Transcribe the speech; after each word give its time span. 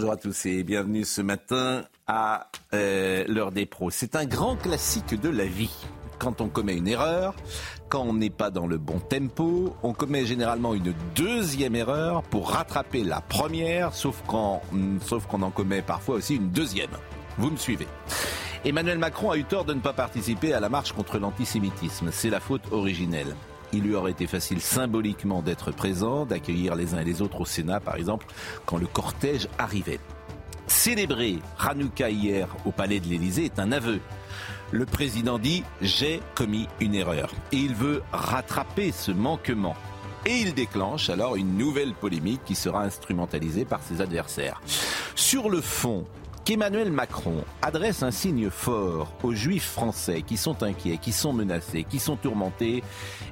Bonjour 0.00 0.14
à 0.14 0.16
tous 0.16 0.46
et 0.46 0.62
bienvenue 0.62 1.04
ce 1.04 1.20
matin 1.20 1.84
à 2.06 2.46
euh, 2.72 3.22
l'heure 3.28 3.52
des 3.52 3.66
pros. 3.66 3.90
C'est 3.90 4.16
un 4.16 4.24
grand 4.24 4.56
classique 4.56 5.20
de 5.20 5.28
la 5.28 5.44
vie. 5.44 5.76
Quand 6.18 6.40
on 6.40 6.48
commet 6.48 6.74
une 6.78 6.88
erreur, 6.88 7.34
quand 7.90 8.00
on 8.04 8.14
n'est 8.14 8.30
pas 8.30 8.48
dans 8.48 8.66
le 8.66 8.78
bon 8.78 8.98
tempo, 8.98 9.76
on 9.82 9.92
commet 9.92 10.24
généralement 10.24 10.72
une 10.72 10.94
deuxième 11.14 11.76
erreur 11.76 12.22
pour 12.22 12.52
rattraper 12.52 13.04
la 13.04 13.20
première, 13.20 13.92
sauf 13.92 14.22
sauf 15.04 15.26
qu'on 15.26 15.42
en 15.42 15.50
commet 15.50 15.82
parfois 15.82 16.14
aussi 16.14 16.36
une 16.36 16.48
deuxième. 16.48 16.96
Vous 17.36 17.50
me 17.50 17.58
suivez 17.58 17.86
Emmanuel 18.64 18.96
Macron 18.96 19.32
a 19.32 19.36
eu 19.36 19.44
tort 19.44 19.66
de 19.66 19.74
ne 19.74 19.80
pas 19.80 19.92
participer 19.92 20.54
à 20.54 20.60
la 20.60 20.70
marche 20.70 20.92
contre 20.92 21.18
l'antisémitisme. 21.18 22.08
C'est 22.10 22.30
la 22.30 22.40
faute 22.40 22.72
originelle. 22.72 23.36
Il 23.72 23.82
lui 23.82 23.94
aurait 23.94 24.10
été 24.10 24.26
facile 24.26 24.60
symboliquement 24.60 25.42
d'être 25.42 25.70
présent, 25.70 26.26
d'accueillir 26.26 26.74
les 26.74 26.94
uns 26.94 27.00
et 27.00 27.04
les 27.04 27.22
autres 27.22 27.40
au 27.40 27.46
Sénat, 27.46 27.80
par 27.80 27.96
exemple, 27.96 28.26
quand 28.66 28.78
le 28.78 28.86
cortège 28.86 29.48
arrivait. 29.58 30.00
Célébrer 30.66 31.38
Hanouka 31.58 32.10
hier 32.10 32.48
au 32.64 32.70
palais 32.70 33.00
de 33.00 33.06
l'Élysée 33.06 33.46
est 33.46 33.58
un 33.58 33.72
aveu. 33.72 34.00
Le 34.70 34.86
président 34.86 35.38
dit 35.38 35.64
j'ai 35.82 36.20
commis 36.36 36.68
une 36.80 36.94
erreur 36.94 37.32
et 37.50 37.56
il 37.56 37.74
veut 37.74 38.02
rattraper 38.12 38.92
ce 38.92 39.10
manquement. 39.10 39.74
Et 40.26 40.36
il 40.36 40.54
déclenche 40.54 41.10
alors 41.10 41.36
une 41.36 41.56
nouvelle 41.56 41.94
polémique 41.94 42.42
qui 42.44 42.54
sera 42.54 42.84
instrumentalisée 42.84 43.64
par 43.64 43.82
ses 43.82 44.00
adversaires. 44.00 44.60
Sur 45.16 45.50
le 45.50 45.60
fond, 45.60 46.04
qu'Emmanuel 46.50 46.90
Macron 46.90 47.44
adresse 47.62 48.02
un 48.02 48.10
signe 48.10 48.50
fort 48.50 49.12
aux 49.22 49.34
juifs 49.34 49.70
français 49.70 50.22
qui 50.22 50.36
sont 50.36 50.64
inquiets, 50.64 50.98
qui 50.98 51.12
sont 51.12 51.32
menacés, 51.32 51.84
qui 51.84 52.00
sont 52.00 52.16
tourmentés 52.16 52.82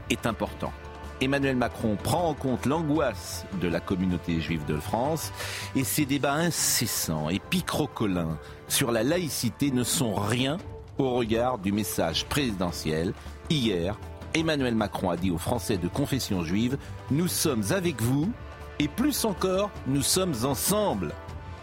est 0.09 0.25
important. 0.25 0.73
Emmanuel 1.21 1.57
Macron 1.57 1.97
prend 2.01 2.29
en 2.29 2.35
compte 2.35 2.65
l'angoisse 2.65 3.45
de 3.61 3.67
la 3.67 3.81
communauté 3.81 4.41
juive 4.41 4.65
de 4.67 4.77
France 4.77 5.33
et 5.75 5.83
ces 5.83 6.07
débats 6.07 6.35
incessants 6.35 7.29
et 7.29 7.41
picrocolins 7.41 8.39
sur 8.69 8.93
la 8.93 9.03
laïcité 9.03 9.73
ne 9.73 9.83
sont 9.83 10.15
rien 10.15 10.57
au 10.97 11.11
regard 11.11 11.59
du 11.59 11.73
message 11.73 12.25
présidentiel. 12.27 13.15
Hier, 13.51 13.99
Emmanuel 14.33 14.77
Macron 14.77 15.11
a 15.11 15.17
dit 15.17 15.33
aux 15.33 15.39
Français 15.39 15.77
de 15.77 15.89
confession 15.89 16.45
juive, 16.45 16.79
nous 17.11 17.27
sommes 17.27 17.65
avec 17.73 18.01
vous 18.01 18.31
et 18.79 18.87
plus 18.87 19.25
encore, 19.25 19.73
nous 19.89 20.03
sommes 20.03 20.35
ensemble. 20.45 21.13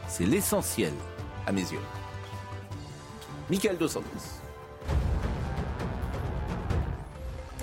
C'est 0.10 0.26
l'essentiel 0.26 0.92
à 1.46 1.52
mes 1.52 1.62
yeux. 1.62 1.80
Michael 3.50 3.78
Dos 3.78 3.88
Santos. 3.88 4.42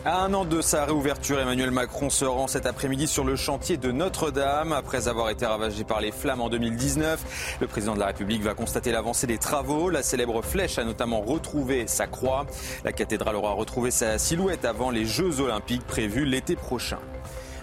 À 0.05 0.25
un 0.25 0.35
an 0.35 0.45
de 0.45 0.61
sa 0.61 0.85
réouverture, 0.85 1.39
Emmanuel 1.39 1.71
Macron 1.71 2.11
se 2.11 2.25
rend 2.25 2.49
cet 2.49 2.67
après-midi 2.67 3.07
sur 3.07 3.23
le 3.23 3.37
chantier 3.37 3.77
de 3.77 3.93
Notre-Dame. 3.93 4.73
Après 4.73 5.07
avoir 5.07 5.31
été 5.31 5.47
ravagé 5.47 5.85
par 5.85 6.01
les 6.01 6.11
flammes 6.11 6.41
en 6.41 6.49
2019, 6.49 7.59
le 7.61 7.67
président 7.69 7.95
de 7.95 8.01
la 8.01 8.07
République 8.07 8.43
va 8.43 8.55
constater 8.55 8.91
l'avancée 8.91 9.29
des 9.29 9.39
travaux. 9.39 9.91
La 9.91 10.03
célèbre 10.03 10.43
flèche 10.43 10.77
a 10.79 10.85
notamment 10.85 11.21
retrouvé 11.21 11.87
sa 11.87 12.09
croix. 12.09 12.47
La 12.85 12.91
cathédrale 12.91 13.37
aura 13.37 13.53
retrouvé 13.53 13.92
sa 13.92 14.19
silhouette 14.19 14.65
avant 14.65 14.91
les 14.91 15.05
Jeux 15.05 15.41
olympiques 15.41 15.87
prévus 15.87 16.25
l'été 16.25 16.57
prochain. 16.57 16.98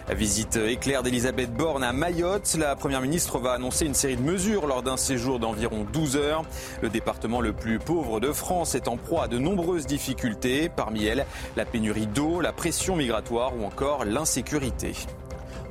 La 0.10 0.16
visite 0.16 0.56
éclair 0.56 1.04
d'Elisabeth 1.04 1.54
Borne 1.54 1.84
à 1.84 1.94
Mayotte. 1.94 2.58
La 2.58 2.76
Première 2.76 3.00
ministre 3.00 3.38
va 3.38 3.52
annoncer 3.52 3.86
une 3.86 3.94
série 3.94 4.18
de 4.18 4.24
mesures 4.24 4.66
lors 4.66 4.82
d'un 4.82 4.98
séjour 4.98 5.38
d'environ 5.38 5.86
12 5.94 6.18
heures. 6.18 6.44
Le 6.82 6.90
département 6.90 7.42
le 7.42 7.54
plus 7.54 7.78
pauvre 7.78 8.20
de 8.20 8.32
France 8.32 8.74
est 8.74 8.88
en 8.88 8.98
proie 8.98 9.26
à 9.26 9.28
de 9.28 9.38
nombreuses 9.38 9.86
difficultés. 9.86 10.68
Parmi 10.68 11.06
elles, 11.06 11.28
la 11.56 11.64
pénurie 11.64 12.08
d'eau, 12.08 12.42
la 12.42 12.52
pression 12.52 12.96
migratoire 12.96 13.56
ou 13.56 13.64
encore 13.64 14.04
l'insécurité. 14.04 14.94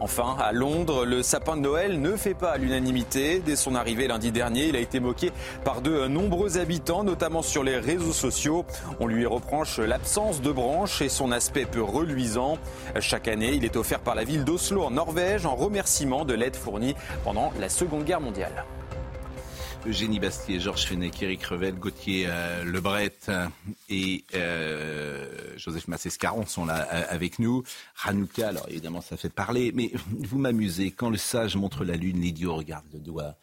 Enfin, 0.01 0.37
à 0.39 0.53
Londres, 0.53 1.05
le 1.05 1.23
sapin 1.23 1.57
de 1.57 1.63
Noël 1.63 2.01
ne 2.01 2.17
fait 2.17 2.35
pas 2.35 2.57
l'unanimité. 2.57 3.43
Dès 3.45 3.57
son 3.57 3.75
arrivée 3.75 4.07
lundi 4.07 4.31
dernier, 4.31 4.67
il 4.69 4.77
a 4.77 4.81
été 4.81 5.01
moqué 5.01 5.33
par 5.65 5.81
de 5.81 6.07
nombreux 6.07 6.59
habitants, 6.59 7.03
notamment 7.03 7.43
sur 7.43 7.65
les 7.65 7.77
réseaux 7.77 8.13
sociaux. 8.13 8.65
On 9.01 9.07
lui 9.07 9.27
reproche 9.27 9.79
l'absence 9.79 10.41
de 10.41 10.53
branches 10.53 11.03
et 11.03 11.09
son 11.09 11.33
aspect 11.33 11.67
peu 11.67 11.83
reluisant. 11.83 12.59
Chaque 13.01 13.27
année, 13.27 13.53
il 13.55 13.65
est 13.65 13.77
offert 13.77 14.01
par 14.01 14.15
la 14.15 14.25
ville 14.25 14.45
d'Oslo 14.45 14.85
en 14.85 14.93
Norvège 14.93 15.47
en 15.47 15.57
remerciement 15.57 16.25
de 16.25 16.35
l'aide 16.35 16.57
fournie 16.57 16.95
pendant 17.25 17.53
la 17.59 17.69
Seconde 17.69 18.05
Guerre 18.05 18.21
mondiale. 18.21 18.65
Eugénie 19.87 20.19
Bastier, 20.21 20.61
Georges 20.61 20.87
Fenech, 20.87 21.23
Eric 21.23 21.45
Revel, 21.45 21.75
Gauthier 21.75 22.27
euh, 22.29 22.65
Lebret 22.65 23.15
et 23.89 24.25
euh, 24.35 25.57
Joseph 25.57 25.89
Massescaron 25.89 26.47
sont 26.47 26.67
là 26.67 26.89
euh, 26.93 27.05
avec 27.09 27.39
nous. 27.39 27.63
Hanouka, 28.05 28.49
alors 28.49 28.67
évidemment 28.69 29.01
ça 29.01 29.17
fait 29.17 29.29
parler, 29.31 29.73
mais 29.75 29.93
vous 30.11 30.39
m'amusez. 30.39 30.91
Quand 30.91 31.11
le 31.11 31.17
sage 31.17 31.57
montre 31.57 31.85
la 31.85 31.97
lune, 31.97 32.21
l'idiot 32.21 32.57
regarde 32.57 32.87
le 32.93 32.99
doigt. 32.99 33.37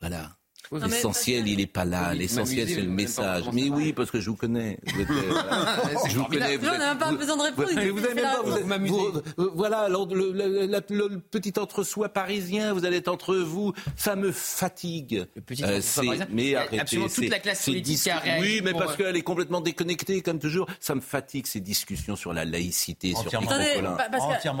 Voilà. 0.00 0.36
L'essentiel, 0.72 1.46
il 1.46 1.58
n'est 1.58 1.66
pas 1.66 1.84
là. 1.84 2.14
L'essentiel, 2.14 2.68
c'est 2.68 2.80
le 2.80 2.88
message. 2.90 3.44
Mais 3.52 3.68
oui, 3.68 3.92
parce 3.92 4.10
que 4.10 4.20
je 4.20 4.30
vous 4.30 4.36
connais. 4.36 4.78
Vous 4.86 5.00
êtes, 5.00 5.10
euh, 5.10 5.14
voilà. 5.30 5.78
je 6.08 6.18
vous 6.18 6.24
connais. 6.24 6.56
Vous, 6.56 6.66
on 6.66 6.78
n'a 6.78 6.88
même 6.90 6.98
pas 6.98 7.12
besoin 7.12 7.36
de 7.36 7.42
répondre. 7.42 7.68
Vous, 7.70 7.96
vous 7.96 8.04
avez 8.04 8.14
même 8.14 8.24
pas. 8.24 8.42
Vous, 8.42 8.56
êtes, 8.56 8.88
vous, 9.36 9.50
voilà, 9.54 9.80
alors, 9.80 10.06
le, 10.12 10.32
le, 10.32 10.66
le, 10.66 11.08
le, 11.08 11.18
petit 11.20 11.52
entre-soi 11.58 12.08
parisien, 12.08 12.72
vous 12.72 12.84
allez 12.84 12.96
être 12.98 13.08
entre 13.08 13.36
vous. 13.36 13.72
Ça 13.96 14.16
me 14.16 14.32
fatigue. 14.32 15.26
Le 15.36 15.42
petit 15.42 15.64
euh, 15.64 15.80
parisien. 15.94 16.26
Mais 16.30 16.54
arrêtez. 16.54 16.80
Absolument 16.80 17.08
toute 17.08 17.28
la 17.30 17.38
classe 17.38 17.64
politique 17.64 18.08
a 18.08 18.22
Oui, 18.40 18.60
mais 18.64 18.72
parce 18.72 18.96
qu'elle 18.96 19.16
est 19.16 19.22
complètement 19.22 19.60
déconnectée, 19.60 20.22
comme 20.22 20.38
toujours. 20.38 20.66
Ça 20.80 20.94
me 20.94 21.00
fatigue 21.00 21.46
ces 21.46 21.60
discussions 21.60 22.16
sur 22.16 22.32
la 22.32 22.44
laïcité, 22.44 23.14
sur 23.14 23.30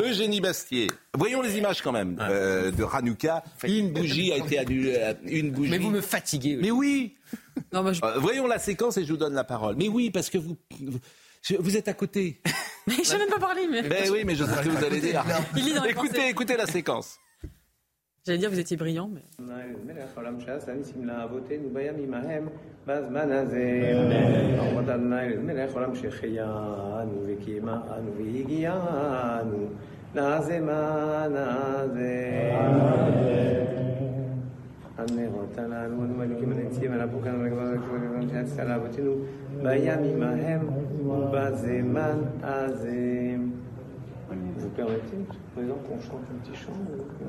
Eugénie 0.02 0.40
Bastier. 0.40 0.88
Voyons 1.16 1.42
les 1.42 1.58
images 1.58 1.82
quand 1.82 1.92
même 1.92 2.18
euh, 2.20 2.70
de 2.70 2.84
Hanouka. 2.84 3.44
Une 3.64 3.92
bougie 3.92 4.32
a 4.32 4.36
été 4.38 4.58
annulée. 4.58 4.94
euh, 4.96 5.14
Une 5.24 5.50
bougie. 5.50 5.70
Mais 5.94 6.00
me 6.00 6.02
fatiguez. 6.02 6.58
Mais 6.60 6.70
oui. 6.70 7.16
Non, 7.72 7.82
moi, 7.82 7.92
je- 7.92 8.04
Euh, 8.04 8.18
voyons 8.18 8.46
la 8.46 8.58
séquence 8.58 8.96
et 8.98 9.04
je 9.04 9.12
vous 9.12 9.18
donne 9.18 9.34
la 9.34 9.44
parole. 9.44 9.76
Mais 9.76 9.88
oui, 9.88 10.10
parce 10.10 10.28
que 10.30 10.38
vous, 10.38 10.56
vous, 10.80 10.98
je- 11.42 11.56
vous 11.56 11.76
êtes 11.76 11.88
à 11.88 11.94
côté. 11.94 12.40
Mais 12.86 12.94
je 13.02 13.12
n'ai 13.12 13.18
même 13.20 13.28
pas 13.30 13.38
parlé. 13.38 13.66
Mais... 13.70 13.82
Ben 13.82 14.10
oui, 14.12 14.24
mais 14.26 14.34
je 14.34 14.44
sais 14.44 14.62
que 14.62 14.68
vous 14.68 14.84
allez 14.84 15.00
dire. 15.00 15.24
Écoutez, 15.88 16.28
écoutez 16.28 16.56
la 16.56 16.66
séquence. 16.66 17.18
J'allais 18.26 18.38
dire, 18.38 18.50
vous 18.50 18.58
étiez 18.58 18.76
brillant, 18.76 19.08
mais. 19.12 19.22
Vous 44.64 44.70
permettez, 44.70 45.16
présent, 45.54 45.74
qu'on 45.74 46.00
chante 46.00 46.22
un 46.30 46.38
petit 46.38 46.56
chant, 46.58 46.72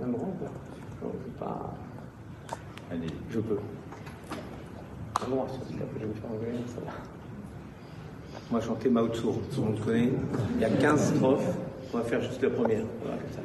un 0.01 0.09
grand 0.09 0.33
je 1.01 1.05
veux 1.05 1.33
pas. 1.39 1.75
Allez, 2.91 3.07
je 3.29 3.39
peux. 3.39 3.59
Ah 5.15 5.25
non, 5.29 5.45
je 5.69 5.77
vais 5.77 6.05
me 6.05 6.13
faire 6.13 6.31
engueuler, 6.31 6.59
ça 6.67 6.81
va. 6.85 6.93
Moi, 8.51 8.61
chanter 8.61 8.89
Mao 8.89 9.07
Tzu, 9.09 9.21
tout 9.21 9.61
le 9.61 9.61
monde 9.61 9.79
connaît. 9.83 10.09
Il 10.55 10.61
y 10.61 10.65
a 10.65 10.69
15 10.69 11.15
strophes, 11.15 11.57
on 11.93 11.97
va 11.97 12.03
faire 12.03 12.21
juste 12.21 12.41
la 12.41 12.49
première. 12.49 12.85
Voilà, 13.01 13.17
comme 13.17 13.31
ça. 13.31 13.41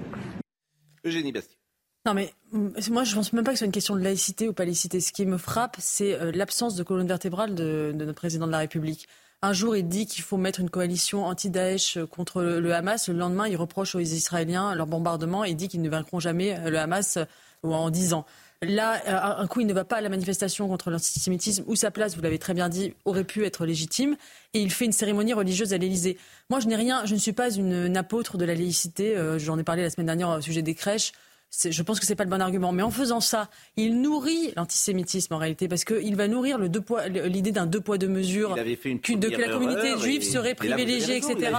Eugénie 1.05 1.33
Bastier. 1.33 1.59
Non, 2.07 2.15
mais 2.15 2.33
mm, 2.40 2.40
moi, 2.53 3.05
je 3.05 3.15
pense 3.15 3.33
même 3.33 3.45
pas 3.45 3.53
que 3.53 3.57
ce 3.57 3.61
soit 3.61 3.67
une 3.67 3.73
question 3.73 3.97
de 3.97 4.01
laïcité 4.01 4.49
ou 4.49 4.53
pas 4.53 4.65
laïcité. 4.65 5.01
Ce 5.01 5.13
qui 5.13 5.27
me 5.27 5.39
frappe, 5.39 5.77
c'est 5.79 6.15
euh, 6.15 6.33
l'absence 6.33 6.75
de 6.75 6.83
colonne 6.83 7.07
vertébrale 7.07 7.55
de, 7.55 7.93
notre 7.95 8.15
président 8.15 8.47
de 8.47 8.53
la 8.53 8.59
République. 8.59 9.09
Un 9.43 9.53
jour, 9.53 9.75
il 9.77 9.89
dit 9.89 10.07
qu'il 10.07 10.23
faut 10.23 10.37
mettre 10.37 10.61
une 10.61 10.69
coalition 10.69 11.25
anti-Daesh 11.25 11.99
contre 12.11 12.43
le, 12.43 12.75
Hamas. 12.75 13.09
Le 13.09 13.17
lendemain, 13.17 13.49
il 13.49 13.57
reproche 13.57 13.95
aux 13.95 14.01
Israéliens 14.01 14.75
leur 14.75 14.87
bombardement 14.87 15.45
et 15.45 15.55
dit 15.55 15.69
qu'ils 15.69 15.83
ne 15.83 15.89
vaincront 15.89 16.21
jamais 16.21 16.59
euh, 16.59 16.71
le 16.71 16.79
Hamas 16.79 17.17
euh, 17.17 17.25
en 17.63 17.91
10 17.91 18.13
ans. 18.15 18.27
Là, 18.63 19.01
euh, 19.09 19.43
un 19.43 19.47
coup, 19.47 19.61
il 19.61 19.67
ne 19.67 19.73
va 19.73 19.85
pas 19.85 19.97
à 19.97 20.01
la 20.03 20.11
manifestation 20.11 20.69
contre 20.69 20.91
l'antisémitisme, 20.91 21.65
où 21.67 21.77
sa 21.77 21.91
place, 21.91 22.15
vous 22.15 22.21
l'avez 22.21 22.39
très 22.39 22.53
bien 22.53 22.69
dit, 22.69 22.93
aurait 23.07 23.25
pu 23.25 23.47
être 23.47 23.65
légitime, 23.65 24.17
et 24.53 24.61
il 24.61 24.71
fait 24.71 24.85
une 24.85 24.93
cérémonie 24.93 25.33
religieuse 25.33 25.73
à 25.73 25.79
l'Élysée. 25.79 26.19
Moi, 26.51 26.61
je 26.61 26.67
n'ai 26.67 26.77
rien, 26.77 27.07
je 27.07 27.15
ne 27.15 27.19
suis 27.19 27.33
pas 27.33 27.51
une, 27.51 27.97
apôtre 27.97 28.37
de 28.37 28.45
la 28.45 28.55
laïcité. 28.55 29.17
euh, 29.17 29.39
J'en 29.39 29.59
ai 29.59 29.63
parlé 29.63 29.83
la 29.83 29.89
semaine 29.89 30.09
dernière 30.09 30.29
au 30.29 30.41
sujet 30.43 30.61
des 30.61 30.75
crèches. 30.75 31.13
Je 31.53 31.83
pense 31.83 31.99
que 31.99 32.07
c'est 32.07 32.15
pas 32.15 32.25
le 32.25 32.31
bon 32.31 32.41
argument, 32.41 32.71
mais 32.71 32.83
en 32.83 32.91
faisant 32.91 33.21
ça, 33.21 33.49
il 33.77 34.01
nourrit 34.01 34.53
l'antisémitisme 34.57 35.35
en 35.35 35.39
réalité, 35.39 35.67
parce 35.67 35.85
qu'il 35.85 36.15
va 36.15 36.29
nourrir 36.29 36.59
l'idée 36.59 37.51
d'un 37.51 37.67
deux 37.67 37.81
poids 37.81 37.99
deux 37.99 38.09
mesures, 38.09 38.53
Il 38.57 38.61
avait 38.61 38.77
fait 38.77 38.91
une 38.91 38.99
de, 38.99 39.29
que 39.29 39.41
la 39.41 39.49
communauté 39.49 39.99
juive 39.99 40.23
serait 40.23 40.51
et 40.63 40.69
là, 40.69 40.77
privilégiée, 40.77 41.15
raison, 41.15 41.31
etc. 41.31 41.53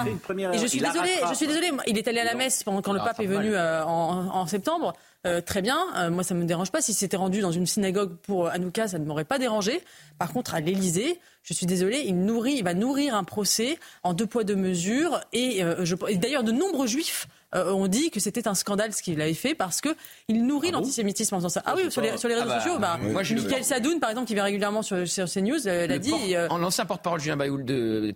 Et 0.54 0.58
je 0.58 0.66
suis 0.66 0.80
désolée, 0.80 1.10
je 1.30 1.34
suis 1.36 1.48
désolée. 1.48 1.72
Il 1.88 1.98
est 1.98 2.08
allé 2.08 2.20
à 2.20 2.24
la 2.24 2.36
messe 2.36 2.64
pendant 2.64 2.82
quand 2.82 2.94
le 2.94 3.00
Il 3.00 3.04
pape 3.04 3.20
est 3.20 3.26
venu 3.26 3.54
euh, 3.54 3.84
en, 3.84 4.28
en 4.34 4.46
septembre. 4.48 4.94
Euh, 5.28 5.40
très 5.40 5.62
bien, 5.62 5.78
Euh, 5.98 6.10
moi 6.10 6.24
ça 6.24 6.34
me 6.34 6.46
dérange 6.46 6.72
pas. 6.72 6.82
Si 6.82 6.94
c'était 6.94 7.18
rendu 7.18 7.42
dans 7.42 7.52
une 7.52 7.68
synagogue 7.68 8.16
pour 8.24 8.48
Hanouka, 8.48 8.88
ça 8.88 8.98
ne 8.98 9.06
m'aurait 9.06 9.26
pas 9.26 9.38
dérangé. 9.38 9.82
Par 10.18 10.32
contre, 10.34 10.56
à 10.56 10.62
l'Élysée, 10.62 11.20
je 11.44 11.54
suis 11.54 11.68
désolée, 11.68 12.02
il 12.06 12.18
nourrit, 12.26 12.54
il 12.54 12.64
va 12.64 12.74
nourrir 12.74 13.14
un 13.14 13.24
procès 13.24 13.78
en 14.04 14.14
deux 14.14 14.26
poids 14.26 14.44
deux 14.44 14.56
mesures. 14.56 15.20
Et 15.34 15.62
d'ailleurs, 16.16 16.44
de 16.44 16.52
nombreux 16.52 16.88
juifs 16.88 17.28
euh, 17.56 17.72
ont 17.74 17.88
dit 17.88 18.10
que 18.12 18.20
c'était 18.20 18.48
un 18.48 18.54
scandale 18.56 18.94
ce 18.94 19.02
qu'il 19.02 19.20
avait 19.22 19.34
fait 19.34 19.56
parce 19.56 19.82
que 19.82 19.90
il 20.28 20.46
nourrit 20.46 20.72
l'antisémitisme 20.72 21.36
en 21.36 21.40
faisant 21.40 21.50
ça. 21.50 21.64
Ah 21.66 21.74
oui, 21.76 21.92
sur 21.92 22.02
les, 22.02 22.18
sur 22.18 22.28
les 22.30 22.36
réseaux 22.36 22.48
Ah 22.50 22.56
bah, 22.56 22.60
sociaux, 22.62 22.80
bah, 22.80 22.98
moi, 23.02 23.24
je- 23.24 23.36
Michael 23.36 23.64
Sadoun, 23.64 24.00
par 24.00 24.10
exemple, 24.10 24.28
qui 24.28 24.34
vient 24.34 24.44
régulièrement 24.44 24.82
sur, 24.82 25.08
sur 25.08 25.28
CNews, 25.30 25.68
euh, 25.68 25.88
l'a 25.88 25.98
dit. 26.00 26.14
euh, 26.36 26.48
en 26.50 26.58
l'ancien 26.58 26.86
porte-parole 26.86 27.20
Julien 27.20 27.38
Baoul 27.38 27.66
de 27.66 28.14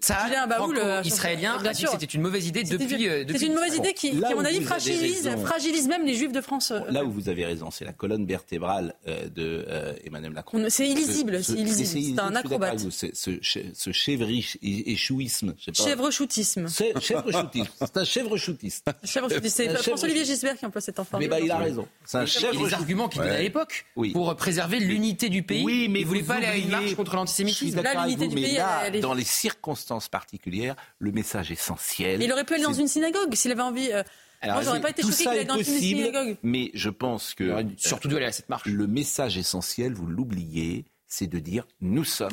Baoul, 0.50 0.78
euh, 0.78 1.02
israélien 1.04 1.58
bien 1.62 1.72
a 1.72 1.74
dit 1.74 1.80
sûr. 1.82 1.92
que 1.92 2.00
c'était 2.00 2.14
une 2.14 2.22
mauvaise 2.22 2.48
idée 2.48 2.64
depuis. 2.64 3.08
c'est 3.38 3.46
une 3.46 3.54
mauvaise 3.56 3.76
idée 3.76 3.94
qui, 3.94 4.12
à 4.24 4.36
mon 4.36 4.46
avis, 4.46 4.62
fragilise, 4.62 5.30
fragilise 5.44 5.88
même 5.88 6.06
les 6.06 6.14
juifs 6.16 6.32
de 6.32 6.42
France. 6.42 6.72
euh, 6.72 6.80
Là 6.90 7.04
où 7.04 7.12
vous 7.12 7.30
avez 7.30 7.46
raison, 7.46 7.72
c'est 7.72 7.86
la 7.86 7.94
colonne 7.94 8.26
vertébrale 8.26 8.96
euh, 9.08 9.28
de 9.30 9.66
euh, 9.68 9.94
Emmanuel 10.06 10.32
Macron. 10.32 10.64
On- 10.64 10.70
c'est 10.70 10.88
illisible, 10.88 11.44
Ce- 11.44 11.54
c'est 11.54 11.60
illisible. 11.60 12.16
C'est 12.18 12.22
un 12.22 12.36
acrobate. 12.36 12.80
Ce, 12.90 13.08
ch- 13.42 13.66
ce 13.74 13.92
chèvriche 13.92 14.58
et- 14.62 14.92
échouisme. 14.94 15.54
Chèvre-choutisme. 15.74 16.68
C'est 16.68 16.94
un 16.96 18.04
chèvre-choutiste. 18.06 18.86
C'est 19.30 19.70
François-Olivier 19.84 20.26
Gisbert 20.26 20.58
qui 20.58 20.66
emploie 20.66 20.82
cette 20.82 20.98
Mais 20.98 21.06
formule. 21.06 21.30
bah, 21.30 21.40
il 21.40 21.52
a 21.52 21.58
raison. 21.58 21.88
C'est 22.06 22.18
un 22.18 22.24
Et 22.24 22.28
chèvre 22.28 22.66
les 22.66 22.74
arguments 22.74 23.08
qu'il 23.10 23.22
donnait 23.22 23.36
à 23.36 23.42
l'époque 23.42 23.86
Oui. 23.96 24.12
pour 24.12 24.36
préserver 24.36 24.80
l'unité 24.80 25.30
du 25.30 25.44
pays. 25.44 25.64
Oui, 25.64 25.88
mais 25.90 26.02
il 26.02 26.06
voulait 26.06 26.22
vous 26.22 26.28
pas 26.28 26.36
aller 26.36 26.46
à 26.48 26.56
une 26.58 26.70
marche 26.70 26.96
contre 26.96 27.16
l'antisémitisme. 27.16 27.82
Là, 27.82 28.06
l'unité 28.06 28.28
du 28.28 28.36
mais 28.36 28.42
pays, 28.44 28.56
là, 28.56 28.84
elle 28.86 28.96
est- 28.98 29.00
dans 29.02 29.14
les 29.14 29.24
circonstances 29.24 30.10
particulières, 30.10 30.76
le 31.00 31.12
message 31.12 31.52
essentiel. 31.52 32.20
Mais 32.20 32.26
il 32.26 32.32
aurait 32.32 32.44
pu 32.46 32.54
aller 32.56 32.64
dans 32.64 32.74
une 32.74 32.88
synagogue 32.88 33.34
s'il 33.36 33.52
avait 33.52 33.62
envie. 33.62 33.92
euh, 33.92 34.04
Alors, 34.42 34.56
Moi, 34.58 34.64
j'aurais 34.66 34.82
pas 34.82 34.90
été 34.92 35.02
tout 35.02 35.12
ça 35.12 35.36
est 35.36 35.46
dans 35.46 35.56
une 35.56 35.64
possible, 35.64 36.02
synagogue. 36.06 36.38
mais 36.44 36.70
je 36.76 36.90
pense 36.90 37.34
que 37.34 37.66
surtout 37.78 38.10
dû 38.10 38.16
aller 38.18 38.26
à 38.26 38.32
cette 38.32 38.50
marche. 38.50 38.66
le 38.66 38.86
message 38.86 39.38
essentiel, 39.38 39.94
vous 39.94 40.06
l'oubliez, 40.06 40.86
c'est 41.08 41.26
de 41.28 41.40
dire 41.40 41.66
nous 41.82 42.04
sommes. 42.04 42.30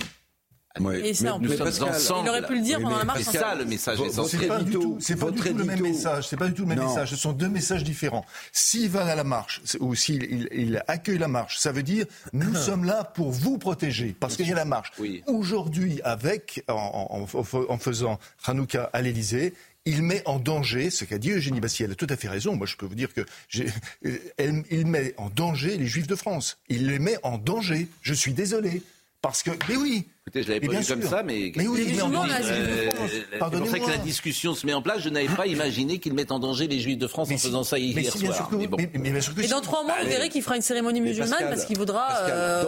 Ouais. 0.81 1.09
Et 1.09 1.15
ça, 1.15 1.29
sommes 1.33 1.47
Pascal, 1.57 1.89
ensemble. 1.91 2.27
Il 2.27 2.31
aurait 2.31 2.47
pu 2.47 2.55
le 2.55 2.61
dire 2.63 2.79
Oui, 2.79 2.85
pendant 2.85 2.99
la 2.99 3.05
marche. 3.05 3.23
C'est 3.23 3.39
ça 3.39 3.55
le 3.55 3.65
message 3.67 4.01
essentiel. 4.01 4.41
C'est 4.43 4.47
pas 4.49 4.61
du 4.63 4.71
tout, 4.73 4.99
pas 5.19 5.31
du 5.31 5.41
tout 5.41 5.59
le 5.59 5.65
même 5.65 5.81
message. 5.83 6.29
C'est 6.29 6.37
pas 6.37 6.47
du 6.49 6.55
tout 6.55 6.63
le 6.63 6.69
même 6.69 6.79
Non. 6.79 6.89
message. 6.89 7.11
Ce 7.11 7.17
sont 7.17 7.33
deux 7.33 7.49
messages 7.49 7.85
différents. 7.85 8.25
S'il 8.53 8.89
va 8.89 9.05
à 9.05 9.15
la 9.15 9.25
marche 9.25 9.61
ou 9.81 9.95
s'il 9.95 10.23
il, 10.25 10.49
il 10.53 10.83
accueille 10.89 11.19
la 11.19 11.29
marche, 11.29 11.59
ça 11.59 11.73
veut 11.73 11.83
dire 11.83 12.07
nous 12.33 12.55
sommes 12.57 12.85
là 12.85 13.05
pour 13.05 13.31
vous 13.33 13.59
protéger 13.59 14.17
parce 14.19 14.37
qu'il 14.37 14.49
y 14.49 14.53
a 14.53 14.57
la 14.57 14.65
marche. 14.65 14.93
Oui. 14.99 15.23
Aujourd'hui, 15.27 16.01
avec 16.05 16.65
en, 16.69 16.75
en- 16.75 17.39
en- 17.39 17.73
en 17.73 17.79
faisant 17.79 18.19
Hanouka 18.47 18.89
à 18.93 19.03
l'Élysée. 19.03 19.55
Il 19.85 20.03
met 20.03 20.23
en 20.27 20.39
danger, 20.39 20.91
ce 20.91 21.05
qu'a 21.05 21.19
dit 21.19 21.33
Eugénie 21.33 21.59
Bastier, 21.59 21.87
elle 21.87 21.91
a 21.91 21.95
tout 21.97 22.07
à 22.09 22.17
fait 22.17 22.29
raison. 22.29 22.55
Moi, 22.55 22.69
je 22.69 22.77
peux 22.77 22.87
vous 22.87 22.95
dire 22.95 23.13
que 23.13 23.23
euh, 23.57 24.17
elle- 24.37 24.63
il 24.71 24.87
met 24.87 25.13
en 25.17 25.29
danger 25.29 25.77
les 25.77 25.87
Juifs 25.89 26.07
de 26.07 26.15
France. 26.15 26.57
Il 26.69 26.87
les 26.87 27.01
met 27.01 27.17
en 27.25 27.37
danger. 27.37 27.89
Je 28.01 28.15
suis 28.15 28.33
désolé. 28.33 28.83
Parce 29.23 29.43
que, 29.45 29.51
mais 29.69 29.77
oui, 29.77 30.09
Écoutez, 30.27 30.43
je 30.45 30.49
l'avais 30.49 30.61
Mais 30.67 30.75
pas 30.75 30.81
vu 30.81 30.87
comme 30.87 31.03
ça, 31.03 31.23
mais. 31.25 31.53
Mais 31.57 31.67
oui, 31.67 31.85
il 31.89 31.97
là, 31.97 32.05
c'est 32.43 32.53
Euh, 32.53 33.39
pour 33.49 33.67
ça 33.69 33.79
que 33.81 33.89
la 33.91 33.97
discussion 33.99 34.55
se 34.55 34.65
met 34.67 34.73
en 34.73 34.83
place. 34.83 35.01
Je 35.01 35.09
n'avais 35.09 35.27
pas 35.29 35.47
imaginé 35.49 35.99
qu'ils 35.99 36.13
mettent 36.15 36.31
en 36.33 36.39
danger 36.39 36.69
les 36.69 36.79
Juifs 36.79 36.99
de 36.99 37.07
France 37.09 37.29
en 37.31 37.37
si- 37.39 37.47
faisant 37.49 37.65
ça 37.65 37.77
mais 37.77 37.83
hier 37.83 38.13
si, 38.13 38.19
bien 38.21 38.33
soir. 38.33 38.49
que, 38.49 38.55
Mais 38.57 38.67
bon. 38.69 38.77
mais- 38.79 39.11
mais 39.11 39.21
si. 39.21 39.49
dans 39.49 39.61
trois 39.61 39.83
mois, 39.85 39.95
vous 40.01 40.09
verrez 40.09 40.29
qu'il 40.29 40.43
fera 40.43 40.55
une 40.57 40.63
cérémonie 40.63 41.01
musulmane 41.01 41.31
Pascal, 41.31 41.49
parce 41.49 41.65
qu'il 41.65 41.77
voudra 41.79 42.07
Pascal, 42.07 42.31
euh, 42.33 42.65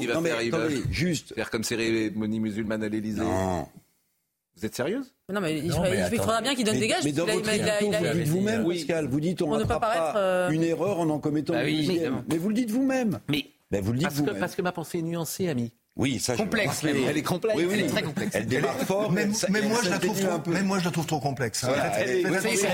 il 0.00 0.08
va 0.08 0.14
Non 0.14 0.20
mais 0.22 0.30
faire, 0.30 0.42
il 0.42 0.50
va- 0.50 0.68
juste. 0.90 1.34
Faire 1.34 1.50
comme 1.50 1.62
cérémonie 1.64 2.40
musulmane 2.40 2.82
à 2.82 2.88
l'Élysée. 2.88 3.20
Non. 3.20 3.66
Vous 4.56 4.66
êtes 4.66 4.74
sérieuse? 4.74 5.06
Non, 5.32 5.40
mais 5.40 5.58
il, 5.58 5.66
Non, 5.68 5.76
faudra- 5.76 5.90
mais 5.90 5.96
il 5.96 6.42
bien 6.42 6.54
qu'il 6.54 6.64
donne 6.64 6.74
Mais- 6.74 6.80
des 6.80 6.88
gages. 6.88 7.04
Mais 7.04 7.12
dans 7.12 7.26
votre 7.26 7.48
a- 7.48 7.56
il 7.56 7.62
a- 7.62 7.82
il 7.82 7.94
a- 7.94 7.98
vous 7.98 8.04
le 8.04 8.14
dites 8.14 8.28
vous-même, 8.28 8.64
Oui. 8.66 8.76
Pascal. 8.78 9.08
Vous 9.08 9.20
dites 9.20 9.40
on 9.42 9.56
ne 9.56 9.64
pas 9.64 9.80
paraître, 9.80 10.12
pas 10.12 10.18
euh, 10.18 10.50
une 10.50 10.62
erreur 10.62 11.00
en 11.00 11.08
en 11.08 11.18
commettant 11.18 11.54
Bah 11.54 11.64
une 11.64 11.88
oui. 11.90 12.00
Mais 12.28 12.36
vous 12.38 12.48
le 12.48 12.54
dites 12.54 12.70
vous-même. 12.70 13.20
Mais 13.28 13.46
Ben, 13.72 13.82
vous 13.82 13.92
le 13.92 13.98
dites 13.98 14.08
parce 14.08 14.20
que, 14.20 14.30
parce 14.38 14.54
que 14.54 14.60
ma 14.62 14.70
pensée 14.70 14.98
est 14.98 15.02
nuancée, 15.02 15.48
ami. 15.48 15.72
Oui, 15.96 16.18
ça 16.20 16.34
je 16.34 16.38
Complexe, 16.38 16.82
Elle 16.84 17.16
est 17.18 17.22
complexe. 17.22 17.56
Oui, 17.58 17.64
oui. 17.66 17.74
Elle 17.74 17.80
est 17.84 17.86
très 17.88 18.02
complexe. 18.02 18.34
Elle 18.34 18.46
démarre 18.46 18.76
fort. 18.78 19.10
Mais, 19.12 19.26
moi, 19.26 19.78
je 19.84 19.90
la 19.90 19.98
trouve 19.98 20.18
trop, 20.20 20.30
un 20.32 20.38
peu. 20.38 20.50
mais 20.52 20.62
moi, 20.62 20.78
je 20.78 20.84
la 20.86 20.90
trouve 20.90 21.06
trop 21.06 21.20
complexe. 21.20 21.64
Voilà, 21.64 21.92
C'est 21.92 22.22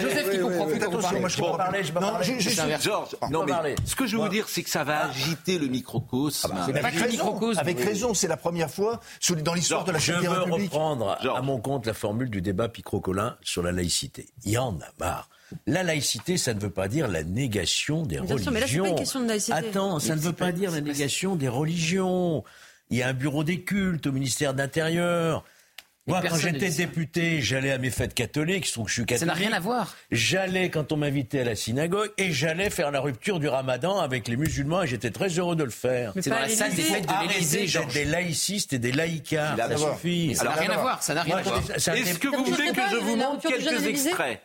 Joseph 0.00 0.31
qui 0.31 0.39
comprend. 0.41 0.69
Faites 0.69 0.83
attention, 0.83 1.21
moi, 1.21 1.29
je 1.29 1.37
comprends 1.37 1.56
pas. 1.56 1.73
Non, 2.00 2.12
je- 2.21 2.33
je- 2.39 2.50
je- 2.50 2.81
Georges, 2.83 3.17
non, 3.31 3.45
mais 3.45 3.75
ce 3.85 3.95
que 3.97 4.06
je 4.06 4.17
veux 4.17 4.23
vous 4.25 4.29
dire, 4.29 4.49
c'est 4.49 4.62
que 4.62 4.71
ça 4.71 4.83
va 4.85 5.06
agiter 5.06 5.59
le 5.59 5.69
microcosme. 5.69 6.53
C'est 6.67 6.73
pas 6.73 6.79
Avec 6.89 6.95
raison, 7.00 7.53
avec 7.56 7.81
raison, 7.81 8.15
c'est 8.15 8.29
la 8.29 8.37
première 8.37 8.71
fois 8.71 9.00
dans 9.45 9.55
l'histoire 9.55 9.85
de 9.85 9.93
la 9.93 9.99
Je 9.99 10.12
Ve 10.12 10.21
veux 10.23 10.29
République. 10.31 10.73
reprendre 10.73 11.17
à 11.35 11.43
mon 11.43 11.61
compte 11.61 11.87
la 11.87 11.95
formule 11.95 12.31
du 12.31 12.41
débat 12.43 12.69
Picrocolin 12.69 13.37
sur 13.43 13.62
la 13.62 13.73
laïcité. 13.73 14.29
Il 14.45 14.53
y 14.53 14.59
en 14.59 14.79
a 14.81 14.87
marre. 14.99 15.29
La 15.67 15.83
laïcité, 15.83 16.37
ça 16.37 16.53
ne 16.55 16.61
veut 16.61 16.71
pas 16.71 16.89
dire 16.89 17.09
la 17.09 17.23
négation 17.25 18.03
des 18.03 18.21
Bien 18.21 18.37
sûr, 18.39 18.50
mais 18.53 18.61
là, 18.61 18.67
c'est 18.67 18.75
religions. 18.79 18.85
pas 18.85 18.91
une 18.91 18.97
question 18.97 19.21
de 19.21 19.29
laïcité. 19.29 19.53
Attends, 19.53 19.99
ça 19.99 20.15
ne 20.17 20.21
veut 20.21 20.33
pas 20.33 20.53
dire 20.53 20.71
la 20.71 20.81
négation 20.81 21.37
des 21.37 21.49
religions. 21.49 22.45
Il 22.91 22.99
y 22.99 23.03
a 23.03 23.09
un 23.09 23.15
bureau 23.15 23.45
des 23.45 23.61
cultes 23.62 24.06
au 24.06 24.12
ministère 24.12 24.53
de 24.55 24.59
l'Intérieur. 24.59 25.45
Moi, 26.06 26.23
quand 26.27 26.37
j'étais 26.37 26.71
ça. 26.71 26.79
député, 26.79 27.43
j'allais 27.43 27.71
à 27.71 27.77
mes 27.77 27.91
fêtes 27.91 28.15
catholiques, 28.15 28.75
donc 28.75 28.89
je 28.89 28.95
suis 28.95 29.03
Ça 29.03 29.06
catholique. 29.06 29.27
n'a 29.29 29.35
rien 29.35 29.53
à 29.53 29.61
voir. 29.61 29.95
J'allais 30.11 30.71
quand 30.71 30.91
on 30.91 30.97
m'invitait 30.97 31.41
à 31.41 31.45
la 31.45 31.55
synagogue 31.55 32.11
et 32.17 32.33
j'allais 32.33 32.71
faire 32.71 32.91
la 32.91 33.00
rupture 33.00 33.39
du 33.39 33.47
ramadan 33.47 33.99
avec 33.99 34.27
les 34.27 34.37
musulmans 34.39 34.83
et 34.85 34.87
j'étais 34.87 35.11
très 35.11 35.29
heureux 35.39 35.55
de 35.55 35.65
le 35.65 35.71
faire. 35.71 36.12
Mais 36.17 36.23
C'est 36.23 36.31
pas 36.31 36.37
dans 36.37 36.43
la 36.43 36.49
salle 36.49 36.75
des 36.75 36.81
fêtes 36.83 37.06
de 37.06 37.29
l'Élysée, 37.29 37.67
Georges. 37.67 37.93
des 37.93 38.06
laïcistes 38.06 38.73
et 38.73 38.79
des 38.79 38.93
laïcards, 38.93 39.59
ça 39.59 39.77
suffit. 39.77 40.35
Ça 40.35 40.45
n'a 40.45 40.53
rien 40.53 40.71
à 40.71 40.79
voir. 40.79 41.03
Ça 41.03 41.12
n'a 41.12 41.23
rien 41.25 41.37
à 41.37 41.43
voir. 41.43 41.62
Ça- 41.77 41.95
Est-ce 41.95 42.19
que 42.19 42.31
Ça 42.31 42.37
vous 42.39 42.45
voulez 42.45 42.71
que 42.73 42.81
je 42.91 42.97
vous 42.97 43.17
montre 43.17 43.47
quelques 43.47 43.87
extraits 43.87 44.41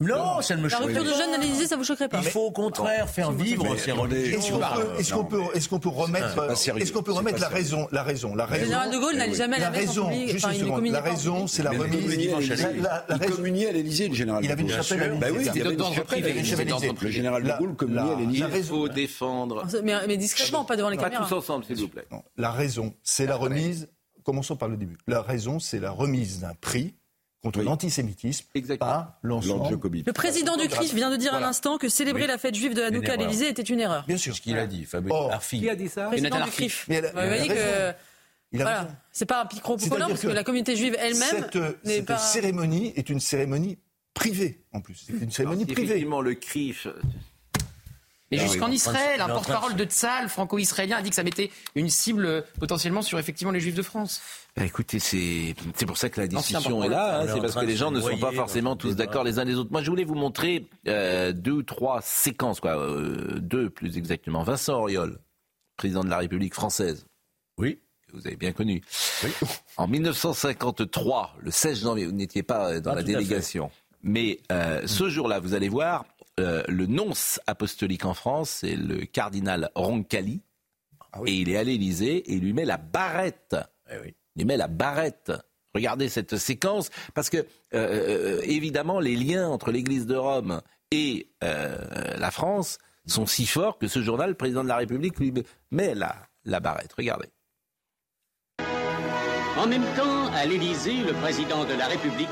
Non, 0.00 0.40
ça 0.42 0.54
ne 0.54 0.60
me 0.62 0.68
La 0.68 0.76
choque 0.76 0.86
rupture 0.86 1.02
du 1.02 1.10
pas. 1.10 1.16
jeûne 1.16 1.34
à 1.34 1.38
l'Élysée, 1.38 1.66
ça 1.66 1.74
vous 1.76 1.82
choquerait 1.82 2.08
pas 2.08 2.20
Il 2.22 2.28
faut 2.30 2.42
au 2.46 2.52
contraire 2.52 3.08
faire 3.10 3.32
vivre 3.32 3.76
ces 3.76 3.90
religions. 3.90 4.38
Est-ce 4.38 4.52
qu'on 4.52 4.58
peut, 4.60 4.94
est-ce 5.00 5.12
qu'on 5.12 5.24
peut, 5.24 5.42
est-ce 5.56 5.68
qu'on 5.68 5.80
peut 5.80 5.88
remettre, 5.88 6.34
pas 6.36 6.52
est-ce 6.52 6.92
qu'on 6.92 7.02
peut 7.02 7.10
C'est 7.10 7.18
remettre 7.18 7.38
pas 7.38 7.42
la 7.42 7.48
raison, 7.48 7.88
la 7.90 8.02
raison, 8.04 8.36
la 8.36 8.46
raison? 8.46 8.64
général 8.66 8.92
de 8.92 8.96
Gaulle 8.98 9.16
n'allait 9.16 9.34
jamais 9.34 9.56
à 9.56 9.58
la 9.58 9.70
La 9.70 9.76
raison, 9.76 10.08
juste 10.12 10.44
Enfin, 10.44 10.54
une 10.54 10.60
seconde. 10.60 10.86
La 10.86 11.02
pas 11.02 11.10
raison, 11.10 11.46
c'est 11.48 11.64
la 11.64 11.72
le 11.72 11.80
remise. 11.80 12.16
La- 12.16 12.70
la- 12.70 13.04
la 13.08 13.16
Il 13.16 13.20
raison- 13.22 13.34
communiait 13.36 13.68
à 13.68 13.72
l'Élysée, 13.72 14.08
le 14.08 14.14
général. 14.14 14.44
Il 14.44 14.52
avait 14.52 14.62
de 14.62 14.68
une 14.68 14.74
Gaulle. 14.76 14.84
chapelle 14.84 15.02
à 15.02 15.08
l'Élysée. 15.08 15.30
Oui, 15.32 15.42
Il 15.42 15.60
avait 15.60 15.70
une 15.74 16.44
chapelle 16.44 16.72
à 16.72 16.78
l'Élysée. 16.78 16.92
Le 17.02 17.10
général 17.10 17.42
de 17.42 17.48
La- 17.48 17.58
Gaulle 17.58 17.74
communiait 17.74 18.00
la- 18.04 18.12
à 18.12 18.20
l'Élysée. 18.20 18.40
la 18.42 18.46
Il 18.48 18.52
raison- 18.52 18.74
faut 18.76 18.88
défendre. 18.88 19.64
Mais, 19.82 20.16
discrètement, 20.16 20.64
pas 20.64 20.76
devant 20.76 20.90
les 20.90 20.96
Pas 20.96 21.04
caméras. 21.10 21.26
tous 21.28 21.34
ensemble, 21.34 21.64
s'il 21.64 21.74
vous 21.76 21.88
plaît. 21.88 22.06
La 22.36 22.52
raison, 22.52 22.94
c'est 23.02 23.26
la 23.26 23.34
remise. 23.34 23.88
Commençons 24.22 24.54
par 24.56 24.68
le 24.68 24.76
début. 24.76 24.96
La 25.08 25.22
raison, 25.22 25.58
c'est 25.58 25.80
la 25.80 25.90
remise 25.90 26.38
d'un 26.40 26.52
prix 26.60 26.94
contre 27.42 27.60
Oui. 27.60 27.64
l'antisémitisme 27.64 28.46
par 28.78 29.18
l'ensemble. 29.22 29.70
Jacobi. 29.70 30.02
Le 30.06 30.12
président 30.12 30.56
du 30.56 30.68
CRIF 30.68 30.92
vient 30.94 31.10
de 31.10 31.16
dire 31.16 31.34
à 31.34 31.40
l'instant 31.40 31.78
que 31.78 31.88
célébrer 31.88 32.26
la 32.26 32.38
fête 32.38 32.54
juive 32.54 32.74
de 32.74 32.82
Hanouka 32.82 33.12
à 33.12 33.16
l'Élysée 33.16 33.48
était 33.48 33.62
une 33.62 33.80
erreur. 33.80 34.04
Bien 34.06 34.16
sûr. 34.16 34.34
ce 34.34 34.40
qu'il 34.40 34.56
a 34.58 34.66
dit, 34.66 34.84
Fabien 34.84 35.14
Or, 35.14 35.32
Arfi. 35.32 35.60
Qui 35.60 35.70
a 35.70 35.76
dit 35.76 35.88
ça 35.88 36.06
Président 36.08 36.44
du. 36.44 36.50
CRIF. 36.50 36.86
Mais 36.88 36.96
elle 36.96 37.06
a- 37.06 37.08
Vous 37.12 37.14
voyez 37.28 37.44
il 37.46 37.52
a 37.52 37.54
que. 37.54 37.96
Il 38.50 38.62
a 38.62 38.64
voilà, 38.64 38.88
c'est 39.12 39.26
pas 39.26 39.42
un 39.42 39.46
pic-ropocolin 39.46 39.88
C'est-à-dire 39.90 40.08
parce 40.08 40.20
que 40.22 40.26
que 40.28 40.32
la 40.32 40.42
communauté 40.42 40.74
juive 40.74 40.96
elle-même 40.98 41.46
Cette, 41.84 42.06
pas. 42.06 42.16
cérémonie 42.16 42.94
est 42.96 43.10
une 43.10 43.20
cérémonie 43.20 43.76
privée, 44.14 44.64
en 44.72 44.80
plus. 44.80 45.04
C'est 45.06 45.12
une 45.22 45.30
cérémonie 45.30 45.64
Alors, 45.64 45.74
privée. 45.74 45.88
Effectivement, 45.90 46.20
le 46.22 46.34
CRIF. 46.34 46.86
Mais 48.30 48.38
Ah 48.38 48.42
oui, 48.42 48.48
jusqu'en 48.48 48.70
Israël, 48.70 49.20
un 49.22 49.28
porte-parole 49.28 49.74
de 49.74 49.84
Tzal, 49.84 50.28
franco-israélien, 50.28 50.98
a 50.98 51.02
dit 51.02 51.08
que 51.08 51.14
ça 51.16 51.22
mettait 51.22 51.50
une 51.74 51.88
cible 51.88 52.26
euh, 52.26 52.42
potentiellement 52.60 53.00
sur 53.00 53.18
effectivement 53.18 53.52
les 53.52 53.60
juifs 53.60 53.74
de 53.74 53.82
France. 53.82 54.20
Bah, 54.56 54.64
écoutez, 54.66 54.98
c'est 54.98 55.54
c'est 55.76 55.86
pour 55.86 55.96
ça 55.96 56.10
que 56.10 56.20
la 56.20 56.26
discussion 56.26 56.84
est 56.84 56.88
là. 56.88 57.20
hein, 57.20 57.22
On 57.22 57.28
est 57.28 57.32
c'est 57.34 57.40
parce 57.40 57.54
que 57.54 57.64
les 57.64 57.76
gens 57.76 57.90
ne 57.90 58.00
sont 58.00 58.18
pas 58.18 58.32
forcément 58.32 58.76
tous 58.76 58.96
d'accord 58.96 59.24
les 59.24 59.38
uns 59.38 59.44
les 59.44 59.54
autres. 59.54 59.70
Moi, 59.72 59.82
je 59.82 59.88
voulais 59.90 60.04
vous 60.04 60.14
montrer 60.14 60.68
euh, 60.88 61.32
deux 61.32 61.52
ou 61.52 61.62
trois 61.62 62.00
séquences, 62.02 62.60
quoi, 62.60 62.76
euh, 62.78 63.38
deux 63.40 63.70
plus 63.70 63.96
exactement. 63.96 64.42
Vincent 64.42 64.74
Auriol, 64.74 65.18
président 65.78 66.04
de 66.04 66.10
la 66.10 66.18
République 66.18 66.52
française, 66.54 67.06
Oui. 67.56 67.78
que 68.10 68.16
vous 68.16 68.26
avez 68.26 68.36
bien 68.36 68.52
connu. 68.52 68.82
En 69.78 69.86
1953, 69.88 71.34
le 71.40 71.50
16 71.50 71.80
janvier, 71.82 72.06
vous 72.06 72.12
n'étiez 72.12 72.42
pas 72.42 72.80
dans 72.80 72.92
Ah, 72.92 72.96
la 72.96 73.02
délégation, 73.02 73.70
mais 74.02 74.40
euh, 74.52 74.82
ce 74.86 75.08
jour-là, 75.08 75.40
vous 75.40 75.54
allez 75.54 75.68
voir, 75.68 76.04
euh, 76.38 76.62
le 76.68 76.86
nonce 76.86 77.40
apostolique 77.46 78.04
en 78.04 78.14
France, 78.14 78.50
c'est 78.60 78.76
le 78.76 79.04
cardinal 79.06 79.70
Roncalli, 79.74 80.40
Ah 81.12 81.20
oui. 81.20 81.30
et 81.30 81.34
il 81.40 81.48
est 81.50 81.56
à 81.56 81.64
l'Élysée 81.64 82.16
et 82.16 82.34
il 82.34 82.40
lui 82.40 82.52
met 82.52 82.64
la 82.64 82.76
barrette. 82.78 83.56
Eh 83.90 83.98
oui. 84.02 84.14
Il 84.36 84.46
met 84.46 84.56
la 84.56 84.68
barrette. 84.68 85.32
Regardez 85.74 86.08
cette 86.08 86.36
séquence, 86.38 86.90
parce 87.14 87.28
que 87.30 87.38
euh, 87.38 87.44
euh, 87.74 88.40
évidemment 88.44 89.00
les 89.00 89.16
liens 89.16 89.48
entre 89.48 89.70
l'Église 89.70 90.06
de 90.06 90.16
Rome 90.16 90.62
et 90.90 91.28
euh, 91.44 91.76
la 92.16 92.30
France 92.30 92.78
sont 93.06 93.26
si 93.26 93.46
forts 93.46 93.78
que 93.78 93.86
ce 93.88 94.02
journal, 94.02 94.30
le 94.30 94.34
président 94.36 94.62
de 94.62 94.68
la 94.68 94.76
République, 94.76 95.18
lui 95.18 95.32
met 95.70 95.94
la, 95.94 96.16
la 96.44 96.60
barrette. 96.60 96.92
Regardez. 96.96 97.28
En 99.56 99.66
même 99.66 99.84
temps, 99.96 100.26
à 100.34 100.46
l'Élysée, 100.46 101.02
le 101.04 101.12
président 101.14 101.64
de 101.64 101.74
la 101.74 101.86
République, 101.88 102.28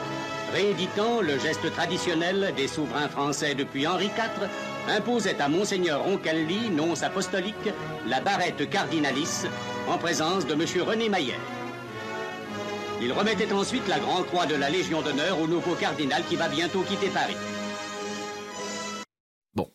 rééditant 0.56 1.20
le 1.20 1.38
geste 1.38 1.70
traditionnel 1.72 2.54
des 2.56 2.66
souverains 2.66 3.08
français 3.10 3.54
depuis 3.54 3.86
Henri 3.86 4.06
IV, 4.06 4.48
imposait 4.88 5.38
à 5.38 5.48
Monseigneur 5.50 6.02
Roncalli, 6.02 6.70
nonce 6.70 7.02
apostolique, 7.02 7.68
la 8.08 8.20
barrette 8.22 8.68
cardinalis 8.70 9.44
en 9.86 9.98
présence 9.98 10.46
de 10.46 10.54
M. 10.54 10.62
René 10.88 11.10
Maillet. 11.10 11.34
Il 13.02 13.12
remettait 13.12 13.52
ensuite 13.52 13.86
la 13.86 13.98
Grand 13.98 14.22
Croix 14.22 14.46
de 14.46 14.54
la 14.54 14.70
Légion 14.70 15.02
d'honneur 15.02 15.38
au 15.40 15.46
nouveau 15.46 15.74
cardinal 15.74 16.22
qui 16.26 16.36
va 16.36 16.48
bientôt 16.48 16.80
quitter 16.88 17.08
Paris. 17.08 17.36
Bon. 19.54 19.70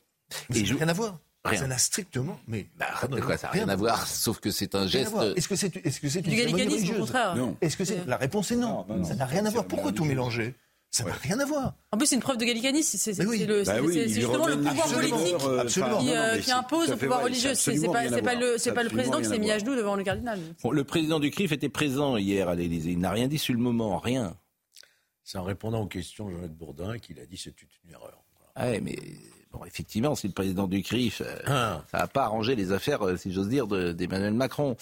Mais 0.50 0.58
Et 0.58 0.60
ça 0.62 0.66
je- 0.66 0.74
n'a 0.74 0.80
rien 0.80 0.88
à 0.90 0.94
voir. 0.94 1.20
Rien. 1.44 1.60
Ça 1.60 1.68
n'a 1.68 1.78
strictement. 1.80 2.40
Mais 2.48 2.68
Bah, 2.78 2.86
quoi 3.22 3.36
ça 3.38 3.48
n'a 3.48 3.54
rien 3.54 3.70
à 3.70 3.76
voir, 3.76 4.06
sauf 4.08 4.40
que 4.40 4.52
c'est 4.52 4.76
un 4.76 4.86
geste. 4.88 5.10
voir. 5.12 5.26
Est-ce 5.36 5.48
que 5.48 5.56
c'est 5.56 5.76
est-ce 5.86 6.00
que 6.00 6.08
c'est 6.08 6.22
Du 6.22 6.30
une 6.30 6.36
cérémonie 6.38 6.64
gallicanisme, 6.66 6.84
au 6.84 6.88
religieuse 6.94 7.00
contraire. 7.00 7.36
Non. 7.36 7.58
Est-ce 7.62 7.78
que 7.78 7.84
c'est 7.86 8.06
la 8.08 8.18
réponse 8.18 8.52
est 8.52 8.56
non. 8.58 8.86
Non, 8.88 8.98
non, 8.98 9.04
Ça 9.04 9.16
n'a 9.16 9.26
rien 9.26 9.44
à 9.46 9.50
voir. 9.50 9.66
Pourquoi 9.66 9.92
tout 9.92 10.06
mélanger? 10.06 10.54
Ça 10.94 11.06
n'a 11.06 11.14
rien 11.14 11.40
à 11.40 11.46
voir. 11.46 11.74
En 11.94 11.98
plus, 11.98 12.06
c'est 12.08 12.16
une 12.16 12.22
preuve 12.22 12.36
de 12.38 12.44
gallicanisme. 12.44 12.98
C'est 12.98 13.14
c'est- 13.14 13.26
oui. 13.26 13.40
c'est 13.40 13.46
Bah 13.48 13.64
c'est- 13.76 13.80
oui, 13.80 13.94
c'est 13.94 14.10
justement 14.10 14.46
le 14.48 14.58
pouvoir 14.58 14.88
politique 14.88 15.36
euh, 15.46 15.66
qui, 15.66 15.82
euh, 16.14 16.38
qui 16.38 16.44
c'est 16.44 16.52
impose 16.52 16.90
le 16.90 16.98
pouvoir 16.98 17.20
vrai, 17.20 17.30
religieux. 17.30 17.54
c'est 17.56 17.72
C'est 17.72 17.78
c'est 17.78 17.88
pas, 17.88 18.10
c'est 18.10 18.22
pas 18.22 18.36
le, 18.36 18.58
c'est 18.58 18.74
pas 18.74 18.84
le 18.84 18.90
C'est 18.90 18.96
président 18.96 19.18
qui 19.20 19.26
s'est 19.30 19.40
mis 19.40 19.52
à 19.52 19.58
genoux 19.58 19.76
devant 19.76 19.96
le 19.96 20.04
cardinal. 20.04 20.38
Bon, 20.62 20.72
le 20.72 20.84
président 20.84 21.22
du 21.22 21.32
CRIF 21.32 21.54
était 21.54 21.70
présent 21.70 22.18
hier 22.18 22.50
à 22.50 22.56
l'Élysée. 22.56 22.92
Il 22.92 23.00
n'a 23.00 23.12
rien 23.12 23.30
dit 23.30 23.38
sur 23.38 23.54
le 23.54 23.60
moment, 23.62 23.98
rien. 24.00 24.36
C'est 25.24 25.38
en 25.38 25.44
répondant 25.44 25.82
aux 25.84 25.88
questions 25.88 26.28
de 26.28 26.34
Jean-Jacques 26.34 26.52
Bourdin 26.58 27.00
qu'il 27.00 27.20
a 27.22 27.26
dit 27.26 27.38
que 27.38 27.42
c'était 27.44 27.68
une 27.86 27.92
erreur. 27.92 28.22
Ouais, 28.60 28.82
mais 28.82 28.98
bon, 29.54 29.64
effectivement, 29.64 30.14
c'est 30.14 30.28
le 30.28 30.34
président 30.34 30.68
du 30.68 30.84
CRIF. 30.84 31.22
euh, 31.22 31.38
Ah. 31.48 31.86
Ça 31.90 32.00
n'a 32.00 32.08
pas 32.08 32.24
arrangé 32.26 32.54
les 32.58 32.74
affaires, 32.74 33.02
euh, 33.08 33.16
si 33.16 33.32
j'ose 33.32 33.48
dire, 33.48 33.66
de- 33.66 33.94
d'Emmanuel 33.94 34.34
Macron. 34.34 34.76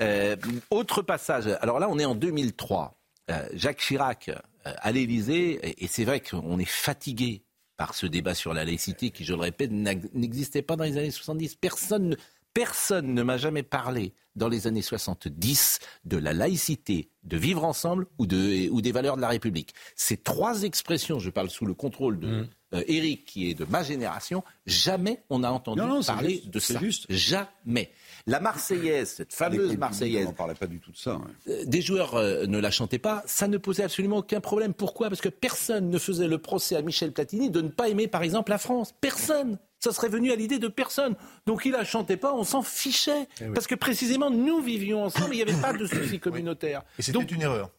Euh, 0.00 0.34
autre 0.70 1.02
passage. 1.02 1.46
Alors 1.60 1.78
là, 1.78 1.88
on 1.88 2.00
est 2.00 2.04
en 2.04 2.16
2003. 2.16 2.98
Euh, 3.30 3.46
Jacques 3.54 3.78
Chirac 3.78 4.28
euh, 4.28 4.34
à 4.64 4.92
l'Élysée, 4.92 5.82
et, 5.82 5.86
c'est 5.86 6.04
vrai 6.04 6.20
qu'on 6.20 6.58
est 6.58 6.64
fatigué 6.68 7.42
par 7.76 7.94
ce 7.94 8.06
débat 8.06 8.34
sur 8.34 8.54
la 8.54 8.64
laïcité 8.64 9.10
qui, 9.10 9.24
je 9.24 9.32
le 9.34 9.40
répète, 9.40 9.70
n'existait 9.72 10.62
pas 10.62 10.76
dans 10.76 10.84
les 10.84 10.96
années 10.98 11.10
70. 11.10 11.56
Personne, 11.56 12.10
ne- 12.10 12.16
personne 12.54 13.14
ne 13.14 13.22
m'a 13.22 13.38
jamais 13.38 13.62
parlé 13.62 14.12
dans 14.36 14.48
les 14.48 14.66
années 14.66 14.82
70 14.82 15.78
de 16.04 16.16
la 16.16 16.32
laïcité, 16.32 17.10
de 17.24 17.36
vivre 17.36 17.64
ensemble 17.64 18.06
ou, 18.18 18.26
de, 18.26 18.68
ou 18.70 18.80
des 18.80 18.92
valeurs 18.92 19.16
de 19.16 19.20
la 19.20 19.28
République. 19.28 19.74
Ces 19.96 20.16
trois 20.16 20.62
expressions, 20.62 21.18
je 21.18 21.30
parle 21.30 21.50
sous 21.50 21.66
le 21.66 21.74
contrôle 21.74 22.18
de 22.18 22.46
euh, 22.74 22.82
Eric, 22.86 23.24
qui 23.26 23.50
est 23.50 23.54
de 23.54 23.64
ma 23.66 23.82
génération, 23.82 24.42
jamais 24.64 25.22
on 25.28 25.40
n'a 25.40 25.52
entendu 25.52 25.80
Non, 25.80 25.86
non, 25.88 26.02
c'est 26.02 26.12
parler 26.12 26.30
juste, 26.36 26.48
de 26.50 26.58
ça. 26.58 26.80
juste. 26.80 27.06
Jamais. 27.10 27.90
La 28.26 28.40
Marseillaise, 28.40 29.14
cette 29.16 29.32
fameuse 29.34 29.76
Marseillaise, 29.76 30.26
On 30.26 30.30
n'en 30.30 30.34
parlait 30.34 30.54
pas 30.54 30.66
du 30.66 30.78
tout 30.80 30.92
de 30.92 30.96
ça. 30.96 31.16
ouais. 31.16 31.22
euh, 31.48 31.64
des 31.64 31.82
joueurs 31.82 32.14
euh, 32.14 32.46
ne 32.46 32.58
la 32.58 32.70
chantaient 32.70 32.98
pas, 32.98 33.22
ça 33.26 33.48
ne 33.48 33.58
posait 33.58 33.82
absolument 33.82 34.18
aucun 34.18 34.40
problème. 34.40 34.74
Pourquoi? 34.74 35.08
Parce 35.08 35.20
que 35.20 35.28
personne 35.28 35.90
ne 35.90 35.98
faisait 35.98 36.28
le 36.28 36.38
procès 36.38 36.76
à 36.76 36.82
Michel 36.82 37.12
Platini 37.12 37.50
de 37.50 37.60
ne 37.60 37.68
pas 37.68 37.88
aimer, 37.88 38.06
par 38.08 38.22
exemple, 38.22 38.50
la 38.50 38.58
France. 38.58 38.92
Personne. 39.00 39.58
Ça 39.80 39.92
serait 39.92 40.08
venu 40.08 40.30
à 40.30 40.36
l'idée 40.36 40.60
de 40.60 40.68
personne. 40.68 41.16
Donc 41.46 41.64
il 41.64 41.72
la 41.72 41.84
chantait 41.84 42.16
pas, 42.16 42.32
on 42.34 42.44
s'en 42.44 42.62
fichait. 42.62 43.26
Parce 43.52 43.66
que 43.66 43.74
précisément, 43.74 44.30
nous 44.30 44.60
vivions 44.62 45.02
ensemble, 45.02 45.34
il 45.34 45.44
n'y 45.44 45.50
avait 45.50 45.60
pas 45.60 45.72
de 45.72 45.86
souci 45.86 46.20
communautaire. 46.20 46.82
Et 46.98 47.02
c'était 47.02 47.18
Donc, 47.18 47.32
une 47.32 47.42
erreur. 47.42 47.70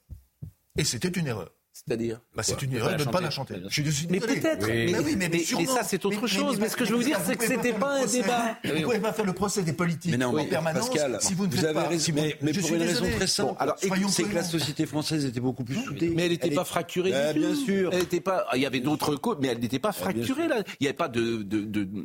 Et 0.78 0.84
c'était 0.84 1.08
une 1.08 1.28
erreur. 1.28 1.50
C'est-à-dire 1.74 2.22
Bah, 2.36 2.44
c'est 2.44 2.62
une 2.62 2.76
erreur 2.76 2.96
de 2.96 3.04
ne 3.04 3.10
pas 3.10 3.20
la 3.20 3.32
chanter. 3.32 3.56
Je 3.68 3.82
suis 3.90 4.08
Mais 4.08 4.20
peut-être. 4.20 4.68
Mais, 4.68 4.86
Mais, 4.92 5.00
oui, 5.00 5.16
mais, 5.18 5.28
mais- 5.28 5.30
mais 5.30 5.40
sûrement. 5.40 5.74
ça, 5.76 5.84
c'est 5.84 6.06
autre 6.06 6.28
chose. 6.28 6.60
Mais, 6.60 6.70
ce 6.70 6.76
que 6.76 6.86
je 6.86 6.92
veux 6.92 6.98
vous 6.98 7.04
dire, 7.04 7.20
c'est 7.26 7.36
que 7.36 7.46
c'était 7.48 7.74
pas 7.74 7.96
un 8.02 8.06
débat. 8.06 8.58
Vous 8.64 8.74
ne 8.74 8.84
pouvez 8.84 9.00
pas 9.00 9.12
faire 9.14 9.26
le 9.26 9.34
procès 9.34 9.64
des 9.64 9.74
politiques 9.74 10.12
Mais 10.12 10.18
non, 10.18 10.38
en 10.38 10.46
permanence 10.46 10.90
Pascal, 10.90 11.18
si 11.20 11.34
vous 11.34 11.48
ne 11.48 11.52
vous 11.52 11.58
faites 11.58 11.66
avez 11.66 11.74
pas. 11.74 11.88
raison, 11.88 12.12
mais, 12.16 12.38
mais 12.42 12.52
pour 12.54 12.70
une 12.70 12.78
désolé. 12.80 12.86
raison 12.86 13.06
très 13.18 13.28
simple. 13.28 13.50
Bon, 13.54 13.58
alors, 13.60 13.76
Soyons 13.80 14.08
c'est 14.08 14.24
que 14.24 14.36
la 14.36 14.44
société 14.44 14.86
française 14.86 15.26
était 15.26 15.40
beaucoup 15.40 15.64
plus 15.64 15.76
soudée. 15.84 16.10
Mais 16.10 16.26
elle 16.26 16.32
n'était 16.32 16.52
pas 16.52 16.64
fracturée 16.64 17.12
du 17.12 17.34
tout. 17.34 17.40
bien 17.48 17.56
sûr. 17.56 17.90
Elle 17.92 18.04
était 18.04 18.22
pas. 18.22 18.46
Il 18.54 18.62
y 18.62 18.66
avait 18.68 18.80
d'autres 18.80 19.16
causes, 19.16 19.38
mais 19.42 19.48
elle 19.48 19.60
n'était 19.60 19.80
pas 19.80 19.92
fracturée 19.92 20.48
là. 20.48 20.58
Il 20.80 20.84
n'y 20.84 20.88
avait 20.88 20.94
pas 20.96 21.08
de, 21.08 21.46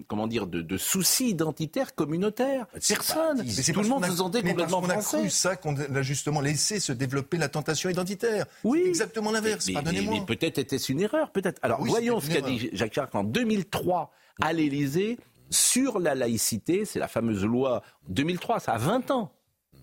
comment 0.08 0.26
dire 0.26 0.46
de, 0.46 0.76
soucis 0.78 1.28
identitaires 1.28 1.94
communautaires. 1.94 2.66
Personne. 2.88 3.42
Mais 3.44 3.50
c'est 3.50 3.72
Tout 3.72 3.82
le 3.82 3.88
monde 3.88 4.04
a- 4.04 4.08
se 4.10 4.16
sentait 4.16 4.40
mais 4.42 4.54
parce 4.54 4.72
complètement 4.72 4.80
qu'on 4.80 4.88
a 4.98 5.02
français. 5.02 5.18
cru 5.18 5.30
ça 5.30 5.56
qu'on 5.56 5.76
a 5.76 6.02
justement 6.02 6.40
laissé 6.40 6.80
se 6.80 6.92
développer 6.92 7.37
la 7.37 7.48
tentation 7.48 7.90
identitaire. 7.90 8.46
Oui. 8.64 8.80
C'est 8.84 8.88
exactement 8.88 9.30
l'inverse. 9.30 9.57
Mais- 9.66 9.72
Pardonnez-moi. 9.74 10.14
Mais, 10.14 10.20
mais 10.20 10.26
peut-être 10.26 10.58
était-ce 10.58 10.92
une 10.92 11.00
erreur, 11.00 11.30
peut-être. 11.32 11.58
Alors 11.62 11.80
Oui, 11.80 11.88
voyons 11.90 12.20
ce 12.20 12.30
qu'a 12.30 12.40
dit 12.40 12.70
Jacques 12.72 12.92
Chirac 12.92 13.14
en 13.14 13.24
2003 13.24 14.10
à 14.40 14.52
l'Élysée 14.52 15.18
sur 15.50 15.98
la 15.98 16.14
laïcité. 16.14 16.84
C'est 16.84 16.98
la 16.98 17.08
fameuse 17.08 17.44
loi 17.44 17.82
2003. 18.08 18.60
Ça 18.60 18.72
a 18.72 18.78
20 18.78 19.10
ans. 19.10 19.32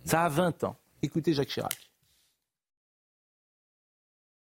Ça 0.05 0.23
a 0.23 0.29
20 0.29 0.63
ans. 0.63 0.75
Écoutez 1.01 1.33
Jacques 1.33 1.49
Chirac. 1.49 1.84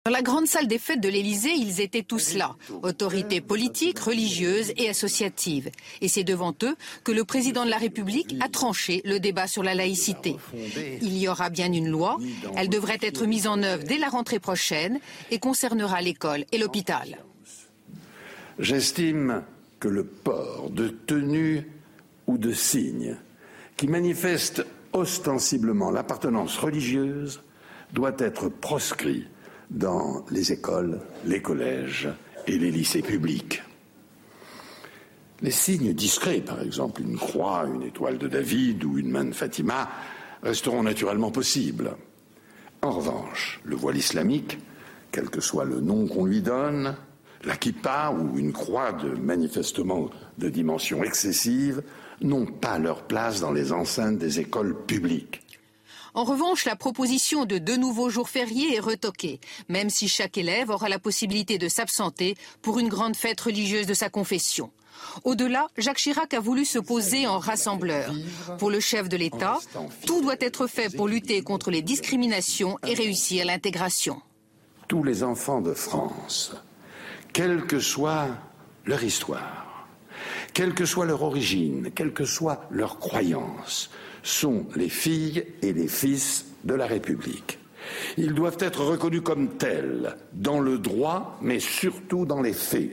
Dans 0.08 0.14
la 0.14 0.22
grande 0.22 0.48
salle 0.48 0.68
des 0.68 0.80
fêtes 0.80 1.02
de 1.02 1.10
l'Élysée, 1.10 1.52
ils 1.52 1.82
étaient 1.82 2.02
tous 2.02 2.36
là, 2.36 2.56
autorités 2.82 3.42
politiques, 3.42 4.00
religieuses 4.00 4.72
et 4.78 4.88
associatives. 4.88 5.70
Et 6.00 6.08
c'est 6.08 6.24
devant 6.24 6.56
eux 6.64 6.78
que 7.04 7.12
le 7.12 7.26
président 7.26 7.66
de 7.66 7.70
la 7.70 7.78
République 7.78 8.34
a 8.40 8.48
tranché 8.48 9.02
le 9.04 9.20
débat 9.20 9.48
sur 9.48 9.64
la 9.64 9.76
laïcité. 9.76 10.38
Il 11.02 11.18
y 11.18 11.28
aura 11.28 11.50
bien 11.50 11.74
une 11.74 11.90
loi, 11.90 12.20
elle 12.56 12.70
devrait 12.70 13.00
être 13.02 13.26
mise 13.26 13.48
en 13.48 13.62
œuvre 13.64 13.84
dès 13.84 13.98
la 13.98 14.08
rentrée 14.08 14.40
prochaine 14.40 15.02
et 15.30 15.40
concernera 15.40 16.00
l'école 16.00 16.46
et 16.54 16.58
l'hôpital. 16.58 17.18
J'estime 18.60 19.44
que 19.82 19.90
le 19.90 20.06
port 20.06 20.70
de 20.70 20.88
tenues 20.88 21.68
ou 22.28 22.38
de 22.38 22.54
signes 22.54 23.18
qui 23.76 23.90
manifestent 23.90 24.66
ostensiblement 24.94 25.92
l'appartenance 25.92 26.58
religieuse 26.60 27.42
doit 27.92 28.16
être 28.20 28.48
proscrit 28.48 29.28
dans 29.70 30.26
les 30.32 30.52
écoles, 30.52 31.00
les 31.26 31.42
collèges 31.42 32.10
et 32.48 32.58
les 32.58 32.72
lycées 32.72 33.02
publics. 33.02 33.64
Les 35.42 35.52
signes 35.52 35.94
discrets, 35.94 36.42
par 36.42 36.62
exemple 36.62 37.02
une 37.02 37.18
croix, 37.18 37.68
une 37.72 37.84
étoile 37.84 38.18
de 38.18 38.28
David 38.28 38.84
ou 38.84 38.98
une 38.98 39.12
main 39.12 39.26
de 39.26 39.34
Fatima, 39.34 39.90
resteront 40.42 40.84
naturellement 40.84 41.32
possibles. 41.32 41.96
En 42.82 42.92
revanche, 42.92 43.60
le 43.64 43.76
voile 43.76 43.98
islamique, 43.98 44.58
quel 45.12 45.30
que 45.30 45.42
soit 45.42 45.66
le 45.66 45.80
nom 45.80 46.08
qu'on 46.08 46.26
lui 46.26 46.42
donne, 46.42 46.96
la 47.44 47.56
kippa 47.56 48.12
ou 48.12 48.38
une 48.38 48.52
croix 48.52 48.94
de 48.94 49.10
manifestement 49.10 50.10
de 50.38 50.50
dimension 50.50 51.04
excessive, 51.04 51.84
n'ont 52.22 52.46
pas 52.46 52.80
leur 52.80 53.04
place 53.04 53.42
dans 53.42 53.52
les 53.52 53.72
enceintes 53.72 54.18
des 54.18 54.40
écoles 54.40 54.76
publiques. 54.86 55.47
En 56.18 56.24
revanche, 56.24 56.66
la 56.66 56.76
proposition 56.76 57.46
de 57.46 57.60
deux 57.60 57.78
nouveaux 57.78 58.10
jours 58.10 58.28
fériés 58.28 58.74
est 58.74 58.80
retoquée, 58.80 59.40
même 59.70 59.92
si 59.92 60.08
chaque 60.08 60.40
élève 60.40 60.72
aura 60.72 60.90
la 60.90 60.98
possibilité 60.98 61.60
de 61.60 61.68
s'absenter 61.68 62.36
pour 62.64 62.80
une 62.80 62.90
grande 62.90 63.16
fête 63.16 63.40
religieuse 63.40 63.86
de 63.86 63.94
sa 63.94 64.10
confession. 64.10 64.72
Au-delà, 65.26 65.68
Jacques 65.78 66.00
Chirac 66.00 66.34
a 66.34 66.40
voulu 66.40 66.66
se 66.66 66.80
poser 66.80 67.28
en 67.28 67.38
rassembleur. 67.38 68.12
Pour 68.58 68.72
le 68.72 68.80
chef 68.80 69.10
de 69.10 69.16
l'État, 69.16 69.60
tout 70.08 70.24
doit 70.24 70.38
être 70.40 70.66
fait 70.66 70.90
pour 70.90 71.08
lutter 71.08 71.44
contre 71.44 71.70
les 71.70 71.84
discriminations 71.84 72.80
et 72.88 72.96
réussir 72.96 73.46
l'intégration. 73.46 74.20
Tous 74.88 75.04
les 75.04 75.22
enfants 75.22 75.62
de 75.62 75.76
France, 75.76 76.56
quelle 77.32 77.68
que 77.68 77.80
soit 77.80 78.30
leur 78.86 79.04
histoire, 79.04 79.88
quelle 80.56 80.74
que 80.74 80.86
soit 80.86 81.06
leur 81.06 81.22
origine, 81.22 81.92
quelle 81.94 82.12
que 82.12 82.26
soit 82.26 82.66
leur 82.72 82.98
croyance, 82.98 83.92
sont 84.28 84.66
les 84.76 84.90
filles 84.90 85.44
et 85.62 85.74
les 85.74 85.88
fils 85.88 86.46
de 86.64 86.74
la 86.74 86.86
République. 86.86 87.60
Ils 88.18 88.34
doivent 88.34 88.58
être 88.60 88.84
reconnus 88.84 89.22
comme 89.24 89.58
tels, 89.58 90.16
dans 90.34 90.60
le 90.60 90.78
droit, 90.78 91.38
mais 91.42 91.60
surtout 91.60 92.26
dans 92.26 92.42
les 92.42 92.54
faits. 92.54 92.92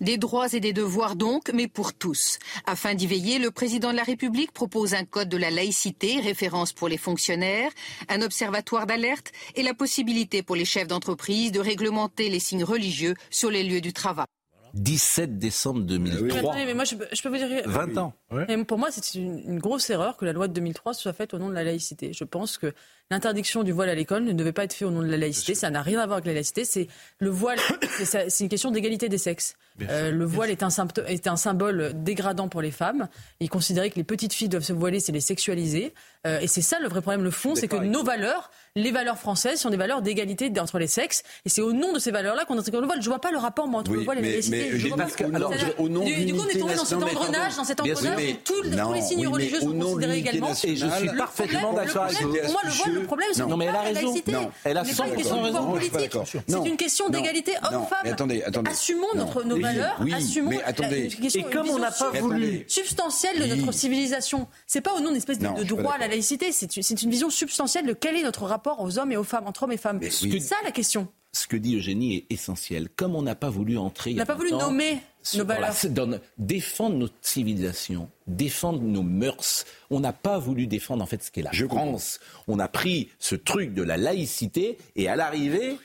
Des 0.00 0.18
droits 0.18 0.52
et 0.52 0.60
des 0.60 0.72
devoirs 0.72 1.16
donc, 1.16 1.50
mais 1.52 1.68
pour 1.68 1.94
tous. 1.94 2.38
Afin 2.66 2.94
d'y 2.94 3.06
veiller, 3.06 3.38
le 3.38 3.50
président 3.50 3.90
de 3.90 3.96
la 3.96 4.02
République 4.02 4.52
propose 4.52 4.94
un 4.94 5.04
code 5.04 5.28
de 5.28 5.36
la 5.36 5.50
laïcité, 5.50 6.20
référence 6.20 6.72
pour 6.72 6.88
les 6.88 6.98
fonctionnaires, 6.98 7.70
un 8.08 8.22
observatoire 8.22 8.86
d'alerte 8.86 9.32
et 9.56 9.62
la 9.62 9.74
possibilité 9.74 10.42
pour 10.42 10.56
les 10.56 10.64
chefs 10.64 10.88
d'entreprise 10.88 11.52
de 11.52 11.60
réglementer 11.60 12.28
les 12.28 12.40
signes 12.40 12.64
religieux 12.64 13.14
sur 13.30 13.50
les 13.50 13.62
lieux 13.62 13.80
du 13.80 13.92
travail. 13.92 14.26
17 14.74 15.38
décembre 15.38 15.80
Ah 15.84 15.88
2003. 15.88 16.38
Attendez, 16.38 16.64
mais 16.66 16.74
moi, 16.74 16.84
je, 16.84 16.96
peux- 16.96 17.06
je 17.12 17.22
peux 17.22 17.28
vous 17.28 17.36
dire. 17.36 17.62
20 17.66 17.96
ans. 17.98 18.12
Et 18.48 18.56
pour 18.64 18.78
moi, 18.78 18.88
c'est 18.90 19.14
une, 19.14 19.38
une 19.46 19.58
grosse 19.60 19.88
erreur 19.90 20.16
que 20.16 20.24
la 20.24 20.32
loi 20.32 20.48
de 20.48 20.52
2003 20.52 20.94
soit 20.94 21.12
faite 21.12 21.32
au 21.34 21.38
nom 21.38 21.48
de 21.48 21.54
la 21.54 21.62
laïcité. 21.64 22.12
Je 22.12 22.24
pense 22.24 22.58
que 22.58 22.72
l'interdiction 23.10 23.62
du 23.62 23.70
voile 23.72 23.88
à 23.88 23.94
l'école 23.94 24.24
ne 24.24 24.32
devait 24.32 24.52
pas 24.52 24.64
être 24.64 24.72
faite 24.72 24.88
au 24.88 24.90
nom 24.90 25.02
de 25.02 25.06
la 25.08 25.16
laïcité. 25.16 25.54
Ça 25.54 25.70
n'a 25.70 25.82
rien 25.82 26.00
à 26.00 26.06
voir 26.06 26.16
avec 26.16 26.26
la 26.26 26.32
laïcité. 26.34 26.64
C'est 26.64 26.88
le 27.18 27.30
voile. 27.30 27.58
c'est 28.04 28.40
une 28.40 28.48
question 28.48 28.70
d'égalité 28.70 29.08
des 29.08 29.18
sexes. 29.18 29.54
Euh, 29.88 30.10
le 30.10 30.24
voile 30.24 30.50
est 30.50 30.62
un, 30.62 30.70
symptôme- 30.70 31.06
est 31.06 31.26
un 31.26 31.36
symbole 31.36 31.92
dégradant 31.94 32.48
pour 32.48 32.62
les 32.62 32.70
femmes. 32.70 33.08
Il 33.40 33.50
considérait 33.50 33.90
que 33.90 33.96
les 33.96 34.04
petites 34.04 34.32
filles 34.32 34.48
doivent 34.48 34.62
se 34.64 34.72
voiler, 34.72 35.00
c'est 35.00 35.12
les 35.12 35.20
sexualiser. 35.20 35.94
Euh, 36.26 36.40
et 36.40 36.46
c'est 36.46 36.62
ça 36.62 36.78
le 36.80 36.88
vrai 36.88 37.00
problème. 37.02 37.22
Le 37.22 37.30
fond, 37.30 37.54
c'est 37.54 37.68
que 37.68 37.76
nos 37.76 38.02
valeurs, 38.02 38.50
les 38.76 38.90
valeurs 38.90 39.18
françaises, 39.18 39.60
sont 39.60 39.70
des 39.70 39.76
valeurs 39.76 40.02
d'égalité 40.02 40.50
entre 40.58 40.80
les 40.80 40.88
sexes. 40.88 41.22
Et 41.46 41.48
c'est 41.48 41.60
au 41.62 41.72
nom 41.72 41.92
de 41.92 42.00
ces 42.00 42.10
valeurs-là 42.10 42.44
qu'on 42.44 42.58
intègre 42.58 42.80
le 42.80 42.86
voile. 42.86 43.00
Je 43.00 43.08
vois 43.08 43.20
pas 43.20 43.30
le 43.30 43.38
rapport 43.38 43.68
moi, 43.68 43.80
entre 43.80 43.92
Oui, 43.92 43.98
le 43.98 44.04
voile 44.04 44.18
et 44.18 44.22
la 44.22 44.40
du, 44.40 44.74
du 44.80 44.90
coup, 44.90 46.40
on 46.44 46.48
est 46.48 46.58
tombé 46.58 46.74
dans 46.74 46.84
cet 46.84 47.00
engrenage, 47.00 47.54
dans 47.56 47.62
cet 47.64 47.80
engrenage 47.80 48.16
mais- 48.16 48.32
où 48.32 48.36
tous, 48.44 48.62
les- 48.62 48.70
Non, 48.76 48.88
tous 48.88 48.92
les 48.94 49.00
signes 49.02 49.28
religieux 49.28 49.60
sont 49.60 49.78
considérés 49.78 50.18
également. 50.18 50.50
Et 50.64 50.76
je 50.76 50.86
suis 50.88 51.06
Le 51.06 51.16
parfaitement 51.16 51.60
problème- 51.60 51.86
d'accord 51.86 52.02
avec 52.04 52.20
vous. 52.20 52.28
moi, 52.28 52.36
le, 52.64 52.68
astucieux. 52.68 52.92
le 52.94 53.02
problème, 53.04 53.28
c'est 53.32 53.46
Non, 53.46 53.56
mais 53.56 53.66
elle 53.66 53.70
a 53.70 53.72
pas 53.74 53.82
la 53.84 53.88
raison. 53.90 54.06
laïcité. 54.08 54.32
Non. 54.32 54.50
Elle 54.64 54.76
a 54.78 54.84
Ce 54.84 54.88
n'est 54.90 54.94
pas 54.96 55.04
100% 55.04 55.08
une 55.10 55.16
question 55.16 55.36
de 55.36 55.42
raison. 55.42 55.56
pouvoir 55.58 55.68
Non, 55.74 55.76
je 55.76 55.80
suis 55.82 55.90
pas 55.90 55.96
politique. 55.98 56.12
d'accord. 56.12 56.64
C'est 56.64 56.68
une 56.70 56.76
question 56.76 57.08
d'égalité 57.10 57.52
homme-femme. 57.62 58.12
attendez, 58.12 58.42
attendez. 58.42 58.70
Assumons 58.72 59.06
notre, 59.14 59.44
nos 59.44 59.60
valeurs, 59.60 59.96
oui, 60.00 60.12
assumons 60.14 60.50
mais 60.50 60.62
attendez. 60.64 60.98
une 61.04 61.10
question- 61.22 61.40
Et 61.40 61.44
une 61.44 61.50
comme 61.50 61.60
on 61.60 61.64
vision 61.64 61.78
n'a 61.78 61.90
pas 61.92 62.10
Mais 62.12 62.20
voulu 62.20 62.44
attendez. 62.44 62.64
substantielle 62.66 63.38
de 63.48 63.54
notre 63.54 63.72
civilisation. 63.72 64.48
C'est 64.66 64.80
pas 64.80 64.94
au 64.94 65.00
nom 65.00 65.08
d'une 65.08 65.16
espèce 65.18 65.38
de, 65.38 65.62
droit 65.62 65.94
à 65.94 65.98
la 65.98 66.08
laïcité, 66.08 66.50
c'est 66.50 66.76
une, 66.76 66.82
c'est 66.82 67.00
une 67.02 67.10
vision 67.10 67.30
substantielle 67.30 67.86
de 67.86 67.92
quel 67.92 68.16
est 68.16 68.22
notre 68.24 68.42
rapport 68.44 68.63
aux 68.72 68.98
hommes 68.98 69.12
et 69.12 69.16
aux 69.16 69.24
femmes, 69.24 69.46
entre 69.46 69.64
hommes 69.64 69.72
et 69.72 69.76
femmes. 69.76 70.00
C'est 70.10 70.26
oui. 70.26 70.40
ça 70.40 70.56
la 70.64 70.72
question. 70.72 71.08
Ce 71.32 71.46
que 71.48 71.56
dit 71.56 71.76
Eugénie 71.76 72.16
est 72.16 72.26
essentiel. 72.32 72.88
Comme 72.88 73.16
on 73.16 73.22
n'a 73.22 73.34
pas 73.34 73.50
voulu 73.50 73.76
entrer. 73.76 74.12
On 74.12 74.16
n'a 74.16 74.26
pas 74.26 74.36
voulu 74.36 74.50
20 74.50 74.56
ans, 74.56 74.60
nommer 74.70 75.00
nos 75.34 75.44
Voilà, 75.44 75.70
valeurs. 75.72 75.90
dans- 76.08 76.18
défendre 76.38 76.96
notre 76.96 77.14
civilisation, 77.22 78.08
défendre 78.28 78.80
nos 78.82 79.02
mœurs. 79.02 79.64
On 79.90 79.98
n'a 80.00 80.12
pas 80.12 80.38
voulu 80.38 80.66
défendre 80.68 81.02
en 81.02 81.06
fait 81.06 81.22
ce 81.24 81.30
qu'est 81.32 81.42
la 81.42 81.50
Je 81.52 81.66
comprends. 81.66 81.86
France. 81.88 82.20
On 82.46 82.58
a 82.60 82.68
pris 82.68 83.10
ce 83.18 83.34
truc 83.34 83.74
de 83.74 83.82
la 83.82 83.96
laïcité 83.96 84.78
et 84.94 85.08
à 85.08 85.16
l'arrivée, 85.16 85.76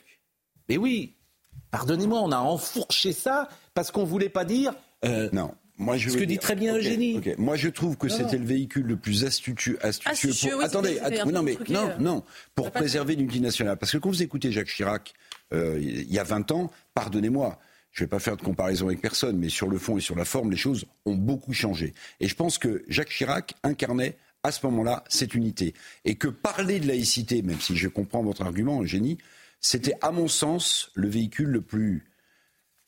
mais 0.69 0.77
oui, 0.77 1.15
pardonnez-moi, 1.71 2.19
on 2.21 2.31
a 2.31 2.37
enfourché 2.39 3.11
ça 3.11 3.49
parce 3.73 3.89
qu'on 3.91 4.03
voulait 4.03 4.29
pas 4.29 4.45
dire. 4.45 4.73
euh, 5.05 5.29
Non. 5.33 5.55
Moi, 5.79 5.97
je 5.97 6.09
Ce 6.09 6.17
que 6.17 6.23
dit 6.25 6.37
très 6.37 6.55
bien 6.55 6.73
Ok, 6.73 6.79
Eugénie. 6.81 7.21
Moi, 7.37 7.55
je 7.55 7.69
trouve 7.69 7.95
que 7.97 8.09
c'était 8.09 8.37
le 8.37 8.45
véhicule 8.45 8.85
le 8.85 8.97
plus 8.97 9.23
astucieux, 9.23 9.79
astucieux, 9.83 10.11
Astucieux, 10.11 10.49
pour. 10.51 10.59
oui, 10.59 10.65
attendez, 10.65 10.99
att- 10.99 11.25
non, 11.25 11.41
mais 11.41 11.57
non, 11.69 11.89
euh. 11.89 11.97
non, 11.99 12.23
pour 12.53 12.69
préserver 12.71 13.15
l'unité 13.15 13.39
nationale. 13.39 13.77
Parce 13.77 13.93
que 13.93 13.97
quand 13.97 14.09
vous 14.09 14.21
écoutez 14.21 14.51
Jacques 14.51 14.67
Chirac, 14.67 15.13
euh, 15.53 15.79
il 15.81 16.11
y 16.11 16.19
a 16.19 16.23
20 16.23 16.51
ans, 16.51 16.69
pardonnez-moi. 16.93 17.57
Je 17.91 18.03
ne 18.03 18.05
vais 18.05 18.09
pas 18.09 18.19
faire 18.19 18.37
de 18.37 18.41
comparaison 18.43 18.87
avec 18.87 19.01
personne, 19.01 19.37
mais 19.37 19.49
sur 19.49 19.67
le 19.69 19.77
fond 19.79 19.97
et 19.97 20.01
sur 20.01 20.15
la 20.15 20.25
forme, 20.25 20.51
les 20.51 20.57
choses 20.57 20.85
ont 21.05 21.15
beaucoup 21.15 21.53
changé. 21.53 21.93
Et 22.19 22.27
je 22.27 22.35
pense 22.35 22.57
que 22.59 22.83
Jacques 22.87 23.09
Chirac 23.09 23.55
incarnait 23.63 24.15
à 24.43 24.51
ce 24.51 24.65
moment-là 24.67 25.03
cette 25.09 25.33
unité. 25.33 25.73
Et 26.05 26.15
que 26.15 26.27
parler 26.27 26.79
de 26.79 26.87
laïcité, 26.87 27.41
même 27.41 27.59
si 27.59 27.75
je 27.75 27.87
comprends 27.87 28.21
votre 28.21 28.43
argument, 28.43 28.81
Eugénie, 28.83 29.17
c'était 29.61 29.95
à 30.01 30.11
mon 30.11 30.27
sens 30.27 30.91
le 30.93 31.07
véhicule 31.07 31.47
le 31.49 31.61
plus 31.61 32.05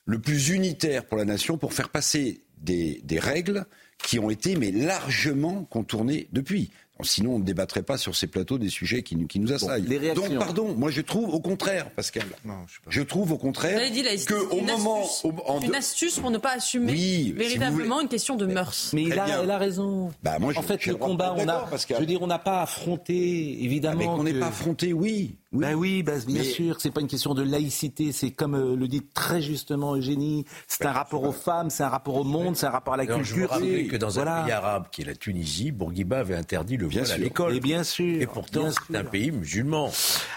le 0.05 0.19
plus 0.19 0.49
unitaire 0.49 1.05
pour 1.05 1.17
la 1.17 1.25
nation 1.25 1.57
pour 1.57 1.73
faire 1.73 1.89
passer 1.89 2.41
des, 2.61 3.19
règles 3.19 3.65
qui 4.03 4.19
ont 4.19 4.29
été 4.29 4.55
mais 4.55 4.71
largement 4.71 5.63
contournées 5.65 6.27
depuis. 6.31 6.71
Sinon, 7.03 7.35
on 7.35 7.39
ne 7.39 7.43
débattrait 7.43 7.83
pas 7.83 7.97
sur 7.97 8.15
ces 8.15 8.27
plateaux 8.27 8.57
des 8.57 8.69
sujets 8.69 9.03
qui, 9.03 9.15
nous- 9.15 9.27
qui 9.27 9.39
nous 9.39 9.51
assaillent. 9.53 9.81
les 9.87 9.97
réactions. 9.97 10.27
Donc, 10.29 10.39
pardon, 10.39 10.75
moi 10.77 10.91
je 10.91 11.01
trouve 11.01 11.33
au 11.33 11.39
contraire, 11.39 11.89
Pascal. 11.91 12.25
Non, 12.45 12.53
je 12.67 12.73
sais 12.73 12.79
pas. 12.83 12.91
Je 12.91 13.01
trouve 13.01 13.31
au 13.31 13.37
contraire 13.37 13.73
Vous 13.77 13.81
avez 13.81 13.89
dit 13.91 14.03
laïcité, 14.03 14.33
que 14.33 14.39
c'est 14.39 14.55
au 14.55 14.59
une 14.59 14.65
moment, 14.67 15.01
astuce. 15.03 15.25
au- 15.25 15.33
en 15.49 15.59
C'est 15.61 15.67
une 15.67 15.75
astuce 15.75 16.19
pour 16.19 16.31
ne 16.31 16.37
pas 16.37 16.51
assumer 16.53 16.91
Oui, 16.91 16.99
si 17.25 17.31
véritablement 17.33 18.01
une 18.01 18.07
question 18.07 18.35
de 18.35 18.45
mœurs. 18.45 18.91
Mais 18.93 19.03
il 19.03 19.19
a, 19.19 19.25
bien. 19.25 19.41
elle 19.43 19.51
a 19.51 19.57
raison. 19.57 20.11
Bah, 20.23 20.37
moi, 20.39 20.53
je- 20.53 20.59
en 20.59 20.61
fait, 20.61 20.85
le 20.85 20.95
combat, 20.95 21.33
on 21.37 21.47
a, 21.47 21.67
Pascal. 21.69 21.97
je 21.97 22.01
veux 22.01 22.07
dire, 22.07 22.21
on 22.21 22.27
n'a 22.27 22.39
pas 22.39 22.61
affronté, 22.61 23.63
évidemment. 23.63 23.97
mais 23.97 24.05
qu'on 24.05 24.23
n'est 24.23 24.33
que- 24.33 24.39
pas 24.39 24.47
affronté, 24.47 24.93
oui. 24.93 25.35
oui. 25.53 25.59
Ben 25.61 25.75
oui, 25.75 26.03
ben, 26.03 26.19
bien 26.25 26.37
Mais- 26.39 26.43
sûr, 26.43 26.79
c'est 26.79 26.91
pas 26.91 27.01
une 27.01 27.07
question 27.07 27.33
de 27.33 27.43
laïcité, 27.43 28.11
c'est 28.11 28.31
comme 28.31 28.55
euh, 28.55 28.75
le 28.75 28.87
dit 28.87 29.01
très 29.13 29.41
justement 29.41 29.95
Eugénie, 29.95 30.45
c'est 30.67 30.85
un 30.85 30.91
rapport 30.93 31.23
aux 31.23 31.31
femmes, 31.33 31.69
c'est 31.69 31.83
un 31.83 31.89
rapport 31.89 32.15
au 32.15 32.23
monde, 32.23 32.55
c'est 32.55 32.65
un 32.67 32.69
rapport 32.71 32.93
à 32.93 32.97
la 32.97 33.03
Alors, 33.03 33.23
je 33.23 33.33
vous 33.33 33.39
culture. 33.41 33.49
rappelle 33.55 33.87
que 33.87 33.97
dans 33.97 34.09
voilà. 34.09 34.41
un 34.41 34.43
pays 34.43 34.51
arabe 34.53 34.85
qui 34.91 35.01
est 35.01 35.05
la 35.05 35.15
Tunisie, 35.15 35.71
Bourguiba 35.71 36.19
avait 36.19 36.35
interdit 36.35 36.77
le 36.77 36.87
Bien 36.91 37.05
sûr. 37.05 37.17
l'école. 37.17 37.55
Et 37.55 37.59
bien 37.59 37.83
sûr. 37.83 38.21
Et 38.21 38.27
pourtant, 38.27 38.69
c'est 38.71 38.95
un 38.95 39.03
pays 39.03 39.31
musulman. 39.31 39.91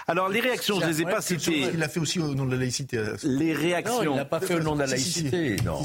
Alors 0.07 0.29
les 0.29 0.39
réactions, 0.39 0.79
je 0.79 0.85
les 0.87 1.01
ai 1.01 1.05
pas 1.05 1.21
citées. 1.21 1.69
Il 1.73 1.79
l'a 1.79 1.89
fait 1.89 1.99
aussi 1.99 2.19
au 2.19 2.33
nom 2.35 2.45
de 2.45 2.51
la 2.51 2.57
laïcité. 2.57 2.97
euh, 2.97 3.15
Les 3.23 3.53
Non, 3.53 3.59
réactions. 3.59 4.03
il 4.13 4.15
n'a 4.15 4.25
pas 4.25 4.39
fait 4.39 4.55
au 4.55 4.59
nom 4.61 4.75
de 4.75 4.79
la 4.79 4.87
laïcité. 4.87 5.55
Non. 5.63 5.83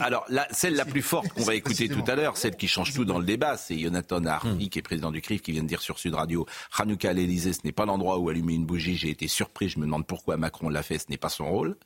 Alors, 0.00 0.24
la, 0.28 0.46
celle 0.50 0.74
la 0.74 0.84
plus 0.84 1.02
forte 1.02 1.28
qu'on 1.30 1.42
va 1.44 1.54
écouter 1.54 1.88
tout 1.88 2.04
à 2.06 2.14
l'heure, 2.14 2.36
celle 2.36 2.56
qui 2.56 2.68
change 2.68 2.92
tout 2.94 3.04
dans 3.04 3.18
le 3.18 3.24
débat, 3.24 3.56
c'est 3.56 3.78
Jonathan 3.78 4.24
Arfi, 4.24 4.68
qui 4.70 4.78
est 4.78 4.82
président 4.82 5.10
du 5.10 5.20
CRIF, 5.20 5.42
qui 5.42 5.52
vient 5.52 5.62
de 5.62 5.68
dire 5.68 5.80
sur 5.82 5.98
Sud 5.98 6.14
Radio, 6.14 6.46
Hanouka 6.78 7.10
à 7.10 7.12
l'Elysée, 7.12 7.52
ce 7.52 7.60
n'est 7.64 7.72
pas 7.72 7.86
l'endroit 7.86 8.18
où 8.18 8.28
allumer 8.28 8.54
une 8.54 8.66
bougie. 8.66 8.96
J'ai 8.96 9.10
été 9.10 9.28
surpris, 9.28 9.68
je 9.68 9.78
me 9.78 9.84
demande 9.84 10.06
pourquoi 10.06 10.36
Macron 10.36 10.68
l'a 10.68 10.82
fait, 10.82 10.98
ce 10.98 11.06
n'est 11.10 11.16
pas 11.16 11.28
son 11.28 11.50
rôle. 11.50 11.76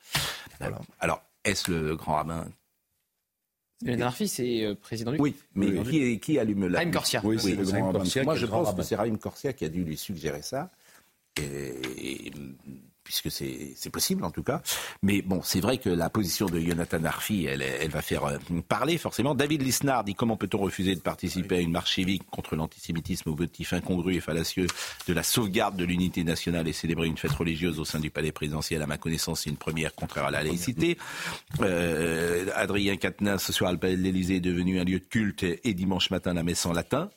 Alors, 1.01 1.23
est-ce 1.45 1.71
le 1.71 1.97
grand 1.97 2.17
rabbin 2.17 2.47
Leonard 3.83 4.09
Arfi, 4.09 4.29
c'est 4.29 4.65
euh, 4.65 4.75
président 4.75 5.13
du. 5.13 5.19
Oui, 5.21 5.35
mais 5.55 5.79
Oui. 5.79 6.21
qui, 6.21 6.39
allume 6.39 6.69
la 6.69 6.79
Raïm 6.79 6.91
Corsia. 6.91 7.21
Oui, 7.25 7.39
c'est 7.41 7.55
le 7.55 7.65
Raïm 7.65 7.71
grand 7.71 7.87
rabbin. 7.87 7.99
Corsia. 8.01 8.25
Moi, 8.25 8.35
je 8.37 8.47
pense 8.47 8.75
que 8.75 8.83
c'est 8.83 8.97
Raïm 8.97 9.19
Corsia 9.19 9.53
qui 9.53 9.65
a 9.65 9.69
dû 9.69 9.85
lui 9.85 9.97
suggérer 9.97 10.43
ça. 10.43 10.71
Et- 11.41 12.31
puisque 13.05 13.31
c'est 13.31 13.91
possible 13.91 14.25
en 14.25 14.31
tout 14.31 14.43
cas. 14.43 14.63
Mais 15.03 15.23
bon, 15.23 15.41
c'est 15.43 15.61
vrai 15.61 15.79
que 15.79 15.89
la 15.89 16.11
position 16.11 16.47
de 16.47 16.61
Jonathan 16.61 17.03
Arfi, 17.05 17.47
elle, 17.47 17.91
va 17.91 18.03
faire 18.03 18.25
euh, 18.25 18.39
parler 18.69 18.99
forcément. 18.99 19.35
David 19.35 19.63
Lisnard 19.63 20.05
dit 20.05 20.15
comment 20.15 20.37
peut-on 20.37 20.59
refuser 20.59 20.95
de 20.95 21.01
participer 21.01 21.57
à 21.57 21.61
une 21.61 21.73
marche 21.73 21.95
civique 21.95 22.23
contre 22.31 22.57
l'antisémitisme 22.57 23.31
au 23.31 23.37
motif 23.37 23.73
incongru 23.73 24.17
et 24.17 24.21
fallacieux 24.21 24.67
de 25.07 25.13
la 25.13 25.23
sauvegarde 25.23 25.77
de 25.77 25.85
l'unité 25.85 26.25
nationale 26.25 26.69
et 26.69 26.73
célébrer 26.73 27.07
une 27.07 27.17
fête 27.17 27.33
religieuse 27.33 27.81
au 27.81 27.85
sein 27.85 28.01
du 28.01 28.11
palais 28.11 28.33
présidentiel? 28.33 28.83
À 28.83 28.87
ma 28.87 28.99
connaissance, 28.99 29.43
c'est 29.43 29.51
une 29.51 29.57
première 29.57 29.95
contraire 29.95 30.27
à 30.27 30.31
la 30.31 30.43
laïcité. 30.43 30.99
Euh, 31.61 32.47
Adrien 32.55 32.97
Quatennens, 32.97 33.43
ce 33.43 33.53
soir, 33.53 33.73
le 33.73 33.79
palais 33.79 33.97
de 33.97 34.03
l'Élysée 34.03 34.37
est 34.37 34.41
devenu 34.41 34.81
un 34.81 34.85
lieu 34.85 34.99
de 34.99 35.05
culte 35.05 35.45
et 35.45 35.75
dimanche 35.75 36.11
matin, 36.11 36.35
la 36.35 36.43
messe 36.43 36.67
en 36.67 36.73
latin. 36.73 37.11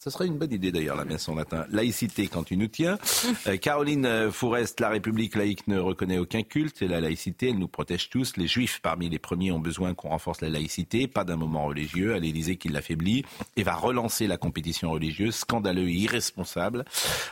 Ce 0.00 0.10
serait 0.10 0.26
une 0.28 0.38
bonne 0.38 0.52
idée 0.52 0.70
d'ailleurs, 0.70 0.96
la 0.96 1.04
messe 1.04 1.28
en 1.28 1.34
latin. 1.34 1.64
Laïcité 1.72 2.28
quand 2.28 2.44
tu 2.44 2.56
nous 2.56 2.68
tiens. 2.68 2.98
Euh, 3.46 3.56
Caroline 3.56 4.04
euh, 4.06 4.30
Fourest, 4.32 4.80
la 4.80 4.88
République 4.88 5.36
laïque 5.36 5.68
ne 5.68 5.78
reconnaît 5.78 6.18
aucun 6.18 6.42
culte 6.42 6.82
et 6.82 6.88
la 6.88 7.00
laïcité, 7.00 7.50
elle 7.50 7.58
nous 7.58 7.68
protège 7.68 8.08
tous. 8.10 8.36
Les 8.36 8.46
juifs 8.48 8.80
parmi 8.82 9.08
les 9.08 9.18
premiers 9.18 9.52
ont 9.52 9.60
besoin 9.60 9.94
qu'on 9.94 10.08
renforce 10.08 10.40
la 10.40 10.48
laïcité, 10.48 11.06
pas 11.06 11.24
d'un 11.24 11.36
moment 11.36 11.66
religieux, 11.66 12.14
à 12.14 12.18
l'Élysée 12.18 12.56
qui 12.56 12.68
l'affaiblit 12.68 13.24
et 13.56 13.62
va 13.62 13.74
relancer 13.74 14.26
la 14.26 14.36
compétition 14.36 14.90
religieuse, 14.90 15.34
scandaleux 15.36 15.88
et 15.88 15.92
irresponsable. 15.94 16.84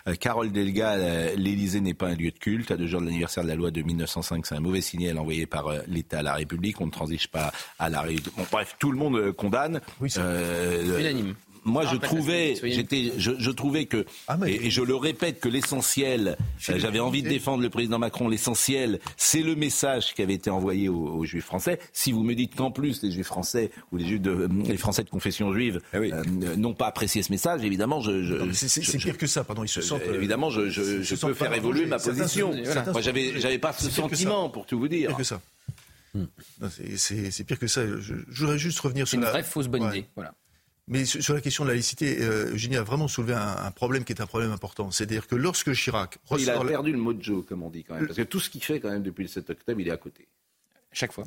Euh, 0.07 0.14
Carole 0.14 0.52
Delga, 0.52 0.92
euh, 0.92 1.35
l'Élysée 1.37 1.81
n'est 1.81 1.94
pas 1.94 2.09
un 2.09 2.14
lieu 2.14 2.31
de 2.31 2.38
culte. 2.38 2.70
À 2.70 2.76
deux 2.76 2.87
jours 2.87 3.00
de 3.00 3.07
l'anniversaire 3.07 3.42
de 3.42 3.48
la 3.48 3.57
loi 3.57 3.70
de 3.70 3.83
1905, 3.83 4.46
c'est 4.46 4.55
un 4.55 4.61
mauvais 4.61 4.81
signal 4.81 5.18
envoyé 5.18 5.46
par 5.46 5.72
l'État 5.88 6.20
à 6.20 6.22
la 6.22 6.35
République. 6.35 6.81
On 6.81 6.87
ne 6.87 6.90
transige 6.92 7.29
pas 7.29 7.52
à 7.79 7.88
la 7.90 8.02
République. 8.02 8.37
Bon, 8.37 8.46
bref, 8.50 8.76
tout 8.79 8.92
le 8.92 8.98
monde 8.98 9.33
condamne. 9.33 9.81
Oui, 10.00 10.11
c'est- 10.11 10.20
Euh, 10.22 11.00
Unanime. 11.00 11.35
Moi, 11.66 11.83
Ah, 11.87 11.90
je 11.92 11.96
trouvais, 11.98 12.55
j'étais, 12.62 13.12
je, 13.18 13.33
je 13.38 13.50
trouvais 13.50 13.85
que, 13.87 14.07
Ah, 14.29 14.37
mais- 14.38 14.52
et, 14.52 14.66
et 14.66 14.70
je 14.70 14.81
le 14.83 14.94
répète, 14.96 15.40
que 15.40 15.48
l'essentiel, 15.48 16.37
euh, 16.68 16.79
j'avais 16.79 17.00
envie 17.00 17.22
de 17.22 17.29
défendre 17.29 17.62
le 17.62 17.68
président 17.70 17.98
Macron. 17.98 18.29
L'essentiel, 18.29 19.00
c'est 19.16 19.42
le 19.42 19.55
message 19.55 20.14
qui 20.14 20.22
avait 20.22 20.35
été 20.35 20.48
envoyé 20.48 20.88
aux, 20.88 20.94
aux 21.09 21.24
Juifs 21.24 21.44
français. 21.44 21.79
Si 21.92 22.12
vous 22.12 22.22
me 22.22 22.35
dites 22.35 22.55
qu'en 22.55 22.70
plus 22.70 23.02
les 23.02 23.11
Juifs 23.11 23.26
français 23.26 23.70
ou 23.92 23.98
les 23.98 24.07
Juifs 24.07 24.20
de, 24.22 24.31
euh, 24.31 24.48
les 24.66 24.76
Français 24.79 25.05
de 25.05 25.11
confession 25.11 25.52
juive 25.52 25.81
oui. 25.94 26.12
euh, 26.12 26.57
n'ont 26.57 26.74
pas 26.74 26.87
apprécié 26.87 27.22
ce 27.22 27.31
message, 27.33 27.62
évidemment, 27.64 28.00
je, 28.00 28.22
je- 28.22 28.52
C'est 28.52 28.98
pire 28.98 29.18
que 29.18 29.26
ça, 29.26 29.44
pardon. 29.44 29.64
Ils 29.64 29.68
se 29.68 29.81
sentent. 29.83 30.02
euh, 30.09 30.14
évidemment, 30.14 30.48
je, 30.50 30.68
je, 30.70 30.81
ils 30.83 31.02
je 31.02 31.02
se 31.05 31.16
sentent 31.16 31.31
peux 31.31 31.35
faire 31.37 31.52
évoluer 31.52 31.87
ma 31.87 31.98
position. 31.98 32.52
sont- 32.52 32.64
certains 32.64 32.92
Moi, 32.92 33.00
j'avais, 33.02 33.40
j'avais 33.40 33.59
pas 33.59 33.72
ce 33.72 33.85
C'est 33.85 33.88
pire 33.90 34.05
que 34.09 34.16
ça. 34.16 34.22
sentiment, 34.22 34.48
pour 34.48 34.66
tout 34.66 34.79
vous 34.79 34.88
dire. 34.88 35.09
pire 35.09 35.16
que 35.16 35.24
ça. 35.24 35.40
Non, 36.14 36.26
c'est- 36.70 37.44
pire 37.44 37.59
que 37.59 37.66
ça. 37.66 37.87
Je, 37.87 38.14
je 38.31 38.40
voudrais 38.40 38.59
juste 38.59 38.79
revenir 38.81 39.07
C'est 39.07 39.11
sur 39.11 39.18
une 39.18 39.24
la. 39.24 39.31
vraie 39.33 39.42
fausse 39.42 39.66
bonne 39.66 39.83
Ouais. 39.85 39.98
idée. 39.98 40.07
Voilà. 40.14 40.33
Mais 40.88 41.05
sur 41.05 41.35
la 41.35 41.40
question 41.40 41.64
de 41.64 41.68
la 41.70 41.75
laïcité, 41.75 42.18
euh, 42.22 42.53
Eugénie 42.53 42.77
a 42.77 42.83
vraiment 42.85 43.09
soulevé 43.09 43.35
un, 43.35 43.57
un 43.57 43.70
problème 43.72 44.05
qui 44.05 44.12
est 44.12 44.20
un 44.20 44.27
problème 44.27 44.53
important. 44.53 44.90
C'est-à-dire 44.92 45.27
que 45.27 45.35
lorsque 45.35 45.72
Chirac 45.72 46.18
Il 46.38 46.49
a 46.49 46.61
perdu 46.64 46.92
le 46.92 46.99
mojo, 46.99 47.42
comme 47.42 47.64
on 47.64 47.70
dit 47.70 47.83
quand 47.83 47.94
même, 47.94 48.07
parce 48.07 48.16
que 48.16 48.22
tout 48.22 48.38
ce 48.38 48.51
qu'il 48.51 48.62
fait 48.62 48.79
quand 48.79 48.90
même 48.90 49.03
depuis 49.03 49.22
le 49.22 49.29
7 49.29 49.51
octobre, 49.51 49.81
il 49.81 49.88
est 49.88 49.92
à 49.92 49.96
côté. 49.96 50.29
chaque 50.92 51.12
fois. 51.12 51.25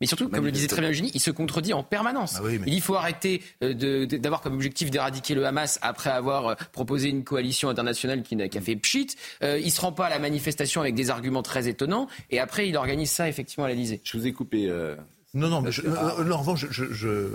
Mais 0.00 0.06
surtout, 0.06 0.28
comme 0.28 0.44
le 0.44 0.52
disait 0.52 0.68
très 0.68 0.80
bien 0.80 0.90
Eugénie, 0.90 1.10
il 1.14 1.20
se 1.20 1.32
contredit 1.32 1.72
en 1.72 1.82
permanence. 1.82 2.34
Ah 2.38 2.42
oui, 2.44 2.58
mais- 2.60 2.66
Il 2.70 2.80
faut 2.80 2.94
arrêter 2.94 3.42
euh, 3.64 4.06
d'avoir 4.06 4.40
comme 4.42 4.54
objectif 4.54 4.90
d'éradiquer 4.92 5.34
le 5.34 5.44
Hamas 5.44 5.78
après 5.82 6.10
avoir 6.10 6.46
euh, 6.48 6.54
proposé 6.72 7.08
une 7.08 7.24
coalition 7.24 7.68
internationale 7.68 8.22
qui, 8.22 8.36
n'a- 8.36 8.48
qui 8.48 8.58
a 8.58 8.60
fait 8.60 8.76
pchit. 8.76 9.08
Euh, 9.42 9.58
il 9.58 9.72
se 9.72 9.80
rend 9.80 9.90
pas 9.90 10.06
à 10.06 10.10
la 10.10 10.20
manifestation 10.20 10.80
avec 10.82 10.94
des 10.94 11.10
arguments 11.10 11.42
très 11.42 11.66
étonnants. 11.68 12.06
Et 12.30 12.38
après, 12.38 12.68
il 12.68 12.76
organise 12.76 13.10
ça 13.10 13.28
effectivement 13.28 13.64
à 13.64 13.68
l'Elysée. 13.68 14.00
Je 14.04 14.16
vous 14.16 14.26
ai 14.28 14.32
coupé. 14.32 14.68
euh, 14.70 14.94
Non, 15.34 15.48
non, 15.48 15.62
mais 15.62 15.72
je, 15.72 15.82
euh, 15.82 16.22
non, 16.24 16.36
en 16.36 16.38
revanche, 16.42 16.66
je, 16.70 16.84
je, 16.92 17.28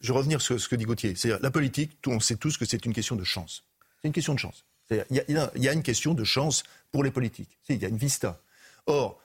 je, 0.00 0.12
vais 0.12 0.18
revenir 0.18 0.40
sur 0.40 0.60
ce 0.60 0.68
que 0.68 0.76
dit 0.76 0.84
Gauthier. 0.84 1.14
C'est-à-dire, 1.14 1.42
la 1.42 1.50
politique, 1.50 1.98
on 2.06 2.20
sait 2.20 2.36
tous 2.36 2.56
que 2.56 2.64
c'est 2.64 2.84
une 2.86 2.92
question 2.92 3.16
de 3.16 3.24
chance. 3.24 3.64
C'est 4.00 4.08
une 4.08 4.14
question 4.14 4.34
de 4.34 4.38
chance. 4.38 4.64
Il 4.90 5.04
y, 5.10 5.68
a- 5.68 5.72
une 5.72 5.82
question 5.84 6.14
de 6.14 6.24
chance 6.24 6.64
pour 6.90 7.04
les 7.04 7.10
politiques. 7.12 7.58
Il 7.68 7.76
y 7.80 7.84
a 7.84 7.88
une 7.88 7.96
vista. 7.96 8.40
Or, 8.86 9.20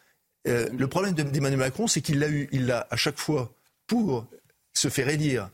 euh, 0.47 0.69
le 0.71 0.87
problème 0.87 1.15
de- 1.15 1.23
d'Emmanuel 1.23 1.59
Macron, 1.59 1.87
c'est 1.87 2.01
qu'il 2.01 2.19
l'a 2.19 2.29
eu, 2.29 2.47
il 2.51 2.67
l'a 2.67 2.85
à 2.91 2.95
chaque 2.95 3.17
fois 3.17 3.51
pour 3.87 4.27
se 4.73 4.89
faire 4.89 5.09
élire, 5.09 5.49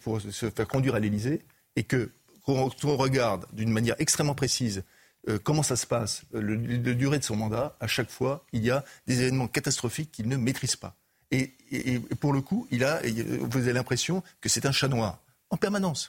pour 0.00 0.20
se 0.20 0.50
faire 0.50 0.66
conduire 0.66 0.94
à 0.94 1.00
l'Élysée, 1.00 1.42
et 1.76 1.84
que 1.84 2.10
quand 2.44 2.84
on 2.84 2.96
regarde 2.96 3.46
d'une 3.52 3.70
manière 3.70 3.94
extrêmement 3.98 4.34
précise 4.34 4.82
euh, 5.28 5.38
comment 5.38 5.62
ça 5.62 5.76
se 5.76 5.86
passe, 5.86 6.22
le, 6.32 6.54
la 6.54 6.94
durée 6.94 7.18
de 7.18 7.24
son 7.24 7.36
mandat, 7.36 7.76
à 7.80 7.86
chaque 7.86 8.10
fois, 8.10 8.46
il 8.52 8.64
y 8.64 8.70
a 8.70 8.84
des 9.06 9.20
événements 9.20 9.48
catastrophiques 9.48 10.10
qu'il 10.12 10.28
ne 10.28 10.36
maîtrise 10.36 10.76
pas. 10.76 10.96
Et, 11.30 11.52
et- 11.70 11.94
et 11.94 11.98
pour 12.00 12.32
le 12.32 12.40
coup, 12.40 12.66
il 12.70 12.84
a, 12.84 13.02
euh, 13.04 13.38
vous 13.42 13.58
avez 13.58 13.72
l'impression 13.72 14.22
que 14.40 14.48
c'est 14.48 14.64
un 14.66 14.72
chat 14.72 14.88
noir, 14.88 15.20
en 15.50 15.56
permanence. 15.56 16.08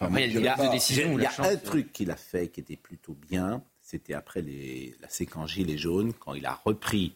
Après, 0.00 0.28
il 0.28 0.32
y 0.34 0.36
a 0.36 0.40
des 0.40 0.40
Il 0.40 0.44
y 0.44 0.48
a, 0.48 0.66
de 0.68 0.72
décision 0.72 1.08
où 1.14 1.18
il 1.18 1.20
y 1.20 1.22
la 1.24 1.30
a 1.30 1.32
chance, 1.32 1.46
un 1.46 1.52
euh, 1.54 1.56
truc 1.56 1.92
qu'il 1.92 2.10
a 2.10 2.16
fait 2.16 2.48
qui 2.48 2.60
était 2.60 2.76
plutôt 2.76 3.14
bien, 3.28 3.62
c'était 3.82 4.14
après 4.14 4.42
les, 4.42 4.94
la 5.00 5.08
séquence 5.08 5.50
Gilets 5.50 5.78
jaunes, 5.78 6.12
quand 6.12 6.34
il 6.34 6.46
a 6.46 6.54
repris 6.64 7.14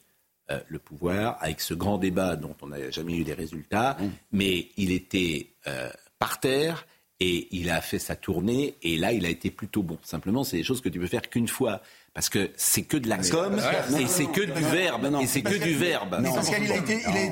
euh, 0.50 0.58
le 0.68 0.78
pouvoir 0.80 1.36
avec 1.40 1.60
ce 1.60 1.74
grand 1.74 1.98
débat 1.98 2.34
dont 2.36 2.56
on 2.62 2.68
n'a 2.68 2.90
jamais 2.90 3.14
eu 3.16 3.22
les 3.22 3.34
résultats, 3.34 3.96
mais 4.32 4.68
il 4.76 4.90
était 4.90 5.50
euh, 5.68 5.90
par 6.18 6.40
terre 6.40 6.86
et 7.20 7.46
il 7.54 7.70
a 7.70 7.80
fait 7.80 8.00
sa 8.00 8.16
tournée 8.16 8.74
et 8.82 8.96
là 8.96 9.12
il 9.12 9.24
a 9.26 9.28
été 9.28 9.50
plutôt 9.52 9.84
bon. 9.84 9.98
Simplement, 10.02 10.42
c'est 10.42 10.56
des 10.56 10.64
choses 10.64 10.80
que 10.80 10.88
tu 10.88 10.98
peux 10.98 11.06
faire 11.06 11.28
qu'une 11.30 11.46
fois. 11.48 11.82
Parce 12.14 12.28
que 12.28 12.50
c'est 12.56 12.82
que 12.82 12.98
de 12.98 13.08
la 13.08 13.16
com 13.16 13.58
et 13.98 14.06
c'est 14.06 14.26
que 14.26 14.42
du 14.42 14.62
verbe 14.62 15.18
et 15.22 15.26
c'est 15.26 15.40
que 15.40 15.54
du 15.54 15.74
verbe. 15.74 16.22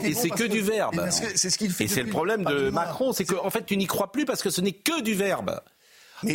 Et 0.04 0.14
c'est 0.14 0.30
que 0.30 0.44
du 0.44 0.60
verbe. 0.60 0.94
mais 0.94 1.02
parce 1.02 1.20
que 1.20 1.36
c'est 1.36 1.50
ce 1.50 1.58
qu'il 1.58 1.70
fait 1.70 1.84
Et 1.84 1.88
c'est 1.88 2.02
le 2.02 2.08
problème 2.08 2.44
de. 2.44 2.70
Macron, 2.70 3.12
c'est 3.12 3.26
qu'en 3.26 3.50
fait 3.50 3.66
tu 3.66 3.76
n'y 3.76 3.86
crois 3.86 4.10
plus 4.10 4.24
parce 4.24 4.42
que 4.42 4.48
ce 4.50 4.60
n'est 4.60 4.72
que 4.72 5.02
du 5.02 5.14
verbe. 5.14 5.60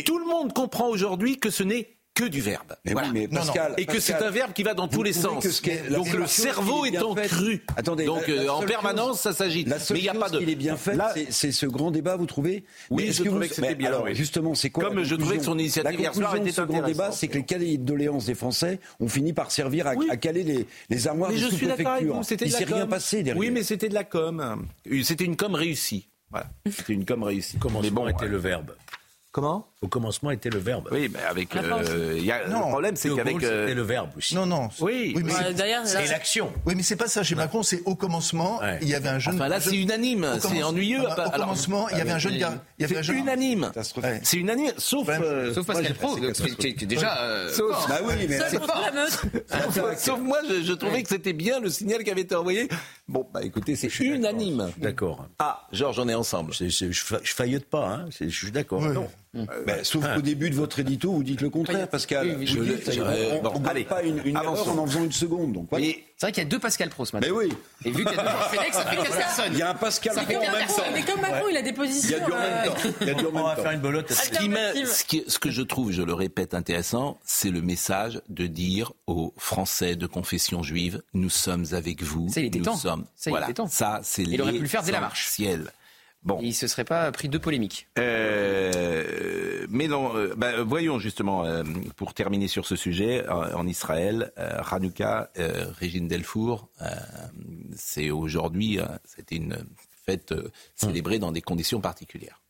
Tout 0.04 0.18
le 0.18 0.26
monde 0.26 0.52
comprend 0.52 0.88
aujourd'hui 0.88 1.38
que 1.38 1.50
ce 1.50 1.62
n'est 1.62 1.95
que 2.16 2.24
du 2.24 2.40
verbe. 2.40 2.74
Mais 2.84 2.92
Voilà. 2.92 3.08
oui, 3.08 3.14
mais 3.14 3.28
Pascal, 3.28 3.74
Et 3.76 3.84
que 3.86 4.00
c'est 4.00 4.14
un 4.14 4.30
verbe 4.30 4.52
qui 4.52 4.62
va 4.62 4.74
dans 4.74 4.88
tous 4.88 5.02
les 5.04 5.12
sens. 5.12 5.42
que 5.44 5.50
ce 5.50 5.60
Donc 5.94 6.12
le 6.12 6.26
cerveau 6.26 6.84
en 6.86 7.14
faite- 7.14 7.28
cru. 7.28 7.62
Attendez, 7.76 8.06
Donc 8.06 8.26
la- 8.26 8.34
la 8.36 8.42
euh, 8.42 8.48
en 8.48 8.62
permanence, 8.62 9.08
chose- 9.16 9.20
ça 9.20 9.32
s'agite. 9.34 9.68
Mais 9.68 9.76
il 9.90 10.02
n'y 10.02 10.08
a 10.08 10.12
chose 10.12 10.20
pas 10.22 10.30
de. 10.30 10.38
qu'il 10.38 10.48
est 10.50 10.54
bien 10.56 10.76
fait, 10.76 10.94
Là- 10.96 11.14
c'est- 11.30 11.52
ce 11.52 11.66
grand 11.66 11.90
débat, 11.90 12.16
vous 12.16 12.26
trouvez 12.26 12.64
Oui, 12.90 13.02
Mais 13.04 13.08
est-ce 13.10 13.18
je 13.18 13.22
que 13.24 13.28
trouvais 13.28 13.44
vous- 13.44 13.48
que 13.50 13.54
c'était 13.54 13.68
mais 13.68 13.74
bien, 13.74 13.88
alors, 13.88 14.04
oui. 14.04 14.14
Justement, 14.14 14.54
c'est 14.54 14.70
quoi 14.70 14.84
Comme 14.84 14.96
la 14.98 15.04
je 15.04 15.14
trouvais 15.14 15.36
que 15.38 15.44
son 15.44 15.58
initiative 15.58 15.92
La 15.92 16.00
hier 16.00 16.14
soir 16.14 16.32
de 16.32 16.38
était 16.40 16.52
ce 16.52 16.62
grand 16.62 16.82
débat, 16.82 17.12
c'est 17.12 17.28
que 17.28 17.34
les 17.38 17.44
cahiers 17.44 17.76
de 17.78 17.84
doléances 17.84 18.24
des 18.24 18.34
Français 18.34 18.80
ont 18.98 19.08
fini 19.08 19.34
par 19.34 19.50
servir 19.50 19.86
à, 19.86 19.90
à 20.10 20.16
caler 20.16 20.42
les, 20.42 20.66
les 20.88 21.08
armoires 21.08 21.30
Mais 21.30 21.36
des 21.36 21.42
je 21.42 21.48
suis 21.48 21.66
d'accord 21.66 21.74
avec 21.76 21.86
sous-préfectures. 22.08 22.14
vous, 22.16 22.22
c'était 22.22 22.44
Il 22.46 22.50
de 22.52 22.56
s'est 22.56 22.64
rien 22.64 22.86
passé 22.86 23.22
derrière. 23.22 23.38
Oui, 23.38 23.50
mais 23.50 23.62
c'était 23.62 23.88
de 23.90 23.94
la 23.94 24.04
com. 24.04 24.66
C'était 25.02 25.24
une 25.24 25.36
com 25.36 25.54
réussie. 25.54 26.08
Voilà. 26.30 26.46
C'était 26.70 26.94
une 26.94 27.04
com 27.04 27.22
réussie. 27.22 27.58
Bon, 27.92 28.08
était 28.08 28.26
le 28.26 28.38
verbe. 28.38 28.72
Comment? 29.36 29.68
Au 29.82 29.88
commencement 29.88 30.30
était 30.30 30.48
le 30.48 30.58
verbe. 30.58 30.88
Oui, 30.90 31.10
mais 31.12 31.20
avec. 31.28 31.54
Euh, 31.54 32.18
y 32.18 32.30
a, 32.30 32.44
le 32.46 32.50
problème, 32.52 32.96
c'est 32.96 33.14
qu'avec. 33.14 33.36
Euh, 33.42 33.64
c'était 33.66 33.74
le 33.74 33.82
verbe 33.82 34.08
aussi. 34.16 34.34
Non, 34.34 34.46
non. 34.46 34.70
Oui. 34.80 35.12
Oui, 35.14 35.22
mais 35.22 35.30
Ouais, 35.34 35.38
c'est- 35.48 35.52
D'ailleurs, 35.52 35.82
Et 35.86 36.06
l'action. 36.08 36.50
Oui, 36.64 36.72
mais 36.74 36.82
c'est 36.82 36.96
pas 36.96 37.06
ça. 37.06 37.22
Chez 37.22 37.34
Macron, 37.34 37.62
c'est 37.62 37.82
au 37.84 37.94
commencement, 37.94 38.60
Ouais. 38.60 38.78
il 38.80 38.88
y 38.88 38.94
avait 38.94 39.10
un 39.10 39.18
jeune. 39.18 39.34
Enfin 39.34 39.48
là, 39.48 39.60
c'est 39.60 39.76
unanime. 39.76 40.26
C'est 40.40 40.62
ennuyeux. 40.62 41.02
Ah 41.06 41.14
bah, 41.14 41.24
Au 41.26 41.34
Alors- 41.34 41.48
commencement, 41.48 41.86
il 41.90 41.98
y 41.98 42.00
avait 42.00 42.12
un 42.12 42.18
jeune 42.18 42.38
gars. 42.38 42.62
Il 42.78 42.82
y 42.82 42.84
avait 42.86 42.94
un 42.96 42.98
C'est 43.00 43.08
jeune. 43.08 43.18
unanime. 43.18 43.70
Ouais. 44.02 44.20
C'est 44.22 44.38
unanime, 44.38 44.72
sauf. 44.78 45.06
Ouais. 45.06 45.18
euh, 45.20 45.52
Sauf 45.52 45.66
Pascal 45.66 45.92
Pro, 45.96 46.16
qui 46.16 46.24
est 46.68 46.86
déjà. 46.86 47.50
Sauf-. 47.52 47.86
Bah 47.90 47.98
oui, 48.06 48.14
mais. 48.26 48.38
Sauf, 49.70 49.98
sauf 49.98 50.18
moi, 50.18 50.38
je, 50.48 50.72
trouvais 50.72 51.02
que 51.02 51.10
c'était 51.10 51.34
bien 51.34 51.60
le 51.60 51.68
signal 51.68 52.02
qui 52.04 52.10
avait 52.10 52.22
été 52.22 52.34
envoyé. 52.34 52.68
Bon, 53.06 53.26
bah 53.34 53.40
écoutez, 53.42 53.76
c'est 53.76 53.94
unanime. 54.00 54.70
D'accord. 54.78 55.26
Ah, 55.38 55.66
Georges, 55.72 55.98
on 55.98 56.08
est 56.08 56.14
ensemble. 56.14 56.54
C'est- 56.54 56.70
c'est- 56.70 56.90
je, 56.90 57.04
fa- 57.04 57.20
je 57.22 57.34
faillote 57.34 57.66
pas, 57.66 57.86
hein. 57.86 58.06
C'est- 58.10 58.30
je 58.30 58.36
suis 58.36 58.50
d'accord. 58.50 58.80
Non. 58.80 59.08
Ben, 59.66 59.84
sauf 59.84 60.04
qu'au 60.14 60.20
début 60.22 60.50
de 60.50 60.54
votre 60.54 60.78
édito, 60.78 61.12
vous 61.12 61.22
dites 61.22 61.40
le 61.40 61.50
contraire, 61.50 61.88
Pascal. 61.88 62.36
Oui, 62.38 62.46
je- 62.46 62.58
dites, 62.60 62.92
je- 62.92 63.00
on 63.02 63.60
ne 63.60 63.68
allez, 63.68 63.84
pas 63.84 64.02
une, 64.02 64.20
une 64.24 64.36
erreur 64.36 64.68
en 64.68 64.78
en 64.78 64.86
faisant 64.86 65.04
une 65.04 65.12
seconde. 65.12 65.52
Donc, 65.52 65.66
voilà. 65.70 65.84
Mais 65.86 66.04
C'est 66.16 66.26
vrai 66.26 66.32
qu'il 66.32 66.42
y 66.42 66.46
a 66.46 66.48
deux 66.48 66.58
Pascal 66.58 66.88
Pro 66.88 67.04
ce 67.04 67.14
matin. 67.14 67.26
Mais 67.28 67.32
oui, 67.36 67.52
Et 67.84 67.90
vu 67.90 68.04
qu'il 68.04 68.16
y 68.16 68.18
a 68.18 68.22
deux 68.22 68.56
Félix, 68.58 68.76
ça 68.76 68.86
fait 68.86 68.96
quatre 68.96 69.16
personnes. 69.16 69.52
il 69.52 69.58
y 69.58 69.62
a 69.62 69.70
un 69.70 69.74
Pascal 69.74 70.14
Pro 70.14 70.22
en 70.24 70.40
même 70.40 70.66
temps. 70.66 70.74
Mais 70.94 71.02
comme 71.02 71.20
Macron, 71.20 71.46
il 71.50 71.56
a 71.56 71.62
des 71.62 71.68
Il 71.68 71.72
y 71.72 71.76
positions. 71.76 72.16
a 72.16 72.20
du 72.26 72.32
en 72.32 72.38
même 72.38 72.52
euh, 72.52 72.66
temps. 72.66 72.76
Il 73.02 73.06
y 73.06 73.10
a 73.10 73.14
du 73.14 73.24
en 73.26 73.28
On 73.28 73.32
même 73.32 73.42
va 73.44 73.56
temps. 73.56 73.62
faire 73.62 73.70
une 73.72 73.80
belote. 73.80 74.10
ce, 74.12 74.30
qui 74.30 74.50
ce 74.86 75.04
qui- 75.04 75.24
ce 75.26 75.38
que 75.38 75.50
je 75.50 75.62
trouve, 75.62 75.92
je 75.92 76.02
le 76.02 76.14
répète, 76.14 76.54
intéressant, 76.54 77.18
c'est 77.24 77.50
le 77.50 77.60
message 77.60 78.20
de 78.28 78.46
dire 78.46 78.92
aux 79.06 79.34
Français 79.36 79.96
de 79.96 80.06
confession 80.06 80.62
juive 80.62 81.02
nous 81.12 81.30
sommes 81.30 81.66
avec 81.72 82.02
vous. 82.02 82.28
Ça, 82.32 82.40
il 82.40 82.46
était 82.46 82.58
nous 82.60 82.64
temps. 82.64 82.76
sommes. 82.76 83.04
Ça, 83.16 83.28
il 83.28 83.32
voilà. 83.32 83.46
était 83.46 83.54
temps. 83.54 83.66
Ça, 83.68 84.00
c'est 84.02 84.22
Il 84.22 84.40
aurait 84.40 84.52
pu 84.52 84.60
le 84.60 84.68
faire 84.68 84.82
dès 84.82 84.92
la 84.92 85.00
marche. 85.00 85.36
l'essentiel. 85.38 85.70
Bon. 86.22 86.40
Et 86.40 86.46
il 86.46 86.54
se 86.54 86.66
serait 86.66 86.84
pas 86.84 87.10
pris 87.12 87.28
deux 87.28 87.38
polémiques. 87.38 87.88
Euh, 87.98 89.66
mais 89.70 89.86
non, 89.86 90.16
euh, 90.16 90.34
bah, 90.36 90.62
voyons 90.62 90.98
justement, 90.98 91.44
euh, 91.44 91.62
pour 91.96 92.14
terminer 92.14 92.48
sur 92.48 92.66
ce 92.66 92.74
sujet, 92.74 93.24
euh, 93.26 93.54
en 93.54 93.66
Israël, 93.66 94.32
euh, 94.38 94.60
Hanouka, 94.70 95.30
euh, 95.38 95.66
Régine 95.78 96.08
Delfour, 96.08 96.68
euh, 96.82 96.86
c'est 97.76 98.10
aujourd'hui, 98.10 98.80
euh, 98.80 98.86
c'était 99.04 99.36
une 99.36 99.56
fête 100.04 100.32
euh, 100.32 100.50
célébrée 100.74 101.18
dans 101.18 101.32
des 101.32 101.42
conditions 101.42 101.80
particulières. 101.80 102.40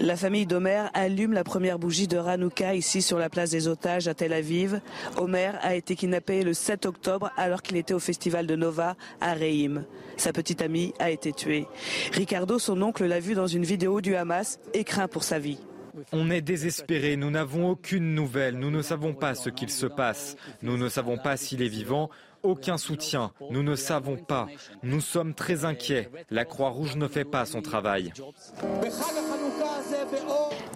La 0.00 0.14
famille 0.14 0.44
d'Omer 0.44 0.90
allume 0.92 1.32
la 1.32 1.42
première 1.42 1.78
bougie 1.78 2.06
de 2.06 2.18
Hanouka 2.18 2.74
ici 2.74 3.00
sur 3.00 3.18
la 3.18 3.30
place 3.30 3.50
des 3.50 3.66
otages 3.66 4.08
à 4.08 4.14
Tel 4.14 4.34
Aviv. 4.34 4.80
Omer 5.16 5.58
a 5.62 5.74
été 5.74 5.96
kidnappé 5.96 6.42
le 6.42 6.52
7 6.52 6.84
octobre 6.84 7.30
alors 7.36 7.62
qu'il 7.62 7.78
était 7.78 7.94
au 7.94 7.98
festival 7.98 8.46
de 8.46 8.56
Nova 8.56 8.94
à 9.22 9.32
Reim. 9.32 9.84
Sa 10.18 10.34
petite 10.34 10.60
amie 10.60 10.92
a 10.98 11.10
été 11.10 11.32
tuée. 11.32 11.66
Ricardo, 12.12 12.58
son 12.58 12.82
oncle, 12.82 13.06
l'a 13.06 13.20
vu 13.20 13.34
dans 13.34 13.46
une 13.46 13.64
vidéo 13.64 14.02
du 14.02 14.16
Hamas 14.16 14.60
et 14.74 14.84
craint 14.84 15.08
pour 15.08 15.24
sa 15.24 15.38
vie. 15.38 15.58
On 16.12 16.30
est 16.30 16.42
désespéré, 16.42 17.16
nous 17.16 17.30
n'avons 17.30 17.70
aucune 17.70 18.14
nouvelle, 18.14 18.58
nous 18.58 18.70
ne 18.70 18.82
savons 18.82 19.14
pas 19.14 19.34
ce 19.34 19.48
qu'il 19.48 19.70
se 19.70 19.86
passe, 19.86 20.36
nous 20.62 20.76
ne 20.76 20.90
savons 20.90 21.16
pas 21.16 21.38
s'il 21.38 21.62
est 21.62 21.68
vivant, 21.68 22.10
aucun 22.46 22.78
soutien, 22.78 23.32
nous 23.50 23.62
ne 23.62 23.74
savons 23.76 24.16
pas, 24.16 24.46
nous 24.82 25.00
sommes 25.00 25.34
très 25.34 25.64
inquiets, 25.64 26.10
la 26.30 26.44
Croix-Rouge 26.44 26.96
ne 26.96 27.08
fait 27.08 27.24
pas 27.24 27.44
son 27.44 27.62
travail. 27.62 28.12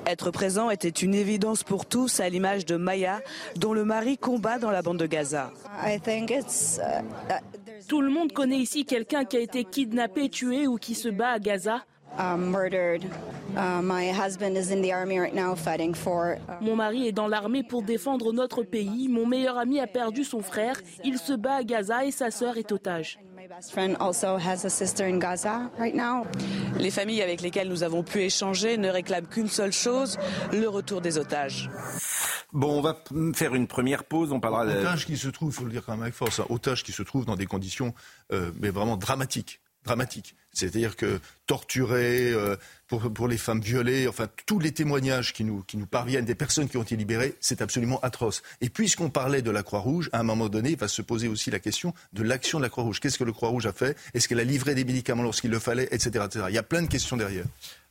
Être 0.07 0.31
présent 0.31 0.71
était 0.71 0.89
une 0.89 1.15
évidence 1.15 1.63
pour 1.63 1.87
tous 1.87 2.21
à 2.21 2.29
l'image 2.29 2.67
de 2.67 2.77
Maya, 2.77 3.21
dont 3.57 3.73
le 3.73 3.85
mari 3.85 4.19
combat 4.19 4.59
dans 4.59 4.71
la 4.71 4.83
bande 4.83 4.99
de 4.99 5.07
Gaza. 5.07 5.53
Tout 7.89 8.01
le 8.01 8.11
monde 8.11 8.33
connaît 8.33 8.59
ici 8.59 8.85
quelqu'un 8.85 9.25
qui 9.25 9.37
a 9.37 9.41
été 9.41 9.65
kidnappé, 9.65 10.29
tué 10.29 10.67
ou 10.67 10.77
qui 10.77 10.95
se 10.95 11.09
bat 11.09 11.31
à 11.31 11.39
Gaza. 11.39 11.85
Mon 16.61 16.77
mari 16.77 17.09
est 17.09 17.13
dans 17.13 17.29
l'armée 17.29 17.63
pour 17.63 17.83
défendre 17.83 18.33
notre 18.33 18.63
pays. 18.63 19.09
Mon 19.09 19.27
meilleur 19.27 19.59
ami 19.59 19.81
a 19.81 19.87
perdu 19.87 20.25
son 20.25 20.41
frère. 20.41 20.81
Il 21.05 21.19
se 21.19 21.33
bat 21.33 21.57
à 21.57 21.65
Gaza 21.65 22.05
et 22.05 22.11
sa 22.11 22.31
sœur 22.31 22.57
est 22.59 22.73
otage. 22.73 23.19
Les 26.79 26.91
familles 26.91 27.23
avec 27.23 27.41
lesquelles 27.41 27.69
nous 27.69 27.83
avons 27.83 28.03
pu 28.03 28.21
échanger 28.23 28.77
ne 28.77 28.89
réclament 28.89 29.27
qu'une 29.27 29.49
seule 29.49 29.73
chose, 29.73 30.19
le 30.53 30.67
retour 30.69 31.01
des 31.01 31.19
otages. 31.19 31.71
Bon, 32.53 32.79
on 32.79 32.81
va 32.81 32.97
faire 33.35 33.55
une 33.55 33.67
première 33.67 34.05
pause. 34.05 34.33
On 34.33 34.41
parlera 34.41 34.67
de... 34.67 34.79
Otages 34.81 35.07
qui 35.07 35.17
se 35.17 35.29
trouvent, 35.29 35.51
il 35.51 35.55
faut 35.55 35.65
le 35.65 35.71
dire 35.71 35.85
quand 35.85 35.93
même 35.93 36.03
avec 36.03 36.15
force, 36.15 36.41
hein, 36.41 36.47
otages 36.49 36.83
qui 36.83 36.93
se 36.93 37.03
trouvent 37.03 37.25
dans 37.25 37.37
des 37.37 37.47
conditions 37.47 37.95
euh, 38.33 38.51
mais 38.61 38.71
vraiment 38.71 38.97
dramatiques. 38.97 39.61
Dramatiques. 39.85 40.35
C'est-à-dire 40.53 40.97
que 40.97 41.21
torturés, 41.47 42.33
euh, 42.33 42.57
pour, 42.89 43.13
pour 43.13 43.29
les 43.29 43.39
femmes 43.39 43.61
violées, 43.61 44.09
enfin 44.09 44.29
tous 44.47 44.59
les 44.59 44.73
témoignages 44.73 45.33
qui 45.33 45.45
nous, 45.45 45.63
qui 45.63 45.77
nous 45.77 45.87
parviennent 45.87 46.25
des 46.25 46.35
personnes 46.35 46.69
qui 46.69 46.77
ont 46.77 46.83
été 46.83 46.97
libérées, 46.97 47.37
c'est 47.41 47.63
absolument 47.63 48.01
atroce. 48.01 48.43
Et 48.61 48.69
puisqu'on 48.69 49.11
parlait 49.11 49.43
de 49.43 49.51
la 49.51 49.63
Croix-Rouge, 49.63 50.11
à 50.13 50.21
un 50.21 50.25
moment 50.25 50.49
donné, 50.49 50.71
il 50.71 50.77
va 50.77 50.89
se 50.89 51.03
poser 51.03 51.29
aussi 51.29 51.51
la 51.51 51.61
question 51.61 51.95
de 52.13 52.23
l'action 52.23 52.59
de 52.59 52.65
la 52.65 52.69
Croix-Rouge. 52.69 53.01
Qu'est-ce 53.01 53.19
que 53.19 53.25
le 53.25 53.33
Croix-Rouge 53.33 53.67
a 53.67 53.73
fait? 53.73 53.97
Est-ce 54.13 54.29
qu'elle 54.29 54.41
a 54.41 54.45
livré 54.45 54.75
des 54.75 54.85
médicaments 54.85 55.23
lorsqu'il 55.23 55.51
le 55.51 55.61
fallait, 55.61 55.89
etc., 55.93 56.25
etc. 56.27 56.47
Il 56.49 56.55
y 56.55 56.59
a 56.59 56.65
plein 56.65 56.83
de 56.83 56.89
questions 56.89 57.17
derrière. 57.17 57.45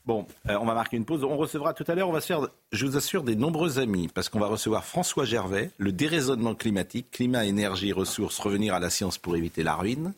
Bon, 0.06 0.26
euh, 0.50 0.58
on 0.60 0.66
va 0.66 0.74
marquer 0.74 0.98
une 0.98 1.06
pause. 1.06 1.24
On 1.24 1.38
recevra 1.38 1.74
tout 1.74 1.84
à 1.88 1.96
l'heure, 1.96 2.10
on 2.10 2.12
va 2.14 2.22
se 2.22 2.28
faire, 2.28 2.48
je 2.72 2.86
vous 2.86 2.98
assure, 2.98 3.24
des 3.24 3.36
nombreux 3.36 3.80
amis, 3.80 4.08
parce 4.08 4.28
qu'on 4.28 4.40
va 4.40 4.48
recevoir 4.48 4.84
François 4.84 5.24
Gervais, 5.24 5.72
le 5.78 5.92
déraisonnement 5.92 6.56
climatique, 6.56 7.12
climat, 7.12 7.46
énergie, 7.46 7.94
ressources, 7.94 8.40
revenir 8.40 8.74
à 8.74 8.80
la 8.80 8.90
science 8.90 9.18
pour 9.18 9.36
éviter 9.36 9.62
la 9.64 9.76
ruine. 9.76 10.14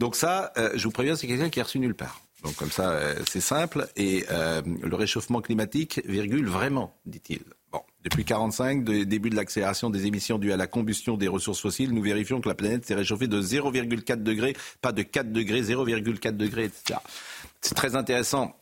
Donc 0.00 0.16
ça, 0.16 0.50
euh, 0.56 0.70
je 0.74 0.84
vous 0.84 0.90
préviens, 0.90 1.14
c'est 1.14 1.26
quelqu'un 1.26 1.50
qui 1.50 1.60
est 1.60 1.62
reçu 1.62 1.78
nulle 1.78 1.94
part. 1.94 2.22
Donc 2.42 2.56
comme 2.56 2.70
ça, 2.70 2.92
euh, 2.92 3.14
c'est 3.28 3.42
simple. 3.42 3.86
Et 3.96 4.24
euh, 4.30 4.62
le 4.82 4.96
réchauffement 4.96 5.42
climatique, 5.42 6.00
virgule, 6.06 6.48
vraiment, 6.48 6.94
dit-il. 7.04 7.40
Bon, 7.70 7.82
depuis 8.02 8.24
45, 8.24 8.82
de, 8.82 9.04
début 9.04 9.28
de 9.28 9.36
l'accélération 9.36 9.90
des 9.90 10.06
émissions 10.06 10.38
dues 10.38 10.52
à 10.52 10.56
la 10.56 10.66
combustion 10.66 11.18
des 11.18 11.28
ressources 11.28 11.60
fossiles, 11.60 11.92
nous 11.92 12.00
vérifions 12.00 12.40
que 12.40 12.48
la 12.48 12.54
planète 12.54 12.86
s'est 12.86 12.94
réchauffée 12.94 13.26
de 13.26 13.42
0,4 13.42 14.22
degrés, 14.22 14.56
pas 14.80 14.92
de 14.92 15.02
4 15.02 15.32
degrés, 15.32 15.60
0,4 15.60 16.34
degrés, 16.34 16.64
etc. 16.64 16.98
C'est 17.60 17.74
très 17.74 17.94
intéressant. 17.94 18.56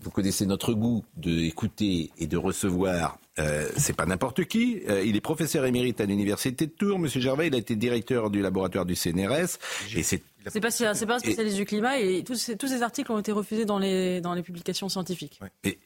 Vous 0.00 0.10
connaissez 0.10 0.46
notre 0.46 0.74
goût 0.74 1.04
d'écouter 1.16 2.10
et 2.18 2.26
de 2.26 2.36
recevoir. 2.36 3.20
Euh, 3.38 3.68
c'est 3.76 3.94
pas 3.94 4.04
n'importe 4.04 4.46
qui. 4.46 4.82
Il 5.04 5.14
est 5.14 5.20
professeur 5.20 5.64
émérite 5.64 6.00
à 6.00 6.06
l'université 6.06 6.66
de 6.66 6.72
Tours. 6.72 6.98
Monsieur 6.98 7.20
Gervais, 7.20 7.46
il 7.46 7.54
a 7.54 7.58
été 7.58 7.76
directeur 7.76 8.30
du 8.30 8.42
laboratoire 8.42 8.84
du 8.84 8.96
CNRS. 8.96 9.58
Et 9.94 10.02
c'est 10.02 10.22
C'est 10.50 10.60
pas, 10.60 10.70
c'est 10.70 11.06
pas 11.06 11.14
un 11.16 11.18
spécialiste 11.18 11.56
du 11.56 11.64
climat 11.64 11.98
et 11.98 12.24
tous 12.24 12.34
ces, 12.34 12.56
tous 12.56 12.66
ces 12.68 12.82
articles 12.82 13.10
ont 13.12 13.18
été 13.18 13.32
refusés 13.32 13.64
dans 13.64 13.78
les, 13.78 14.20
dans 14.20 14.34
les 14.34 14.42
publications 14.42 14.88
scientifiques. 14.88 15.38
Et, 15.64 15.78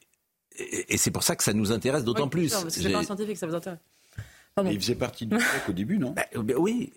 et- 0.57 0.93
et 0.93 0.97
c'est 0.97 1.11
pour 1.11 1.23
ça 1.23 1.35
que 1.35 1.43
ça 1.43 1.53
nous 1.53 1.71
intéresse 1.71 2.03
d'autant 2.03 2.23
Oui, 2.23 2.29
plus. 2.29 2.49
sûr, 2.49 2.61
parce 2.63 2.75
que 2.75 2.81
c'est 2.81 2.91
pas 2.91 2.99
un 2.99 3.03
scientifique, 3.03 3.37
ça 3.37 3.45
vous 3.47 3.55
intéresse. 3.55 3.79
Mais 4.63 4.73
il 4.73 4.81
faisait 4.81 4.95
partie 4.95 5.27
du 5.27 5.37
au 5.69 5.71
début, 5.71 5.99
non? 5.99 6.11
Ben, 6.11 6.25
ben 6.43 6.55
oui. 6.57 6.91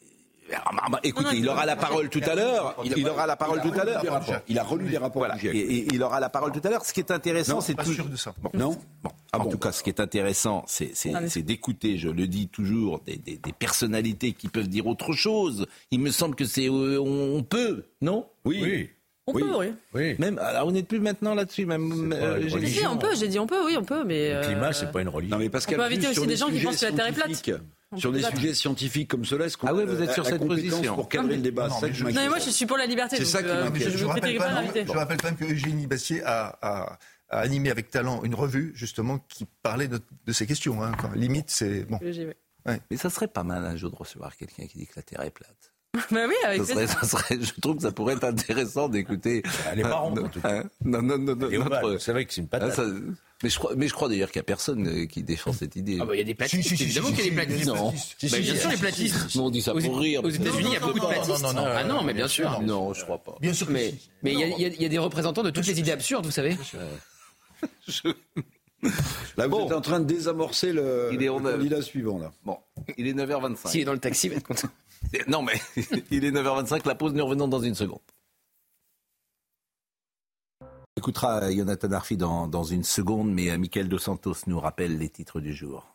Ah, 0.52 0.70
bah, 0.72 0.82
bah, 0.90 1.00
écoutez, 1.04 1.24
Non, 1.26 1.32
non, 1.32 1.38
il 1.38 1.48
aura 1.48 1.66
la 1.66 1.76
parole 1.76 2.08
tout 2.08 2.22
à 2.26 2.34
l'heure. 2.34 2.74
Il, 2.84 3.08
aura 3.08 3.26
la 3.26 3.36
parole 3.36 3.60
tout 3.60 3.72
à 3.78 3.84
l'heure. 3.84 4.02
Il 4.48 4.58
a 4.58 4.64
relu 4.64 4.88
les 4.88 4.96
rapports 4.98 5.20
Voilà. 5.20 5.34
du 5.34 5.40
GIEC. 5.42 5.54
Et, 5.54 5.58
et 5.58 5.86
il 5.94 6.02
aura 6.02 6.18
la 6.20 6.28
parole 6.30 6.50
tout 6.52 6.60
à 6.64 6.70
l'heure. 6.70 6.84
Ce 6.84 6.92
qui 6.92 7.00
est 7.00 7.10
intéressant, 7.12 7.60
c'est 7.60 7.74
pas 7.74 7.84
tout- 7.84 7.92
sûr 7.92 8.06
de 8.06 8.16
ça. 8.16 8.34
Bon. 8.42 8.50
Non 8.54 8.76
Bon. 9.02 9.10
Ah 9.32 9.38
en 9.38 9.44
bon, 9.44 9.50
tout 9.50 9.58
cas, 9.58 9.70
ce 9.72 9.82
qui 9.82 9.90
est 9.90 10.00
intéressant, 10.00 10.64
c'est 10.66 11.42
d'écouter, 11.42 11.98
je 11.98 12.08
le 12.08 12.26
dis 12.26 12.48
toujours, 12.48 13.00
des, 13.00 13.16
des- 13.16 13.36
des 13.38 13.52
personnalités 13.52 14.32
qui 14.32 14.48
peuvent 14.48 14.68
dire 14.68 14.86
autre 14.86 15.12
chose. 15.12 15.66
Il 15.90 16.00
me 16.00 16.10
semble 16.10 16.34
que 16.34 16.44
c'est 16.44 16.66
euh, 16.68 16.98
on, 17.00 17.36
on 17.38 17.42
peut, 17.42 17.84
non? 18.00 18.26
Oui. 18.44 18.90
On 19.26 19.32
Oui. 19.34 19.42
peut, 19.42 19.56
oui. 19.58 19.66
Oui. 19.94 20.16
Même 20.18 20.38
alors 20.38 20.66
on 20.66 20.72
n'est 20.72 20.82
plus 20.82 20.98
maintenant 20.98 21.34
là-dessus. 21.34 21.64
Même 21.64 22.12
euh, 22.12 22.40
j'ai- 22.48 22.66
si, 22.66 22.86
on 22.86 22.96
peut, 22.96 23.14
j'ai 23.14 23.28
dit 23.28 23.38
on 23.38 23.46
peut, 23.46 23.64
oui, 23.64 23.76
on 23.78 23.84
peut, 23.84 24.02
mais. 24.04 24.30
Le 24.30 24.36
euh, 24.38 24.42
climat, 24.44 24.72
c'est 24.72 24.90
pas 24.90 25.02
une 25.02 25.08
religion. 25.08 25.36
Non, 25.36 25.42
mais 25.42 25.48
Pascal, 25.48 25.76
On 25.76 25.78
peut 25.78 25.86
inviter 25.86 26.08
aussi 26.08 26.26
des 26.26 26.36
gens 26.36 26.48
qui 26.48 26.58
pensent 26.60 26.80
que 26.80 26.86
la 26.86 26.92
Terre 26.92 27.06
est 27.08 27.12
plate. 27.12 27.60
sur 27.96 28.10
des 28.12 28.22
sujets 28.22 28.54
scientifiques 28.54 29.08
comme 29.08 29.24
cela, 29.24 29.44
est-ce 29.46 29.56
qu'on 29.56 29.68
Ah 29.68 29.74
ouais, 29.74 29.84
vous 29.84 30.02
êtes 30.02 30.12
sur 30.12 30.26
cette 30.26 30.44
position. 30.44 30.96
pour 30.96 31.08
cadrer 31.08 31.36
le 31.36 31.42
débat 31.42 31.68
Non, 31.68 31.74
C'est 31.74 31.80
ça 31.80 31.86
mais 31.86 31.92
que 31.92 31.98
je- 31.98 32.04
Non, 32.04 32.10
mais 32.14 32.28
moi, 32.28 32.38
je 32.40 32.50
suis 32.50 32.66
pour 32.66 32.78
la 32.78 32.86
liberté. 32.86 33.16
C'est 33.18 33.24
ça 33.24 33.42
qui 33.44 33.48
euh, 33.50 33.64
m'inquiète. 33.64 33.84
je 33.84 33.90
Je 33.92 33.98
je 33.98 34.04
rappelle 34.06 34.36
quand 35.18 35.24
même 35.28 35.36
que 35.36 35.44
Eugénie 35.44 35.86
Bastier 35.86 36.22
a, 36.24 36.58
a- 36.62 36.98
a 37.30 37.38
animé 37.38 37.70
avec 37.70 37.90
talent 37.90 38.22
une 38.24 38.34
revue, 38.34 38.72
justement, 38.74 39.18
qui 39.28 39.46
parlait 39.62 39.88
de, 39.88 40.00
de 40.26 40.32
ces 40.32 40.46
questions. 40.46 40.82
hein. 40.82 40.92
Quand- 41.00 41.12
limite, 41.14 41.50
c'est. 41.50 41.84
Bon. 41.84 41.98
Mais 42.90 42.96
ça 42.96 43.08
serait 43.10 43.28
pas 43.28 43.44
mal 43.44 43.64
un 43.64 43.76
jour 43.76 43.90
de 43.90 43.96
recevoir 43.96 44.36
quelqu'un 44.36 44.66
qui 44.66 44.78
dit 44.78 44.86
que 44.86 44.92
la 44.96 45.02
Terre 45.02 45.22
est 45.22 45.30
plate. 45.30 45.72
Bah 46.12 46.20
oui, 46.28 46.34
avec 46.44 46.60
Ça 46.60 46.66
serait, 46.66 46.84
plaisir. 46.86 47.00
ça 47.04 47.06
serait- 47.18 47.38
je 47.40 47.60
trouve 47.60 47.76
que 47.76 47.82
ça 47.82 47.90
pourrait 47.90 48.14
être 48.14 48.22
intéressant 48.24 48.88
d'écouter. 48.88 49.42
Elle 49.72 49.80
est 49.80 49.82
pas 49.82 49.96
ronde, 49.96 50.18
Euh, 50.20 50.24
en 50.24 50.28
tout 50.28 50.40
cas. 50.40 50.62
Non, 50.84 51.02
non, 51.02 51.18
non, 51.18 51.34
notre- 51.34 51.98
C'est 51.98 52.12
vrai 52.12 52.24
que 52.26 52.32
c'est 52.32 52.42
une 52.42 52.46
Ah, 52.52 52.58
patate. 52.60 52.74
ça- 52.76 52.84
mais 53.42 53.48
je 53.50 53.58
crois, 53.58 53.72
mais 53.76 53.88
je 53.88 53.94
crois 53.94 54.08
d'ailleurs 54.08 54.30
qu'il 54.30 54.38
n'y 54.38 54.44
a 54.44 54.44
personne 54.44 54.86
euh, 54.86 55.06
qui 55.06 55.24
défend 55.24 55.52
cette 55.52 55.74
idée. 55.74 55.98
Ah 56.00 56.04
bah, 56.04 56.14
il 56.14 56.18
y 56.18 56.20
a 56.20 56.24
des 56.24 56.34
platistes, 56.36 56.62
Si, 56.62 56.68
si, 56.68 56.76
si, 56.76 56.82
évidemment 56.84 57.08
si, 57.08 57.14
qu'il 57.14 57.24
y 57.24 57.26
a 57.26 57.30
des 57.30 57.36
platistes. 57.36 57.62
il 57.62 57.66
y 57.66 57.70
a 57.70 57.74
des 57.74 57.80
Non. 57.80 57.86
Bah, 57.86 57.90
bien 57.90 58.28
si, 58.54 58.60
sûr, 58.60 58.70
les 58.70 58.76
si, 58.76 58.80
platistes. 58.82 59.34
Non, 59.34 59.46
on 59.46 59.50
dit 59.50 59.62
ça 59.62 59.74
Aux, 59.74 59.80
pour 59.80 59.98
rire. 59.98 60.22
aux 60.22 60.28
États-Unis, 60.30 60.68
il 60.68 60.72
y 60.72 60.76
a 60.76 60.80
beaucoup 60.80 61.00
de 61.00 61.06
platistes. 61.06 61.42
non, 61.42 61.52
non, 61.54 61.64
ah 61.66 61.82
non, 61.84 62.04
mais 62.04 62.14
bien 62.14 62.28
sûr. 62.28 62.60
Non, 62.62 62.94
je 62.94 63.02
crois 63.02 63.18
pas. 63.18 63.34
Bien 63.40 63.52
sûr 63.52 63.66
que 63.66 63.72
Mais 63.72 63.90
si. 63.90 64.10
mais 64.22 64.32
il 64.34 64.80
y 64.80 64.84
a 64.84 64.88
des 64.88 64.98
représentants 64.98 65.42
de 65.42 65.50
toutes 65.50 65.66
les 65.66 65.80
idées 65.80 65.90
absurdes, 65.92 66.24
vous 66.26 66.30
savez. 66.30 66.56
Là, 69.36 69.46
vous 69.46 69.50
Bon. 69.58 69.66
êtes 69.66 69.72
en 69.74 69.80
train 69.82 70.00
de 70.00 70.06
désamorcer 70.06 70.72
le, 70.72 71.10
Il 71.12 71.22
est 71.22 71.26
le 71.26 71.32
en 71.32 71.44
œuvre. 71.44 71.56
candidat 71.58 71.82
suivant. 71.82 72.18
Là. 72.18 72.32
Bon, 72.44 72.58
il 72.96 73.06
est 73.06 73.12
9h25. 73.12 73.68
S'il 73.68 73.80
est 73.82 73.84
dans 73.84 73.92
le 73.92 73.98
taxi, 73.98 74.26
il 74.28 74.30
va 74.30 74.36
être 74.36 74.46
content. 74.46 74.68
Non, 75.28 75.42
mais 75.42 75.60
il 76.10 76.24
est 76.24 76.30
9h25, 76.30 76.86
la 76.86 76.94
pause, 76.94 77.12
nous 77.14 77.24
revenons 77.24 77.48
dans 77.48 77.60
une 77.60 77.74
seconde. 77.74 78.00
On 80.62 80.66
écoutera 81.00 81.50
Jonathan 81.50 81.92
Arfi 81.92 82.16
dans, 82.16 82.46
dans 82.46 82.64
une 82.64 82.84
seconde, 82.84 83.32
mais 83.32 83.50
euh, 83.50 83.58
Michael 83.58 83.88
Dos 83.88 83.98
Santos 83.98 84.34
nous 84.46 84.60
rappelle 84.60 84.98
les 84.98 85.08
titres 85.08 85.40
du 85.40 85.54
jour. 85.54 85.86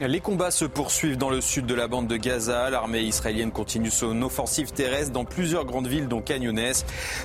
Les 0.00 0.20
combats 0.20 0.52
se 0.52 0.64
poursuivent 0.64 1.16
dans 1.16 1.28
le 1.28 1.40
sud 1.40 1.66
de 1.66 1.74
la 1.74 1.88
bande 1.88 2.06
de 2.06 2.16
Gaza. 2.16 2.70
L'armée 2.70 3.00
israélienne 3.00 3.50
continue 3.50 3.90
son 3.90 4.22
offensive 4.22 4.70
terrestre 4.70 5.12
dans 5.12 5.24
plusieurs 5.24 5.64
grandes 5.64 5.88
villes, 5.88 6.06
dont 6.06 6.20
Canyones. 6.20 6.72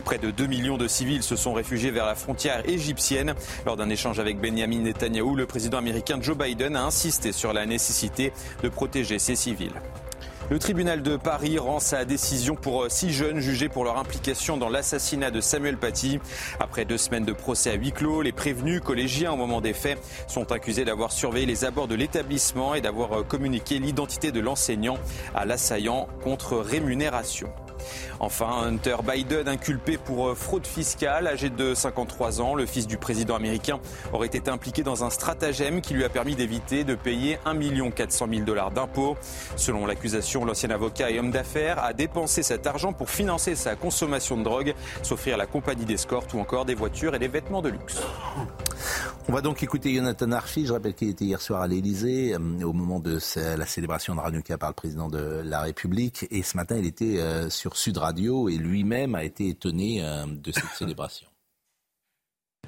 Près 0.05 0.17
de 0.17 0.31
2 0.31 0.47
millions 0.47 0.77
de 0.77 0.88
civils 0.88 1.21
se 1.21 1.36
sont 1.36 1.53
réfugiés 1.53 1.91
vers 1.91 2.07
la 2.07 2.15
frontière 2.15 2.67
égyptienne. 2.67 3.36
Lors 3.67 3.77
d'un 3.77 3.89
échange 3.89 4.19
avec 4.19 4.41
Benjamin 4.41 4.79
Netanyahou, 4.79 5.36
le 5.36 5.45
président 5.45 5.77
américain 5.77 6.17
Joe 6.19 6.36
Biden 6.36 6.75
a 6.75 6.83
insisté 6.83 7.31
sur 7.31 7.53
la 7.53 7.67
nécessité 7.67 8.33
de 8.63 8.69
protéger 8.69 9.19
ses 9.19 9.36
civils. 9.36 9.79
Le 10.53 10.59
tribunal 10.59 11.01
de 11.01 11.17
Paris 11.17 11.57
rend 11.57 11.79
sa 11.79 12.05
décision 12.05 12.53
pour 12.53 12.85
six 12.87 13.11
jeunes 13.11 13.39
jugés 13.39 13.69
pour 13.69 13.83
leur 13.83 13.97
implication 13.97 14.55
dans 14.55 14.69
l'assassinat 14.69 15.31
de 15.31 15.41
Samuel 15.41 15.77
Paty. 15.77 16.19
Après 16.59 16.85
deux 16.85 16.99
semaines 16.99 17.25
de 17.25 17.33
procès 17.33 17.71
à 17.71 17.73
huis 17.73 17.91
clos, 17.91 18.21
les 18.21 18.33
prévenus 18.33 18.79
collégiens 18.79 19.31
au 19.31 19.35
moment 19.35 19.61
des 19.61 19.73
faits 19.73 19.97
sont 20.27 20.51
accusés 20.51 20.85
d'avoir 20.85 21.11
surveillé 21.11 21.47
les 21.47 21.65
abords 21.65 21.87
de 21.87 21.95
l'établissement 21.95 22.75
et 22.75 22.81
d'avoir 22.81 23.25
communiqué 23.25 23.79
l'identité 23.79 24.31
de 24.31 24.41
l'enseignant 24.41 24.99
à 25.33 25.45
l'assaillant 25.45 26.07
contre 26.23 26.57
rémunération. 26.57 27.49
Enfin, 28.19 28.63
Hunter 28.63 28.97
Biden 29.03 29.47
inculpé 29.47 29.97
pour 29.97 30.29
euh, 30.29 30.35
fraude 30.35 30.67
fiscale, 30.67 31.27
âgé 31.27 31.49
de 31.49 31.73
53 31.73 32.41
ans, 32.41 32.55
le 32.55 32.65
fils 32.65 32.87
du 32.87 32.97
président 32.97 33.35
américain 33.35 33.79
aurait 34.11 34.27
été 34.27 34.49
impliqué 34.49 34.83
dans 34.83 35.03
un 35.03 35.09
stratagème 35.09 35.81
qui 35.81 35.93
lui 35.93 36.03
a 36.03 36.09
permis 36.09 36.35
d'éviter 36.35 36.83
de 36.83 36.95
payer 36.95 37.39
1 37.45 37.89
400 37.91 38.27
000 38.29 38.41
dollars 38.45 38.71
d'impôts. 38.71 39.17
Selon 39.55 39.85
l'accusation, 39.85 40.45
l'ancien 40.45 40.69
avocat 40.69 41.11
et 41.11 41.19
homme 41.19 41.31
d'affaires 41.31 41.83
a 41.83 41.93
dépensé 41.93 42.43
cet 42.43 42.67
argent 42.67 42.93
pour 42.93 43.09
financer 43.09 43.55
sa 43.55 43.75
consommation 43.75 44.37
de 44.37 44.43
drogue, 44.43 44.73
s'offrir 45.01 45.37
la 45.37 45.45
compagnie 45.45 45.85
d'escorte 45.85 46.33
ou 46.33 46.39
encore 46.39 46.65
des 46.65 46.75
voitures 46.75 47.15
et 47.15 47.19
des 47.19 47.27
vêtements 47.27 47.61
de 47.61 47.69
luxe. 47.69 48.01
On 49.29 49.31
va 49.31 49.39
donc 49.39 49.63
écouter 49.63 49.95
Jonathan 49.95 50.31
Arfi. 50.33 50.65
Je 50.65 50.73
rappelle 50.73 50.93
qu'il 50.93 51.07
était 51.07 51.23
hier 51.23 51.41
soir 51.41 51.61
à 51.61 51.67
l'Élysée 51.67 52.35
au 52.35 52.73
moment 52.73 52.99
de 52.99 53.19
la 53.57 53.65
célébration 53.65 54.15
de 54.15 54.19
Hanouka 54.19 54.57
par 54.57 54.69
le 54.69 54.75
président 54.75 55.07
de 55.07 55.41
la 55.45 55.61
République. 55.61 56.27
Et 56.29 56.43
ce 56.43 56.57
matin, 56.57 56.75
il 56.77 56.85
était 56.85 57.19
euh, 57.19 57.49
sur 57.73 57.77
Sud 57.77 57.97
Radio 57.97 58.49
et 58.49 58.57
lui-même 58.57 59.15
a 59.15 59.23
été 59.23 59.49
étonné 59.49 60.03
euh, 60.03 60.25
de 60.27 60.51
cette 60.51 60.63
célébration. 60.77 61.27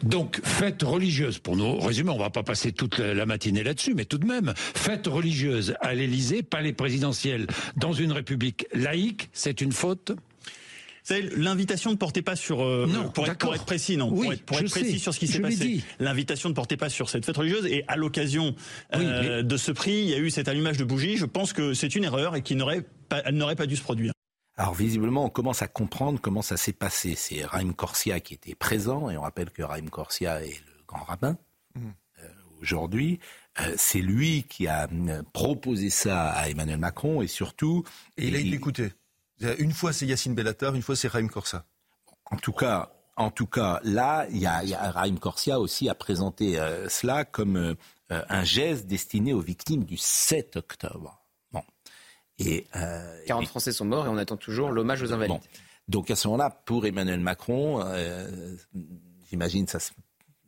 Donc, 0.04 0.42
fête 0.44 0.84
religieuse, 0.84 1.40
pour 1.40 1.56
nous 1.56 1.80
résumer, 1.80 2.10
on 2.10 2.18
va 2.18 2.30
pas 2.30 2.44
passer 2.44 2.74
toute 2.74 2.98
la 3.00 3.26
matinée 3.26 3.64
là-dessus, 3.64 3.94
mais 3.94 4.04
tout 4.04 4.18
de 4.18 4.26
même, 4.26 4.54
fête 4.58 5.08
religieuse 5.08 5.76
à 5.80 5.94
l'Élysée, 5.94 6.44
palais 6.44 6.74
présidentiel, 6.74 7.48
dans 7.78 7.94
une 7.94 8.12
république 8.12 8.66
laïque, 8.74 9.30
c'est 9.32 9.62
une 9.62 9.72
faute? 9.72 10.12
Vous 10.12 11.14
savez, 11.14 11.30
l'invitation 11.38 11.92
ne 11.92 11.96
portait 11.96 12.24
pas 12.24 12.36
sur. 12.36 12.62
euh, 12.62 12.88
Non, 12.92 13.10
pour, 13.10 13.24
être, 13.26 13.34
d'accord. 13.34 13.50
pour 13.52 13.56
être 13.56 13.66
précis, 13.66 13.96
non. 13.96 14.10
Oui, 14.12 14.24
pour 14.26 14.34
être, 14.34 14.44
pour 14.44 14.58
je 14.58 14.64
être 14.66 14.72
précis 14.72 14.94
sais, 14.94 14.98
sur 14.98 15.14
ce 15.14 15.20
qui 15.20 15.28
s'est 15.28 15.40
passé. 15.40 15.82
L'invitation 16.00 16.50
ne 16.50 16.56
portait 16.56 16.78
pas 16.78 16.90
sur 16.90 17.10
cette 17.10 17.26
fête 17.26 17.38
religieuse. 17.38 17.68
Et 17.68 17.84
à 17.88 17.96
l'occasion 17.96 18.56
euh, 18.96 19.44
de 19.44 19.56
ce 19.58 19.72
prix, 19.72 20.00
il 20.00 20.10
y 20.10 20.14
a 20.16 20.18
eu 20.18 20.32
cet 20.32 20.48
allumage 20.48 20.78
de 20.78 20.84
bougies. 20.84 21.16
Je 21.16 21.26
pense 21.26 21.54
que 21.54 21.76
c'est 21.76 21.96
une 21.96 22.04
erreur 22.06 22.36
et 22.36 22.42
qui 22.42 22.56
n'aurait 22.56 22.84
pas, 23.08 23.22
elle 23.24 23.36
n'aurait 23.36 23.56
pas 23.56 23.68
dû 23.68 23.76
se 23.76 23.84
produire. 23.84 24.14
Alors 24.58 24.74
visiblement, 24.74 25.26
on 25.26 25.30
commence 25.30 25.62
à 25.62 25.68
comprendre 25.68 26.20
comment 26.22 26.42
ça 26.42 26.56
s'est 26.58 26.74
passé. 26.74 27.16
C'est 27.16 27.44
Raïm 27.44 27.74
Corsia 27.74 28.20
qui 28.20 28.34
était 28.34 28.56
présent, 28.56 29.10
et 29.10 29.18
on 29.18 29.22
rappelle 29.22 29.52
que 29.52 29.62
Raïm 29.64 29.90
Corsia 29.90 30.44
est 30.44 30.60
le 30.66 30.84
grand 30.88 31.04
rabbin 31.04 31.38
Mhm. 31.76 31.94
euh, 32.24 32.28
aujourd'hui. 32.62 33.20
Euh, 33.60 33.74
c'est 33.78 34.00
lui 34.02 34.44
qui 34.44 34.68
a 34.68 34.88
euh, 34.90 35.24
proposé 35.34 35.90
ça 35.90 36.30
à 36.30 36.48
Emmanuel 36.50 36.78
Macron, 36.80 37.22
et 37.22 37.28
surtout... 37.28 37.84
Et 38.18 38.28
il 38.28 38.36
a 38.36 38.40
été 38.40 38.54
écouté. 38.54 38.94
Une 39.60 39.74
fois 39.74 39.92
c'est 39.92 40.06
Yacine 40.06 40.34
Bellatar, 40.36 40.74
une 40.76 40.82
fois 40.82 40.96
c'est 40.96 41.10
Raïm 41.10 41.30
Korsa. 41.30 41.66
En 42.32 42.38
tout 42.38 42.54
cas, 42.54 42.92
en 43.18 43.32
tout 43.32 43.48
cas, 43.48 43.82
là, 43.84 44.26
il 44.30 44.38
y 44.38 44.46
a, 44.46 44.64
y 44.64 44.74
a 44.74 44.92
Raïm 44.92 45.20
Corsia 45.20 45.60
aussi 45.60 45.90
a 45.90 45.96
présenté 45.96 46.58
euh, 46.60 46.88
cela 46.88 47.26
comme 47.26 47.58
euh, 47.58 47.76
un 48.10 48.44
geste 48.46 48.88
destiné 48.88 49.34
aux 49.34 49.42
victimes 49.42 49.84
du 49.84 49.98
7 49.98 50.56
octobre. 50.56 51.22
Et, 52.40 52.68
euh, 52.76 53.18
40 53.28 53.48
Français 53.48 53.72
sont 53.72 53.86
morts 53.86 54.06
et 54.06 54.10
on 54.10 54.18
attend 54.18 54.38
toujours 54.38 54.72
l'hommage 54.72 55.02
aux 55.02 55.14
invalides. 55.14 55.38
Bon. 55.38 55.42
Donc 55.88 56.10
à 56.12 56.16
ce 56.16 56.28
moment-là, 56.28 56.50
pour 56.66 56.86
Emmanuel 56.86 57.20
Macron, 57.20 57.82
euh, 57.82 58.56
j'imagine 59.30 59.68
ça. 59.68 59.80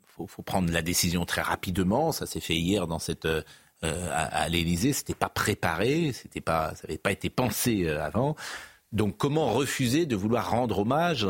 Faut, 0.06 0.28
faut 0.28 0.42
prendre 0.42 0.72
la 0.72 0.82
décision 0.82 1.26
très 1.26 1.42
rapidement. 1.42 2.12
Ça 2.12 2.26
s'est 2.26 2.40
fait 2.40 2.56
hier 2.56 2.88
dans 2.88 3.00
cette 3.00 3.28
euh, 3.84 4.10
à, 4.12 4.24
à 4.24 4.50
l'Élysée. 4.50 4.92
C'était 4.92 5.14
pas 5.14 5.30
préparé. 5.30 6.12
C'était 6.12 6.42
pas. 6.42 6.74
Ça 6.74 6.88
n'avait 6.88 6.98
pas 6.98 7.12
été 7.12 7.30
pensé 7.30 7.86
euh, 7.86 8.04
avant. 8.04 8.36
Donc 8.92 9.18
comment 9.18 9.54
refuser 9.54 10.08
de 10.08 10.16
vouloir 10.16 10.50
rendre 10.50 10.80
hommage 10.80 11.28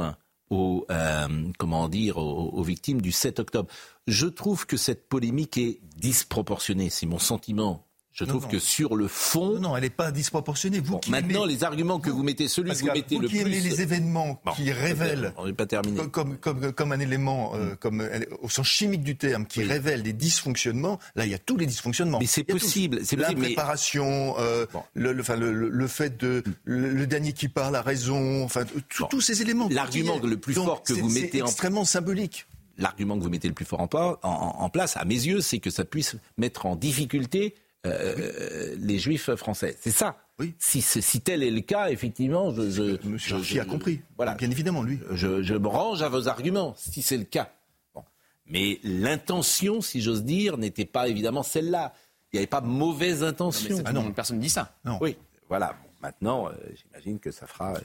aux 0.50 0.86
euh, 0.90 1.28
comment 1.58 1.90
dire 1.90 2.18
aux, 2.18 2.52
aux 2.54 2.64
victimes 2.64 3.02
du 3.02 3.12
7 3.12 3.42
octobre? 3.42 3.70
Je 4.08 4.28
trouve 4.28 4.66
que 4.66 4.78
cette 4.78 5.10
polémique 5.10 5.58
est 5.58 5.82
disproportionnée. 5.98 6.90
C'est 6.90 7.06
mon 7.06 7.20
sentiment. 7.20 7.86
Je 8.20 8.24
Non, 8.24 8.30
trouve 8.32 8.44
non. 8.46 8.50
que 8.50 8.58
sur 8.58 8.96
le 8.96 9.08
fond, 9.08 9.54
Non, 9.56 9.60
non, 9.60 9.78
elle 9.78 9.84
n'est 9.84 9.92
pas 9.92 10.12
disproportionnée. 10.12 10.80
Vous 10.80 10.98
qui 10.98 11.12
maintenant 11.12 11.44
aimez- 11.44 11.54
les 11.54 11.64
arguments 11.64 12.00
que 12.00 12.10
vous 12.10 12.24
mettez, 12.24 12.48
celui 12.48 12.72
que 12.72 12.78
vous 12.80 12.88
mettez 12.88 13.14
vous 13.16 13.22
le 13.22 13.28
qui 13.28 13.36
plus, 13.36 13.42
aimez 13.46 13.60
les 13.60 13.80
événements 13.82 14.42
Bon, 14.44 14.54
qui 14.54 14.72
révèlent 14.72 15.34
on 15.38 15.46
n'est 15.46 15.54
pas 15.54 15.68
terminé. 15.68 16.02
comme, 16.12 16.36
comme, 16.38 16.74
comme 16.74 16.92
un 16.94 17.00
élément, 17.00 17.52
euh, 17.54 17.76
comme, 17.76 18.02
euh, 18.02 18.20
au 18.42 18.50
sens 18.50 18.66
chimique 18.66 19.04
du 19.04 19.18
terme, 19.18 19.46
qui 19.46 19.62
révèle 19.64 20.02
des 20.02 20.14
dysfonctionnements, 20.14 20.98
là, 21.16 21.26
il 21.28 21.32
y 21.32 21.36
a 21.36 21.38
tous 21.38 21.58
les 21.58 21.68
dysfonctionnements. 21.68 22.18
Mais 22.20 22.26
c'est 22.26 22.44
possible, 22.44 23.02
c'est 23.04 23.18
possible, 23.18 23.40
mais- 23.40 23.50
L'impréparation, 23.50 24.34
euh, 24.40 24.66
le, 24.96 25.14
le, 25.14 25.22
enfin, 25.22 25.36
le, 25.36 25.52
le- 25.70 25.88
fait 25.88 26.18
de... 26.18 26.44
Le, 26.64 26.90
le 26.94 27.06
dernier 27.08 27.34
qui 27.34 27.50
parle 27.50 27.76
a 27.76 27.84
raison, 27.84 28.44
enfin, 28.44 28.64
tous 29.12 29.22
ces 29.22 29.44
éléments. 29.44 29.68
L'argument 29.70 30.18
le 30.24 30.38
plus 30.38 30.56
Donc, 30.56 30.66
fort 30.66 30.82
que 30.84 30.96
c'est- 30.96 31.02
vous 31.02 31.10
c'est 31.12 31.22
mettez 31.22 31.42
en 31.44 31.46
extrêmement 31.46 31.86
symbolique. 31.86 32.48
l'argument 32.80 33.16
que 33.18 33.24
vous 33.24 33.30
mettez 33.30 33.48
le 33.48 33.54
plus 33.54 33.66
fort 33.66 33.82
en- 33.82 33.88
en- 34.24 34.56
en 34.60 34.70
place, 34.70 34.98
à 34.98 35.06
mes 35.06 35.14
yeux, 35.16 35.42
c'est 35.42 35.60
que 35.60 35.70
ça 35.70 35.86
puisse 35.86 36.16
mettre 36.38 36.66
en 36.66 36.76
difficulté 36.76 37.54
euh, 37.86 38.76
les 38.80 39.00
juifs 39.00 39.34
français. 39.36 39.78
C'est 39.80 39.92
ça. 39.92 40.18
Si, 40.60 40.82
c'est- 40.82 41.02
si 41.02 41.22
tel 41.22 41.42
est 41.44 41.50
le 41.52 41.62
cas, 41.62 41.90
effectivement, 41.90 42.54
je, 42.54 42.70
je, 42.70 43.08
Monsieur 43.08 43.30
je- 43.30 43.36
Arfi 43.36 43.56
je- 43.56 43.60
a 43.60 43.66
compris. 43.66 44.02
Voilà. 44.18 44.36
Bien 44.36 44.52
évidemment, 44.52 44.84
lui. 44.84 45.00
Je, 45.12 45.42
je 45.42 45.54
me 45.56 45.68
range 45.68 46.02
à 46.02 46.10
vos 46.10 46.28
arguments, 46.28 46.74
si 46.78 47.02
c'est 47.02 47.18
le 47.18 47.24
cas. 47.24 47.50
Bon. 47.96 48.04
Mais 48.46 48.80
l'intention, 48.84 49.82
si 49.82 50.02
j'ose 50.02 50.24
dire, 50.24 50.58
n'était 50.58 50.86
pas 50.86 51.08
évidemment 51.08 51.44
celle-là. 51.44 51.94
Il 52.32 52.36
n'y 52.36 52.40
avait 52.40 52.48
pas 52.48 52.62
mauvaise 52.62 53.24
intention. 53.24 53.82
Ah 53.86 53.94
non, 53.94 54.12
personne 54.12 54.38
ne 54.38 54.42
dit 54.42 54.50
ça. 54.50 54.76
Oui, 55.02 55.18
voilà. 55.50 55.68
Bon, 55.82 55.90
maintenant, 56.02 56.48
euh, 56.50 56.52
j'imagine 56.76 57.20
que 57.20 57.32
ça 57.32 57.48
fera. 57.48 57.74
euh, 57.76 57.80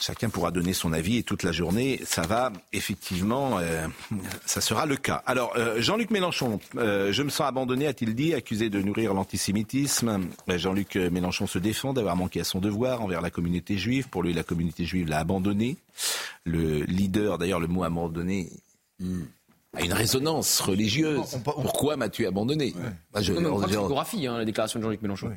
Chacun 0.00 0.30
pourra 0.30 0.50
donner 0.50 0.72
son 0.72 0.94
avis 0.94 1.18
et 1.18 1.22
toute 1.22 1.42
la 1.42 1.52
journée, 1.52 2.00
ça 2.06 2.22
va 2.22 2.50
effectivement, 2.72 3.58
euh, 3.58 3.86
ça 4.46 4.62
sera 4.62 4.86
le 4.86 4.96
cas. 4.96 5.22
Alors, 5.26 5.52
euh, 5.56 5.78
Jean-Luc 5.82 6.10
Mélenchon, 6.10 6.58
euh, 6.76 7.12
je 7.12 7.22
me 7.22 7.28
sens 7.28 7.46
abandonné, 7.46 7.86
a-t-il 7.86 8.14
dit, 8.14 8.32
accusé 8.32 8.70
de 8.70 8.80
nourrir 8.80 9.12
l'antisémitisme? 9.12 10.20
Jean-Luc 10.48 10.96
Mélenchon 10.96 11.46
se 11.46 11.58
défend 11.58 11.92
d'avoir 11.92 12.16
manqué 12.16 12.40
à 12.40 12.44
son 12.44 12.60
devoir 12.60 13.02
envers 13.02 13.20
la 13.20 13.30
communauté 13.30 13.76
juive. 13.76 14.08
Pour 14.08 14.22
lui, 14.22 14.32
la 14.32 14.42
communauté 14.42 14.86
juive 14.86 15.06
l'a 15.08 15.18
abandonné. 15.18 15.76
Le 16.44 16.80
leader, 16.84 17.36
d'ailleurs, 17.36 17.60
le 17.60 17.66
mot 17.66 17.84
abandonné 17.84 18.48
hmm, 19.00 19.24
a 19.74 19.82
une 19.82 19.92
résonance 19.92 20.60
religieuse. 20.60 21.38
Pourquoi 21.44 21.96
m'as-tu 21.98 22.26
abandonné? 22.26 22.74
Bah, 23.12 23.20
je- 23.20 23.34
Non, 23.34 23.40
mais 23.42 23.46
on 23.48 23.56
croit 23.56 23.64
que 23.64 23.68
c'est 23.68 23.74
je- 23.74 23.80
une 23.80 23.86
chorégraphie, 23.86 24.26
hein, 24.26 24.38
la 24.38 24.44
déclaration 24.46 24.78
de 24.80 24.84
Jean-Luc 24.84 25.02
Mélenchon. 25.02 25.30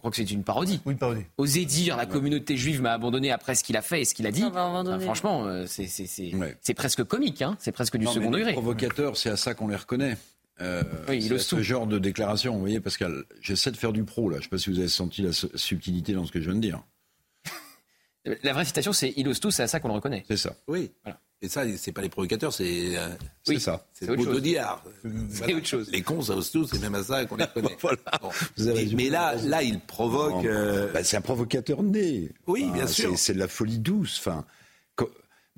Je 0.00 0.02
crois 0.02 0.10
que 0.12 0.16
c'est 0.16 0.30
une 0.30 0.44
parodie. 0.44 0.80
Oui, 0.86 0.92
une 0.94 0.98
parodie. 0.98 1.26
Oser 1.36 1.66
dire 1.66 1.94
la 1.98 2.06
communauté 2.06 2.56
juive 2.56 2.80
m'a 2.80 2.92
abandonné 2.94 3.30
après 3.30 3.54
ce 3.54 3.62
qu'il 3.62 3.76
a 3.76 3.82
fait 3.82 4.00
et 4.00 4.04
ce 4.06 4.14
qu'il 4.14 4.26
a 4.26 4.30
dit. 4.30 4.40
Ça 4.40 4.48
va 4.48 4.64
abandonner. 4.64 4.96
enfin, 4.96 5.04
franchement, 5.04 5.44
euh, 5.44 5.66
c'est 5.66 5.86
c'est- 5.86 6.06
c'est- 6.06 6.32
c'est 6.62 6.72
presque 6.72 7.04
comique, 7.04 7.42
hein. 7.42 7.54
c'est 7.60 7.70
presque 7.70 7.98
du 7.98 8.06
Non, 8.06 8.12
second 8.12 8.30
les 8.30 8.38
degré. 8.38 8.52
provocateurs, 8.54 9.18
c'est 9.18 9.28
à 9.28 9.36
ça 9.36 9.52
qu'on 9.52 9.68
les 9.68 9.76
reconnaît. 9.76 10.16
Euh, 10.62 10.82
oui, 11.08 11.20
ce 11.38 11.62
genre 11.62 11.86
de 11.86 11.98
déclaration, 11.98 12.54
vous 12.54 12.60
voyez, 12.60 12.80
Pascal, 12.80 13.24
j'essaie 13.42 13.70
de 13.70 13.76
faire 13.76 13.92
du 13.92 14.04
pro 14.04 14.30
là. 14.30 14.36
Je 14.36 14.40
ne 14.40 14.42
sais 14.44 14.48
pas 14.48 14.58
si 14.58 14.70
vous 14.70 14.78
avez 14.78 14.88
senti 14.88 15.20
la 15.20 15.32
subtilité 15.32 16.14
dans 16.14 16.24
ce 16.24 16.32
que 16.32 16.40
je 16.40 16.46
viens 16.46 16.54
de 16.54 16.60
dire. 16.60 16.82
La 18.42 18.52
vraie 18.52 18.64
citation, 18.64 18.92
c'est 18.92 19.12
il 19.16 19.26
ose 19.28 19.40
tout, 19.40 19.50
c'est 19.50 19.62
à 19.62 19.68
ça 19.68 19.80
qu'on 19.80 19.88
le 19.88 19.94
reconnaît. 19.94 20.24
C'est 20.28 20.36
ça. 20.36 20.54
Oui. 20.68 20.90
Voilà. 21.04 21.18
Et 21.42 21.48
ça, 21.48 21.62
c'est 21.78 21.92
pas 21.92 22.02
les 22.02 22.10
provocateurs, 22.10 22.52
c'est 22.52 22.98
euh, 22.98 23.08
oui, 23.48 23.58
ça. 23.58 23.86
C'est 23.94 24.10
autre 24.10 24.22
chose. 24.22 24.42
C'est 25.30 25.54
autre 25.54 25.66
chose. 25.66 25.90
Les 25.90 26.02
cons, 26.02 26.20
ça 26.20 26.34
ose 26.34 26.50
tout, 26.50 26.66
c'est 26.66 26.78
même 26.80 26.94
à 26.94 27.02
ça 27.02 27.24
qu'on 27.24 27.36
les 27.36 27.46
connaît. 27.46 27.76
voilà. 27.80 27.98
mais, 28.94 29.08
là, 29.08 29.34
là, 29.36 29.62
il 29.62 29.80
provoque. 29.80 30.44
Euh... 30.44 30.92
Bah, 30.92 31.02
c'est 31.02 31.16
un 31.16 31.22
provocateur 31.22 31.82
né. 31.82 32.28
Oui, 32.46 32.70
bien 32.70 32.86
sûr. 32.86 33.16
C'est 33.16 33.32
de 33.32 33.38
la 33.38 33.48
folie 33.48 33.78
douce. 33.78 34.18
Enfin, 34.18 34.44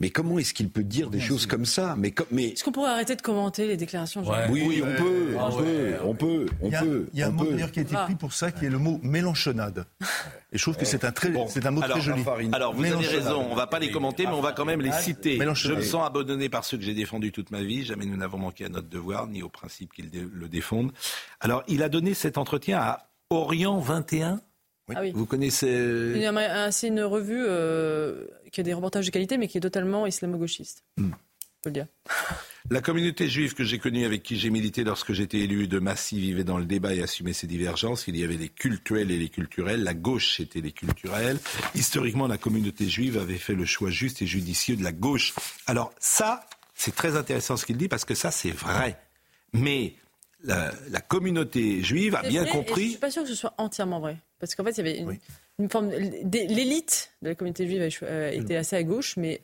mais 0.02 0.10
comment 0.10 0.40
est-ce 0.40 0.52
qu'il 0.52 0.68
peut 0.68 0.82
dire 0.82 1.10
des 1.10 1.20
choses 1.20 1.46
comme 1.46 1.64
ça? 1.64 1.94
Mais, 1.96 2.12
mais... 2.32 2.48
Est-ce 2.48 2.64
qu'on 2.64 2.72
pourrait 2.72 2.90
arrêter 2.90 3.14
de 3.14 3.22
commenter 3.22 3.68
les 3.68 3.76
déclarations 3.76 4.24
Oui, 4.50 4.82
on, 4.82 4.96
peut, 4.96 5.36
on, 5.38 5.52
peut, 5.52 5.94
on 6.02 6.14
peut, 6.14 6.46
on 6.60 6.70
peut, 6.70 7.06
Il 7.12 7.20
y 7.20 7.22
a, 7.22 7.28
un 7.28 7.30
mot 7.30 7.44
d'ailleurs 7.44 7.70
qui 7.70 7.78
a 7.78 7.82
été 7.82 7.94
pris 7.94 8.16
pour 8.16 8.32
ça, 8.32 8.50
qui 8.50 8.66
est 8.66 8.68
le 8.68 8.78
mot 8.78 8.98
mélanchonade. 9.04 9.86
Et 10.52 10.58
je 10.58 10.62
trouve 10.62 10.76
que 10.76 10.84
c'est 10.84 11.04
un, 11.04 11.12
très, 11.12 11.32
c'est 11.46 11.64
un 11.66 11.70
mot 11.70 11.84
alors, 11.84 11.98
très 11.98 12.04
joli. 12.04 12.24
Alors, 12.52 12.74
vous 12.74 12.84
avez 12.84 13.06
raison, 13.06 13.46
on 13.48 13.50
ne 13.50 13.54
va 13.56 13.68
pas 13.68 13.78
les 13.78 13.92
commenter, 13.92 14.26
mais 14.26 14.32
on 14.32 14.40
va 14.40 14.50
quand 14.50 14.64
même 14.64 14.80
les 14.80 14.90
citer. 14.90 15.38
Je 15.54 15.72
me 15.72 15.82
sens 15.82 16.04
abandonné 16.04 16.48
par 16.48 16.64
ceux 16.64 16.78
que 16.78 16.82
j'ai 16.82 16.94
défendus 16.94 17.30
toute 17.30 17.52
ma 17.52 17.62
vie. 17.62 17.84
Jamais 17.84 18.04
nous 18.04 18.16
n'avons 18.16 18.38
manqué 18.38 18.64
à 18.64 18.68
notre 18.68 18.88
devoir, 18.88 19.28
ni 19.28 19.40
au 19.44 19.48
principe 19.48 19.92
qu'ils 19.92 20.10
le 20.12 20.48
défendent. 20.48 20.90
Alors, 21.38 21.62
il 21.68 21.80
a 21.80 21.88
donné 21.88 22.12
cet 22.14 22.38
entretien 22.38 22.80
à 22.80 23.06
Orient 23.30 23.78
21 23.78 24.40
ah 24.94 25.00
oui. 25.00 25.12
Vous 25.14 25.26
connaissez. 25.26 26.14
C'est 26.70 26.88
une 26.88 27.02
revue 27.02 27.44
euh, 27.46 28.26
qui 28.50 28.60
a 28.60 28.64
des 28.64 28.74
reportages 28.74 29.06
de 29.06 29.10
qualité, 29.10 29.38
mais 29.38 29.48
qui 29.48 29.58
est 29.58 29.62
totalement 29.62 30.06
islamo-gauchiste. 30.06 30.84
Hmm. 30.96 31.10
le 31.64 31.70
dire. 31.70 31.86
La 32.70 32.80
communauté 32.80 33.28
juive 33.28 33.54
que 33.54 33.64
j'ai 33.64 33.78
connue, 33.78 34.04
avec 34.04 34.22
qui 34.22 34.38
j'ai 34.38 34.50
milité 34.50 34.84
lorsque 34.84 35.12
j'étais 35.12 35.38
élu 35.38 35.66
de 35.66 35.78
Massy, 35.78 36.20
vivait 36.20 36.44
dans 36.44 36.58
le 36.58 36.64
débat 36.64 36.94
et 36.94 37.02
assumait 37.02 37.32
ses 37.32 37.46
divergences. 37.46 38.06
Il 38.06 38.16
y 38.16 38.24
avait 38.24 38.36
les 38.36 38.48
cultuels 38.48 39.10
et 39.10 39.18
les 39.18 39.28
culturels. 39.28 39.82
La 39.82 39.94
gauche, 39.94 40.36
c'était 40.36 40.60
les 40.60 40.72
culturels. 40.72 41.38
Historiquement, 41.74 42.28
la 42.28 42.38
communauté 42.38 42.88
juive 42.88 43.18
avait 43.18 43.38
fait 43.38 43.54
le 43.54 43.64
choix 43.64 43.90
juste 43.90 44.22
et 44.22 44.26
judicieux 44.26 44.76
de 44.76 44.84
la 44.84 44.92
gauche. 44.92 45.34
Alors 45.66 45.92
ça, 45.98 46.46
c'est 46.74 46.94
très 46.94 47.16
intéressant 47.16 47.56
ce 47.56 47.66
qu'il 47.66 47.76
dit 47.76 47.88
parce 47.88 48.04
que 48.04 48.14
ça, 48.14 48.30
c'est 48.30 48.50
vrai. 48.52 48.96
Mais 49.52 49.94
la, 50.44 51.00
communauté 51.00 51.82
juive 51.82 52.14
a 52.14 52.22
bien 52.22 52.44
compris. 52.44 52.82
je 52.82 52.86
ne 52.86 52.90
suis 52.90 52.98
pas 52.98 53.10
sûr 53.10 53.22
que 53.22 53.28
ce 53.28 53.34
soit 53.34 53.54
entièrement 53.58 54.00
vrai. 54.00 54.16
Parce 54.42 54.56
qu'en 54.56 54.64
fait, 54.64 54.72
il 54.72 54.78
y 54.78 54.80
avait 54.80 55.18
une, 55.60 55.70
forme. 55.70 55.92
L'élite 55.92 57.12
de 57.22 57.28
la 57.28 57.36
communauté 57.36 57.64
juive 57.64 57.88
euh, 58.02 58.32
était 58.32 58.56
assez 58.56 58.74
à 58.74 58.82
gauche, 58.82 59.16
mais 59.16 59.40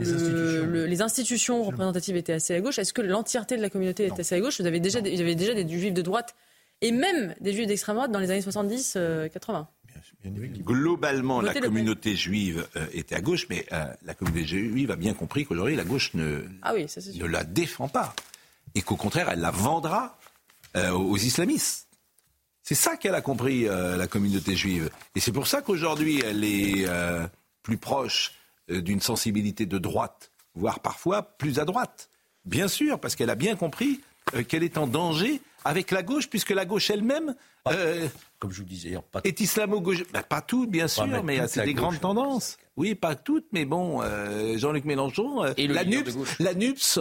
les, 0.00 1.02
institutions. 1.02 1.62
représentatives 1.62 2.16
étaient 2.16 2.32
assez 2.32 2.52
à 2.56 2.60
gauche. 2.60 2.80
Est-ce 2.80 2.92
que 2.92 3.00
l'entièreté 3.00 3.56
de 3.56 3.62
la 3.62 3.70
communauté 3.70 4.06
était 4.06 4.22
assez 4.22 4.34
à 4.34 4.40
gauche? 4.40 4.60
Vous 4.60 4.66
avez 4.66 4.80
déjà, 4.80 5.00
des, 5.02 5.36
déjà 5.36 5.54
des 5.54 5.68
juifs 5.68 5.94
de 5.94 6.02
droite 6.02 6.34
et 6.80 6.90
même 6.90 7.36
des 7.40 7.52
juifs 7.52 7.68
d'extrême 7.68 7.94
droite 7.94 8.10
dans 8.10 8.18
les 8.18 8.32
années 8.32 8.40
70-80. 8.40 8.96
Euh, 8.96 9.28
Globalement, 10.24 11.40
la 11.40 11.54
communauté 11.54 12.16
juive 12.16 12.66
euh, 12.74 12.86
était 12.92 13.14
à 13.14 13.20
gauche, 13.20 13.46
mais 13.50 13.66
la 13.70 14.14
communauté 14.14 14.44
juive 14.48 14.90
a 14.90 14.96
bien 14.96 15.14
compris 15.14 15.46
qu'aujourd'hui, 15.46 15.76
la 15.76 15.84
gauche 15.84 16.12
ne, 16.14 16.42
ah 16.62 16.74
ne 16.74 17.24
la 17.24 17.44
défend 17.44 17.86
pas. 17.86 18.16
Et 18.74 18.82
qu'au 18.82 18.96
contraire, 18.96 19.30
elle 19.30 19.40
la 19.40 19.52
vendra 19.52 20.18
aux 20.74 21.18
islamistes. 21.18 21.86
C'est 22.70 22.76
ça 22.76 22.96
qu'elle 22.96 23.16
a 23.16 23.20
compris, 23.20 23.66
euh, 23.66 23.96
la 23.96 24.06
communauté 24.06 24.54
juive. 24.54 24.90
Et 25.16 25.20
c'est 25.20 25.32
pour 25.32 25.48
ça 25.48 25.60
qu'aujourd'hui, 25.60 26.22
elle 26.24 26.44
est 26.44 26.84
euh, 26.86 27.26
plus 27.64 27.78
proche 27.78 28.34
euh, 28.70 28.80
d'une 28.80 29.00
sensibilité 29.00 29.66
de 29.66 29.76
droite, 29.76 30.30
voire 30.54 30.78
parfois 30.78 31.22
plus 31.36 31.58
à 31.58 31.64
droite. 31.64 32.10
Bien 32.44 32.68
sûr, 32.68 33.00
parce 33.00 33.16
qu'elle 33.16 33.30
a 33.30 33.34
bien 33.34 33.56
compris 33.56 34.00
qu'elle 34.46 34.62
est 34.62 34.78
en 34.78 34.86
danger 34.86 35.42
avec 35.64 35.90
la 35.90 36.04
gauche, 36.04 36.30
puisque 36.30 36.50
la 36.50 36.64
gauche 36.64 36.90
elle-même, 36.90 37.34
comme 38.38 38.52
je 38.52 38.58
vous 38.58 38.68
disais, 38.68 38.96
pas 39.10 39.20
est 39.24 39.40
islamo-gauche. 39.40 40.04
Ben, 40.12 40.22
pas 40.22 40.40
toutes, 40.40 40.70
bien 40.70 40.86
sûr, 40.86 41.24
mais 41.24 41.48
c'est 41.48 41.64
des 41.64 41.74
grandes 41.74 41.98
tendances. 41.98 42.56
Oui, 42.76 42.94
pas 42.94 43.16
toutes, 43.16 43.46
mais 43.50 43.64
bon, 43.64 44.00
Jean-Luc 44.56 44.84
Mélenchon, 44.84 45.42
la, 45.42 45.84
NUPS, 45.84 46.38
la 46.38 46.54
NUPS, 46.54 47.00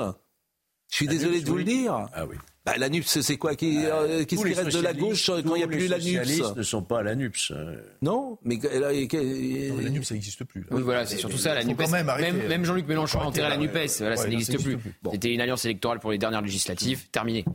je 0.90 0.96
suis 0.96 1.08
désolé 1.08 1.42
de 1.42 1.48
vous 1.48 1.58
le 1.58 1.64
dire. 1.64 2.08
Ah 2.12 2.26
oui. 2.26 2.38
Bah, 2.66 2.74
la 2.78 2.90
NUPS, 2.90 3.22
c'est 3.22 3.38
quoi 3.38 3.56
qui, 3.56 3.86
euh, 3.86 4.26
Qu'est-ce 4.26 4.44
qui 4.44 4.54
reste 4.54 4.76
de 4.76 4.82
la 4.82 4.94
gauche 4.94 5.28
quand 5.28 5.56
il 5.56 5.60
n'y 5.60 5.64
a 5.64 5.68
plus 5.68 5.88
la 5.88 5.98
NUPS 5.98 6.06
Les 6.06 6.18
socialistes 6.18 6.56
ne 6.56 6.64
sont 6.64 6.84
pas 6.84 7.00
à 7.00 7.04
la 7.04 7.16
NUPS. 7.16 7.54
Non, 8.02 8.38
mais 8.44 8.60
la 8.62 8.92
NUPS, 8.92 10.08
ça 10.08 10.14
n'existe 10.14 10.44
plus. 10.44 10.66
Oui, 10.72 10.82
voilà, 10.82 11.06
c'est 11.06 11.18
surtout 11.18 11.38
ça, 11.38 11.56
la 11.56 11.64
NUPS. 11.64 11.90
Même, 11.90 12.48
même, 12.48 12.66
Jean-Luc 12.66 12.88
Mélenchon 12.88 13.20
a 13.20 13.26
enterré 13.26 13.50
la 13.50 13.58
NUPES. 13.58 14.00
Voilà, 14.00 14.18
ça 14.18 14.28
n'existe 14.28 14.62
plus. 14.62 14.78
C'était 15.12 15.34
une 15.34 15.42
alliance 15.42 15.66
électorale 15.66 16.00
pour 16.00 16.12
les 16.12 16.18
dernières 16.18 16.42
législatives. 16.42 17.10
Terminé. 17.12 17.46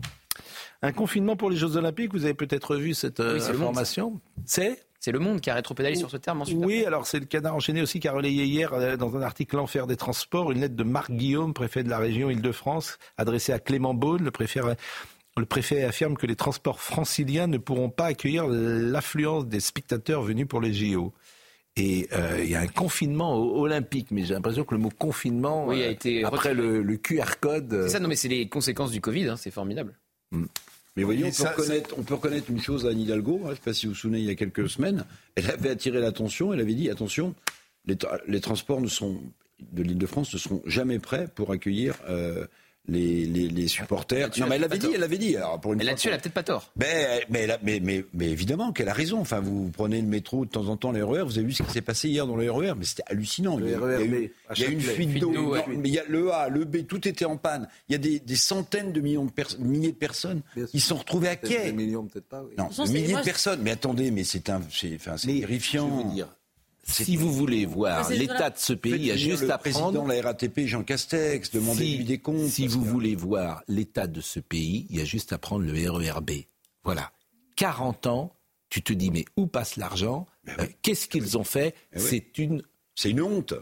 Un 0.83 0.93
confinement 0.93 1.35
pour 1.35 1.49
les 1.49 1.57
Jeux 1.57 1.77
Olympiques, 1.77 2.12
vous 2.12 2.25
avez 2.27 2.35
peut-être 2.35 2.77
vu 2.77 2.93
cette 2.93 3.21
euh, 3.21 3.40
information. 3.49 4.21
C'est 4.45 4.85
c'est 5.05 5.12
Le 5.12 5.19
Monde 5.19 5.43
qui 5.43 5.51
a 5.51 5.55
rétropédalé 5.55 5.97
sur 5.97 6.11
ce 6.11 6.17
terme 6.17 6.40
ensuite. 6.40 6.57
Oui, 6.64 6.87
alors 6.87 7.07
c'est 7.07 7.21
le 7.21 7.27
canard 7.27 7.55
enchaîné 7.55 7.83
aussi 7.83 8.01
qui 8.01 8.09
a 8.09 8.12
relayé 8.12 8.45
hier 8.45 8.73
euh, 8.73 8.97
dans 8.97 9.14
un 9.17 9.21
article 9.21 9.57
L'enfer 9.57 9.87
des 9.87 9.97
transports 9.97 10.51
une 10.51 10.62
lettre 10.62 10.77
de 10.77 10.83
Marc 10.83 11.11
Guillaume, 11.11 11.53
préfet 11.53 11.83
de 11.83 11.90
la 11.90 11.99
région 11.99 12.31
Île-de-France, 12.31 12.99
adressée 13.19 13.53
à 13.53 13.59
Clément 13.59 13.93
Beaune, 13.93 14.25
le 14.25 14.31
préfet 14.31 14.61
le 15.37 15.45
préfet 15.45 15.85
affirme 15.85 16.17
que 16.17 16.27
les 16.27 16.37
transports 16.37 16.81
franciliens 16.81 17.49
ne 17.49 17.59
pourront 17.59 17.90
pas 17.90 18.07
accueillir 18.07 18.47
l'affluence 18.47 19.47
des 19.47 19.61
spectateurs 19.61 20.23
venus 20.23 20.47
pour 20.49 20.62
les 20.62 20.73
JO. 20.73 21.12
Et 21.77 22.09
euh, 22.12 22.40
il 22.43 22.49
y 22.49 22.55
a 22.55 22.61
un 22.61 22.69
confinement 22.69 23.37
olympique, 23.37 24.11
mais 24.11 24.25
j'ai 24.25 24.33
l'impression 24.33 24.64
que 24.64 24.75
le 24.75 24.81
mot 24.81 24.90
confinement, 24.97 25.67
oui, 25.67 25.83
a 25.83 25.88
été 25.88 26.25
après 26.25 26.55
le, 26.55 26.97
QR 26.97 27.40
code. 27.40 27.83
C'est 27.83 27.90
ça, 27.90 28.01
non, 28.01 28.09
mais 28.09 28.17
c'est 28.17 28.29
les 28.29 28.49
conséquences 28.49 28.93
du 28.93 29.03
Covid, 29.03 29.29
hein, 29.29 29.37
c'est 29.37 29.51
formidable. 29.51 29.99
Hmm. 30.31 30.47
Mais 30.97 31.03
voyez, 31.03 31.25
on, 31.25 31.31
peut 31.31 31.49
reconnaître, 31.49 31.95
on, 31.99 32.03
peut 32.03 32.15
reconnaître, 32.15 32.51
une 32.51 32.61
chose 32.61 32.87
à 32.87 32.91
Anne 32.91 33.01
Hidalgo, 33.01 33.41
hein, 33.43 33.47
je 33.47 33.51
ne 33.51 33.55
sais 33.57 33.61
pas 33.63 33.73
si 33.75 33.87
vous 33.87 33.93
vous 33.93 33.99
souvenez, 33.99 34.21
il 34.21 34.27
y 34.27 34.31
a 34.31 34.37
quelques 34.37 34.69
semaines, 34.69 35.05
elle 35.35 35.51
avait 35.51 35.71
attiré 35.71 36.01
l'attention, 36.01 36.53
elle 36.53 36.61
avait 36.61 36.75
dit 36.75 36.89
attention, 36.89 37.35
les, 37.87 38.41
transports 38.41 38.81
ne 38.81 38.87
sont, 38.87 39.21
de 39.61 39.83
l'île 39.83 39.99
de 39.99 40.07
France 40.07 40.33
ne 40.33 40.39
seront 40.39 40.63
jamais 40.67 41.01
prêts 41.01 41.27
pour 41.35 41.51
accueillir 41.51 41.97
euh, 42.09 42.47
les, 42.87 43.25
les, 43.25 43.49
les 43.49 43.68
supporters. 43.68 44.31
Non, 44.38 44.47
mais 44.47 44.57
elle 44.57 44.62
l'avait 44.62 44.79
dit, 44.79 44.88
elle 44.94 45.01
l'avait 45.01 45.18
dit. 45.18 45.37
Alors, 45.37 45.61
pour 45.61 45.73
une 45.73 45.83
là-dessus, 45.83 46.09
elle 46.09 46.14
a 46.14 46.18
peut-être 46.18 46.35
pas 46.35 46.42
tort. 46.42 46.70
Mais, 46.77 47.25
mais, 47.31 47.47
mais, 47.62 47.81
mais, 47.81 48.05
mais 48.12 48.31
évidemment 48.31 48.73
qu'elle 48.73 48.88
a 48.88 48.92
raison. 48.92 49.20
Enfin, 49.20 49.40
vous 49.40 49.70
prenez 49.70 50.01
le 50.01 50.07
métro 50.07 50.44
de 50.44 50.51
temps 50.51 50.68
en 50.68 50.77
temps, 50.77 50.92
les 50.92 51.03
RER, 51.03 51.23
vous 51.25 51.38
avez 51.38 51.47
vu 51.47 51.53
ce 51.53 51.62
qui 51.62 51.73
s'est 51.73 51.81
passé 51.81 52.09
hier 52.09 52.27
dans 52.27 52.37
le 52.37 52.51
RER, 52.51 52.75
mais 52.77 52.85
c'était 52.85 53.05
hallucinant. 53.07 53.59
il 53.59 53.70
y 53.70 53.75
a, 53.75 54.01
eu, 54.01 54.33
il 54.57 54.62
y 54.62 54.66
a 54.66 54.68
une 54.68 54.81
fuite 54.81 55.18
d'eau, 55.18 55.55
mais 55.68 55.88
il 55.88 55.94
y 55.94 55.99
a 55.99 56.05
le 56.09 56.33
A, 56.33 56.49
le 56.49 56.64
B, 56.64 56.87
tout 56.87 57.07
était 57.09 57.25
en 57.25 57.37
panne. 57.37 57.68
Il 57.88 57.92
y 57.92 57.94
a 57.94 57.99
des, 57.99 58.20
des 58.20 58.37
centaines 58.37 58.92
de 58.92 59.01
millions 59.01 59.25
de 59.25 59.31
personnes, 59.31 59.64
milliers 59.64 59.92
de 59.92 59.97
personnes, 59.97 60.42
ils 60.73 60.81
sont 60.81 60.97
retrouvés 60.97 61.29
à 61.29 61.37
quai. 61.37 61.64
Des 61.64 61.73
millions, 61.73 62.05
peut-être 62.05 62.29
pas. 62.29 62.42
Oui. 62.42 62.55
Non, 62.59 62.68
des 62.85 62.92
milliers 62.92 63.14
de 63.14 63.23
personnes. 63.23 63.61
Mais 63.62 63.73
attendez, 63.73 64.11
mais 64.11 64.25
c'est 64.25 64.51
un, 64.51 64.61
c'est, 64.70 64.94
enfin, 64.97 65.16
c'est 65.16 65.29
terrifiant. 65.29 66.01
Je 66.01 66.09
veux 66.09 66.14
dire, 66.14 66.29
si 66.87 67.16
vous 67.16 67.33
voulez 67.33 67.66
voir 67.66 68.11
l'état 68.11 68.51
de 68.51 68.59
ce 68.59 68.73
pays, 68.73 68.94
il 68.94 69.07
y 69.07 69.11
a 69.11 69.16
juste 69.16 69.44
à 69.44 69.59
prendre. 69.59 69.61
président 69.61 69.92
de 69.92 70.12
la 70.12 70.23
RATP, 70.23 70.61
Jean 70.66 70.83
Castex, 70.83 71.51
demander 71.51 71.97
lui 71.97 72.05
des 72.05 72.18
comptes. 72.18 72.49
Si 72.49 72.66
vous 72.66 72.85
voulez 72.85 73.14
voir 73.14 73.62
l'état 73.68 74.07
de 74.07 74.20
ce 74.20 74.40
pays, 74.40 74.87
il 74.90 74.99
y 74.99 75.01
a 75.01 75.05
juste 75.05 75.33
à 75.33 75.38
prendre 75.38 75.64
le 75.64 75.90
RERB. 75.90 76.31
Voilà. 76.83 77.12
40 77.57 78.07
ans, 78.07 78.33
tu 78.68 78.83
te 78.83 78.92
dis, 78.92 79.11
mais 79.11 79.25
où 79.37 79.47
passe 79.47 79.77
l'argent? 79.77 80.27
Ben 80.44 80.57
euh, 80.61 80.66
Qu'est-ce 80.83 81.09
qu'ils 81.09 81.38
ont 81.38 81.44
fait? 81.44 81.75
Ben 81.92 82.01
C'est 82.01 82.38
une. 82.38 82.62
C'est 82.94 83.11
une 83.11 83.23
honte. 83.23 83.55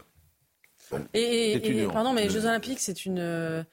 Et, 1.13 1.87
pardon, 1.91 2.13
mais 2.13 2.23
les 2.23 2.29
Jeux 2.29 2.45
Olympiques, 2.45 2.79
c'est 2.79 3.05
une. 3.05 3.65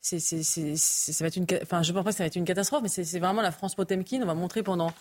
C'est, 0.00 0.20
ça 0.20 1.24
va 1.24 1.28
être 1.28 1.36
une, 1.36 1.46
enfin, 1.62 1.82
je 1.82 1.92
pense 1.92 2.04
pas 2.04 2.10
que 2.10 2.16
ça 2.16 2.22
va 2.22 2.28
être 2.28 2.36
une 2.36 2.44
catastrophe, 2.44 2.82
mais 2.82 2.88
c'est, 2.88 3.18
vraiment 3.18 3.42
la 3.42 3.50
France 3.50 3.74
Potemkin. 3.74 4.22
On 4.22 4.26
va 4.26 4.34
montrer 4.34 4.62
pendant 4.62 4.92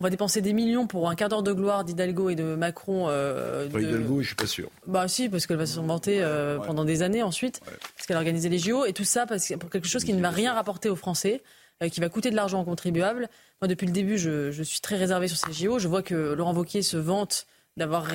on 0.00 0.04
va 0.04 0.10
dépenser 0.10 0.40
des 0.40 0.52
millions 0.52 0.86
pour 0.86 1.08
un 1.08 1.14
quart 1.14 1.28
d'heure 1.28 1.42
de 1.42 1.52
gloire 1.52 1.84
d'Hidalgo 1.84 2.28
et 2.28 2.34
de 2.34 2.54
Macron. 2.56 3.06
Euh, 3.08 3.68
Hidalgo, 3.68 4.20
je 4.20 4.26
suis 4.28 4.36
pas 4.36 4.46
sûr. 4.46 4.68
Bah 4.86 5.06
si, 5.06 5.28
parce 5.28 5.46
qu'elle 5.46 5.58
va 5.58 5.66
se 5.66 5.78
vanter 5.78 6.22
euh, 6.22 6.58
pendant 6.58 6.84
des 6.84 7.02
années 7.02 7.22
ensuite, 7.22 7.60
parce 7.60 8.06
qu'elle 8.06 8.16
a 8.16 8.20
organisé 8.20 8.48
les 8.48 8.58
JO 8.58 8.84
et 8.84 8.92
tout 8.92 9.04
ça 9.04 9.26
parce, 9.26 9.52
pour 9.60 9.70
quelque 9.70 9.88
chose 9.88 10.04
qui 10.04 10.12
ne 10.12 10.20
va 10.20 10.30
rien 10.30 10.54
rapporter 10.54 10.88
aux 10.88 10.96
Français, 10.96 11.42
euh, 11.82 11.88
qui 11.88 12.00
va 12.00 12.08
coûter 12.08 12.30
de 12.30 12.36
l'argent 12.36 12.60
aux 12.62 12.64
contribuables. 12.64 13.28
Moi, 13.60 13.68
depuis 13.68 13.86
le 13.86 13.92
début, 13.92 14.18
je, 14.18 14.62
suis 14.62 14.80
très 14.80 14.96
réservé 14.96 15.28
sur 15.28 15.36
ces 15.36 15.52
JO. 15.52 15.78
Je 15.78 15.88
vois 15.88 16.02
que 16.02 16.32
Laurent 16.34 16.54
Wauquiez 16.54 16.82
se 16.82 16.96
vante 16.96 17.46
d'avoir 17.76 18.08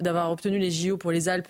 d'avoir 0.00 0.30
obtenu 0.30 0.58
les 0.58 0.70
JO 0.70 0.96
pour 0.96 1.12
les 1.12 1.28
Alpes. 1.28 1.48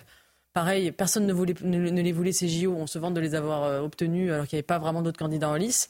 Pareil, 0.53 0.91
personne 0.91 1.25
ne, 1.25 1.31
voulait, 1.31 1.55
ne, 1.63 2.01
les 2.01 2.11
voulait 2.11 2.33
ces 2.33 2.49
JO. 2.49 2.75
On 2.77 2.85
se 2.85 2.99
vante 2.99 3.13
de 3.13 3.21
les 3.21 3.35
avoir 3.35 3.63
euh, 3.63 3.79
obtenus 3.79 4.31
alors 4.31 4.47
qu'il 4.47 4.57
n'y 4.57 4.59
avait 4.59 4.67
pas 4.67 4.79
vraiment 4.79 5.01
d'autres 5.01 5.19
candidats 5.19 5.49
en 5.49 5.55
lice. 5.55 5.89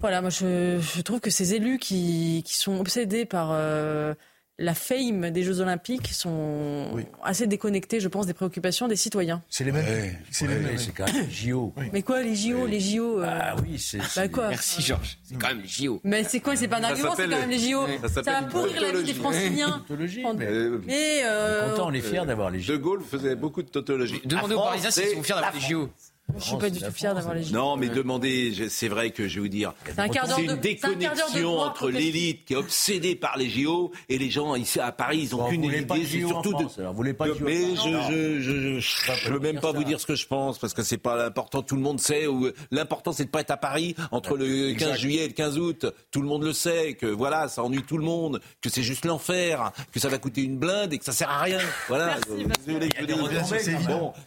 Voilà, 0.00 0.20
moi 0.20 0.30
je, 0.30 1.00
trouve 1.02 1.20
que 1.20 1.30
ces 1.30 1.54
élus 1.54 1.78
qui, 1.78 2.44
sont 2.46 2.78
obsédés 2.78 3.24
par 3.24 3.50
euh, 3.52 4.14
la 4.58 4.74
fame 4.74 5.30
des 5.30 5.42
Jeux 5.42 5.60
Olympiques 5.60 6.08
sont 6.12 6.86
assez 7.22 7.46
déconnectés, 7.46 8.00
je 8.00 8.08
pense, 8.08 8.26
des 8.26 8.34
préoccupations 8.34 8.88
des 8.88 8.96
citoyens. 8.96 9.42
C'est 9.50 9.64
les 9.64 9.72
mêmes. 9.72 10.16
c'est 10.30 10.46
quand 10.94 11.04
même 11.06 11.26
les 11.26 11.30
JO. 11.30 11.74
Mais 11.92 12.02
quoi, 12.02 12.22
les 12.22 12.34
JO, 12.34 12.66
les 12.66 12.80
JO 12.80 13.20
euh, 13.20 13.26
Ah 13.28 13.56
oui, 13.62 13.78
c'est. 13.78 13.98
Bah 14.16 14.28
quoi 14.28 14.48
Merci 14.48 14.82
Georges. 14.82 15.18
C'est 15.24 15.38
quand 15.38 15.48
même 15.48 15.60
les 15.60 15.68
JO. 15.68 16.00
Mais 16.04 16.24
c'est 16.24 16.40
quoi 16.40 16.56
C'est 16.56 16.68
pas 16.68 16.78
un 16.78 16.84
argument, 16.84 17.14
c'est 17.14 17.28
quand 17.28 17.38
même 17.38 17.50
les 17.50 17.58
JO. 17.58 17.86
Ça, 18.08 18.22
va 18.22 18.42
pourrir 18.42 18.80
la 18.80 18.92
vie 18.92 19.04
des 19.04 19.14
Franciliens. 19.14 19.84
Mais, 19.90 20.46
mais 20.86 21.20
euh, 21.24 21.62
on 21.62 21.66
est 21.66 21.70
content, 21.70 21.88
on 21.88 21.92
est 21.92 22.00
fiers 22.00 22.26
d'avoir 22.26 22.50
les 22.50 22.60
JO. 22.60 22.72
De 22.72 22.78
Gaulle 22.78 23.02
faisait 23.02 23.36
beaucoup 23.36 23.62
de 23.62 23.68
tautologie. 23.68 24.20
Demandez 24.24 24.54
aux 24.54 24.62
Parisiens 24.62 24.90
s'ils 24.90 25.08
sont 25.08 25.22
fiers 25.22 25.34
d'avoir 25.34 25.54
les 25.54 25.60
JO. 25.60 25.90
Je 26.38 26.42
suis 26.42 26.56
pas 26.56 26.70
du 26.70 26.80
tout 26.80 26.90
fier 26.90 27.14
d'avoir 27.14 27.34
les 27.34 27.44
JO. 27.44 27.54
Non, 27.54 27.76
mais 27.76 27.88
demandez, 27.88 28.52
c'est 28.68 28.88
vrai 28.88 29.10
que 29.10 29.28
je 29.28 29.36
vais 29.36 29.40
vous 29.42 29.48
dire, 29.48 29.72
C'est 29.94 30.42
une 30.42 30.56
déconnexion 30.56 31.58
entre 31.60 31.88
l'élite 31.88 32.44
qui 32.44 32.54
est 32.54 32.56
obsédée 32.56 33.14
par 33.14 33.36
les 33.38 33.48
JO 33.48 33.92
et 34.08 34.18
les 34.18 34.28
gens 34.30 34.54
ici 34.56 34.80
à 34.80 34.90
Paris, 34.92 35.20
ils 35.22 35.34
ont 35.34 35.38
Bon, 35.38 35.48
qu'une 35.48 35.64
idée, 35.64 36.04
surtout 36.26 36.50
France, 36.50 36.78
alors, 36.78 36.90
vous 36.92 36.96
voulez 36.96 37.12
pas 37.14 37.28
de 37.28 37.34
Mais 37.40 37.76
je, 37.76 38.80
je 38.80 39.32
veux 39.32 39.38
même 39.38 39.60
pas 39.60 39.72
vous 39.72 39.84
dire 39.84 40.00
ce 40.00 40.06
que 40.06 40.14
je 40.16 40.26
pense 40.26 40.58
parce 40.58 40.74
que 40.74 40.82
c'est 40.82 40.98
pas 40.98 41.16
l'important. 41.16 41.62
Tout 41.62 41.76
le 41.76 41.82
monde 41.82 42.00
sait. 42.00 42.26
Où 42.26 42.50
l'important 42.70 43.12
c'est 43.12 43.24
de 43.24 43.30
pas 43.30 43.40
être 43.40 43.50
à 43.52 43.56
Paris 43.56 43.94
entre 44.10 44.36
le 44.36 44.74
15 44.74 44.98
juillet 44.98 45.24
et 45.24 45.28
le 45.28 45.32
15 45.34 45.58
août. 45.58 45.86
Tout 46.10 46.22
le 46.22 46.28
monde 46.28 46.42
le 46.42 46.52
sait 46.52 46.94
que 46.94 47.06
voilà, 47.06 47.48
ça 47.48 47.62
ennuie 47.62 47.82
tout 47.84 47.98
le 47.98 48.04
monde, 48.04 48.40
que 48.60 48.68
c'est 48.68 48.82
juste 48.82 49.04
l'enfer, 49.04 49.70
que 49.92 50.00
ça 50.00 50.08
va 50.08 50.18
coûter 50.18 50.42
une 50.42 50.58
blinde 50.58 50.92
et 50.92 50.98
que 50.98 51.04
ça 51.04 51.12
sert 51.12 51.30
à 51.30 51.40
rien. 51.40 51.60
Voilà. 51.88 52.16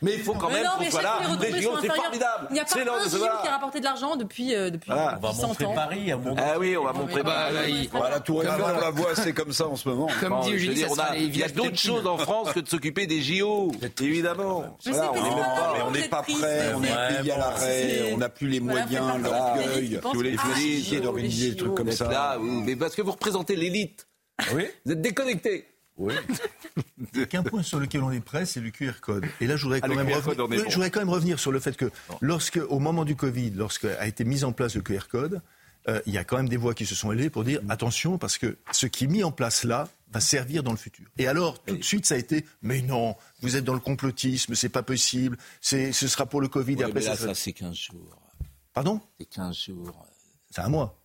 Mais 0.02 0.14
il 0.16 0.20
faut 0.22 0.34
quand 0.34 0.50
même. 0.50 0.66
faut- 0.89 1.38
mais 1.39 1.89
formidable. 1.96 2.48
Il 2.50 2.54
n'y 2.54 2.60
a 2.60 2.64
pas 2.64 2.70
C'est 2.70 2.82
un 2.82 3.18
voilà. 3.18 3.40
qui 3.42 3.48
a 3.48 3.52
rapporté 3.52 3.80
de 3.80 3.84
l'argent 3.86 4.16
depuis, 4.16 4.56
euh, 4.56 4.70
depuis 4.70 4.92
Voilà. 4.92 5.20
100 5.22 5.62
ans. 5.64 5.76
Ah 6.38 6.58
oui, 6.60 6.78
on 6.78 6.84
va 6.84 6.94
montrer 6.94 7.24
Bah, 7.24 7.50
Paris. 7.54 7.90
Bah, 7.92 8.10
la 8.12 8.20
Tour 8.20 8.44
Eiffel, 8.44 8.62
on 8.62 8.80
la 8.80 8.90
voit, 8.92 9.16
c'est 9.16 9.34
comme 9.34 9.54
ça 9.54 9.68
en 9.68 9.76
ce 9.76 9.88
moment. 9.90 10.08
Comme 10.20 10.30
Bon, 10.30 10.42
dit 10.42 10.54
Eugénie, 10.54 10.86
il 11.18 11.38
y 11.38 11.44
a 11.44 11.50
d'autres 11.50 11.78
choses 11.78 12.08
en 12.08 12.18
France 12.18 12.54
que 12.54 12.60
de 12.60 12.68
s'occuper 12.68 13.08
des 13.08 13.22
JO, 13.22 13.72
évidemment. 14.02 14.78
Voilà, 14.86 15.12
on 15.86 15.92
n'est 15.92 16.08
pas 16.08 16.24
prêt, 16.24 16.74
on 16.76 16.84
est 16.84 17.22
pays 17.22 17.32
à 17.32 17.38
l'arrêt, 17.38 18.12
on 18.14 18.18
n'a 18.18 18.30
plus 18.30 18.48
les 18.48 18.60
moyens, 18.60 18.92
l'orgueil. 19.22 19.88
Si 19.90 19.96
vous 19.98 20.14
voulez 20.14 20.36
je 20.36 20.98
ah, 20.98 21.00
d'organiser 21.00 21.52
des 21.52 21.56
trucs 21.56 21.76
comme 21.76 21.92
ça. 21.92 22.38
mais 22.40 22.76
parce 22.76 22.96
que 22.96 23.02
vous 23.02 23.12
représentez 23.12 23.56
l'élite. 23.56 24.08
Oui. 24.54 24.64
Vous 24.86 24.94
êtes 24.94 25.02
déconnecté. 25.02 25.66
Oui. 26.00 26.14
A 27.22 27.26
qu'un 27.26 27.43
point 27.43 27.62
sur 27.62 27.80
lequel 27.80 28.02
on 28.02 28.12
est 28.12 28.20
prêt, 28.22 28.45
c'est 28.45 28.62
le 28.62 28.72
QR 28.72 28.93
code. 29.02 29.26
Et 29.41 29.47
là, 29.47 29.58
je 29.58 29.64
voudrais 29.64 29.80
Ah, 29.84 29.88
quand, 29.88 29.95
même, 29.95 30.08
revenir, 30.08 30.45
Oui, 30.50 30.58
bon. 30.58 30.64
je 30.70 30.74
voudrais 30.74 30.89
quand 30.89 31.00
même 31.02 31.10
revenir 31.10 31.39
sur 31.39 31.52
le 31.52 31.60
fait 31.60 31.76
que, 31.76 31.91
lorsque, 32.22 32.60
au 32.70 32.80
moment 32.80 33.04
du 33.06 33.16
Covid, 33.16 33.52
lorsqu'a 33.52 34.08
été 34.08 34.24
mis 34.24 34.43
en 34.43 34.52
place 34.54 34.76
le 34.76 34.82
QR 34.82 35.08
code, 35.10 35.41
euh, 35.88 36.02
il 36.06 36.14
y 36.14 36.18
a 36.18 36.24
quand 36.24 36.38
même 36.38 36.50
des 36.50 36.58
voix 36.58 36.74
qui 36.74 36.86
se 36.86 36.95
sont 36.95 37.12
élevées 37.12 37.30
pour 37.30 37.43
dire 37.43 37.62
attention, 37.70 38.18
parce 38.18 38.38
que 38.38 38.58
ce 38.72 38.86
qui 38.86 39.06
est 39.06 39.08
mis 39.08 39.24
en 39.24 39.32
place 39.32 39.64
là 39.64 39.88
va 40.12 40.20
servir 40.20 40.64
dans 40.64 40.72
le 40.72 40.78
futur. 40.78 41.06
Et 41.18 41.28
alors, 41.28 41.62
tout 41.64 41.76
de 41.78 41.84
suite, 41.84 42.06
ça 42.06 42.16
a 42.16 42.18
été 42.18 42.45
mais 42.62 42.82
non, 42.82 43.16
vous 43.41 43.56
êtes 43.56 43.64
dans 43.64 43.74
le 43.74 43.80
complotisme, 43.80 44.56
c'est 44.56 44.70
pas 44.70 44.84
possible, 44.84 45.38
ce 45.62 45.91
sera 45.91 46.26
pour 46.26 46.41
le 46.41 46.47
Covid. 46.47 46.74
et 46.80 46.84
après, 46.84 47.00
mais 47.00 47.06
là, 47.06 47.16
ça, 47.16 47.28
ça, 47.28 47.34
c'est 47.36 47.54
15 47.54 47.76
jours. 47.76 48.22
Pardon? 48.74 49.02
C'est 49.18 49.26
15 49.26 49.56
jours. 49.58 50.06
C'est 50.52 50.62
un 50.62 50.70
mois. 50.70 50.99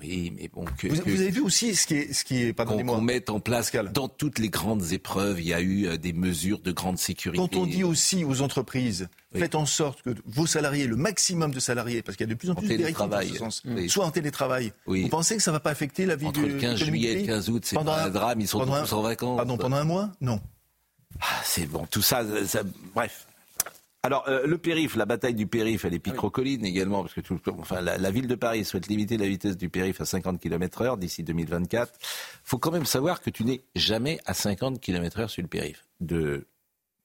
Oui, 0.00 0.32
mais 0.36 0.48
bon, 0.48 0.64
que, 0.76 0.88
Vous, 0.88 0.96
que- 1.02 1.08
vous 1.10 1.20
avez 1.20 1.30
vu 1.30 1.40
aussi 1.40 1.74
ce 1.76 1.86
qui 1.86 1.94
est, 1.94 2.12
ce 2.12 2.24
qui 2.24 2.42
est 2.42 2.48
qu'on 2.48 2.54
pardonnez-moi, 2.54 2.96
qu'on 2.96 3.00
mette 3.00 3.30
en 3.30 3.38
place 3.38 3.70
dans 3.92 4.08
toutes 4.08 4.40
les 4.40 4.48
grandes 4.48 4.92
épreuves, 4.92 5.40
il 5.40 5.46
y 5.46 5.54
a 5.54 5.60
eu 5.60 5.86
euh, 5.86 5.96
des 5.96 6.12
mesures 6.12 6.58
de 6.58 6.72
grande 6.72 6.98
sécurité. 6.98 7.40
Quand 7.40 7.56
on 7.56 7.64
dit 7.64 7.84
aussi 7.84 8.24
aux 8.24 8.42
entreprises, 8.42 9.08
faites 9.32 9.54
en 9.54 9.66
sorte 9.66 10.02
que 10.02 10.10
vos 10.26 10.46
salariés, 10.46 10.88
le 10.88 10.96
maximum 10.96 11.52
de 11.52 11.60
salariés, 11.60 12.02
parce 12.02 12.16
qu'il 12.16 12.26
y 12.26 12.30
a 12.30 12.34
de 12.34 12.38
plus 12.38 12.50
en 12.50 12.54
En 12.54 12.56
plus 12.56 12.68
de 12.68 12.76
dans 12.76 13.20
ce 13.22 13.34
sens, 13.36 13.62
Oui. 13.66 13.88
soit 13.88 14.04
en 14.04 14.10
télétravail, 14.10 14.72
Oui. 14.88 15.02
vous 15.02 15.08
pensez 15.08 15.36
que 15.36 15.42
ça 15.42 15.52
ne 15.52 15.56
va 15.56 15.60
pas 15.60 15.70
affecter 15.70 16.06
la 16.06 16.16
vie 16.16 16.26
Entre 16.26 16.40
du 16.40 16.46
le 16.48 16.58
15 16.58 16.74
économique 16.80 16.84
juillet 16.86 17.10
et 17.10 17.14
le 17.14 17.18
pays 17.20 17.26
15 17.28 17.48
août, 17.50 17.62
c'est 17.64 17.76
Pendant 17.76 17.92
pas 17.92 18.04
un- 18.04 18.10
drame, 18.10 18.40
ils 18.40 18.48
sont 18.48 18.66
tous 18.66 18.72
un- 18.72 18.92
en 18.92 19.02
vacances. 19.02 19.36
Pardon, 19.36 19.56
pendant 19.56 19.76
un 19.76 19.84
mois 19.84 20.10
Non. 20.20 20.40
Ah, 21.20 21.26
c'est 21.44 21.66
bon, 21.66 21.86
tout 21.88 22.02
ça, 22.02 22.24
ça- 22.46 22.62
bref. 22.94 23.26
Alors, 24.04 24.28
euh, 24.28 24.46
le 24.46 24.58
périph, 24.58 24.96
la 24.96 25.06
bataille 25.06 25.34
du 25.34 25.46
périph, 25.46 25.86
elle 25.86 25.94
est 25.94 25.98
picrocolline 25.98 26.62
également, 26.66 27.00
parce 27.00 27.14
que 27.14 27.22
tout, 27.22 27.40
enfin, 27.58 27.80
la, 27.80 27.96
la 27.96 28.10
ville 28.10 28.26
de 28.26 28.34
Paris 28.34 28.62
souhaite 28.66 28.86
limiter 28.86 29.16
la 29.16 29.26
vitesse 29.26 29.56
du 29.56 29.70
périph 29.70 29.98
à 29.98 30.04
50 30.04 30.38
km 30.38 30.82
heure 30.82 30.98
d'ici 30.98 31.22
2024. 31.22 31.90
faut 32.44 32.58
quand 32.58 32.70
même 32.70 32.84
savoir 32.84 33.22
que 33.22 33.30
tu 33.30 33.44
n'es 33.44 33.62
jamais 33.74 34.20
à 34.26 34.34
50 34.34 34.78
km 34.78 35.20
heure 35.20 35.30
sur 35.30 35.40
le 35.40 35.48
périph. 35.48 35.86
De 36.00 36.46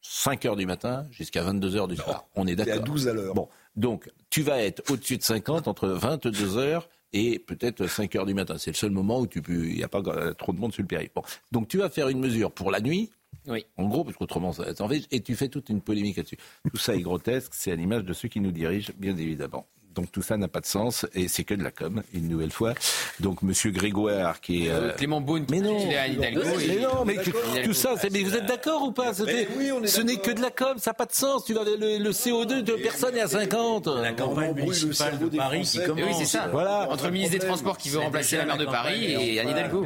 5 0.01 0.45
heures 0.45 0.57
du 0.57 0.65
matin 0.65 1.07
jusqu'à 1.09 1.41
22 1.41 1.77
heures 1.77 1.87
du 1.87 1.95
soir. 1.95 2.25
On 2.35 2.45
est 2.47 2.57
d'accord. 2.57 2.73
à 2.75 2.79
12 2.79 3.07
à 3.07 3.13
l'heure. 3.13 3.33
Bon, 3.33 3.47
donc, 3.77 4.09
tu 4.29 4.41
vas 4.41 4.61
être 4.61 4.83
au-dessus 4.91 5.15
de 5.15 5.23
50 5.23 5.69
entre 5.69 5.87
22 5.87 6.57
heures 6.57 6.89
et 7.13 7.39
peut-être 7.39 7.87
5 7.87 8.13
heures 8.17 8.25
du 8.25 8.33
matin. 8.33 8.57
C'est 8.57 8.71
le 8.71 8.75
seul 8.75 8.91
moment 8.91 9.21
où 9.21 9.27
tu 9.27 9.41
peux, 9.41 9.67
il 9.67 9.77
n'y 9.77 9.83
a 9.83 9.87
pas 9.87 10.01
trop 10.37 10.51
de 10.51 10.59
monde 10.59 10.73
sur 10.73 10.83
le 10.83 10.87
périph'. 10.87 11.13
Bon. 11.15 11.23
Donc, 11.53 11.69
tu 11.69 11.77
vas 11.77 11.89
faire 11.89 12.09
une 12.09 12.19
mesure 12.19 12.51
pour 12.51 12.71
la 12.71 12.81
nuit. 12.81 13.09
Oui. 13.47 13.65
En 13.77 13.87
gros, 13.87 14.03
parce 14.03 14.17
qu'autrement, 14.17 14.51
ça 14.51 14.73
t'en 14.73 14.87
fait, 14.87 15.07
et 15.11 15.21
tu 15.21 15.35
fais 15.35 15.49
toute 15.49 15.69
une 15.69 15.81
polémique 15.81 16.17
là-dessus. 16.17 16.37
Tout 16.69 16.77
ça 16.77 16.95
est 16.95 17.01
grotesque, 17.01 17.53
c'est 17.53 17.71
à 17.71 17.75
l'image 17.75 18.03
de 18.03 18.13
ceux 18.13 18.27
qui 18.27 18.41
nous 18.41 18.51
dirigent, 18.51 18.93
bien 18.97 19.17
évidemment. 19.17 19.67
Donc 19.99 20.11
tout 20.13 20.21
ça 20.21 20.37
n'a 20.37 20.47
pas 20.47 20.61
de 20.61 20.65
sens 20.65 21.05
et 21.13 21.27
c'est 21.27 21.43
que 21.43 21.53
de 21.53 21.61
la 21.61 21.71
com, 21.71 22.01
une 22.13 22.29
nouvelle 22.29 22.51
fois. 22.51 22.73
Donc 23.19 23.41
Monsieur 23.41 23.71
Grégoire 23.71 24.39
qui 24.39 24.67
est... 24.67 24.69
Euh, 24.71 24.93
Clément 24.93 25.19
Beaune 25.19 25.45
qui 25.45 25.51
mais 25.55 25.59
non, 25.59 25.77
il 25.77 25.91
est 25.91 25.97
à 25.97 26.07
Hidalgo. 26.07 26.41
mais 26.57 26.65
et- 26.67 26.79
non, 26.79 27.03
mais 27.05 27.15
tout 27.63 27.73
ça, 27.73 27.95
c'est- 27.99 28.09
mais 28.09 28.23
vous 28.23 28.33
êtes 28.33 28.45
d'accord 28.45 28.81
ou 28.83 28.93
pas? 28.93 29.13
C'était- 29.13 29.49
Ce 29.87 29.99
n'est 29.99 30.15
que 30.15 30.31
de 30.31 30.41
la 30.41 30.51
com, 30.51 30.77
ça 30.77 30.91
n'a 30.91 30.93
pas 30.93 31.05
de 31.05 31.11
sens. 31.11 31.43
Tu 31.43 31.53
vas, 31.53 31.65
le, 31.65 31.97
le 32.01 32.11
CO2 32.13 32.61
de 32.63 32.73
personne 32.75 33.17
est 33.17 33.21
à 33.21 33.27
50. 33.27 33.87
La 33.87 34.13
campagne 34.13 34.53
municipale 34.53 35.19
de 35.19 35.35
Paris 35.35 35.61
qui 35.69 35.83
commence. 35.83 36.05
oui, 36.05 36.13
c'est 36.17 36.25
ça. 36.25 36.47
Voilà. 36.49 36.87
Entre 36.89 37.05
le 37.07 37.11
ministre 37.11 37.37
des 37.37 37.45
Transports 37.45 37.77
qui 37.77 37.89
veut 37.89 37.99
remplacer 37.99 38.37
la 38.37 38.45
maire 38.45 38.57
de 38.57 38.65
Paris 38.65 39.03
et 39.11 39.37
Anne 39.41 39.49
Hidalgo. 39.49 39.85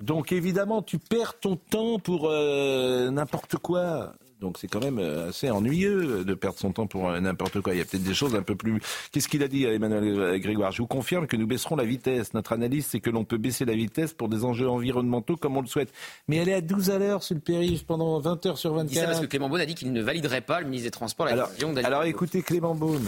Donc 0.00 0.32
évidemment, 0.32 0.82
tu 0.82 0.98
perds 0.98 1.38
ton 1.38 1.54
temps 1.54 2.00
pour 2.00 2.28
euh, 2.28 3.10
n'importe 3.12 3.58
quoi. 3.58 4.12
Donc 4.40 4.56
c'est 4.58 4.68
quand 4.68 4.82
même 4.82 4.98
euh, 4.98 5.28
assez 5.28 5.50
ennuyeux 5.50 6.24
de 6.24 6.34
perdre 6.34 6.58
son 6.58 6.72
temps 6.72 6.86
pour 6.86 7.10
euh, 7.10 7.20
n'importe 7.20 7.60
quoi. 7.60 7.74
Il 7.74 7.78
y 7.78 7.80
a 7.80 7.84
peut-être 7.84 8.02
des 8.02 8.14
choses 8.14 8.34
un 8.34 8.42
peu 8.42 8.56
plus... 8.56 8.80
Qu'est-ce 9.12 9.28
qu'il 9.28 9.42
a 9.42 9.48
dit 9.48 9.66
à 9.66 9.72
Emmanuel 9.72 10.40
Grégoire? 10.40 10.72
Je 10.72 10.78
vous 10.82 10.86
confirme 10.88 11.26
que 11.26 11.36
nous 11.36 11.46
baisserons 11.46 11.76
la 11.76 11.84
vitesse. 11.84 12.32
Notre 12.34 12.52
analyse, 12.52 12.86
c'est 12.86 13.00
que 13.00 13.10
l'on 13.10 13.24
peut 13.24 13.38
baisser 13.38 13.64
la 13.64 13.74
vitesse 13.74 14.14
pour 14.14 14.28
des 14.28 14.44
enjeux 14.44 14.68
environnementaux 14.68 15.36
comme 15.36 15.56
on 15.56 15.60
le 15.60 15.66
souhaite. 15.66 15.92
Mais 16.28 16.36
elle 16.36 16.48
est 16.48 16.54
à 16.54 16.60
12 16.60 16.90
à 16.90 16.98
l'heure 16.98 17.22
sur 17.22 17.34
le 17.34 17.40
périph' 17.40 17.84
pendant 17.84 18.18
20 18.18 18.46
heures 18.46 18.58
sur 18.58 18.76
Il 18.80 18.86
dit 18.86 18.94
ça 18.94 19.02
parce 19.02 19.16
24. 19.16 19.22
que 19.22 19.26
Clément 19.30 19.48
Beaune 19.48 19.60
a 19.60 19.66
dit 19.66 19.74
qu'il 19.74 19.92
ne 19.92 20.02
validerait 20.02 20.40
pas, 20.40 20.60
le 20.60 20.66
ministre 20.66 20.86
des 20.86 20.90
Transports, 20.90 21.26
la 21.26 21.32
Alors, 21.32 21.48
décision 21.48 21.76
alors 21.76 22.04
écoutez 22.04 22.42
Clément 22.42 22.74
Beaune. 22.74 23.06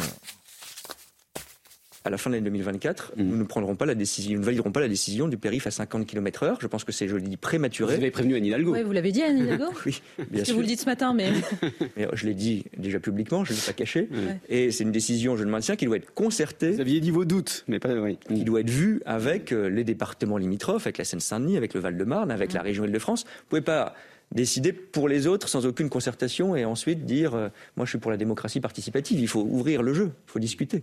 À 2.05 2.11
la 2.11 2.19
fin 2.19 2.31
de 2.31 2.35
l'année 2.35 2.45
2024, 2.47 3.13
nous 3.17 3.37
ne 3.37 3.45
prendrons 3.45 3.77
pas 3.77 3.87
la 3.87 3.95
décision, 3.95 4.33
nous 4.33 4.41
ne 4.41 4.45
validerons 4.45 4.73
pas 4.73 4.81
la 4.81 4.89
décision 4.89 5.29
du 5.29 5.37
périph 5.37 5.67
à 5.67 5.71
50 5.71 6.07
km 6.07 6.43
heure. 6.43 6.59
Je 6.61 6.67
pense 6.67 6.85
que 6.85 6.91
c'est, 6.93 7.07
je 7.07 7.15
le 7.15 7.23
dis, 7.23 7.37
prématuré. 7.37 7.95
Vous 7.95 8.01
avez 8.01 8.11
prévenu 8.11 8.37
Anne 8.37 8.45
Hidalgo. 8.45 8.73
Oui, 8.73 8.83
vous 8.83 8.93
l'avez 8.93 9.13
dit, 9.13 9.23
Anne 9.23 9.39
Hidalgo 9.39 9.67
Oui, 9.87 10.03
bien 10.19 10.27
Parce 10.31 10.41
que 10.41 10.45
sûr. 10.47 10.55
vous 10.57 10.61
le 10.63 10.67
dites 10.67 10.81
ce 10.81 10.87
matin, 10.87 11.15
mais. 11.15 11.31
Mais 11.97 12.09
je 12.13 12.27
l'ai 12.27 12.35
dit 12.35 12.65
déjà 12.77 12.99
publiquement, 12.99 13.45
je 13.45 13.53
ne 13.53 13.59
l'ai 13.59 13.65
pas 13.65 13.73
caché. 13.73 14.09
Et 14.49 14.71
c'est 14.71 14.85
une 14.85 14.93
décision, 14.93 15.37
je 15.37 15.45
le 15.45 15.51
maintiens, 15.51 15.77
qui 15.77 15.85
doit 15.87 15.97
être 15.97 16.13
concertée. 16.15 16.73
Vous 16.73 16.81
aviez 16.81 17.01
dit 17.01 17.11
vos 17.11 17.25
doutes, 17.25 17.65
mais 17.69 17.79
pas 17.79 17.93
oui. 17.95 18.19
Qui 18.29 18.45
doit 18.45 18.61
être 18.61 18.71
vue 18.71 19.03
avec 19.05 19.53
euh, 19.53 19.69
les 19.69 19.85
départements 19.85 20.39
limitrophes, 20.39 20.87
avec 20.87 20.99
la 20.99 21.05
Seine-Saint-Denis, 21.05 21.57
avec 21.57 21.75
le 21.75 21.81
Val-de-Marne, 21.81 22.31
avec 22.31 22.53
la 22.53 22.63
région 22.63 22.85
Île-de-France. 22.85 23.25
Vous 23.25 23.47
pouvez 23.49 23.61
pas 23.61 23.95
décider 24.33 24.73
pour 24.73 25.09
les 25.09 25.27
autres 25.27 25.49
sans 25.49 25.67
aucune 25.67 25.91
concertation 25.91 26.57
et 26.57 26.65
ensuite 26.65 27.05
dire 27.05 27.35
euh, 27.35 27.49
moi 27.77 27.85
je 27.85 27.91
suis 27.91 27.99
pour 27.99 28.11
la 28.11 28.17
démocratie 28.17 28.61
participative. 28.61 29.21
Il 29.21 29.29
faut 29.29 29.43
ouvrir 29.43 29.83
le 29.83 29.93
jeu, 29.95 30.13
il 30.27 30.31
faut 30.31 30.39
discuter. 30.39 30.83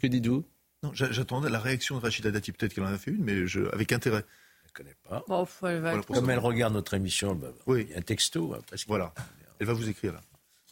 Que 0.00 0.06
dites-vous 0.06 0.44
Non, 0.82 0.92
j'a- 0.94 1.10
j'attendais 1.10 1.50
la 1.50 1.58
réaction 1.58 1.96
de 1.96 2.02
Rachida 2.02 2.30
Dati. 2.30 2.52
Peut-être 2.52 2.74
qu'elle 2.74 2.84
en 2.84 2.92
a 2.92 2.98
fait 2.98 3.10
une, 3.10 3.24
mais 3.24 3.46
je, 3.46 3.60
avec 3.72 3.92
intérêt. 3.92 4.24
Je 4.64 4.68
ne 4.70 4.72
connais 4.74 4.96
pas. 5.08 5.24
Bon, 5.28 5.44
faut- 5.44 5.66
elle 5.66 5.74
va 5.76 5.80
Voilà, 5.80 5.98
être- 5.98 6.06
pour 6.06 6.14
Comme 6.16 6.26
ça. 6.26 6.32
elle 6.32 6.38
regarde 6.38 6.74
notre 6.74 6.94
émission, 6.94 7.34
bah, 7.34 7.48
Oui. 7.66 7.86
il 7.88 7.90
y 7.92 7.94
a 7.94 7.98
un 7.98 8.02
texto. 8.02 8.54
hein, 8.54 8.60
presque. 8.66 8.86
Voilà. 8.86 9.12
Elle 9.58 9.66
va 9.66 9.72
vous 9.72 9.88
écrire 9.88 10.12
là. 10.12 10.20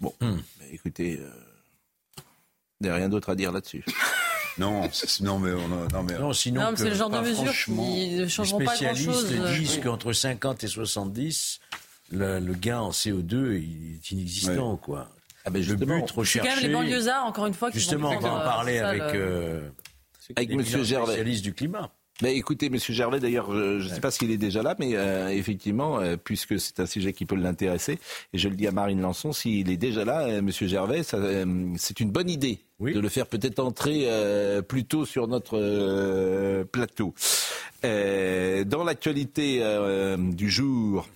Bon, 0.01 0.15
bah, 0.21 0.27
écoutez, 0.71 1.19
euh, 1.19 1.31
il 2.81 2.85
n'y 2.85 2.89
a 2.89 2.95
rien 2.95 3.09
d'autre 3.09 3.31
à 3.31 3.35
dire 3.35 3.53
là-dessus. 3.53 3.85
Non, 4.59 4.89
non, 5.21 5.39
mais, 5.39 5.53
on 5.53 5.67
a- 5.85 5.89
non, 5.93 6.03
mais 6.03 6.19
Non, 6.19 6.33
sinon, 6.33 6.63
Non, 6.63 6.67
mais 6.71 6.77
que, 6.77 6.83
c'est 6.83 6.89
le 6.89 6.95
genre 6.97 7.11
de 7.11 7.21
mesures 7.21 7.53
qui 7.53 8.17
ne 8.17 8.27
changeront 8.27 8.59
les 8.61 8.65
pas 8.65 8.75
grand-chose. 8.75 9.27
spécialistes 9.27 9.59
disent 9.61 9.77
Oui. 9.77 9.83
qu'entre 9.83 10.15
50 10.15 10.65
et 10.65 10.67
70, 10.67 11.61
le, 12.11 12.39
le 12.41 12.55
gain 12.55 12.79
en 12.81 12.91
CO2 12.91 13.59
il 13.59 13.97
est 13.97 14.11
inexistant. 14.13 14.79
Quoi. 14.79 15.11
Ah 15.47 15.51
ben 15.51 15.59
le 15.61 15.65
justement, 15.65 15.97
but 15.99 16.07
C'est 16.09 16.13
quand 16.15 16.21
recherché... 16.21 16.49
même 16.51 16.59
les 16.61 16.69
banlieusards, 16.73 17.25
encore 17.25 17.47
une 17.47 17.55
fois, 17.55 17.71
qui 17.71 17.79
Justement, 17.79 18.11
vont 18.11 18.17
on 18.17 18.21
va 18.21 18.35
en 18.35 18.41
parler 18.41 18.79
euh, 18.79 18.89
avec, 18.89 19.03
le- 19.15 19.21
euh, 19.21 19.61
Avec 20.35 20.51
éminents 20.51 20.83
Gervais. 20.83 21.07
spécialistes 21.07 21.45
du 21.45 21.55
climat. 21.55 21.91
Ben, 22.23 22.35
écoutez, 22.35 22.71
Monsieur 22.71 22.95
Gervais, 22.95 23.21
d'ailleurs, 23.21 23.53
je 23.53 23.85
ne 23.85 23.89
sais 23.95 24.01
pas 24.01 24.11
s'il 24.11 24.31
est 24.31 24.39
déjà 24.39 24.63
là, 24.63 24.75
mais 24.79 24.93
euh, 24.97 25.29
effectivement, 25.29 26.01
euh, 26.01 26.17
puisque 26.17 26.59
c'est 26.59 26.81
un 26.81 26.87
sujet 26.87 27.13
qui 27.13 27.27
peut 27.27 27.37
l'intéresser, 27.37 27.99
et 28.33 28.39
je 28.39 28.49
le 28.49 28.57
dis 28.57 28.67
à 28.67 28.73
Marine 28.73 29.03
Lançon, 29.03 29.33
s'il 29.33 29.71
est 29.71 29.77
déjà 29.77 30.05
là, 30.07 30.23
euh, 30.23 30.41
Monsieur 30.43 30.67
Gervais, 30.67 31.03
euh, 31.13 31.45
c'est 31.77 32.01
une 32.01 32.11
bonne 32.11 32.31
idée 32.31 32.59
de 32.81 32.99
le 32.99 33.09
faire 33.11 33.27
peut-être 33.27 33.59
entrer 33.61 34.07
euh, 34.07 34.63
plus 34.63 34.85
tôt 34.87 35.05
sur 35.05 35.29
notre 35.29 35.59
euh, 35.61 36.65
plateau. 36.65 37.15
Euh, 37.85 38.65
dans 38.65 38.83
l'actualité 38.83 39.59
euh, 39.61 40.17
du 40.17 40.51
jour, 40.51 41.07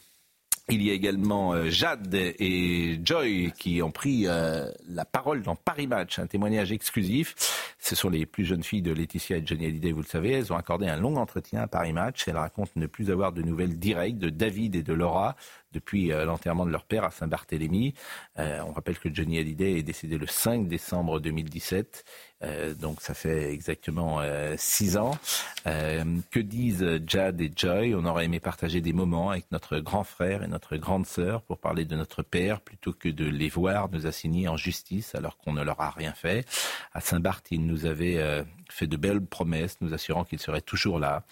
il 0.71 0.83
y 0.83 0.91
a 0.91 0.93
également 0.93 1.53
euh, 1.53 1.69
Jade 1.69 2.15
et 2.15 3.01
Joy 3.03 3.53
qui 3.59 3.83
ont 3.83 3.91
pris 3.91 4.27
euh, 4.27 4.71
la 4.89 5.05
parole 5.05 5.43
dans 5.43 5.57
Paris 5.57 5.87
Match, 5.87 6.19
un 6.19 6.27
témoignage 6.27 6.73
exclusif. 6.73 7.35
Ce 7.79 7.95
sont 7.95 8.11
les 8.11 8.27
plus 8.27 8.45
jeunes 8.45 8.63
filles 8.63 8.83
de 8.83 8.93
Laetitia 8.93 9.39
et 9.39 9.43
Johnny 9.45 9.67
Hallyday, 9.67 9.93
vous 9.93 10.03
le 10.03 10.07
savez. 10.07 10.33
Elles 10.33 10.53
ont 10.53 10.57
accordé 10.57 10.87
un 10.87 10.97
long 10.97 11.17
entretien 11.17 11.63
à 11.63 11.67
Paris 11.67 11.93
Match. 11.93 12.29
Elles 12.29 12.37
racontent 12.37 12.71
ne 12.77 12.87
plus 12.87 13.11
avoir 13.11 13.33
de 13.33 13.43
nouvelles 13.43 13.79
directes 13.79 14.19
de 14.19 14.31
David 14.31 14.77
et 14.77 14.83
de 14.83 14.93
Laura 14.93 15.37
depuis 15.73 16.13
euh, 16.13 16.25
l'enterrement 16.25 16.67
de 16.67 16.71
leur 16.71 16.85
père 16.85 17.05
à 17.05 17.11
Saint-Barthélemy. 17.11 17.95
Euh, 18.39 18.61
on 18.67 18.73
rappelle 18.73 18.99
que 18.99 19.13
Johnny 19.13 19.39
Hallyday 19.39 19.79
est 19.79 19.83
décédé 19.83 20.19
le 20.19 20.27
5 20.27 20.69
décembre 20.69 21.21
2017. 21.21 22.05
Euh, 22.43 22.73
donc 22.75 23.03
ça 23.03 23.13
fait 23.13 23.53
exactement 23.53 24.21
euh, 24.21 24.55
six 24.57 24.97
ans. 24.97 25.19
Euh, 25.67 26.05
que 26.31 26.41
disent 26.41 27.01
Jad 27.07 27.41
et 27.41 27.53
Joy? 27.55 27.95
On 27.95 28.05
aurait 28.07 28.25
aimé 28.25 28.41
partager 28.41 28.81
des 28.81 28.93
moments 28.93 29.31
avec 29.31 29.51
notre 29.53 29.79
grand 29.79 30.05
frère 30.05 30.43
et 30.43 30.49
notre 30.49 30.77
grande 30.77 31.07
sœur 31.07 31.43
pour 31.43 31.59
parler 31.59 31.85
de 31.85 31.97
notre 31.97 32.23
père 32.23 32.61
plutôt 32.61 32.93
que 32.93 33.09
de 33.09 33.27
les 33.27 33.49
voir 33.49 33.91
nous 33.91 34.07
assigner 34.07 34.49
en 34.49 34.57
justice 34.57 35.15
alors 35.15 35.37
qu'on 35.37 35.53
ne 35.53 35.63
leur 35.63 35.81
a 35.81 35.91
rien 35.91 36.13
fait. 36.13 36.47
À 36.95 37.01
Saint-Barth, 37.01 37.47
ils 37.51 37.65
nous 37.65 37.85
avaient 37.85 38.45
fait 38.71 38.87
de 38.87 38.97
belles 38.97 39.25
promesses, 39.25 39.77
nous 39.81 39.93
assurant 39.93 40.25
qu'ils 40.25 40.39
seraient 40.39 40.61
toujours 40.61 40.99
là, 40.99 41.25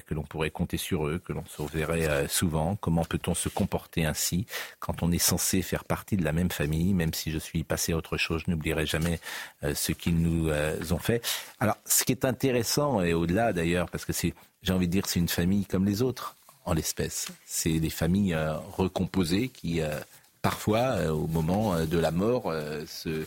que 0.00 0.14
l'on 0.14 0.22
pourrait 0.22 0.50
compter 0.50 0.76
sur 0.76 1.06
eux, 1.06 1.18
que 1.18 1.32
l'on 1.32 1.44
se 1.46 1.62
reverrait 1.62 2.26
souvent. 2.28 2.76
Comment 2.76 3.04
peut-on 3.04 3.34
se 3.34 3.48
comporter 3.48 4.04
ainsi 4.04 4.46
quand 4.80 5.02
on 5.02 5.12
est 5.12 5.18
censé 5.18 5.62
faire 5.62 5.84
partie 5.84 6.16
de 6.16 6.24
la 6.24 6.32
même 6.32 6.50
famille? 6.50 6.94
Même 6.94 7.14
si 7.14 7.30
je 7.30 7.38
suis 7.38 7.64
passé 7.64 7.92
à 7.92 7.96
autre 7.96 8.16
chose, 8.16 8.42
je 8.46 8.50
n'oublierai 8.50 8.86
jamais 8.86 9.20
ce 9.62 9.92
qu'ils 9.92 10.20
nous 10.20 10.50
ont 10.92 10.98
fait. 10.98 11.22
Alors, 11.60 11.76
ce 11.84 12.04
qui 12.04 12.12
est 12.12 12.24
intéressant, 12.24 13.02
et 13.02 13.14
au-delà 13.14 13.52
d'ailleurs, 13.52 13.90
parce 13.90 14.04
que 14.04 14.12
c'est, 14.12 14.34
j'ai 14.62 14.72
envie 14.72 14.86
de 14.86 14.92
dire, 14.92 15.06
c'est 15.06 15.20
une 15.20 15.28
famille 15.28 15.66
comme 15.66 15.84
les 15.84 16.02
autres, 16.02 16.36
en 16.64 16.74
l'espèce. 16.74 17.28
C'est 17.46 17.80
des 17.80 17.90
familles 17.90 18.34
euh, 18.34 18.56
recomposées 18.56 19.48
qui, 19.48 19.80
euh, 19.80 19.98
parfois, 20.42 20.96
euh, 20.96 21.10
au 21.10 21.26
moment 21.26 21.84
de 21.84 21.98
la 21.98 22.10
mort, 22.10 22.52
se, 22.86 23.26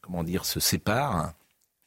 comment 0.00 0.24
dire, 0.24 0.44
se 0.44 0.60
séparent 0.60 1.32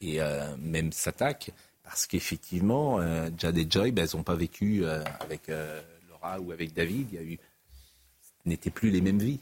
et 0.00 0.18
même 0.58 0.92
s'attaquent. 0.92 1.50
Parce 1.84 2.06
qu'effectivement, 2.06 2.98
Jad 3.38 3.56
et 3.56 3.66
Joy, 3.70 3.92
ben, 3.92 4.04
elles 4.04 4.16
n'ont 4.16 4.24
pas 4.24 4.34
vécu 4.34 4.84
avec 4.86 5.48
Laura 6.08 6.40
ou 6.40 6.50
avec 6.50 6.72
David. 6.72 7.08
Il 7.12 7.14
y 7.14 7.18
a 7.18 7.22
eu, 7.22 7.38
n'étaient 8.46 8.70
plus 8.70 8.90
les 8.90 9.00
mêmes 9.00 9.20
vies. 9.20 9.40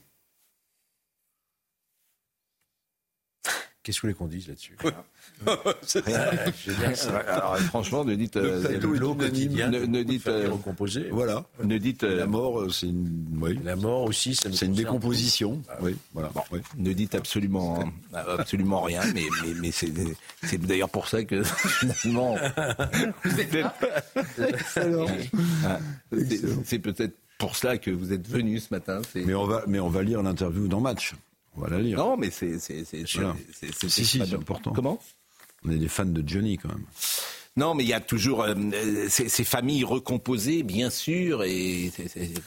Qu'est-ce 3.82 4.00
que 4.00 4.06
vous 4.06 4.12
voulez 4.12 4.14
qu'on 4.14 4.28
dise 4.28 4.46
là-dessus 4.46 4.76
Alors, 7.26 7.58
franchement, 7.58 8.04
ne 8.04 8.14
dites. 8.14 8.36
Euh, 8.36 8.78
le 8.80 9.14
quotidien. 9.14 9.70
Ne, 9.70 9.86
ne 9.86 10.04
dites. 10.04 10.28
Euh, 10.28 10.50
recomposer. 10.50 11.08
Voilà. 11.10 11.44
Ne 11.64 11.78
dites. 11.78 12.04
Euh, 12.04 12.18
la 12.18 12.26
mort, 12.26 12.72
c'est 12.72 12.86
une. 12.86 13.26
Oui. 13.40 13.58
La 13.64 13.74
mort 13.74 14.04
aussi, 14.04 14.36
c'est 14.36 14.66
une 14.66 14.74
décomposition. 14.74 15.60
Ah, 15.68 15.78
oui. 15.80 15.96
Voilà. 16.12 16.28
Bon, 16.28 16.42
oui. 16.52 16.60
Ne 16.76 16.92
dites 16.92 17.16
absolument, 17.16 17.82
absolument 18.12 18.82
rien, 18.82 19.00
mais, 19.14 19.24
mais, 19.42 19.54
mais 19.60 19.72
c'est, 19.72 19.92
c'est 20.44 20.58
d'ailleurs 20.58 20.90
pour 20.90 21.08
ça 21.08 21.24
que 21.24 21.42
finalement. 21.90 22.36
c'est 26.64 26.78
peut-être 26.78 27.16
pour 27.38 27.56
cela 27.56 27.78
que 27.78 27.90
vous 27.90 28.12
êtes 28.12 28.28
venu 28.28 28.60
ce 28.60 28.72
matin. 28.72 29.02
Mais 29.16 29.34
on 29.34 29.46
va, 29.46 29.64
mais 29.66 29.80
on 29.80 29.88
va 29.88 30.04
lire 30.04 30.22
l'interview 30.22 30.68
dans 30.68 30.80
Match. 30.80 31.14
On 31.56 31.60
va 31.60 31.68
la 31.68 31.80
lire. 31.80 31.98
Non, 31.98 32.16
mais 32.16 32.30
c'est 32.30 32.58
c'est 32.58 32.84
si, 32.84 33.88
si, 33.88 34.04
c'est 34.04 34.34
important. 34.34 34.72
Comment? 34.72 34.98
On 35.64 35.70
est 35.70 35.76
des 35.76 35.88
fans 35.88 36.04
de 36.04 36.26
Johnny 36.26 36.58
quand 36.58 36.68
même. 36.68 36.86
Non, 37.54 37.74
mais 37.74 37.84
il 37.84 37.88
y 37.88 37.92
a 37.92 38.00
toujours 38.00 38.42
euh, 38.44 38.54
ces, 39.08 39.28
ces, 39.28 39.44
familles 39.44 39.84
recomposées, 39.84 40.62
bien 40.62 40.88
sûr. 40.88 41.44
Et 41.44 41.92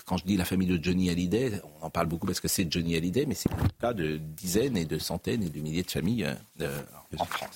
quand 0.05 0.17
je 0.17 0.25
dis 0.25 0.35
la 0.35 0.45
famille 0.45 0.67
de 0.67 0.83
Johnny 0.83 1.11
Hallyday, 1.11 1.61
on 1.79 1.85
en 1.85 1.89
parle 1.91 2.07
beaucoup 2.07 2.25
parce 2.25 2.39
que 2.39 2.47
c'est 2.47 2.71
Johnny 2.71 2.95
Hallyday, 2.95 3.27
mais 3.27 3.35
c'est 3.35 3.51
le 3.51 3.69
cas 3.79 3.93
de 3.93 4.17
dizaines 4.17 4.77
et 4.77 4.85
de 4.85 4.97
centaines 4.97 5.43
et 5.43 5.49
de 5.49 5.59
milliers 5.59 5.83
de 5.83 5.91
familles 5.91 6.27
euh, 6.61 6.81
en 7.19 7.25
France. 7.25 7.55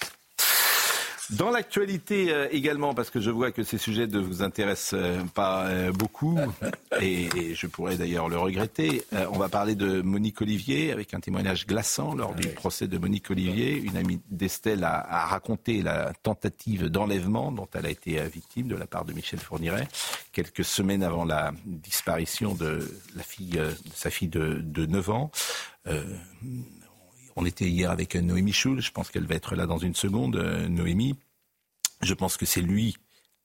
Dans 1.32 1.52
l'actualité 1.52 2.34
euh, 2.34 2.48
également, 2.52 2.96
parce 2.96 3.12
que 3.12 3.20
je 3.20 3.30
vois 3.30 3.52
que 3.52 3.64
ces 3.64 3.78
sujets 3.78 4.08
ne 4.08 4.20
vous 4.20 4.42
intéressent 4.42 5.00
euh, 5.00 5.20
pas 5.36 5.68
euh, 5.68 5.92
beaucoup, 5.92 6.40
et, 7.02 7.26
et, 7.36 7.56
je 7.56 7.68
pourrais 7.68 7.98
d'ailleurs 7.98 8.30
le 8.30 8.38
regretter, 8.38 9.04
euh, 9.14 9.28
on 9.32 9.38
va 9.38 9.48
parler 9.48 9.76
de 9.76 10.02
Monique 10.02 10.42
Olivier 10.42 10.92
avec 10.92 11.14
un 11.14 11.20
témoignage 11.20 11.68
glaçant 11.68 12.16
lors 12.16 12.34
du 12.34 12.48
procès 12.48 12.88
de 12.88 12.98
Monique 12.98 13.30
Olivier. 13.30 13.78
Une 13.78 13.96
amie 13.96 14.20
d'Estelle 14.32 14.84
a, 14.84 15.06
a, 15.08 15.26
raconté 15.28 15.84
la 15.84 16.14
tentative 16.24 16.88
d'enlèvement 16.88 17.52
dont 17.52 17.68
elle 17.74 17.86
a 17.86 17.92
été 17.92 18.20
victime 18.24 18.68
de 18.68 18.76
la 18.76 18.88
part 18.88 19.06
de 19.06 19.14
Michel 19.14 19.40
Fourniret 19.40 19.88
quelques 20.32 20.66
semaines 20.66 21.04
avant 21.04 21.26
la 21.26 21.52
disparition 21.66 22.56
de 22.56 22.80
la 23.16 23.24
fille, 23.24 23.52
de 23.52 23.76
sa 23.94 24.10
fille 24.10 24.30
de, 24.30 24.62
de 24.64 24.86
9 24.86 25.10
ans. 25.10 25.32
On 27.40 27.46
était 27.46 27.70
hier 27.70 27.90
avec 27.90 28.16
Noémie 28.16 28.52
Schul, 28.52 28.82
je 28.82 28.92
pense 28.92 29.10
qu'elle 29.10 29.26
va 29.26 29.36
être 29.36 29.56
là 29.56 29.66
dans 29.66 29.78
une 29.78 29.96
seconde, 29.96 30.36
Noémie. 30.68 31.16
Je 32.02 32.14
pense 32.14 32.36
que 32.36 32.46
c'est 32.46 32.60
lui. 32.60 32.98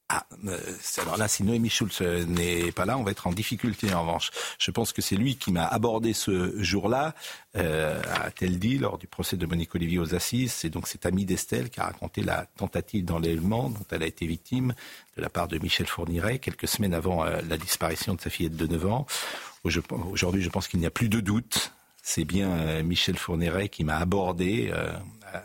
Ah, 0.09 0.26
euh, 0.47 0.59
alors 0.99 1.16
là, 1.16 1.28
si 1.28 1.45
Noémie 1.45 1.70
Schulz 1.70 2.01
n'est 2.01 2.72
pas 2.72 2.86
là, 2.86 2.99
on 2.99 3.05
va 3.05 3.12
être 3.12 3.28
en 3.28 3.32
difficulté 3.32 3.95
en 3.95 4.03
revanche. 4.03 4.32
Je 4.59 4.72
pense 4.72 4.92
que 4.92 5.01
c'est 5.01 5.14
lui 5.14 5.36
qui 5.36 5.53
m'a 5.53 5.64
abordé 5.64 6.12
ce 6.12 6.61
jour-là, 6.61 7.14
euh, 7.57 8.03
a-t-elle 8.20 8.59
dit, 8.59 8.78
lors 8.78 8.99
du 8.99 9.07
procès 9.07 9.36
de 9.36 9.47
Monique 9.47 9.72
Olivier 9.76 10.01
aux 10.01 10.12
Assises. 10.12 10.53
C'est 10.53 10.70
donc 10.70 10.88
cet 10.88 11.07
ami 11.07 11.24
d'Estelle 11.24 11.70
qui 11.70 11.78
a 11.78 11.84
raconté 11.84 12.22
la 12.24 12.47
tentative 12.57 13.05
d'enlèvement 13.05 13.70
dont 13.70 13.86
elle 13.92 14.03
a 14.03 14.07
été 14.07 14.26
victime 14.26 14.74
de 15.16 15.22
la 15.22 15.30
part 15.30 15.47
de 15.47 15.57
Michel 15.59 15.86
Fourniret 15.86 16.40
quelques 16.40 16.66
semaines 16.66 16.95
avant 16.95 17.24
euh, 17.24 17.40
la 17.49 17.57
disparition 17.57 18.14
de 18.14 18.20
sa 18.20 18.28
fillette 18.28 18.57
de 18.57 18.66
9 18.66 18.86
ans. 18.86 19.07
Aujourd'hui, 19.62 20.42
je 20.42 20.51
pense 20.51 20.66
qu'il 20.66 20.80
n'y 20.80 20.86
a 20.86 20.90
plus 20.90 21.09
de 21.09 21.20
doute 21.20 21.72
c'est 22.07 22.27
bien 22.27 22.51
euh, 22.51 22.83
Michel 22.83 23.17
Fourniret 23.17 23.71
qui 23.71 23.83
m'a 23.83 23.97
abordé 23.97 24.71
euh, 24.73 24.93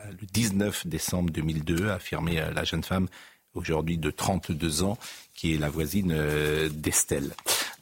le 0.10 0.28
19 0.34 0.88
décembre 0.88 1.32
2002, 1.32 1.88
a 1.88 1.94
affirmé 1.94 2.40
euh, 2.40 2.52
la 2.52 2.66
jeune 2.66 2.84
femme 2.84 3.08
aujourd'hui 3.54 3.98
de 3.98 4.12
32 4.12 4.84
ans, 4.84 4.98
qui 5.34 5.56
est 5.56 5.58
la 5.58 5.70
voisine 5.70 6.14
d'Estelle. 6.70 7.32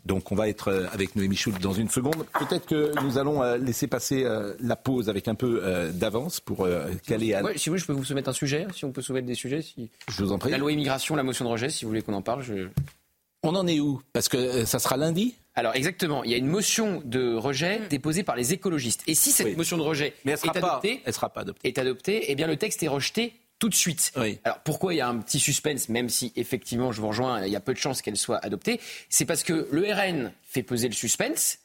Donc 0.05 0.31
on 0.31 0.35
va 0.35 0.47
être 0.47 0.87
avec 0.93 1.15
Noémie 1.15 1.35
Schultz 1.35 1.59
dans 1.59 1.73
une 1.73 1.89
seconde. 1.89 2.25
Peut-être 2.39 2.67
que 2.67 2.93
nous 3.03 3.17
allons 3.17 3.43
laisser 3.55 3.87
passer 3.87 4.25
la 4.61 4.77
pause 4.77 5.09
avec 5.09 5.27
un 5.27 5.35
peu 5.35 5.91
d'avance 5.91 6.39
pour 6.39 6.65
caler 7.05 7.33
Anne. 7.33 7.45
Ouais, 7.45 7.57
si 7.57 7.67
vous 7.67 7.73
voulez, 7.73 7.81
je 7.81 7.85
peux 7.85 7.93
vous 7.93 8.05
soumettre 8.05 8.29
un 8.29 8.33
sujet, 8.33 8.65
si 8.73 8.85
on 8.85 8.93
peut 8.93 9.01
soumettre 9.01 9.27
des 9.27 9.35
sujets. 9.35 9.61
Si... 9.61 9.89
Je 10.07 10.23
vous 10.23 10.31
en 10.31 10.39
prie. 10.39 10.51
La 10.51 10.57
loi 10.57 10.71
immigration, 10.71 11.17
la 11.17 11.23
motion 11.23 11.43
de 11.43 11.49
rejet, 11.49 11.69
si 11.69 11.83
vous 11.83 11.89
voulez 11.89 12.01
qu'on 12.01 12.13
en 12.13 12.21
parle. 12.21 12.43
Je... 12.43 12.69
On 13.43 13.53
en 13.53 13.67
est 13.67 13.81
où? 13.81 14.01
Parce 14.13 14.29
que 14.29 14.63
ça 14.63 14.79
sera 14.79 14.95
lundi? 14.95 15.35
Alors 15.57 15.75
exactement, 15.75 16.23
il 16.23 16.29
y 16.29 16.35
a 16.35 16.37
une 16.37 16.47
motion 16.47 17.01
de 17.03 17.33
rejet 17.33 17.81
déposée 17.89 18.21
par 18.21 18.35
les 18.35 18.53
écologistes. 18.53 19.03
Et 19.07 19.15
si 19.15 19.31
cette 19.31 19.47
oui. 19.47 19.55
motion 19.55 19.75
de 19.75 19.81
rejet 19.81 20.13
Mais 20.23 20.33
est, 20.33 20.45
pas, 20.45 20.51
adoptée, 20.51 21.01
elle 21.03 21.13
sera 21.13 21.29
pas 21.29 21.41
adoptée, 21.41 21.67
est 21.67 21.79
adoptée, 21.79 22.31
eh 22.31 22.35
bien 22.35 22.45
le 22.45 22.57
texte 22.57 22.83
est 22.83 22.87
rejeté 22.87 23.33
tout 23.57 23.67
de 23.67 23.73
suite. 23.73 24.11
Oui. 24.17 24.37
Alors 24.43 24.59
pourquoi 24.59 24.93
il 24.93 24.97
y 24.97 25.01
a 25.01 25.07
un 25.07 25.17
petit 25.17 25.39
suspense, 25.39 25.89
même 25.89 26.09
si 26.09 26.31
effectivement 26.35 26.91
je 26.91 27.01
vous 27.01 27.07
rejoins, 27.07 27.43
il 27.43 27.51
y 27.51 27.55
a 27.55 27.59
peu 27.59 27.73
de 27.73 27.79
chances 27.79 28.03
qu'elle 28.03 28.17
soit 28.17 28.37
adoptée, 28.37 28.79
c'est 29.09 29.25
parce 29.25 29.41
que 29.41 29.67
le 29.71 29.91
RN 29.91 30.31
fait 30.43 30.61
peser 30.61 30.87
le 30.87 30.93
suspense. 30.93 31.57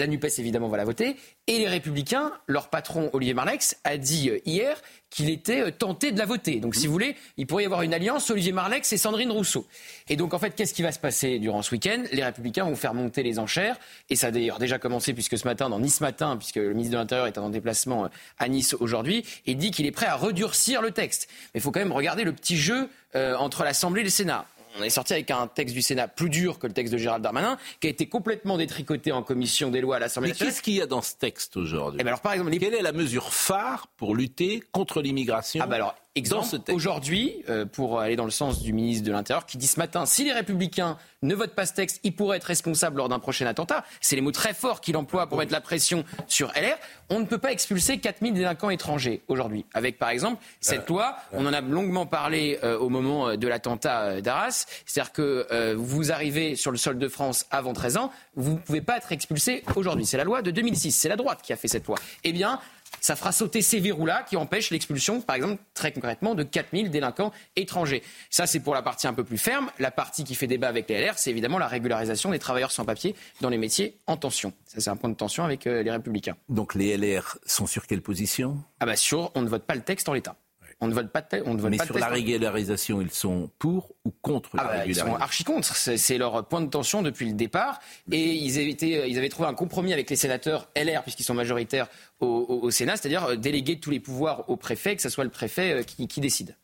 La 0.00 0.06
NUPES, 0.06 0.38
évidemment, 0.38 0.68
va 0.68 0.78
la 0.78 0.86
voter. 0.86 1.14
Et 1.46 1.58
les 1.58 1.68
Républicains, 1.68 2.32
leur 2.46 2.70
patron, 2.70 3.10
Olivier 3.12 3.34
Marlex, 3.34 3.76
a 3.84 3.98
dit 3.98 4.30
hier 4.46 4.80
qu'il 5.10 5.28
était 5.28 5.70
tenté 5.72 6.10
de 6.10 6.18
la 6.18 6.24
voter. 6.24 6.58
Donc, 6.58 6.74
si 6.74 6.86
vous 6.86 6.92
voulez, 6.94 7.16
il 7.36 7.46
pourrait 7.46 7.64
y 7.64 7.66
avoir 7.66 7.82
une 7.82 7.92
alliance 7.92 8.30
Olivier 8.30 8.52
Marlex 8.52 8.90
et 8.94 8.96
Sandrine 8.96 9.30
Rousseau. 9.30 9.66
Et 10.08 10.16
donc, 10.16 10.32
en 10.32 10.38
fait, 10.38 10.54
qu'est-ce 10.54 10.72
qui 10.72 10.80
va 10.80 10.90
se 10.90 10.98
passer 10.98 11.38
durant 11.38 11.60
ce 11.60 11.72
week-end? 11.72 12.02
Les 12.12 12.24
Républicains 12.24 12.64
vont 12.64 12.76
faire 12.76 12.94
monter 12.94 13.22
les 13.22 13.38
enchères. 13.38 13.78
Et 14.08 14.16
ça 14.16 14.28
a 14.28 14.30
d'ailleurs 14.30 14.58
déjà 14.58 14.78
commencé, 14.78 15.12
puisque 15.12 15.36
ce 15.36 15.46
matin, 15.46 15.68
dans 15.68 15.80
Nice 15.80 16.00
Matin, 16.00 16.38
puisque 16.38 16.56
le 16.56 16.72
ministre 16.72 16.92
de 16.92 16.96
l'Intérieur 16.96 17.26
est 17.26 17.36
en 17.36 17.50
déplacement 17.50 18.08
à 18.38 18.48
Nice 18.48 18.74
aujourd'hui, 18.80 19.26
et 19.44 19.54
dit 19.54 19.70
qu'il 19.70 19.84
est 19.84 19.92
prêt 19.92 20.06
à 20.06 20.16
redurcir 20.16 20.80
le 20.80 20.92
texte. 20.92 21.28
Mais 21.52 21.58
il 21.58 21.60
faut 21.60 21.72
quand 21.72 21.80
même 21.80 21.92
regarder 21.92 22.24
le 22.24 22.32
petit 22.32 22.56
jeu 22.56 22.88
euh, 23.16 23.36
entre 23.36 23.64
l'Assemblée 23.64 24.00
et 24.00 24.04
le 24.04 24.10
Sénat 24.10 24.46
on 24.78 24.82
est 24.82 24.90
sorti 24.90 25.12
avec 25.12 25.30
un 25.30 25.46
texte 25.46 25.74
du 25.74 25.82
Sénat 25.82 26.08
plus 26.08 26.30
dur 26.30 26.58
que 26.58 26.66
le 26.66 26.72
texte 26.72 26.92
de 26.92 26.98
Gérald 26.98 27.22
Darmanin, 27.22 27.58
qui 27.80 27.86
a 27.86 27.90
été 27.90 28.08
complètement 28.08 28.56
détricoté 28.56 29.12
en 29.12 29.22
commission 29.22 29.70
des 29.70 29.80
lois 29.80 29.96
à 29.96 29.98
l'Assemblée 29.98 30.30
nationale. 30.30 30.52
Qu'est-ce 30.52 30.62
qu'il 30.62 30.74
y 30.74 30.82
a 30.82 30.86
dans 30.86 31.02
ce 31.02 31.14
texte 31.14 31.56
aujourd'hui? 31.56 31.98
Eh 32.00 32.04
ben 32.04 32.08
alors, 32.08 32.20
par 32.20 32.32
exemple, 32.32 32.50
les... 32.50 32.58
Quelle 32.58 32.74
est 32.74 32.82
la 32.82 32.92
mesure 32.92 33.32
phare 33.32 33.88
pour 33.96 34.14
lutter 34.14 34.62
contre 34.72 35.02
l'immigration? 35.02 35.60
Ah 35.62 35.66
ben 35.66 35.76
alors, 35.76 35.94
Exemple, 36.16 36.58
aujourd'hui, 36.72 37.44
euh, 37.48 37.64
pour 37.64 38.00
aller 38.00 38.16
dans 38.16 38.24
le 38.24 38.32
sens 38.32 38.60
du 38.60 38.72
ministre 38.72 39.06
de 39.06 39.12
l'Intérieur, 39.12 39.46
qui 39.46 39.58
dit 39.58 39.68
ce 39.68 39.78
matin, 39.78 40.06
si 40.06 40.24
les 40.24 40.32
Républicains 40.32 40.98
ne 41.22 41.36
votent 41.36 41.54
pas 41.54 41.66
ce 41.66 41.72
texte, 41.72 42.00
ils 42.02 42.12
pourraient 42.12 42.38
être 42.38 42.44
responsables 42.44 42.96
lors 42.96 43.08
d'un 43.08 43.20
prochain 43.20 43.46
attentat. 43.46 43.84
C'est 44.00 44.16
les 44.16 44.22
mots 44.22 44.32
très 44.32 44.52
forts 44.52 44.80
qu'il 44.80 44.96
emploie 44.96 45.28
pour 45.28 45.38
mettre 45.38 45.52
la 45.52 45.60
pression 45.60 46.04
sur 46.26 46.48
LR. 46.48 46.76
On 47.10 47.20
ne 47.20 47.26
peut 47.26 47.38
pas 47.38 47.52
expulser 47.52 47.98
4000 47.98 48.34
délinquants 48.34 48.70
étrangers 48.70 49.22
aujourd'hui. 49.28 49.66
Avec, 49.72 50.00
par 50.00 50.08
exemple, 50.08 50.42
cette 50.60 50.88
loi, 50.88 51.14
on 51.32 51.46
en 51.46 51.52
a 51.52 51.60
longuement 51.60 52.06
parlé 52.06 52.58
euh, 52.64 52.76
au 52.76 52.88
moment 52.88 53.36
de 53.36 53.46
l'attentat 53.46 54.20
d'Arras. 54.20 54.66
C'est-à-dire 54.86 55.12
que 55.12 55.46
euh, 55.52 55.76
vous 55.78 56.10
arrivez 56.10 56.56
sur 56.56 56.72
le 56.72 56.76
sol 56.76 56.98
de 56.98 57.06
France 57.06 57.46
avant 57.52 57.72
13 57.72 57.98
ans, 57.98 58.10
vous 58.34 58.54
ne 58.54 58.58
pouvez 58.58 58.80
pas 58.80 58.96
être 58.96 59.12
expulsé 59.12 59.62
aujourd'hui. 59.76 60.06
C'est 60.06 60.16
la 60.16 60.24
loi 60.24 60.42
de 60.42 60.50
2006. 60.50 60.90
C'est 60.90 61.08
la 61.08 61.16
droite 61.16 61.40
qui 61.40 61.52
a 61.52 61.56
fait 61.56 61.68
cette 61.68 61.86
loi. 61.86 61.98
Eh 62.24 62.32
bien, 62.32 62.58
ça 63.00 63.16
fera 63.16 63.32
sauter 63.32 63.62
ces 63.62 63.80
verrous-là 63.80 64.24
qui 64.28 64.36
empêchent 64.36 64.70
l'expulsion, 64.70 65.20
par 65.20 65.36
exemple, 65.36 65.62
très 65.74 65.92
concrètement, 65.92 66.34
de 66.34 66.42
4000 66.42 66.90
délinquants 66.90 67.32
étrangers. 67.56 68.02
Ça, 68.30 68.46
c'est 68.46 68.60
pour 68.60 68.74
la 68.74 68.82
partie 68.82 69.06
un 69.06 69.14
peu 69.14 69.24
plus 69.24 69.38
ferme. 69.38 69.70
La 69.78 69.90
partie 69.90 70.24
qui 70.24 70.34
fait 70.34 70.46
débat 70.46 70.68
avec 70.68 70.88
les 70.88 71.00
LR, 71.00 71.18
c'est 71.18 71.30
évidemment 71.30 71.58
la 71.58 71.68
régularisation 71.68 72.30
des 72.30 72.38
travailleurs 72.38 72.72
sans 72.72 72.84
papier 72.84 73.14
dans 73.40 73.48
les 73.48 73.58
métiers 73.58 73.96
en 74.06 74.16
tension. 74.16 74.52
Ça, 74.66 74.80
c'est 74.80 74.90
un 74.90 74.96
point 74.96 75.10
de 75.10 75.14
tension 75.14 75.44
avec 75.44 75.66
euh, 75.66 75.82
les 75.82 75.90
Républicains. 75.90 76.36
Donc 76.48 76.74
les 76.74 76.96
LR 76.96 77.38
sont 77.46 77.66
sur 77.66 77.86
quelle 77.86 78.02
position? 78.02 78.58
Ah 78.80 78.86
bah 78.86 78.96
sur, 78.96 79.30
on 79.34 79.42
ne 79.42 79.48
vote 79.48 79.64
pas 79.64 79.74
le 79.74 79.82
texte 79.82 80.08
en 80.08 80.12
l'état. 80.12 80.36
On 80.82 80.88
ne 80.88 80.94
vole 80.94 81.10
pas 81.10 81.20
de, 81.20 81.42
on 81.44 81.52
ne 81.54 81.60
vole 81.60 81.72
Mais 81.72 81.76
pas 81.76 81.84
sur 81.84 81.98
la 81.98 82.08
régularisation, 82.08 83.02
ils 83.02 83.10
sont 83.10 83.50
pour 83.58 83.92
ou 84.06 84.10
contre 84.22 84.56
la 84.56 84.62
Ah 84.62 84.64
bah, 84.66 84.72
ils 84.76 84.78
régularisation 84.80 85.14
sont 85.16 85.22
archi 85.22 85.44
contre. 85.44 85.76
C'est 85.76 86.16
leur 86.16 86.46
point 86.48 86.62
de 86.62 86.68
tension 86.70 87.02
depuis 87.02 87.26
le 87.26 87.34
départ. 87.34 87.80
Et 88.10 88.32
ils 88.32 88.54
avaient, 88.58 88.70
été- 88.70 89.06
ils 89.08 89.18
avaient 89.18 89.28
trouvé 89.28 89.48
un 89.48 89.54
compromis 89.54 89.92
avec 89.92 90.08
les 90.08 90.16
sénateurs 90.16 90.70
LR, 90.74 91.02
puisqu'ils 91.02 91.24
sont 91.24 91.34
majoritaires 91.34 91.88
au, 92.20 92.26
au- 92.26 92.60
au 92.62 92.70
Sénat, 92.70 92.96
c'est-à-dire 92.96 93.24
euh, 93.24 93.36
déléguer 93.36 93.78
tous 93.78 93.90
les 93.90 94.00
pouvoirs 94.00 94.48
au 94.48 94.56
préfet, 94.56 94.96
que 94.96 95.02
ce 95.02 95.10
soit 95.10 95.24
le 95.24 95.30
préfet 95.30 95.72
euh, 95.74 95.82
qui, 95.82 96.08
qui 96.08 96.20
décide. 96.22 96.56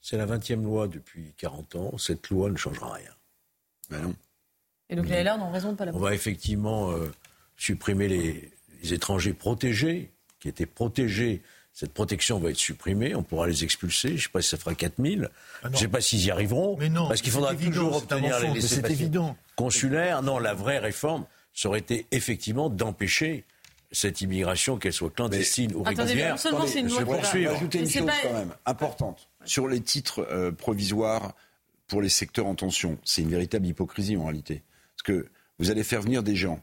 C'est 0.00 0.16
la 0.16 0.26
20e 0.26 0.62
loi 0.62 0.86
depuis 0.86 1.34
40 1.38 1.74
ans. 1.74 1.98
Cette 1.98 2.30
loi 2.30 2.50
ne 2.50 2.56
changera 2.56 2.92
rien. 2.92 3.10
Ben 3.90 4.00
non. 4.02 4.14
Et 4.88 4.94
donc 4.96 5.08
les 5.08 5.22
LR 5.24 5.36
n'ont 5.36 5.50
raison 5.50 5.72
de 5.72 5.76
pas 5.76 5.84
la 5.84 5.94
On 5.94 5.98
va 5.98 6.14
effectivement 6.14 6.92
euh, 6.92 7.10
supprimer 7.56 8.06
les, 8.06 8.50
les 8.82 8.94
étrangers 8.94 9.32
protégés, 9.34 10.12
qui 10.38 10.48
étaient 10.48 10.64
protégés. 10.66 11.42
Cette 11.78 11.92
protection 11.92 12.40
va 12.40 12.50
être 12.50 12.56
supprimée, 12.56 13.14
on 13.14 13.22
pourra 13.22 13.46
les 13.46 13.62
expulser. 13.62 14.08
Je 14.08 14.14
ne 14.14 14.18
sais 14.22 14.28
pas 14.30 14.42
si 14.42 14.48
ça 14.48 14.56
fera 14.56 14.74
4000. 14.74 15.28
je 15.62 15.68
ne 15.68 15.76
sais 15.76 15.86
pas 15.86 16.00
s'ils 16.00 16.24
y 16.24 16.28
arriveront. 16.32 16.76
Mais 16.76 16.88
non, 16.88 17.06
parce 17.06 17.22
qu'il 17.22 17.30
c'est 17.30 17.38
faudra 17.38 17.52
évident, 17.52 17.70
toujours 17.70 17.96
obtenir 17.98 18.36
les 18.40 18.78
évident. 18.90 19.36
consulaires. 19.54 20.22
Non, 20.22 20.40
la 20.40 20.54
vraie 20.54 20.80
réforme, 20.80 21.24
ça 21.54 21.68
aurait 21.68 21.78
été 21.78 22.06
effectivement 22.10 22.68
d'empêcher 22.68 23.44
cette 23.92 24.20
immigration, 24.22 24.76
qu'elle 24.78 24.92
soit 24.92 25.10
clandestine 25.10 25.72
ou 25.76 25.82
Attendez, 25.82 26.02
régulière, 26.02 26.32
non 26.32 26.36
seulement 26.36 26.66
c'est 26.66 26.80
une 26.80 26.88
loi 26.88 27.04
poursuivre. 27.04 27.30
Je 27.32 27.38
vais 27.38 27.56
ajouter 27.58 27.78
une 27.78 27.88
chose 27.88 28.06
pas- 28.06 28.12
quand 28.24 28.32
même 28.32 28.54
importante 28.66 29.28
sur 29.44 29.68
les 29.68 29.80
titres 29.80 30.26
euh, 30.32 30.50
provisoires 30.50 31.36
pour 31.86 32.02
les 32.02 32.08
secteurs 32.08 32.46
en 32.46 32.56
tension. 32.56 32.98
C'est 33.04 33.22
une 33.22 33.30
véritable 33.30 33.66
hypocrisie 33.68 34.16
en 34.16 34.24
réalité. 34.24 34.64
Parce 34.96 35.04
que 35.04 35.28
vous 35.60 35.70
allez 35.70 35.84
faire 35.84 36.02
venir 36.02 36.24
des 36.24 36.34
gens 36.34 36.58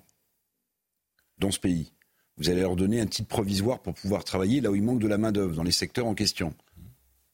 dans 1.40 1.52
ce 1.52 1.60
pays. 1.62 1.94
Vous 2.38 2.50
allez 2.50 2.62
leur 2.62 2.76
donner 2.76 3.00
un 3.00 3.06
titre 3.06 3.28
provisoire 3.30 3.80
pour 3.80 3.94
pouvoir 3.94 4.24
travailler 4.24 4.60
là 4.62 4.70
où 4.72 4.76
il 4.76 4.84
manque 4.84 5.00
de 5.00 5.08
la 5.08 5.18
main-d'œuvre, 5.18 5.56
dans 5.56 5.64
les 5.64 5.72
secteurs 5.72 6.06
en 6.06 6.14
question. 6.14 6.54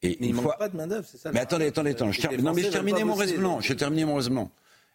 Et 0.03 0.17
Mais 0.19 0.27
il 0.27 0.33
manque 0.35 0.57
pas 0.57 0.69
de 0.69 0.77
main-d'œuvre, 0.77 1.05
c'est 1.09 1.17
ça 1.17 1.31
Mais 1.31 1.39
attendez, 1.39 1.67
attendez, 1.67 1.91
attendez. 1.91 2.11
Je 2.13 2.21
termine- 2.21 2.41
Non, 2.43 2.53
mais 2.53 2.63
je 2.63 2.69
mon. 3.37 3.61
J'ai 3.61 3.75
terminé 3.75 4.05
mon 4.05 4.15
raisonnement. 4.15 4.51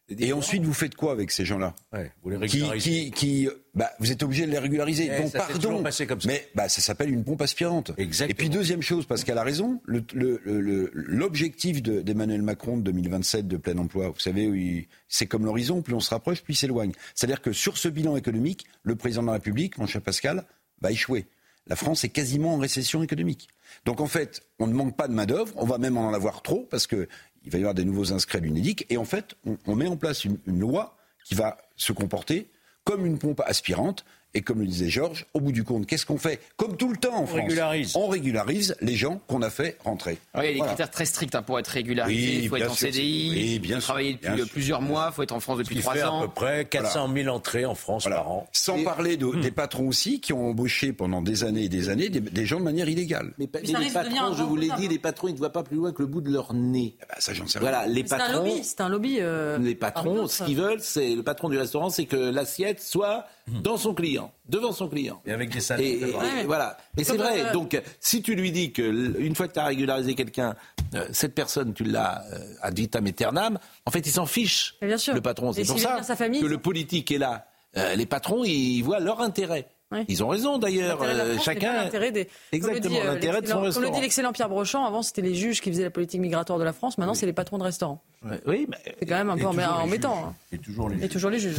Et 0.09 0.33
ensuite, 0.33 0.63
vous 0.63 0.73
faites 0.73 0.95
quoi 0.95 1.11
avec 1.13 1.33
ces 1.33 1.45
gens-là 1.45 1.75
vous 2.23 2.31
les 2.31 2.37
qui, 2.47 2.59
régularisez. 2.59 2.91
qui, 3.07 3.11
qui, 3.11 3.49
bah, 3.75 3.91
vous 3.99 4.13
êtes 4.13 4.23
obligé 4.23 4.47
de 4.47 4.53
les 4.53 4.59
régulariser. 4.59 5.11
Eh, 5.13 5.23
Donc, 5.23 5.33
pardon, 5.33 5.55
toujours 5.59 5.83
passé 5.83 6.07
comme 6.07 6.21
ça. 6.21 6.29
mais 6.29 6.49
bah, 6.55 6.69
ça 6.69 6.81
s'appelle 6.81 7.11
une 7.11 7.25
pompe 7.25 7.43
aspirante. 7.43 7.91
Et 7.99 8.35
puis 8.35 8.49
deuxième 8.49 8.83
chose, 8.83 9.05
parce 9.07 9.25
qu'elle 9.25 9.39
a 9.39 9.43
raison, 9.43 9.81
le- 9.85 10.05
le- 10.15 10.41
le- 10.45 10.91
l'objectif 10.95 11.83
de- 11.83 12.03
d'Emmanuel 12.03 12.43
Macron 12.43 12.77
de 12.77 12.83
2027 12.83 13.49
de 13.49 13.57
plein 13.57 13.77
emploi, 13.79 14.09
vous 14.11 14.21
savez, 14.21 14.47
oui, 14.47 14.87
c'est 15.09 15.27
comme 15.27 15.45
l'horizon, 15.45 15.83
plus 15.83 15.95
on 15.95 16.01
se 16.01 16.11
rapproche, 16.11 16.43
plus 16.43 16.55
il 16.55 16.57
s'éloigne. 16.57 16.93
C'est-à-dire 17.17 17.43
que 17.43 17.53
sur 17.53 17.77
ce 17.77 17.89
bilan 17.89 18.17
économique, 18.17 18.67
le 18.85 18.95
président 18.95 19.23
de 19.23 19.27
la 19.27 19.33
République, 19.35 19.77
mon 19.79 19.87
cher 19.87 20.03
Pascal, 20.03 20.45
va 20.81 20.93
échouer. 20.93 21.27
La 21.67 21.75
France 21.75 22.05
est 22.05 22.11
quasiment 22.11 22.55
en 22.55 22.59
récession 22.59 23.03
économique. 23.03 23.49
Donc 23.87 24.01
en 24.01 24.07
fait, 24.07 24.43
on 24.61 24.69
ne 24.69 24.73
manque 24.73 24.97
pas 24.97 25.09
de 25.09 25.13
main-d'œuvre, 25.15 25.53
on 25.57 25.67
va 25.67 25.79
même 25.79 25.97
en 25.97 26.13
avoir 26.15 26.43
trop, 26.43 26.65
parce 26.71 26.87
que 26.87 27.09
il 27.47 27.53
va 27.53 27.59
y 27.59 27.61
avoir 27.63 27.75
des 27.75 27.85
nouveaux 27.85 28.13
inscrits 28.13 28.39
à 28.39 28.41
l'UNEDIC, 28.41 28.87
et 28.91 28.97
en 28.99 29.05
fait, 29.05 29.37
on, 29.67 29.75
met 29.75 29.87
en 29.87 29.97
place 29.97 30.25
une 30.25 30.39
loi 30.47 30.97
qui 31.25 31.35
va 31.35 31.59
se 31.77 31.93
comporter 31.93 32.51
comme 32.85 33.05
une 33.05 33.19
pompe 33.19 33.43
aspirante. 33.45 34.05
Et 34.37 34.43
comme 34.43 34.61
le 34.61 34.67
disait 34.67 34.91
Georges, 34.91 35.25
au 35.33 35.41
bout 35.41 35.51
du 35.51 35.65
compte, 35.65 35.87
qu'est-ce 35.87 36.05
qu'on 36.05 36.19
fait 36.19 36.41
Comme 36.59 36.77
tout 36.77 36.91
le 36.91 36.99
temps 36.99 37.15
en 37.17 37.25
France, 37.27 37.41
régularise. 37.41 37.97
on 37.97 38.07
régularise 38.07 38.77
les 38.83 38.95
gens 38.95 39.19
qu'on 39.29 39.41
a 39.41 39.49
fait 39.49 39.79
rentrer. 39.83 40.19
Alors, 40.35 40.45
il 40.45 40.49
y 40.49 40.51
a 40.51 40.53
des 40.53 40.59
Voilà. 40.59 40.73
critères 40.75 40.91
très 40.91 41.07
stricts 41.07 41.35
hein, 41.35 41.41
pour 41.41 41.59
être 41.59 41.69
régularisé. 41.69 42.37
Oui, 42.37 42.41
il 42.43 42.49
faut 42.51 42.57
être 42.57 42.65
bien 42.65 42.71
en 42.71 42.75
sûr, 42.75 42.89
CDI, 42.89 43.55
il 43.55 43.59
bien 43.61 43.77
faut 43.77 43.81
sûr, 43.81 43.87
travailler 43.87 44.13
depuis 44.13 44.29
bien 44.29 44.37
sûr. 44.45 44.49
plusieurs 44.53 44.83
mois, 44.83 45.09
il 45.11 45.15
faut 45.15 45.23
être 45.23 45.33
en 45.33 45.41
France 45.41 45.57
depuis 45.59 45.77
trois 45.81 45.95
fait 45.95 46.01
à 46.03 46.13
ans. 46.13 46.21
peu 46.21 46.29
près 46.29 46.67
400 46.67 47.11
000 47.15 47.35
entrées 47.35 47.65
en 47.65 47.75
France 47.75 48.05
par 48.05 48.31
an. 48.31 48.47
Sans 48.53 48.85
parler 48.85 49.17
de- 49.17 49.41
des 49.41 49.51
patrons 49.51 49.89
aussi 49.89 50.21
qui 50.21 50.35
ont 50.35 50.51
embauché 50.51 50.93
pendant 50.93 51.23
des 51.23 51.43
années 51.45 51.63
et 51.65 51.69
des 51.71 51.89
années 51.89 52.11
des, 52.11 52.21
des 52.21 52.45
gens 52.45 52.59
de 52.59 52.65
manière 52.65 52.91
illégale. 52.91 53.33
Mais, 53.39 53.49
Mais 53.55 53.61
mais 53.63 53.67
ça 53.73 53.79
les 53.79 53.85
risque 53.87 53.97
de 53.99 54.03
devenir 54.05 54.21
patrons, 54.23 54.37
je 54.37 54.43
vous 54.43 54.57
l'ai 54.57 54.69
dit, 54.77 54.89
les 54.89 54.99
patrons, 54.99 55.29
ils 55.29 55.33
ne 55.33 55.39
voient 55.39 55.53
pas 55.53 55.63
plus 55.63 55.77
loin 55.79 55.93
que 55.93 56.03
le 56.03 56.09
bout 56.09 56.21
de 56.21 56.31
leur 56.31 56.53
nez. 56.53 56.95
bah, 57.09 57.15
ça, 57.21 57.33
j'en 57.33 57.47
sais 57.47 57.59
Voilà, 57.59 57.81
rien. 57.85 57.93
les 57.95 58.05
C'est 58.07 58.13
un 58.15 58.19
patrons, 58.19 58.45
lobby. 58.45 58.61
C'est 58.65 58.81
un 58.83 58.89
lobby. 58.91 59.17
euh, 59.21 59.57
les 59.57 59.75
patrons, 59.75 60.27
ce 60.27 60.43
qu'ils 60.45 60.57
veulent, 60.59 60.83
c'est 60.83 61.15
le 61.15 61.23
patron 61.23 61.49
du 61.49 61.57
restaurant, 61.57 61.89
c'est 61.89 62.05
que 62.05 62.17
l'assiette 62.17 62.83
soit 62.83 63.25
dans 63.63 63.77
son 63.77 63.95
client, 63.95 64.26
devant 64.49 64.73
son 64.73 64.89
client. 64.89 65.21
Et 65.27 65.33
avec 65.33 65.51
des 65.51 65.61
salaires. 65.61 65.87
et- 65.87 66.41
et 66.41 66.45
voilà. 66.45 66.77
Mais 66.97 67.05
c'est 67.05 67.17
vrai. 67.17 67.53
Donc, 67.53 67.81
si 68.01 68.23
tu 68.23 68.35
lui 68.35 68.53
dis 68.53 68.73
que 68.73 68.83
une 69.19 69.35
fois 69.35 69.49
que 69.49 69.53
tu 69.55 69.59
as 69.61 69.67
régularisé 69.67 70.15
quelqu'un, 70.15 70.55
euh, 70.95 71.07
cette 71.13 71.35
personne, 71.35 71.75
tu 71.75 71.85
l'as 71.85 72.23
euh, 72.33 72.39
ad 72.63 72.77
vitam 72.79 73.07
aeternam, 73.07 73.59
en 73.85 73.91
fait, 73.91 74.07
il 74.07 74.13
s'en 74.13 74.27
fiche. 74.27 74.75
Bien 74.83 74.99
sûr. 74.99 75.15
Le 75.15 75.21
patron, 75.21 75.53
c'est 75.53 75.65
pour 75.65 75.79
ça 75.79 76.03
sa 76.03 76.17
famille, 76.17 76.41
que 76.41 76.47
le 76.47 76.59
politique 76.59 77.11
est 77.11 77.19
là. 77.19 77.47
Euh, 77.77 77.95
les 77.95 78.07
patrons, 78.07 78.43
ils 78.45 78.83
voient 78.83 79.01
leur 79.01 79.21
intérêt. 79.21 79.69
Ils 80.09 80.25
ont 80.25 80.29
raison 80.29 80.59
d'ailleurs. 80.59 80.99
De 80.99 81.05
euh, 81.07 81.39
chacun. 81.39 81.73
l'intérêt 81.85 82.11
des- 82.11 82.29
Exactement, 82.51 82.83
comme 82.83 82.93
le 82.93 83.01
dit, 83.03 83.07
euh, 83.09 83.15
l'intérêt 83.15 83.41
de 83.41 83.47
son 83.47 83.53
l'excellent- 83.53 83.55
Comme 83.55 83.63
le 83.63 83.67
restaurant. 83.69 83.95
dit 83.95 84.01
l'excellent 84.01 84.33
Pierre 84.33 84.49
Brochant, 84.49 84.85
avant 84.85 85.03
c'était 85.03 85.23
les 85.23 85.35
juges 85.35 85.61
qui 85.61 85.71
faisaient 85.71 85.85
la 85.85 85.91
politique 85.91 86.21
migratoire 86.21 86.59
de 86.59 86.65
la 86.65 86.73
France, 86.73 86.99
maintenant 86.99 87.15
c'est 87.15 87.27
les 87.27 87.33
patrons 87.33 87.59
de 87.59 87.63
restaurants. 87.63 88.03
Oui, 88.47 88.67
mais 88.69 88.77
C'est 88.99 89.07
quand 89.07 89.15
même 89.17 89.31
un 89.31 89.37
Et 89.37 89.41
peu 89.41 89.47
embêtant. 89.47 90.27
hein. 90.29 90.35
Et 90.51 90.59
toujours 90.59 90.89
les 90.89 91.05
Et 91.05 91.09
toujours 91.09 91.31
les 91.31 91.39
juges. 91.39 91.57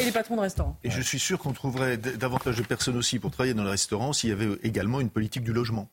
Et 0.00 0.04
les 0.04 0.12
patrons 0.12 0.36
de 0.36 0.40
restaurants. 0.42 0.76
Et 0.84 0.90
je 0.90 1.00
suis 1.00 1.18
sûr 1.18 1.38
qu'on 1.40 1.52
trouverait 1.52 1.96
davantage 1.96 2.56
de 2.56 2.62
personnes 2.62 2.96
aussi 2.96 3.18
pour 3.18 3.32
travailler 3.32 3.54
dans 3.54 3.64
le 3.64 3.70
restaurant 3.70 4.12
s'il 4.12 4.30
y 4.30 4.32
avait 4.32 4.50
également 4.62 5.00
une 5.00 5.10
politique 5.10 5.42
du 5.42 5.52
logement. 5.52 5.88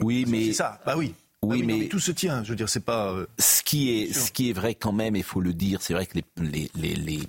oui, 0.00 0.24
mais 0.28 0.46
C'est 0.46 0.52
ça, 0.54 0.80
bah 0.86 0.94
oui. 0.96 1.14
Oui, 1.42 1.60
Ah 1.62 1.66
non, 1.66 1.78
mais- 1.78 1.86
tout 1.88 2.00
se 2.00 2.10
tient. 2.10 2.42
Je 2.44 2.50
veux 2.50 2.56
dire, 2.56 2.68
c'est 2.68 2.84
pas. 2.84 3.12
euh, 3.12 3.26
ce 3.38 3.62
qui 3.62 3.90
est, 4.02 4.12
ce 4.12 4.32
qui 4.32 4.50
est 4.50 4.52
vrai 4.52 4.74
quand 4.74 4.92
même, 4.92 5.14
il 5.16 5.22
faut 5.22 5.40
le 5.40 5.52
dire, 5.54 5.80
c'est 5.82 5.94
vrai 5.94 6.04
que 6.06 6.16
les, 6.18 6.24
les, 6.42 6.68
les, 6.74 6.94
les 6.96 7.20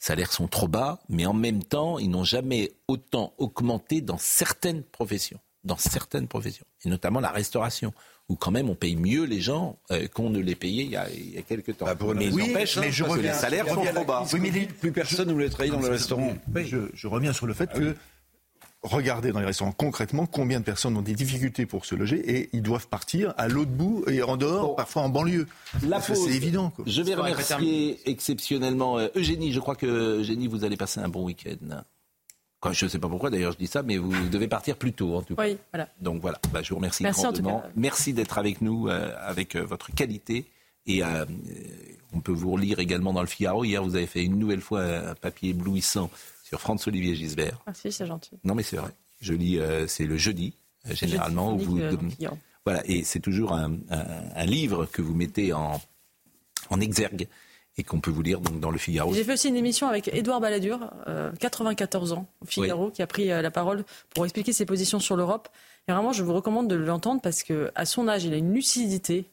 salaires 0.00 0.32
sont 0.32 0.48
trop 0.48 0.66
bas, 0.66 0.98
mais 1.08 1.26
en 1.26 1.34
même 1.34 1.62
temps, 1.62 1.98
ils 2.00 2.10
n'ont 2.10 2.24
jamais 2.24 2.72
autant 2.88 3.32
augmenté 3.38 4.00
dans 4.00 4.18
certaines 4.18 4.82
professions, 4.82 5.38
dans 5.62 5.76
certaines 5.76 6.26
professions, 6.26 6.64
et 6.84 6.88
notamment 6.88 7.20
la 7.20 7.30
restauration, 7.30 7.92
où 8.28 8.34
quand 8.36 8.50
même 8.50 8.68
on 8.70 8.74
paye 8.74 8.96
mieux 8.96 9.24
les 9.24 9.40
gens 9.40 9.78
euh, 9.90 10.06
qu'on 10.08 10.30
ne 10.30 10.38
les 10.38 10.54
payait 10.54 10.84
il 10.84 10.90
y 10.90 10.96
a, 10.96 11.08
il 11.10 11.34
y 11.34 11.38
a 11.38 11.42
quelques 11.42 11.76
temps. 11.76 11.84
Bah, 11.84 11.94
pour 11.96 12.14
mais 12.14 12.28
Oui, 12.32 12.50
mais 12.54 12.62
hein, 12.62 12.64
je 12.90 13.02
parce 13.04 13.16
que 13.16 13.22
les 13.22 13.32
salaires 13.32 13.68
sont 13.68 13.84
trop 13.84 14.04
bas. 14.04 14.20
crise. 14.24 14.34
Oui, 14.34 14.40
mais 14.40 14.50
les- 14.50 14.66
Plus 14.66 14.92
personne 14.92 15.28
ne 15.28 15.32
voulait 15.32 15.48
travailler 15.50 15.72
dans 15.72 15.80
le 15.80 15.88
restaurant. 15.88 16.34
Je, 16.54 16.78
je 16.94 17.06
reviens 17.08 17.32
sur 17.32 17.46
le 17.46 17.54
fait 17.54 17.70
que 17.72 17.96
regardez 18.82 19.32
dans 19.32 19.40
les 19.40 19.46
restaurants 19.46 19.72
concrètement 19.72 20.26
combien 20.26 20.58
de 20.60 20.64
personnes 20.64 20.96
ont 20.96 21.02
des 21.02 21.14
difficultés 21.14 21.66
pour 21.66 21.84
se 21.84 21.94
loger 21.94 22.18
et 22.38 22.48
ils 22.52 22.62
doivent 22.62 22.88
partir 22.88 23.34
à 23.36 23.46
l'autre 23.48 23.70
bout 23.70 24.04
et 24.08 24.22
en 24.22 24.36
dehors, 24.36 24.68
Bon. 24.68 24.74
parfois 24.74 25.02
en 25.02 25.08
banlieue. 25.08 25.46
La 25.82 25.96
Parce 25.96 26.08
que 26.08 26.12
pause. 26.14 26.24
c'est 26.26 26.34
évident. 26.36 26.70
Quoi. 26.70 26.84
Je 26.88 27.02
vais 27.02 27.14
remercier 27.14 28.00
exceptionnellement 28.06 28.98
euh, 28.98 29.08
Eugénie. 29.16 29.52
Je 29.52 29.60
crois 29.60 29.76
que 29.76 30.18
Eugénie, 30.20 30.46
vous 30.46 30.64
allez 30.64 30.76
passer 30.76 31.00
un 31.00 31.08
bon 31.08 31.24
week-end. 31.24 31.82
Je 32.72 32.84
ne 32.84 32.90
sais 32.90 32.98
pas 32.98 33.08
pourquoi 33.08 33.30
d'ailleurs 33.30 33.52
je 33.52 33.58
dis 33.58 33.66
ça, 33.66 33.82
mais 33.82 33.96
vous 33.96 34.12
devez 34.30 34.48
partir 34.48 34.76
plus 34.76 34.92
tôt 34.92 35.14
en 35.16 35.22
tout 35.22 35.34
cas. 35.36 35.42
Oui, 35.44 35.56
voilà. 35.72 35.88
Donc 36.00 36.20
voilà, 36.20 36.38
Bah, 36.52 36.60
je 36.62 36.70
vous 36.70 36.76
remercie 36.76 37.02
Merci 37.02 37.26
en 37.26 37.32
tout 37.32 37.42
grandement. 37.42 37.60
cas. 37.60 37.68
Merci 37.76 38.12
d'être 38.12 38.38
avec 38.38 38.60
nous 38.60 38.88
euh, 38.88 39.12
avec 39.20 39.56
euh, 39.56 39.60
votre 39.64 39.92
qualité. 39.94 40.46
Et 40.86 41.04
euh, 41.04 41.24
on 42.14 42.20
peut 42.20 42.32
vous 42.32 42.50
relire 42.52 42.78
également 42.78 43.12
dans 43.12 43.20
le 43.20 43.26
Figaro. 43.26 43.64
Hier, 43.64 43.82
vous 43.84 43.96
avez 43.96 44.06
fait 44.06 44.24
une 44.24 44.38
nouvelle 44.38 44.62
fois 44.62 44.82
un 44.82 45.14
papier 45.14 45.50
éblouissant 45.50 46.10
sur 46.50 46.60
Franz-Olivier 46.60 47.14
Gisbert. 47.14 47.60
Merci, 47.64 47.92
c'est 47.92 48.06
gentil. 48.06 48.32
Non, 48.42 48.56
mais 48.56 48.64
c'est 48.64 48.76
vrai. 48.76 48.90
Je 49.20 49.34
lis, 49.34 49.58
euh, 49.60 49.86
c'est 49.86 50.04
le 50.04 50.16
jeudi, 50.16 50.54
euh, 50.88 50.94
généralement. 50.96 51.52
Jeudi 51.56 51.64
où 51.64 51.70
vous, 51.76 51.80
euh, 51.80 51.96
voilà, 52.66 52.82
et 52.86 53.04
c'est 53.04 53.20
toujours 53.20 53.52
un, 53.52 53.74
un- 53.88 54.04
un 54.34 54.46
livre 54.46 54.84
que 54.86 55.00
vous 55.00 55.14
mettez 55.14 55.52
en, 55.52 55.80
en 56.70 56.80
exergue 56.80 57.28
et 57.76 57.84
qu'on 57.84 58.00
peut 58.00 58.10
vous 58.10 58.22
lire 58.22 58.40
donc 58.40 58.58
dans 58.58 58.72
le 58.72 58.78
Figaro. 58.78 59.14
J'ai 59.14 59.22
fait 59.22 59.34
aussi 59.34 59.46
une 59.48 59.54
émission 59.56 59.86
avec 59.86 60.08
Édouard 60.12 60.40
Balladur, 60.40 60.90
euh, 61.06 61.30
94 61.38 62.12
ans, 62.14 62.26
au 62.40 62.46
Figaro, 62.46 62.90
qui 62.90 63.00
a 63.00 63.06
pris 63.06 63.28
la 63.28 63.50
parole 63.52 63.84
pour 64.12 64.24
expliquer 64.24 64.52
ses 64.52 64.66
positions 64.66 64.98
sur 64.98 65.14
l'Europe. 65.16 65.48
Et 65.86 65.92
vraiment, 65.92 66.12
je 66.12 66.24
vous 66.24 66.34
recommande 66.34 66.66
de 66.66 66.74
l'entendre 66.74 67.20
parce 67.22 67.44
que 67.44 67.70
à 67.76 67.86
son 67.86 68.08
âge, 68.08 68.24
il 68.24 68.34
a 68.34 68.36
une 68.36 68.52
lucidité 68.52 69.26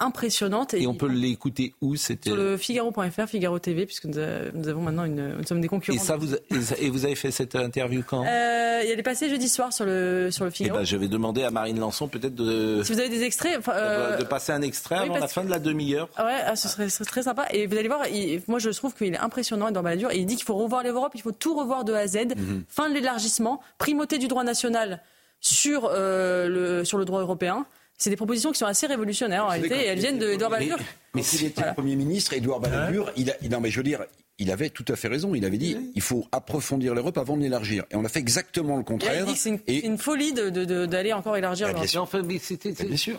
impressionnante. 0.00 0.74
Et 0.74 0.86
on 0.86 0.94
peut 0.94 1.08
l'écouter 1.08 1.74
où 1.80 1.96
C'était 1.96 2.30
sur 2.30 2.36
le 2.36 2.56
Figaro.fr, 2.56 3.26
Figaro 3.26 3.58
TV, 3.58 3.86
puisque 3.86 4.04
nous, 4.04 4.18
euh, 4.18 4.50
nous 4.54 4.68
avons 4.68 4.82
maintenant 4.82 5.04
une, 5.04 5.36
nous 5.36 5.44
sommes 5.44 5.60
des 5.60 5.68
concurrents. 5.68 5.96
et 5.96 6.00
ça 6.00 6.16
vous 6.16 6.34
a- 6.34 6.38
et 6.78 6.90
vous 6.90 7.04
avez 7.04 7.14
fait 7.14 7.30
cette 7.30 7.54
interview 7.56 8.02
quand? 8.06 8.24
Euh, 8.26 8.82
il 8.84 8.90
est 8.90 9.02
passé 9.02 9.28
jeudi 9.30 9.48
soir 9.48 9.72
sur 9.72 9.86
le 9.86 10.30
sur 10.30 10.44
le 10.44 10.50
Eh 10.50 10.54
Figaro. 10.54 10.78
ben, 10.78 10.84
je 10.84 10.96
vais 10.96 11.08
demander 11.08 11.42
à 11.44 11.50
Marine 11.50 11.78
Lançon 11.80 12.08
peut-être 12.08 12.34
de, 12.34 12.82
Si 12.84 12.92
vous 12.92 13.00
avez 13.00 13.08
des 13.08 13.22
extraits, 13.22 13.58
euh, 13.68 14.16
de 14.18 14.24
passer 14.24 14.52
un 14.52 14.62
extrait 14.62 14.96
oui, 14.98 15.04
avant 15.06 15.18
la 15.18 15.28
fin 15.28 15.44
de 15.44 15.50
la 15.50 15.58
demi-heure. 15.58 16.08
Ah 16.16 16.26
ouais, 16.26 16.40
ah, 16.46 16.56
ce, 16.56 16.68
serait, 16.68 16.88
ce 16.90 16.96
serait 16.98 17.04
très 17.06 17.22
sympa. 17.22 17.46
Et 17.52 17.66
vous 17.66 17.76
allez 17.76 17.88
voir, 17.88 18.06
il- 18.08 18.42
moi 18.48 18.58
je 18.58 18.68
trouve 18.70 18.94
qu'il 18.94 19.14
est 19.14 19.18
impressionnant 19.18 19.70
dans 19.70 19.82
Balladur. 19.82 20.10
Et 20.10 20.18
il 20.18 20.26
dit 20.26 20.36
qu'il 20.36 20.44
faut 20.44 20.56
revoir 20.56 20.82
l'Europe, 20.82 21.12
il 21.14 21.22
faut 21.22 21.32
tout 21.32 21.54
revoir 21.56 21.84
de 21.84 21.94
A 21.94 22.00
à 22.00 22.06
Z. 22.06 22.16
Mhm. 22.36 22.64
Fin 22.68 22.88
de 22.90 22.94
l'élargissement, 22.94 23.62
primauté 23.78 24.18
du 24.18 24.28
droit 24.28 24.44
national 24.44 25.00
sur, 25.40 25.88
euh, 25.90 26.48
le, 26.48 26.84
sur 26.84 26.98
le 26.98 27.04
droit 27.04 27.20
européen. 27.20 27.66
C'est 27.98 28.10
des 28.10 28.16
propositions 28.16 28.52
qui 28.52 28.58
sont 28.58 28.66
assez 28.66 28.86
révolutionnaires 28.86 29.44
en 29.44 29.48
réalité. 29.48 29.74
Et 29.76 29.86
elles 29.86 29.98
viennent 29.98 30.18
d'Edouard 30.18 30.50
Balladur. 30.50 30.78
Mais 31.14 31.22
s'il 31.22 31.44
était 31.46 31.72
Premier 31.72 31.96
ministre, 31.96 32.32
Édouard 32.34 32.60
Balladur, 32.60 33.10
il 33.16 33.30
a, 33.30 33.34
il- 33.42 33.50
non 33.50 33.60
mais 33.60 33.70
je 33.70 33.78
veux 33.78 33.82
dire, 33.84 34.04
il 34.38 34.50
avait 34.50 34.68
tout 34.68 34.84
à 34.88 34.96
fait 34.96 35.08
raison. 35.08 35.34
Il 35.34 35.44
avait 35.46 35.56
dit, 35.56 35.78
il 35.94 36.02
faut 36.02 36.26
approfondir 36.30 36.94
l'Europe 36.94 37.16
avant 37.16 37.36
de 37.38 37.42
l'élargir. 37.42 37.84
Et 37.90 37.96
on 37.96 38.04
a 38.04 38.08
fait 38.10 38.18
exactement 38.18 38.74
le 38.74 38.80
Et 38.80 38.82
il 38.82 38.84
contraire. 38.84 39.24
dit 39.26 39.32
que 39.32 39.38
c'est 39.38 39.48
une, 39.48 39.60
c'est 39.66 39.78
une 39.78 39.96
folie 39.98 40.34
de- 40.34 40.50
de- 40.50 40.64
de- 40.66 40.84
d'aller 40.84 41.14
encore 41.14 41.36
élargir 41.38 41.68
Bah, 41.68 41.72
l'Europe. 41.72 41.84
bien 41.84 41.90
sûr. 41.90 42.02
Enfin, 42.02 42.22
mais 42.22 42.38
Bien 42.86 42.96
sûr. 42.98 43.18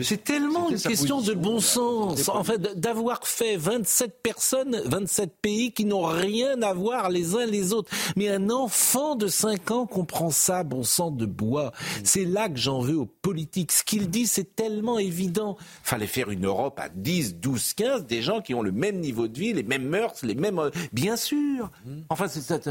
C'est 0.00 0.24
tellement 0.24 0.70
une 0.70 0.80
question 0.80 1.20
de 1.20 1.34
bon 1.34 1.60
sens. 1.60 2.28
En 2.30 2.42
fait, 2.42 2.58
d'avoir 2.80 3.26
fait 3.26 3.56
27 3.56 4.22
personnes, 4.22 4.80
27 4.86 5.36
pays 5.42 5.72
qui 5.72 5.84
n'ont 5.84 6.04
rien 6.04 6.62
à 6.62 6.72
voir 6.72 7.10
les 7.10 7.34
uns 7.36 7.44
les 7.44 7.74
autres. 7.74 7.90
Mais 8.16 8.28
un 8.30 8.48
enfant 8.48 9.14
de 9.14 9.26
5 9.26 9.70
ans 9.70 9.86
comprend 9.86 10.30
ça, 10.30 10.64
bon 10.64 10.82
sang 10.84 11.10
de 11.10 11.26
bois. 11.26 11.72
C'est 12.02 12.24
là 12.24 12.48
que 12.48 12.56
j'en 12.56 12.80
veux 12.80 12.96
aux 12.96 13.04
politiques. 13.06 13.72
Ce 13.72 13.84
qu'il 13.84 14.08
dit, 14.08 14.26
c'est 14.26 14.56
tellement 14.56 14.98
évident. 14.98 15.56
Fallait 15.82 16.06
faire 16.06 16.30
une 16.30 16.46
Europe 16.46 16.80
à 16.80 16.88
10, 16.88 17.36
12, 17.36 17.74
15, 17.74 18.06
des 18.06 18.22
gens 18.22 18.40
qui 18.40 18.54
ont 18.54 18.62
le 18.62 18.72
même 18.72 18.98
niveau 19.00 19.28
de 19.28 19.38
vie, 19.38 19.52
les 19.52 19.62
mêmes 19.62 19.86
mœurs, 19.86 20.14
les 20.22 20.34
mêmes... 20.34 20.58
euh, 20.58 20.70
Bien 20.92 21.16
sûr. 21.16 21.70
Enfin, 22.08 22.26
c'est 22.28 22.70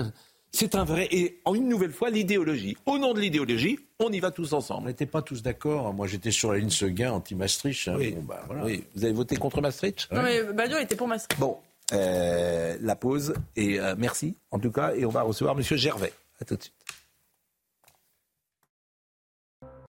c'est 0.54 0.76
un- 0.76 0.84
vrai... 0.86 1.08
Et 1.12 1.40
en 1.46 1.56
une 1.56 1.68
nouvelle 1.68 1.92
fois, 1.92 2.10
l'idéologie. 2.10 2.78
Au 2.86 2.98
nom 2.98 3.14
de 3.14 3.20
l'idéologie, 3.20 3.80
on 4.00 4.12
y 4.12 4.20
va 4.20 4.32
tous 4.32 4.54
On 4.54 4.58
ensemble. 4.58 4.88
n'était 4.88 5.06
pas 5.06 5.22
tous 5.22 5.42
d'accord. 5.44 5.94
Moi, 5.94 6.08
j'étais 6.08 6.32
sur 6.32 6.52
la 6.54 6.60
ligne 6.60 6.70
Seguin, 6.70 7.12
anti-Maastricht. 7.12 7.88
hein. 7.90 7.96
Oui. 7.98 8.12
Bon, 8.12 8.22
bah, 8.24 8.44
voilà. 8.48 8.64
Oui, 8.64 8.84
vous 8.96 9.04
avez 9.04 9.14
voté 9.14 9.36
contre 9.36 9.60
Maastricht? 9.62 10.08
Non, 10.12 10.22
mais 10.24 10.44
Badio 10.54 10.78
était 10.78 10.96
pour 10.96 11.08
Maastricht. 11.08 11.40
Bon, 11.40 11.58
euh, 11.92 12.78
la 12.80 12.96
pause 12.96 13.34
et 13.56 13.80
euh, 13.80 13.96
merci 13.98 14.36
en 14.52 14.60
tout 14.60 14.72
cas 14.72 14.94
et 14.96 15.06
on 15.06 15.10
va 15.10 15.22
recevoir 15.24 15.56
Monsieur 15.56 15.76
Gervais. 15.76 16.14
À 16.40 16.46
tout 16.46 16.56
de 16.56 16.62
suite. 16.64 16.74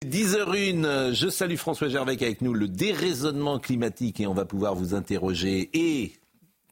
10h01, 0.05 0.86
euh, 0.86 1.14
je 1.14 1.28
salue 1.28 1.55
François 1.55 1.89
Gervais 1.89 2.18
qui 2.18 2.24
est 2.24 2.28
avec 2.28 2.41
nous, 2.41 2.53
le 2.53 2.68
déraisonnement 2.68 3.60
climatique 3.60 4.20
et 4.20 4.28
on 4.28 4.34
va 4.34 4.45
pouvoir 4.45 4.76
vous 4.76 4.93
interroger 4.93 5.70
et 5.74 6.14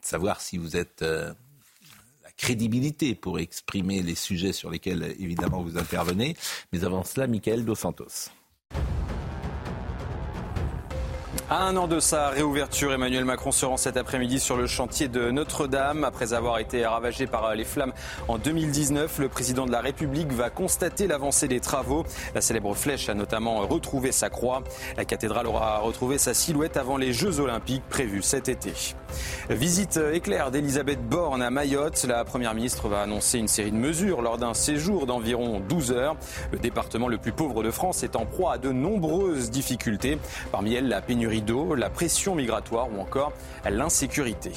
savoir 0.01 0.41
si 0.41 0.57
vous 0.57 0.77
êtes 0.77 1.01
euh, 1.01 1.33
crédibilité 2.37 3.15
pour 3.15 3.39
exprimer 3.39 4.01
les 4.01 4.15
sujets 4.15 4.53
sur 4.53 4.69
lesquels 4.69 5.15
évidemment 5.19 5.61
vous 5.61 5.77
intervenez. 5.77 6.35
Mais 6.73 6.83
avant 6.83 7.03
cela, 7.03 7.27
Michael 7.27 7.65
Dos 7.65 7.75
Santos. 7.75 8.29
À 11.47 11.61
un 11.61 11.75
an 11.77 11.87
de 11.87 11.99
sa 11.99 12.29
réouverture, 12.29 12.91
Emmanuel 12.91 13.23
Macron 13.23 13.51
se 13.51 13.67
rend 13.67 13.77
cet 13.77 13.97
après-midi 13.97 14.39
sur 14.39 14.57
le 14.57 14.65
chantier 14.65 15.07
de 15.07 15.29
Notre-Dame. 15.29 16.03
Après 16.03 16.33
avoir 16.33 16.57
été 16.57 16.83
ravagé 16.83 17.27
par 17.27 17.53
les 17.53 17.65
flammes 17.65 17.93
en 18.27 18.39
2019, 18.39 19.19
le 19.19 19.29
président 19.29 19.67
de 19.67 19.71
la 19.71 19.79
République 19.79 20.31
va 20.31 20.49
constater 20.49 21.05
l'avancée 21.05 21.47
des 21.47 21.59
travaux. 21.59 22.03
La 22.33 22.41
célèbre 22.41 22.73
flèche 22.73 23.09
a 23.09 23.13
notamment 23.13 23.57
retrouvé 23.57 24.11
sa 24.11 24.31
croix. 24.31 24.63
La 24.97 25.05
cathédrale 25.05 25.45
aura 25.45 25.77
retrouvé 25.77 26.17
sa 26.17 26.33
silhouette 26.33 26.77
avant 26.77 26.97
les 26.97 27.13
Jeux 27.13 27.39
Olympiques 27.39 27.87
prévus 27.91 28.23
cet 28.23 28.49
été. 28.49 28.73
Visite 29.51 29.99
éclair 30.13 30.49
d'Elisabeth 30.49 31.07
Borne 31.07 31.43
à 31.43 31.51
Mayotte. 31.51 32.05
La 32.05 32.25
première 32.25 32.55
ministre 32.55 32.87
va 32.87 33.01
annoncer 33.01 33.37
une 33.37 33.47
série 33.47 33.71
de 33.71 33.77
mesures 33.77 34.23
lors 34.23 34.39
d'un 34.39 34.55
séjour 34.55 35.05
d'environ 35.05 35.59
12 35.59 35.91
heures. 35.91 36.15
Le 36.51 36.57
département 36.57 37.07
le 37.07 37.19
plus 37.19 37.33
pauvre 37.33 37.61
de 37.61 37.69
France 37.69 38.01
est 38.01 38.15
en 38.15 38.25
proie 38.25 38.53
à 38.53 38.57
de 38.57 38.71
nombreuses 38.71 39.51
difficultés. 39.51 40.17
Parmi 40.51 40.73
elles, 40.73 40.87
la 40.87 41.01
pénurie 41.01 41.34
la 41.75 41.89
pression 41.89 42.35
migratoire 42.35 42.87
ou 42.91 42.99
encore 42.99 43.33
l'insécurité. 43.69 44.51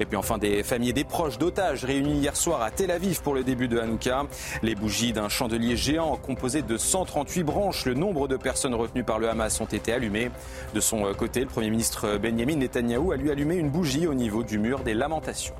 Et 0.00 0.04
puis 0.04 0.16
enfin, 0.16 0.38
des 0.38 0.62
familles 0.62 0.92
des 0.92 1.04
proches 1.04 1.38
d'otages 1.38 1.84
réunis 1.84 2.18
hier 2.18 2.36
soir 2.36 2.62
à 2.62 2.70
Tel 2.70 2.90
Aviv 2.90 3.22
pour 3.22 3.34
le 3.34 3.44
début 3.44 3.68
de 3.68 3.78
Hanouka. 3.78 4.24
Les 4.62 4.74
bougies 4.74 5.12
d'un 5.12 5.28
chandelier 5.28 5.76
géant 5.76 6.16
composé 6.16 6.62
de 6.62 6.76
138 6.76 7.42
branches, 7.42 7.84
le 7.86 7.94
nombre 7.94 8.28
de 8.28 8.36
personnes 8.36 8.74
retenues 8.74 9.04
par 9.04 9.18
le 9.18 9.28
Hamas 9.28 9.60
ont 9.60 9.66
été 9.66 9.92
allumées. 9.92 10.30
De 10.74 10.80
son 10.80 11.12
côté, 11.14 11.40
le 11.40 11.46
Premier 11.46 11.70
ministre 11.70 12.18
Benjamin 12.18 12.56
Netanyahou 12.56 13.12
a 13.12 13.16
lui 13.16 13.30
allumé 13.30 13.56
une 13.56 13.70
bougie 13.70 14.06
au 14.06 14.14
niveau 14.14 14.42
du 14.42 14.58
mur 14.58 14.80
des 14.80 14.94
lamentations. 14.94 15.54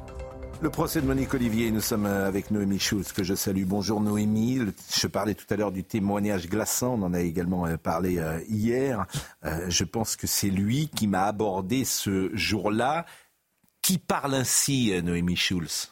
Le 0.63 0.71
procès 0.71 1.01
de 1.01 1.07
Monique 1.09 1.35
Olivier, 1.35 1.73
nous 1.73 1.81
sommes 1.81 2.07
avec 2.07 2.53
Noémie 2.53 2.79
Schulz, 2.79 3.11
que 3.11 3.25
je 3.25 3.35
salue. 3.35 3.65
Bonjour 3.67 4.01
Noémie. 4.01 4.61
Je 4.95 5.09
parlais 5.09 5.35
tout 5.35 5.45
à 5.51 5.57
l'heure 5.57 5.73
du 5.73 5.83
témoignage 5.83 6.49
glaçant, 6.49 6.95
on 6.95 7.03
en 7.03 7.15
a 7.15 7.21
également 7.21 7.67
euh, 7.67 7.77
parlé 7.77 8.19
euh, 8.19 8.39
hier. 8.49 9.05
Euh, 9.45 9.69
je 9.69 9.83
pense 9.83 10.15
que 10.15 10.29
c'est 10.29 10.51
lui 10.51 10.87
qui 10.87 11.09
m'a 11.09 11.25
abordé 11.25 11.85
ce 11.85 12.31
jour-là. 12.33 13.07
Qui 13.83 13.99
parle 13.99 14.35
ainsi, 14.35 14.95
euh, 14.95 15.03
Noémie 15.03 15.35
Schulz? 15.35 15.92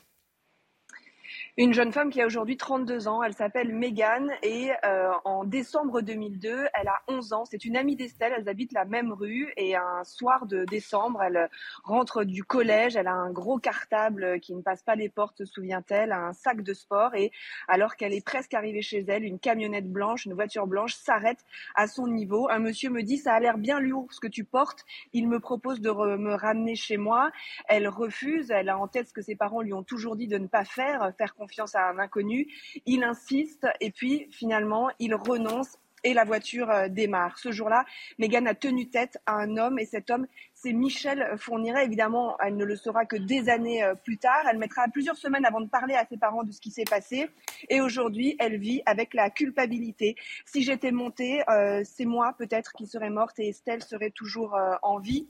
Une 1.62 1.74
jeune 1.74 1.92
femme 1.92 2.08
qui 2.08 2.22
a 2.22 2.26
aujourd'hui 2.26 2.56
32 2.56 3.06
ans, 3.06 3.22
elle 3.22 3.34
s'appelle 3.34 3.74
Megan 3.74 4.32
et 4.42 4.70
euh, 4.86 5.10
en 5.26 5.44
décembre 5.44 6.00
2002, 6.00 6.66
elle 6.72 6.88
a 6.88 7.02
11 7.06 7.34
ans. 7.34 7.44
C'est 7.44 7.66
une 7.66 7.76
amie 7.76 7.96
d'Estelle, 7.96 8.32
elles 8.34 8.48
habitent 8.48 8.72
la 8.72 8.86
même 8.86 9.12
rue 9.12 9.52
et 9.58 9.76
un 9.76 10.02
soir 10.04 10.46
de 10.46 10.64
décembre, 10.64 11.22
elle 11.22 11.50
rentre 11.84 12.24
du 12.24 12.44
collège, 12.44 12.96
elle 12.96 13.08
a 13.08 13.12
un 13.12 13.30
gros 13.30 13.58
cartable 13.58 14.40
qui 14.40 14.54
ne 14.54 14.62
passe 14.62 14.82
pas 14.82 14.94
les 14.94 15.10
portes, 15.10 15.36
se 15.36 15.44
souvient-elle, 15.44 16.12
un 16.12 16.32
sac 16.32 16.62
de 16.62 16.72
sport 16.72 17.14
et 17.14 17.30
alors 17.68 17.96
qu'elle 17.96 18.14
est 18.14 18.24
presque 18.24 18.54
arrivée 18.54 18.80
chez 18.80 19.04
elle, 19.06 19.24
une 19.24 19.38
camionnette 19.38 19.92
blanche, 19.92 20.24
une 20.24 20.32
voiture 20.32 20.66
blanche 20.66 20.94
s'arrête 20.94 21.44
à 21.74 21.86
son 21.88 22.06
niveau. 22.06 22.48
Un 22.48 22.60
monsieur 22.60 22.88
me 22.88 23.02
dit 23.02 23.18
ça 23.18 23.34
a 23.34 23.38
l'air 23.38 23.58
bien 23.58 23.80
lourd 23.80 24.06
ce 24.12 24.20
que 24.20 24.28
tu 24.28 24.44
portes, 24.44 24.86
il 25.12 25.28
me 25.28 25.40
propose 25.40 25.82
de 25.82 25.90
me 25.90 26.32
ramener 26.32 26.74
chez 26.74 26.96
moi. 26.96 27.30
Elle 27.68 27.86
refuse, 27.86 28.50
elle 28.50 28.70
a 28.70 28.78
en 28.78 28.88
tête 28.88 29.08
ce 29.08 29.12
que 29.12 29.20
ses 29.20 29.36
parents 29.36 29.60
lui 29.60 29.74
ont 29.74 29.82
toujours 29.82 30.16
dit 30.16 30.26
de 30.26 30.38
ne 30.38 30.46
pas 30.46 30.64
faire, 30.64 31.12
faire 31.18 31.34
confiance 31.34 31.49
à 31.74 31.88
un 31.88 31.98
inconnu. 31.98 32.46
Il 32.86 33.04
insiste 33.04 33.66
et 33.80 33.90
puis 33.90 34.28
finalement 34.30 34.90
il 34.98 35.14
renonce 35.14 35.78
et 36.04 36.14
la 36.14 36.24
voiture 36.24 36.70
euh, 36.70 36.88
démarre. 36.88 37.38
Ce 37.38 37.52
jour-là, 37.52 37.84
Megan 38.18 38.46
a 38.46 38.54
tenu 38.54 38.88
tête 38.88 39.18
à 39.26 39.34
un 39.34 39.56
homme 39.56 39.78
et 39.78 39.84
cet 39.84 40.10
homme, 40.10 40.26
c'est 40.54 40.72
Michel 40.72 41.34
Fourniret. 41.38 41.84
Évidemment, 41.84 42.36
elle 42.40 42.56
ne 42.56 42.64
le 42.64 42.76
saura 42.76 43.04
que 43.04 43.16
des 43.16 43.48
années 43.48 43.82
euh, 43.82 43.94
plus 43.94 44.18
tard. 44.18 44.44
Elle 44.50 44.58
mettra 44.58 44.86
plusieurs 44.88 45.16
semaines 45.16 45.44
avant 45.44 45.60
de 45.60 45.68
parler 45.68 45.94
à 45.94 46.06
ses 46.06 46.16
parents 46.16 46.42
de 46.42 46.52
ce 46.52 46.60
qui 46.60 46.70
s'est 46.70 46.84
passé. 46.84 47.28
Et 47.68 47.80
aujourd'hui, 47.80 48.36
elle 48.38 48.58
vit 48.58 48.82
avec 48.86 49.14
la 49.14 49.30
culpabilité. 49.30 50.16
Si 50.46 50.62
j'étais 50.62 50.92
montée, 50.92 51.42
euh, 51.48 51.82
c'est 51.84 52.04
moi 52.04 52.34
peut-être 52.38 52.72
qui 52.72 52.86
serais 52.86 53.10
morte 53.10 53.38
et 53.38 53.48
Estelle 53.48 53.82
serait 53.82 54.10
toujours 54.10 54.56
en 54.82 54.98
vie 54.98 55.28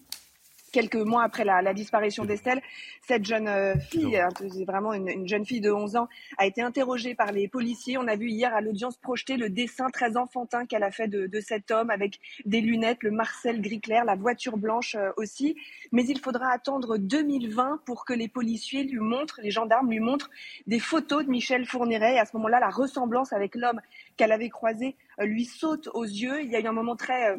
quelques 0.71 0.97
mois 0.97 1.23
après 1.23 1.45
la, 1.45 1.63
la 1.63 1.75
disparition 1.75 2.25
d'Estelle, 2.25 2.61
cette 3.03 3.25
jeune 3.25 3.49
euh, 3.49 3.75
fille, 3.79 4.21
vraiment 4.67 4.93
une, 4.93 5.09
une 5.09 5.29
jeune 5.29 5.45
fille 5.45 5.61
de 5.61 5.71
11 5.71 5.97
ans, 5.97 6.09
a 6.39 6.47
été 6.47 6.63
interrogée 6.63 7.15
par 7.15 7.33
les 7.33 7.49
policiers. 7.49 7.99
On 7.99 8.07
a 8.07 8.17
vu 8.17 8.29
hier 8.29 8.55
à 8.55 8.61
l'audience 8.61 8.97
projeter 8.97 9.37
le 9.37 9.51
dessin 9.51 9.91
très 9.91 10.17
enfantin 10.17 10.67
qu'elle 10.67 10.83
a 10.83 10.91
fait 10.91 11.09
de, 11.09 11.27
de 11.27 11.41
cet 11.41 11.71
homme 11.71 11.91
avec 11.91 12.19
des 12.45 12.61
lunettes, 12.61 13.03
le 13.03 13.11
Marcel 13.11 13.61
gris 13.61 13.81
clair, 13.81 14.05
la 14.05 14.15
voiture 14.15 14.57
blanche 14.57 14.95
euh, 14.95 15.11
aussi. 15.17 15.57
Mais 15.93 16.05
il 16.07 16.21
faudra 16.21 16.53
attendre 16.53 16.99
2020 16.99 17.81
pour 17.85 18.05
que 18.05 18.13
les 18.13 18.29
policiers 18.29 18.85
lui 18.85 19.01
montrent, 19.01 19.41
les 19.43 19.51
gendarmes 19.51 19.91
lui 19.91 20.01
montrent 20.01 20.31
des 20.67 20.81
photos 20.81 21.25
de 21.25 21.31
Michel 21.31 21.67
Fourniret. 21.67 22.15
Et 22.15 22.19
à 22.19 22.25
ce 22.25 22.37
moment-là, 22.37 22.61
la 22.61 22.71
ressemblance 22.71 23.33
avec 23.33 23.55
l'homme 23.55 23.81
qu'elle 24.17 24.33
avait 24.33 24.51
croisé 24.51 24.97
euh, 25.21 25.25
lui 25.25 25.45
saute 25.45 25.89
aux 25.95 26.05
yeux. 26.05 26.43
Il 26.43 26.51
y 26.51 26.57
a 26.57 26.61
eu 26.61 26.67
un 26.67 26.73
moment 26.73 26.97
très... 26.97 27.37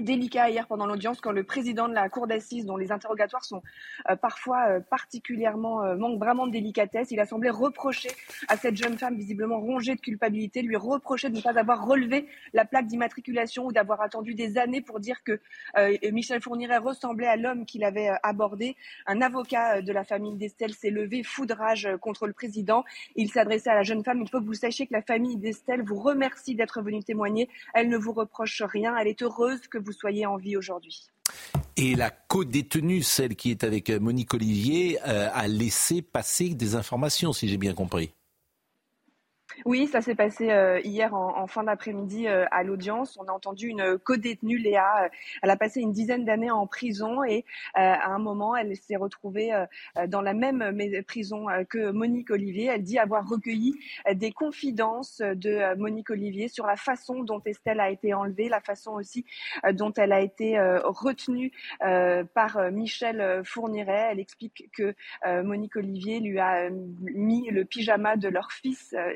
délicat 0.00 0.50
hier 0.50 0.66
pendant 0.66 0.86
l'audience 0.86 1.20
quand 1.20 1.32
le 1.32 1.44
président 1.44 1.88
de 1.88 1.94
la 1.94 2.08
cour 2.08 2.26
d'assises, 2.26 2.64
dont 2.66 2.76
les 2.76 2.92
interrogatoires 2.92 3.44
sont 3.44 3.62
euh, 4.10 4.16
parfois 4.16 4.68
euh, 4.68 4.80
particulièrement 4.80 5.84
euh, 5.84 5.96
manquent 5.96 6.18
vraiment 6.18 6.46
de 6.46 6.52
délicatesse, 6.52 7.10
il 7.10 7.20
a 7.20 7.26
semblé 7.26 7.50
reprocher 7.50 8.10
à 8.48 8.56
cette 8.56 8.76
jeune 8.76 8.96
femme 8.96 9.16
visiblement 9.16 9.60
rongée 9.60 9.94
de 9.94 10.00
culpabilité, 10.00 10.62
lui 10.62 10.76
reprocher 10.76 11.28
de 11.28 11.36
ne 11.36 11.42
pas 11.42 11.58
avoir 11.58 11.86
relevé 11.86 12.26
la 12.52 12.64
plaque 12.64 12.86
d'immatriculation 12.86 13.66
ou 13.66 13.72
d'avoir 13.72 14.00
attendu 14.00 14.34
des 14.34 14.58
années 14.58 14.80
pour 14.80 15.00
dire 15.00 15.22
que 15.24 15.40
Michel 16.10 16.40
Fourniret 16.40 16.78
ressemblait 16.78 17.26
à 17.26 17.36
l'homme 17.36 17.66
qu'il 17.66 17.84
avait 17.84 18.10
abordé. 18.22 18.76
Un 19.06 19.20
avocat 19.20 19.82
de 19.82 19.92
la 19.92 20.04
famille 20.04 20.36
d'Estelle 20.36 20.74
s'est 20.74 20.90
levé 20.90 21.22
foudrage 21.22 21.88
contre 22.00 22.26
le 22.26 22.32
président. 22.32 22.84
Il 23.16 23.30
s'adressait 23.30 23.70
à 23.70 23.74
la 23.74 23.82
jeune 23.82 24.04
femme. 24.04 24.20
Il 24.22 24.28
faut 24.28 24.40
que 24.40 24.46
vous 24.46 24.54
sachiez 24.54 24.86
que 24.86 24.92
la 24.92 25.02
famille 25.02 25.36
d'Estelle 25.36 25.82
vous 25.82 25.98
remercie 25.98 26.54
d'être 26.54 26.82
venue 26.82 27.02
témoigner. 27.02 27.48
Elle 27.74 27.88
ne 27.88 27.96
vous 27.96 28.12
reproche 28.12 28.62
rien. 28.62 28.96
Elle 28.96 29.08
est 29.08 29.22
heureuse 29.22 29.66
que 29.68 29.78
vous 29.82 29.92
soyez 29.92 30.26
en 30.26 30.36
vie 30.36 30.56
aujourd'hui. 30.56 31.06
Et 31.76 31.94
la 31.94 32.10
co-détenue, 32.10 33.02
celle 33.02 33.34
qui 33.34 33.50
est 33.50 33.64
avec 33.64 33.90
euh, 33.90 33.98
Monique 33.98 34.34
Olivier, 34.34 34.98
euh, 35.06 35.28
a 35.32 35.48
laissé 35.48 36.02
passer 36.02 36.50
des 36.50 36.74
informations, 36.74 37.32
si 37.32 37.48
j'ai 37.48 37.56
bien 37.56 37.74
compris. 37.74 38.12
Oui, 39.64 39.86
ça 39.86 40.00
s'est 40.00 40.14
passé 40.16 40.50
euh, 40.50 40.80
hier 40.82 41.14
en, 41.14 41.46
fin 41.46 41.64
d'après-midi 41.64 42.26
euh, 42.26 42.46
à 42.50 42.64
l'audience. 42.64 43.16
On 43.20 43.28
a 43.28 43.32
entendu 43.32 43.68
une 43.68 43.96
co-détenue, 43.98 44.58
Léa. 44.58 45.04
Euh, 45.04 45.08
elle 45.42 45.50
a 45.50 45.56
passé 45.56 45.80
une 45.80 45.92
dizaine 45.92 46.24
d'années 46.24 46.50
en 46.50 46.66
prison 46.66 47.22
et 47.22 47.44
euh, 47.76 47.80
à 47.80 48.08
un 48.08 48.18
moment, 48.18 48.56
elle 48.56 48.74
s'est 48.76 48.96
retrouvée 48.96 49.52
euh, 49.52 49.66
euh, 49.98 50.06
dans 50.06 50.20
la 50.20 50.34
même 50.34 50.74
prison 51.06 51.48
euh, 51.48 51.64
que 51.64 51.90
Monique 51.90 52.30
Olivier. 52.30 52.66
Elle 52.66 52.82
dit 52.82 52.98
avoir 52.98 53.28
recueilli 53.28 53.74
euh, 54.08 54.14
des 54.14 54.32
confidences 54.32 55.18
de 55.20 55.50
euh, 55.50 55.76
Monique 55.76 56.10
Olivier 56.10 56.48
sur 56.48 56.66
la 56.66 56.76
façon 56.76 57.22
dont 57.22 57.40
Estelle 57.44 57.80
a 57.80 57.90
été 57.90 58.14
enlevée, 58.14 58.48
la 58.48 58.60
façon 58.60 58.92
aussi 58.92 59.24
euh, 59.64 59.72
dont 59.72 59.92
elle 59.92 60.12
a 60.12 60.20
été 60.20 60.58
euh, 60.58 60.80
retenue 60.84 61.52
euh, 61.84 62.24
par 62.24 62.56
euh, 62.56 62.70
Michel 62.70 63.20
euh, 63.20 63.44
Fourniret. 63.44 64.08
Elle 64.12 64.20
explique 64.20 64.70
que 64.72 64.94
euh, 65.26 65.42
Monique 65.44 65.76
Olivier 65.76 66.18
lui 66.18 66.40
a 66.40 66.64
euh, 66.64 66.70
mis 67.14 67.48
le 67.50 67.64
pyjama 67.64 68.16
de 68.16 68.28
leur 68.28 68.50
fils, 68.50 68.94
euh, 68.94 69.12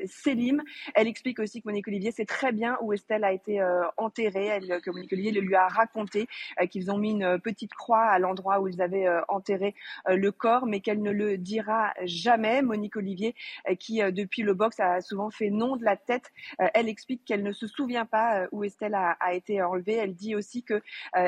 Elle 0.95 1.07
explique 1.07 1.39
aussi 1.39 1.61
que 1.61 1.67
Monique 1.67 1.87
Olivier 1.87 2.11
sait 2.11 2.25
très 2.25 2.51
bien 2.51 2.77
où 2.81 2.93
Estelle 2.93 3.23
a 3.23 3.31
été 3.31 3.61
enterrée. 3.97 4.45
Elle, 4.45 4.81
que 4.81 4.91
Monique 4.91 5.13
Olivier 5.13 5.31
lui 5.31 5.55
a 5.55 5.67
raconté, 5.67 6.27
qu'ils 6.69 6.91
ont 6.91 6.97
mis 6.97 7.11
une 7.11 7.39
petite 7.39 7.73
croix 7.73 8.03
à 8.03 8.19
l'endroit 8.19 8.59
où 8.59 8.67
ils 8.67 8.81
avaient 8.81 9.07
enterré 9.27 9.75
le 10.07 10.31
corps, 10.31 10.65
mais 10.65 10.79
qu'elle 10.79 11.01
ne 11.01 11.11
le 11.11 11.37
dira 11.37 11.93
jamais. 12.03 12.61
Monique 12.61 12.95
Olivier, 12.95 13.35
qui 13.79 13.99
depuis 14.11 14.41
le 14.41 14.53
box 14.53 14.79
a 14.79 15.01
souvent 15.01 15.29
fait 15.29 15.49
non 15.49 15.75
de 15.75 15.83
la 15.83 15.95
tête, 15.95 16.31
elle 16.73 16.89
explique 16.89 17.25
qu'elle 17.25 17.43
ne 17.43 17.51
se 17.51 17.67
souvient 17.67 18.05
pas 18.05 18.47
où 18.51 18.63
Estelle 18.63 18.95
a, 18.95 19.15
été 19.33 19.61
enlevée. 19.61 19.95
Elle 19.95 20.15
dit 20.15 20.35
aussi 20.35 20.63
que 20.63 20.81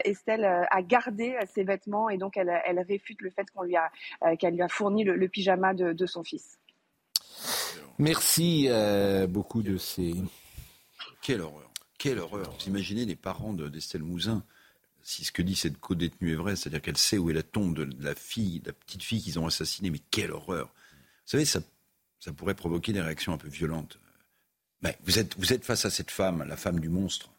Estelle 0.04 0.46
a 0.46 0.82
gardé 0.82 1.38
ses 1.54 1.64
vêtements 1.64 2.10
et 2.10 2.18
donc 2.18 2.38
elle, 2.38 2.50
réfute 2.88 3.22
le 3.22 3.30
fait 3.30 3.48
qu'elle 4.38 4.56
lui 4.56 4.62
a 4.62 4.68
fourni 4.68 5.04
le, 5.04 5.28
pyjama 5.28 5.74
de, 5.74 6.06
son 6.06 6.24
fils. 6.24 6.60
Merci 7.98 8.68
euh, 8.70 9.28
beaucoup 9.28 9.62
de 9.62 9.78
ces. 9.78 10.16
Quelle 11.22 11.42
horreur. 11.42 11.70
Quelle 11.98 12.20
horreur. 12.20 12.54
Vous 12.58 12.68
imaginez 12.68 13.06
les 13.06 13.16
parents 13.16 13.54
d'Estelle 13.54 14.04
Mouzin, 14.04 14.44
si 15.04 15.26
ce 15.26 15.32
que 15.32 15.42
dit 15.42 15.56
cette 15.56 15.80
co-détenue 15.80 16.32
est 16.32 16.36
vrai, 16.36 16.56
c'est-à-dire 16.56 16.82
qu'elle 16.82 16.98
sait 16.98 17.18
où 17.18 17.30
est 17.30 17.34
la 17.34 17.44
tombe 17.44 17.76
de 17.76 18.04
la 18.04 18.16
fille, 18.16 18.62
de 18.62 18.68
la 18.68 18.74
petite 18.74 19.04
fille 19.04 19.22
qu'ils 19.22 19.38
ont 19.38 19.48
assassinée, 19.48 19.90
mais 19.90 20.00
quelle 20.12 20.32
horreur. 20.32 20.68
Vous 20.68 21.32
savez, 21.32 21.46
ça, 21.46 21.60
ça 22.20 22.32
pourrait 22.32 22.56
provoquer 22.56 22.94
des 22.94 23.02
réactions 23.02 23.34
un 23.34 23.38
peu 23.38 23.50
violentes. 23.50 24.00
Mais 24.82 24.98
vous 25.04 25.20
êtes, 25.20 25.38
vous 25.38 25.52
êtes 25.52 25.66
face 25.66 25.84
à 25.84 25.90
cette 25.90 26.12
femme, 26.12 26.44
la 26.48 26.56
femme 26.56 26.80
du 26.80 26.90
monstre 26.90 27.30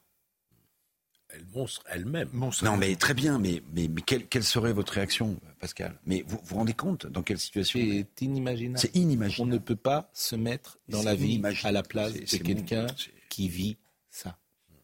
elle 1.32 1.44
monstre 1.54 1.82
elle-même. 1.88 2.28
Non, 2.62 2.76
mais 2.76 2.96
très 2.96 3.14
bien, 3.14 3.38
mais, 3.38 3.62
mais, 3.72 3.88
mais 3.88 4.02
quelle, 4.02 4.44
serait 4.44 4.72
votre 4.72 4.92
réaction, 4.94 5.36
Pascal? 5.58 5.98
Mais 6.06 6.24
vous 6.26 6.40
vous 6.42 6.56
rendez 6.56 6.74
compte 6.74 7.06
dans 7.06 7.22
quelle 7.22 7.38
situation 7.38 7.78
C'est 7.80 8.24
inimaginable. 8.24 8.78
C'est 8.78 8.96
inimaginable. 8.96 9.50
On 9.50 9.54
ne 9.54 9.58
peut 9.58 9.76
pas 9.76 10.10
se 10.12 10.36
mettre 10.36 10.78
dans 10.88 11.02
la 11.02 11.14
vie 11.14 11.40
à 11.62 11.72
la 11.72 11.82
place 11.82 12.12
de 12.12 12.36
quelqu'un 12.38 12.86
qui 13.28 13.48
vit 13.48 13.76
ça. 14.10 14.36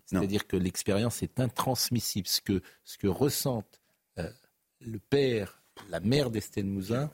C'est-à-dire 0.06 0.46
que 0.46 0.56
l'expérience 0.56 1.22
est 1.22 1.40
intransmissible. 1.40 2.28
Ce 2.28 2.40
que, 2.40 2.62
ce 2.84 2.96
que 2.96 3.08
ressentent 3.08 3.80
euh, 4.18 4.30
le 4.80 4.98
père, 4.98 5.62
la 5.90 6.00
mère 6.00 6.30
d'Estelle 6.30 6.66
Mouzin, 6.66 7.10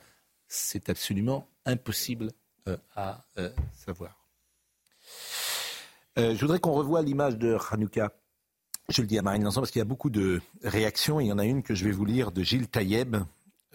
c'est 0.47 0.91
absolument 0.91 1.49
impossible 1.65 2.31
euh, 2.69 2.77
à 2.95 3.25
euh, 3.39 3.51
savoir. 3.73 4.29
je 6.17 6.39
voudrais 6.39 6.61
qu'on 6.61 6.75
revoie 6.75 7.01
l'image 7.01 7.39
de 7.39 7.57
Hanouka 7.71 8.13
je 8.89 9.01
le 9.01 9.07
dis 9.07 9.19
à 9.19 9.23
Marine 9.23 9.45
Lançon 9.45 9.61
parce 9.61 9.71
qu'il 9.71 9.81
y 9.81 9.83
a 9.83 9.87
beaucoup 9.87 10.11
de 10.11 10.41
réactions. 10.63 11.21
Il 11.21 11.27
y 11.27 11.33
en 11.33 11.39
a 11.39 11.45
une 11.45 11.63
que 11.63 11.75
je 11.75 11.85
vais 11.85 11.93
vous 11.93 12.05
lire 12.05 12.33
de 12.33 12.43
Gilles 12.43 12.69
Taïeb, 12.69 13.17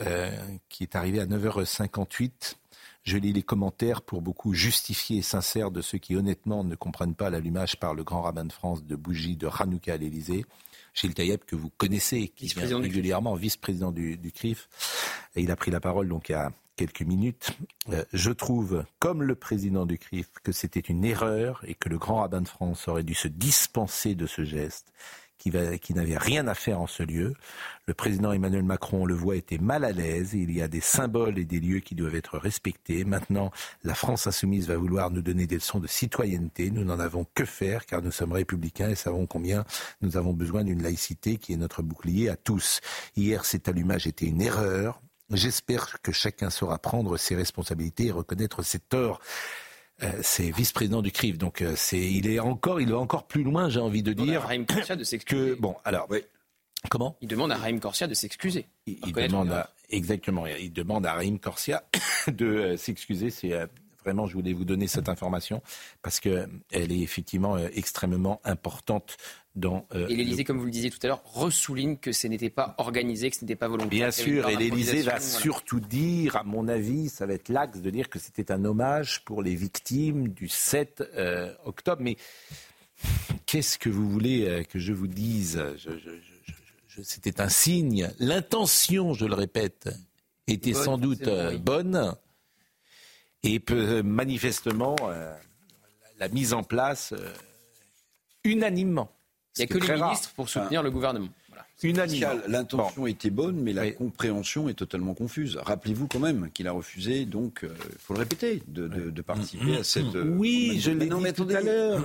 euh, 0.01 0.31
qui 0.69 0.83
est 0.83 0.95
arrivé 0.95 1.19
à 1.19 1.25
9h58. 1.25 2.55
Je 3.03 3.17
lis 3.17 3.31
les 3.31 3.41
commentaires 3.41 4.01
pour 4.01 4.21
beaucoup 4.21 4.53
justifiés 4.53 5.19
et 5.19 5.21
sincères 5.21 5.71
de 5.71 5.81
ceux 5.81 5.97
qui 5.97 6.15
honnêtement 6.15 6.63
ne 6.63 6.75
comprennent 6.75 7.15
pas 7.15 7.29
l'allumage 7.29 7.79
par 7.79 7.93
le 7.93 8.03
grand 8.03 8.21
rabbin 8.21 8.43
de 8.43 8.51
France 8.51 8.83
de 8.83 8.95
bougies 8.95 9.37
de 9.37 9.47
Hanouka 9.47 9.93
à 9.93 9.97
l'Élysée. 9.97 10.45
Gilles 10.93 11.13
Taïeb, 11.13 11.39
que 11.45 11.55
vous 11.55 11.69
connaissez, 11.69 12.27
qui 12.27 12.47
est 12.47 12.59
régulièrement 12.59 13.35
vice-président 13.35 13.91
du, 13.91 14.17
du, 14.17 14.31
CRIF. 14.31 14.67
Et 15.35 15.41
il 15.41 15.51
a 15.51 15.55
pris 15.55 15.71
la 15.71 15.79
parole 15.79 16.09
donc 16.09 16.29
a 16.31 16.51
quelques 16.77 17.01
minutes. 17.01 17.57
Euh, 17.89 18.05
je 18.13 18.31
trouve, 18.31 18.85
comme 18.99 19.23
le 19.23 19.35
président 19.35 19.85
du 19.85 19.97
CRIF, 19.97 20.29
que 20.43 20.53
c'était 20.53 20.79
une 20.79 21.03
erreur 21.03 21.61
et 21.67 21.75
que 21.75 21.89
le 21.89 21.97
grand 21.97 22.21
rabbin 22.21 22.41
de 22.41 22.47
France 22.47 22.87
aurait 22.87 23.03
dû 23.03 23.13
se 23.13 23.27
dispenser 23.27 24.15
de 24.15 24.27
ce 24.27 24.45
geste 24.45 24.93
qui, 25.37 25.51
qui 25.79 25.93
n'avait 25.93 26.17
rien 26.17 26.47
à 26.47 26.55
faire 26.55 26.81
en 26.81 26.87
ce 26.87 27.03
lieu. 27.03 27.33
Le 27.85 27.93
président 27.93 28.31
Emmanuel 28.31 28.63
Macron, 28.63 29.03
on 29.03 29.05
le 29.05 29.13
voit, 29.13 29.35
était 29.35 29.57
mal 29.57 29.83
à 29.83 29.91
l'aise. 29.91 30.33
Il 30.33 30.51
y 30.51 30.61
a 30.61 30.67
des 30.67 30.81
symboles 30.81 31.37
et 31.37 31.45
des 31.45 31.59
lieux 31.59 31.79
qui 31.79 31.95
doivent 31.95 32.15
être 32.15 32.37
respectés. 32.37 33.03
Maintenant, 33.05 33.51
la 33.83 33.95
France 33.95 34.27
insoumise 34.27 34.67
va 34.67 34.77
vouloir 34.77 35.11
nous 35.11 35.21
donner 35.21 35.47
des 35.47 35.55
leçons 35.55 35.79
de 35.79 35.87
citoyenneté. 35.87 36.71
Nous 36.71 36.83
n'en 36.83 36.99
avons 36.99 37.25
que 37.33 37.45
faire 37.45 37.85
car 37.85 38.01
nous 38.01 38.11
sommes 38.11 38.33
républicains 38.33 38.89
et 38.89 38.95
savons 38.95 39.25
combien 39.25 39.65
nous 40.01 40.17
avons 40.17 40.33
besoin 40.33 40.63
d'une 40.63 40.81
laïcité 40.81 41.37
qui 41.37 41.53
est 41.53 41.57
notre 41.57 41.81
bouclier 41.81 42.29
à 42.29 42.35
tous. 42.35 42.81
Hier, 43.15 43.45
cet 43.45 43.67
allumage 43.69 44.07
était 44.07 44.25
une 44.25 44.41
erreur. 44.41 45.01
J'espère 45.31 46.01
que 46.01 46.11
chacun 46.11 46.49
saura 46.49 46.79
prendre 46.79 47.17
ses 47.17 47.35
responsabilités 47.35 48.07
et 48.07 48.11
reconnaître 48.11 48.63
ses 48.63 48.79
torts. 48.79 49.19
Euh, 50.03 50.11
c'est 50.21 50.51
vice-président 50.51 51.01
du 51.01 51.11
CRIF, 51.11 51.37
donc 51.37 51.61
euh, 51.61 51.73
c'est, 51.75 51.99
il 51.99 52.29
est 52.29 52.39
encore, 52.39 52.79
il 52.79 52.91
va 52.91 52.99
encore 52.99 53.25
plus 53.25 53.43
loin, 53.43 53.67
j'ai 53.67 53.79
envie 53.79 54.03
de 54.03 54.13
dire. 54.13 54.43
Raïm 54.43 54.65
Corsia 54.65 54.95
de 54.95 55.03
s'excuser. 55.03 55.55
bon, 55.55 55.75
alors, 55.83 56.05
oui. 56.11 56.19
comment? 56.89 57.17
Il 57.21 57.27
demande 57.27 57.51
à 57.51 57.57
Raïm 57.57 57.79
Corsia 57.79 58.05
de 58.05 58.13
s'excuser. 58.13 58.67
Il, 58.85 59.11
demande 59.11 59.51
à, 59.51 59.73
exactement, 59.89 60.45
il 60.45 60.71
demande 60.71 61.05
à 61.07 61.13
Raïm 61.13 61.39
Corsia 61.39 61.83
de 62.27 62.45
euh, 62.45 62.77
s'excuser. 62.77 63.31
C'est 63.31 63.53
Vraiment, 64.07 64.25
je 64.25 64.35
voulais 64.35 64.53
vous 64.53 64.63
donner 64.63 64.87
cette 64.87 65.09
information 65.09 65.61
parce 66.01 66.21
qu'elle 66.21 66.47
est 66.71 67.01
effectivement 67.01 67.57
euh, 67.57 67.67
extrêmement 67.73 68.39
importante 68.45 69.17
dans. 69.53 69.85
Euh, 69.93 70.07
et 70.07 70.15
l'Élysée, 70.15 70.45
comme 70.45 70.59
vous 70.59 70.63
le 70.63 70.71
disiez 70.71 70.89
tout 70.89 70.99
à 71.03 71.07
l'heure, 71.07 71.21
ressouligne 71.25 71.97
que 71.97 72.13
ce 72.13 72.25
n'était 72.27 72.49
pas 72.49 72.73
organisé, 72.77 73.29
que 73.29 73.35
ce 73.35 73.43
n'était 73.43 73.57
pas 73.57 73.67
volontaire. 73.67 73.89
Bien 73.89 74.11
sûr, 74.11 74.47
et 74.47 74.55
l'Élysée 74.55 75.01
va 75.01 75.19
surtout 75.19 75.81
dire, 75.81 76.37
à 76.37 76.45
mon 76.45 76.69
avis, 76.69 77.09
ça 77.09 77.25
va 77.25 77.33
être 77.33 77.49
l'axe 77.49 77.81
de 77.81 77.89
dire 77.89 78.07
que 78.07 78.17
c'était 78.17 78.49
un 78.49 78.63
hommage 78.63 79.25
pour 79.25 79.43
les 79.43 79.55
victimes 79.55 80.29
du 80.29 80.47
7 80.47 81.03
euh, 81.17 81.53
octobre. 81.65 82.01
Mais 82.01 82.15
qu'est-ce 83.45 83.77
que 83.77 83.89
vous 83.89 84.09
voulez 84.09 84.65
que 84.69 84.79
je 84.79 84.93
vous 84.93 85.07
dise? 85.07 85.61
C'était 87.03 87.41
un 87.41 87.49
signe. 87.49 88.09
L'intention, 88.19 89.13
je 89.13 89.25
le 89.25 89.35
répète, 89.35 89.89
était 90.47 90.73
sans 90.73 90.97
doute 90.97 91.27
bonne 91.59 92.15
et 93.47 93.59
peut, 93.59 94.01
manifestement 94.03 94.95
euh, 95.03 95.33
la 96.19 96.27
mise 96.29 96.53
en 96.53 96.63
place 96.63 97.13
euh, 97.13 97.33
unanimement. 98.43 99.09
Il 99.57 99.61
n'y 99.61 99.63
a 99.63 99.67
que 99.67 99.85
les 99.85 100.01
ministres 100.01 100.31
pour 100.35 100.49
soutenir 100.49 100.83
le 100.83 100.91
gouvernement. 100.91 101.29
Unanimement. 101.83 102.29
L'intention 102.47 103.05
était 103.05 103.29
bonne, 103.29 103.61
mais 103.61 103.71
la 103.71 103.91
compréhension 103.91 104.67
est 104.67 104.73
totalement 104.73 105.13
confuse. 105.13 105.59
Rappelez-vous 105.63 106.07
quand 106.07 106.19
même 106.19 106.49
qu'il 106.51 106.67
a 106.67 106.71
refusé, 106.71 107.25
donc, 107.25 107.59
il 107.61 107.69
euh, 107.69 107.73
faut 107.99 108.15
le 108.15 108.19
répéter, 108.19 108.63
de, 108.67 108.87
de, 108.87 109.21
participer 109.21 109.77
à 109.77 109.83
cette. 109.83 110.05
oui, 110.25 110.79
je 110.79 110.89
l'ai 110.89 111.07
dit 111.07 111.33
tout 111.33 111.47
à 111.49 111.61
l'heure. 111.61 112.03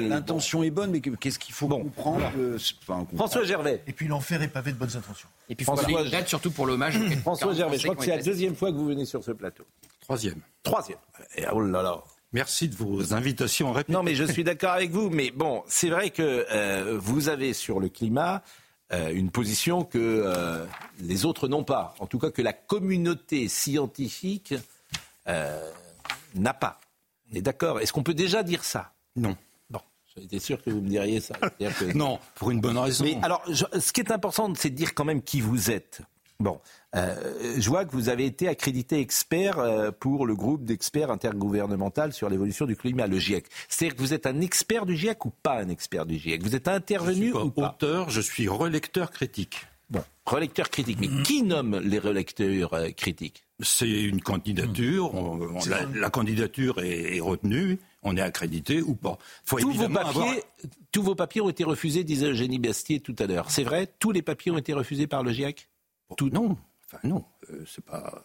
L'intention 0.00 0.64
est 0.64 0.70
bonne, 0.70 0.90
mais 0.90 1.00
qu'est-ce 1.00 1.38
qu'il 1.38 1.54
faut 1.54 1.68
comprendre, 1.68 2.32
François 3.14 3.44
Gervais. 3.44 3.80
Et 3.86 3.92
puis 3.92 4.08
l'enfer 4.08 4.42
est 4.42 4.48
pavé 4.48 4.72
de 4.72 4.76
bonnes 4.76 4.96
intentions. 4.96 5.28
Et 5.48 5.54
puis 5.54 5.64
François 5.64 5.88
Gervais, 5.88 6.26
surtout 6.26 6.50
pour 6.50 6.66
l'hommage. 6.66 6.98
François 7.22 7.54
Gervais, 7.54 7.78
je 7.78 7.84
crois 7.84 7.94
que 7.94 8.04
c'est 8.04 8.16
la 8.16 8.22
deuxième 8.22 8.56
fois 8.56 8.72
que 8.72 8.76
vous 8.76 8.86
venez 8.86 9.04
sur 9.04 9.22
ce 9.22 9.30
plateau. 9.30 9.64
Troisième. 10.10 10.40
Troisième. 10.64 10.98
oh 11.52 11.60
là 11.60 11.82
là. 11.84 12.02
Merci 12.32 12.68
de 12.68 12.74
vos 12.74 13.14
invitations 13.14 13.72
Non, 13.88 14.02
mais 14.02 14.16
je 14.16 14.24
suis 14.24 14.42
d'accord 14.42 14.72
avec 14.72 14.90
vous. 14.90 15.08
Mais 15.08 15.30
bon, 15.30 15.62
c'est 15.68 15.88
vrai 15.88 16.10
que 16.10 16.46
euh, 16.50 16.98
vous 17.00 17.28
avez 17.28 17.52
sur 17.52 17.78
le 17.78 17.88
climat 17.88 18.42
euh, 18.92 19.12
une 19.14 19.30
position 19.30 19.84
que 19.84 19.98
euh, 20.00 20.66
les 20.98 21.26
autres 21.26 21.46
n'ont 21.46 21.62
pas. 21.62 21.94
En 22.00 22.06
tout 22.06 22.18
cas, 22.18 22.32
que 22.32 22.42
la 22.42 22.52
communauté 22.52 23.46
scientifique 23.46 24.52
n'a 25.28 26.54
pas. 26.54 26.80
On 27.30 27.36
est 27.36 27.42
d'accord 27.42 27.78
Est-ce 27.78 27.92
qu'on 27.92 28.02
peut 28.02 28.12
déjà 28.12 28.42
dire 28.42 28.64
ça? 28.64 28.92
Non. 29.14 29.36
Bon, 29.70 29.80
j'étais 30.16 30.40
sûr 30.40 30.60
que 30.60 30.70
vous 30.70 30.80
me 30.80 30.88
diriez 30.88 31.20
ça. 31.20 31.36
non, 31.94 32.18
pour 32.34 32.50
une 32.50 32.60
bonne 32.60 32.78
raison. 32.78 33.04
Mais 33.04 33.16
alors, 33.22 33.44
ce 33.46 33.92
qui 33.92 34.00
est 34.00 34.10
important, 34.10 34.52
c'est 34.56 34.70
de 34.70 34.74
dire 34.74 34.92
quand 34.92 35.04
même 35.04 35.22
qui 35.22 35.40
vous 35.40 35.70
êtes. 35.70 36.02
Bon, 36.40 36.58
euh, 36.96 37.14
je 37.58 37.68
vois 37.68 37.84
que 37.84 37.92
vous 37.92 38.08
avez 38.08 38.24
été 38.24 38.48
accrédité 38.48 38.98
expert 38.98 39.58
euh, 39.58 39.90
pour 39.90 40.26
le 40.26 40.34
groupe 40.34 40.64
d'experts 40.64 41.10
intergouvernemental 41.10 42.14
sur 42.14 42.30
l'évolution 42.30 42.64
du 42.64 42.76
climat, 42.76 43.06
le 43.06 43.18
GIEC. 43.18 43.44
C'est-à-dire 43.68 43.96
que 43.96 44.00
vous 44.00 44.14
êtes 44.14 44.26
un 44.26 44.40
expert 44.40 44.86
du 44.86 44.96
GIEC 44.96 45.26
ou 45.26 45.30
pas 45.30 45.60
un 45.60 45.68
expert 45.68 46.06
du 46.06 46.18
GIEC 46.18 46.42
Vous 46.42 46.56
êtes 46.56 46.66
intervenu 46.66 47.26
je 47.26 47.32
suis 47.32 47.32
ou 47.32 47.50
pas? 47.50 47.68
auteur, 47.68 48.08
je 48.08 48.22
suis 48.22 48.48
relecteur 48.48 49.10
critique. 49.10 49.66
Bon, 49.90 50.02
relecteur 50.24 50.70
critique. 50.70 50.96
Mais 50.98 51.22
qui 51.24 51.42
nomme 51.42 51.78
les 51.78 51.98
relecteurs 51.98 52.72
euh, 52.72 52.88
critiques? 52.90 53.44
C'est 53.62 53.90
une 53.90 54.22
candidature. 54.22 55.12
la, 55.94 56.08
candidature 56.08 56.78
est, 56.78 57.20
retenue. 57.20 57.78
On 58.02 58.16
est 58.16 58.22
accrédité 58.22 58.80
ou 58.80 58.94
pas. 58.94 59.18
tous, 59.46 59.58
vos 59.58 59.88
papiers, 59.90 60.42
tous 60.90 61.02
vos 61.02 61.14
papiers 61.14 61.42
ont 61.42 61.50
été 61.50 61.64
refusés, 61.64 62.02
disait 62.02 62.30
Eugénie 62.30 62.58
Bastier 62.58 63.00
tout 63.00 63.16
à 63.18 63.26
l'heure. 63.26 63.50
C'est 63.50 63.64
vrai? 63.64 63.92
Tous 63.98 64.10
les 64.10 64.22
papiers 64.22 64.50
ont 64.50 64.56
été 64.56 64.72
refusés 64.72 65.06
par 65.06 65.22
le 65.22 65.32
GIEC 65.32 65.68
tout, 66.16 66.30
non, 66.30 66.56
enfin 66.86 67.00
non, 67.04 67.24
euh, 67.50 67.64
c'est 67.66 67.84
pas. 67.84 68.24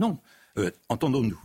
Non, 0.00 0.18
euh, 0.58 0.70
entendons-nous. 0.88 1.40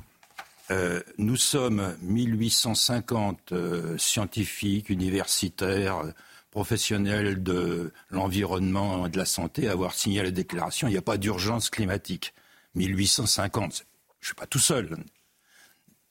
Euh, 0.69 1.01
nous 1.17 1.35
sommes 1.35 1.95
1850 2.01 3.53
scientifiques, 3.97 4.89
universitaires, 4.89 6.03
professionnels 6.49 7.43
de 7.43 7.93
l'environnement 8.09 9.05
et 9.05 9.09
de 9.09 9.17
la 9.17 9.25
santé 9.25 9.67
à 9.67 9.71
avoir 9.71 9.93
signé 9.93 10.21
la 10.21 10.31
déclaration. 10.31 10.87
Il 10.87 10.91
n'y 10.91 10.97
a 10.97 11.01
pas 11.01 11.17
d'urgence 11.17 11.69
climatique. 11.69 12.33
1850, 12.75 13.73
je 13.73 13.81
ne 14.21 14.25
suis 14.25 14.35
pas 14.35 14.47
tout 14.47 14.59
seul. 14.59 14.97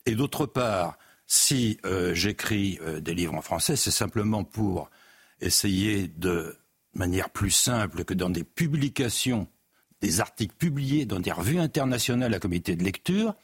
Et 0.05 0.15
d'autre 0.15 0.45
part, 0.47 0.99
si 1.27 1.79
j'écris 2.13 2.79
des 3.01 3.15
livres 3.15 3.35
en 3.35 3.43
français, 3.43 3.77
c'est 3.77 3.91
simplement 3.91 4.45
pour 4.45 4.91
essayer 5.41 6.09
de 6.09 6.57
manière 7.01 7.31
plus 7.31 7.51
simple 7.51 8.05
que 8.05 8.15
dans 8.15 8.31
des 8.31 8.45
publications, 8.45 9.49
des 10.03 10.21
articles 10.21 10.55
publiés 10.55 11.07
dans 11.07 11.19
des 11.19 11.33
revues 11.33 11.59
internationales 11.59 12.35
à 12.35 12.39
comité 12.39 12.77
de 12.77 12.85
lecture. 12.85 13.35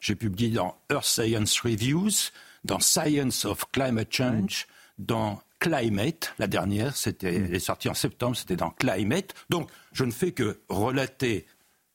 J'ai 0.00 0.14
publié 0.14 0.50
dans 0.50 0.76
Earth 0.90 1.04
Science 1.04 1.60
Reviews, 1.60 2.30
dans 2.64 2.78
Science 2.80 3.44
of 3.44 3.64
Climate 3.72 4.12
Change, 4.12 4.66
dans 4.98 5.42
Climate, 5.58 6.34
la 6.38 6.46
dernière, 6.46 6.96
c'était, 6.96 7.34
elle 7.34 7.54
est 7.54 7.58
sortie 7.58 7.88
en 7.88 7.94
septembre, 7.94 8.36
c'était 8.36 8.56
dans 8.56 8.70
Climate. 8.70 9.34
Donc, 9.50 9.68
je 9.92 10.04
ne 10.04 10.10
fais 10.10 10.32
que 10.32 10.60
relater 10.68 11.46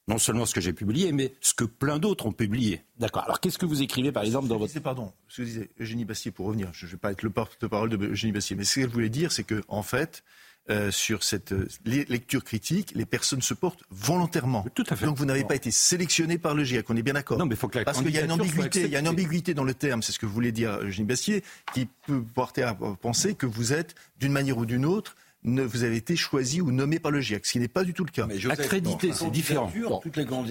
non 0.07 0.20
seulement 0.20 0.45
ce 0.45 0.53
que 0.53 0.61
j'ai 0.61 0.74
publié, 0.74 1.11
mais 1.11 1.34
ce 1.41 1.53
que 1.55 1.63
plein 1.63 1.97
d'autres 1.97 2.28
ont 2.28 2.32
publié. 2.32 2.84
D'accord. 2.99 3.24
Alors, 3.24 3.39
qu'est-ce 3.39 3.57
que 3.57 3.66
vous 3.66 3.82
écrivez, 3.82 4.11
par 4.11 4.24
exemple, 4.24 4.47
dans 4.47 4.57
votre... 4.57 4.80
Pardon, 4.80 5.13
ce 5.28 5.41
que 5.41 5.47
disait 5.47 5.70
Eugénie 5.80 6.05
Bastier, 6.05 6.30
pour 6.32 6.45
revenir, 6.45 6.70
je 6.74 6.86
ne 6.86 6.91
vais 6.91 6.97
pas 6.97 7.11
être 7.11 7.24
le 7.24 7.32
porte-parole 7.32 7.89
de 7.89 7.97
Eugénie 7.97 8.34
Bastier, 8.34 8.55
mais 8.55 8.66
ce 8.66 8.82
qu'elle 8.82 8.89
voulait 8.89 9.09
dire, 9.09 9.32
c'est 9.32 9.43
que, 9.43 9.63
en 9.68 9.82
fait, 9.82 10.24
euh, 10.70 10.89
sur 10.91 11.24
cette 11.24 11.51
euh, 11.51 11.68
lecture 11.86 12.43
critique, 12.43 12.91
les 12.95 13.05
personnes 13.05 13.41
se 13.41 13.53
portent 13.53 13.84
volontairement. 13.91 14.66
Tout 14.74 14.84
à 14.89 14.95
fait. 14.95 15.05
Donc 15.05 15.18
vous 15.18 15.26
n'avez 15.26 15.43
pas 15.43 15.55
été 15.55 15.70
sélectionné 15.72 16.38
par 16.38 16.55
le 16.55 16.63
GIEC, 16.63 16.89
on 16.89 16.95
est 16.95 17.03
bien 17.03 17.13
d'accord. 17.13 17.38
Non, 17.38 17.45
mais 17.45 17.55
il 17.55 17.57
faut 17.57 17.68
que 17.68 17.78
la 17.80 17.86
Parce 17.86 18.01
qu'il 18.01 18.09
y 18.11 18.18
a 18.18 18.24
une 18.26 18.32
ambiguïté, 18.32 18.82
il 18.86 18.89
y 18.91 18.95
a 18.95 18.99
une 18.99 19.07
ambiguïté 19.07 19.53
dans 19.53 19.63
le 19.63 19.74
terme, 19.74 20.01
c'est 20.01 20.11
ce 20.11 20.20
que 20.20 20.26
voulait 20.26 20.51
dire 20.51 20.80
Eugénie 20.82 21.07
Bastier, 21.07 21.43
qui 21.74 21.88
peut 22.07 22.22
porter 22.34 22.63
à 22.63 22.74
penser 23.01 23.36
que 23.36 23.45
vous 23.45 23.74
êtes, 23.74 23.95
d'une 24.20 24.32
manière 24.32 24.57
ou 24.57 24.66
d'une 24.66 24.86
autre, 24.86 25.16
ne- 25.43 25.61
vous 25.61 25.84
avez 25.84 25.97
été 25.97 26.16
choisi 26.16 26.59
ou 26.61 26.72
nommé 26.72 26.97
par 26.97 27.11
le 27.11 27.22
GIEC, 27.22 27.45
ce 27.45 27.51
qui 27.51 27.59
n'est 27.59 27.68
pas 27.68 27.84
du 27.84 27.93
tout 27.93 28.03
le 28.03 28.09
cas. 28.11 28.28
Accrédité, 28.49 29.13
c'est 29.13 29.30
différent. 29.30 29.72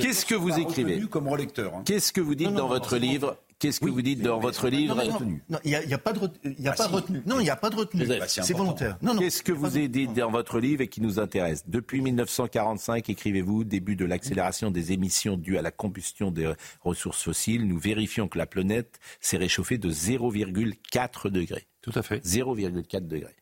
Qu'est-ce 0.00 0.24
que 0.26 0.34
vous 0.36 0.56
écrivez 0.58 1.00
comme 1.10 1.28
relecteur. 1.28 1.74
hein. 1.74 1.82
Qu'est-ce 1.84 2.12
que 2.12 2.20
vous 2.20 2.34
dites 2.36 2.52
dans 2.52 2.68
votre 2.68 2.96
livre 2.96 3.36
Qu'est-ce 3.58 3.80
que 3.80 3.88
vous 3.88 4.02
dites 4.02 4.20
dans 4.20 4.38
votre 4.40 4.68
livre 4.68 4.94
Non, 5.48 5.58
il 5.64 5.68
n'y 5.70 5.74
a, 5.76 5.82
il 5.82 5.88
y 5.90 5.94
a 5.94 5.98
pas 5.98 6.12
de 6.12 6.18
ret- 6.18 6.28
il 6.44 6.60
y 6.60 6.68
a 6.68 6.72
pas 6.72 6.88
de 6.88 6.92
retenue. 6.94 7.22
Non, 7.26 7.40
il 7.40 7.44
n'y 7.44 7.50
a 7.50 7.56
pas 7.56 7.70
de 7.70 7.76
retenue. 7.76 8.06
C'est 8.28 8.52
volontaire. 8.52 8.98
Non, 9.02 9.14
non. 9.14 9.20
Qu'est-ce 9.20 9.42
que 9.42 9.52
vous 9.52 9.66
avez 9.66 9.88
dit 9.88 10.06
dans 10.08 10.30
votre 10.30 10.58
livre 10.58 10.80
et 10.82 10.88
qui 10.88 11.00
nous 11.00 11.18
intéresse? 11.18 11.64
Depuis 11.68 12.00
1945, 12.00 13.08
écrivez-vous, 13.08 13.64
début 13.64 13.96
de 13.96 14.04
l'accélération 14.04 14.70
des 14.70 14.92
émissions 14.92 15.36
dues 15.36 15.56
à 15.58 15.62
la 15.62 15.70
combustion 15.70 16.30
des 16.30 16.52
ressources 16.82 17.22
fossiles, 17.22 17.66
nous 17.66 17.78
vérifions 17.78 18.28
que 18.28 18.38
la 18.38 18.46
planète 18.46 18.98
s'est 19.20 19.36
réchauffée 19.38 19.78
de 19.78 19.90
0,4 19.90 21.28
degrés. 21.30 21.66
Tout 21.82 21.92
à 21.94 22.02
fait. 22.02 22.18
0,4 22.24 23.06
degrés. 23.06 23.36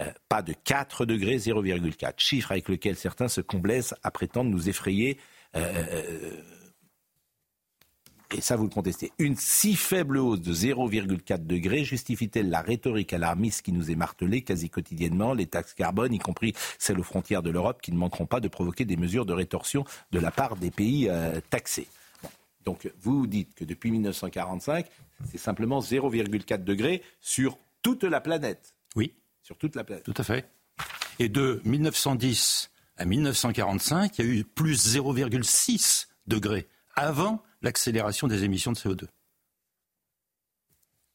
Euh, 0.00 0.10
pas 0.28 0.42
de 0.42 0.52
4 0.64 1.04
degrés, 1.04 1.36
0,4. 1.38 2.14
Chiffre 2.16 2.52
avec 2.52 2.68
lequel 2.68 2.96
certains 2.96 3.28
se 3.28 3.40
complaisent 3.40 3.94
à 4.02 4.10
prétendre 4.10 4.50
nous 4.50 4.68
effrayer. 4.68 5.18
euh, 5.56 5.60
euh, 5.92 6.30
et 8.34 8.40
ça, 8.40 8.56
vous 8.56 8.64
le 8.64 8.70
contestez. 8.70 9.12
Une 9.18 9.36
si 9.36 9.76
faible 9.76 10.18
hausse 10.18 10.40
de 10.40 10.54
0,4 10.54 11.46
degrés 11.46 11.84
justifie-t-elle 11.84 12.48
la 12.48 12.62
rhétorique 12.62 13.12
alarmiste 13.12 13.62
qui 13.62 13.72
nous 13.72 13.90
est 13.90 13.94
martelée 13.94 14.42
quasi 14.42 14.70
quotidiennement, 14.70 15.34
les 15.34 15.46
taxes 15.46 15.74
carbone, 15.74 16.14
y 16.14 16.18
compris 16.18 16.54
celles 16.78 16.98
aux 16.98 17.04
frontières 17.04 17.42
de 17.42 17.50
l'Europe, 17.50 17.82
qui 17.82 17.92
ne 17.92 17.98
manqueront 17.98 18.26
pas 18.26 18.40
de 18.40 18.48
provoquer 18.48 18.84
des 18.84 18.96
mesures 18.96 19.26
de 19.26 19.32
rétorsion 19.32 19.84
de 20.12 20.18
la 20.18 20.30
part 20.30 20.56
des 20.56 20.70
pays 20.70 21.08
euh, 21.08 21.40
taxés. 21.50 21.88
Donc, 22.64 22.90
vous 23.00 23.26
dites 23.26 23.54
que 23.54 23.64
depuis 23.64 23.90
1945, 23.90 24.86
c'est 25.30 25.38
simplement 25.38 25.80
0,4 25.80 26.64
degrés 26.64 27.02
sur 27.20 27.58
toute 27.82 28.04
la 28.04 28.20
planète. 28.20 28.74
Oui. 28.96 29.12
Sur 29.42 29.58
toute 29.58 29.74
la 29.76 29.84
planète. 29.84 30.04
Tout 30.04 30.14
à 30.16 30.22
fait. 30.22 30.48
Et 31.18 31.28
de 31.28 31.60
1910 31.64 32.70
à 32.96 33.04
1945, 33.04 34.18
il 34.18 34.24
y 34.24 34.28
a 34.28 34.30
eu 34.32 34.44
plus 34.44 34.96
0,6 34.96 36.06
degrés 36.26 36.68
avant 36.94 37.42
l'accélération 37.62 38.26
des 38.28 38.44
émissions 38.44 38.72
de 38.72 38.78
CO2. 38.78 39.06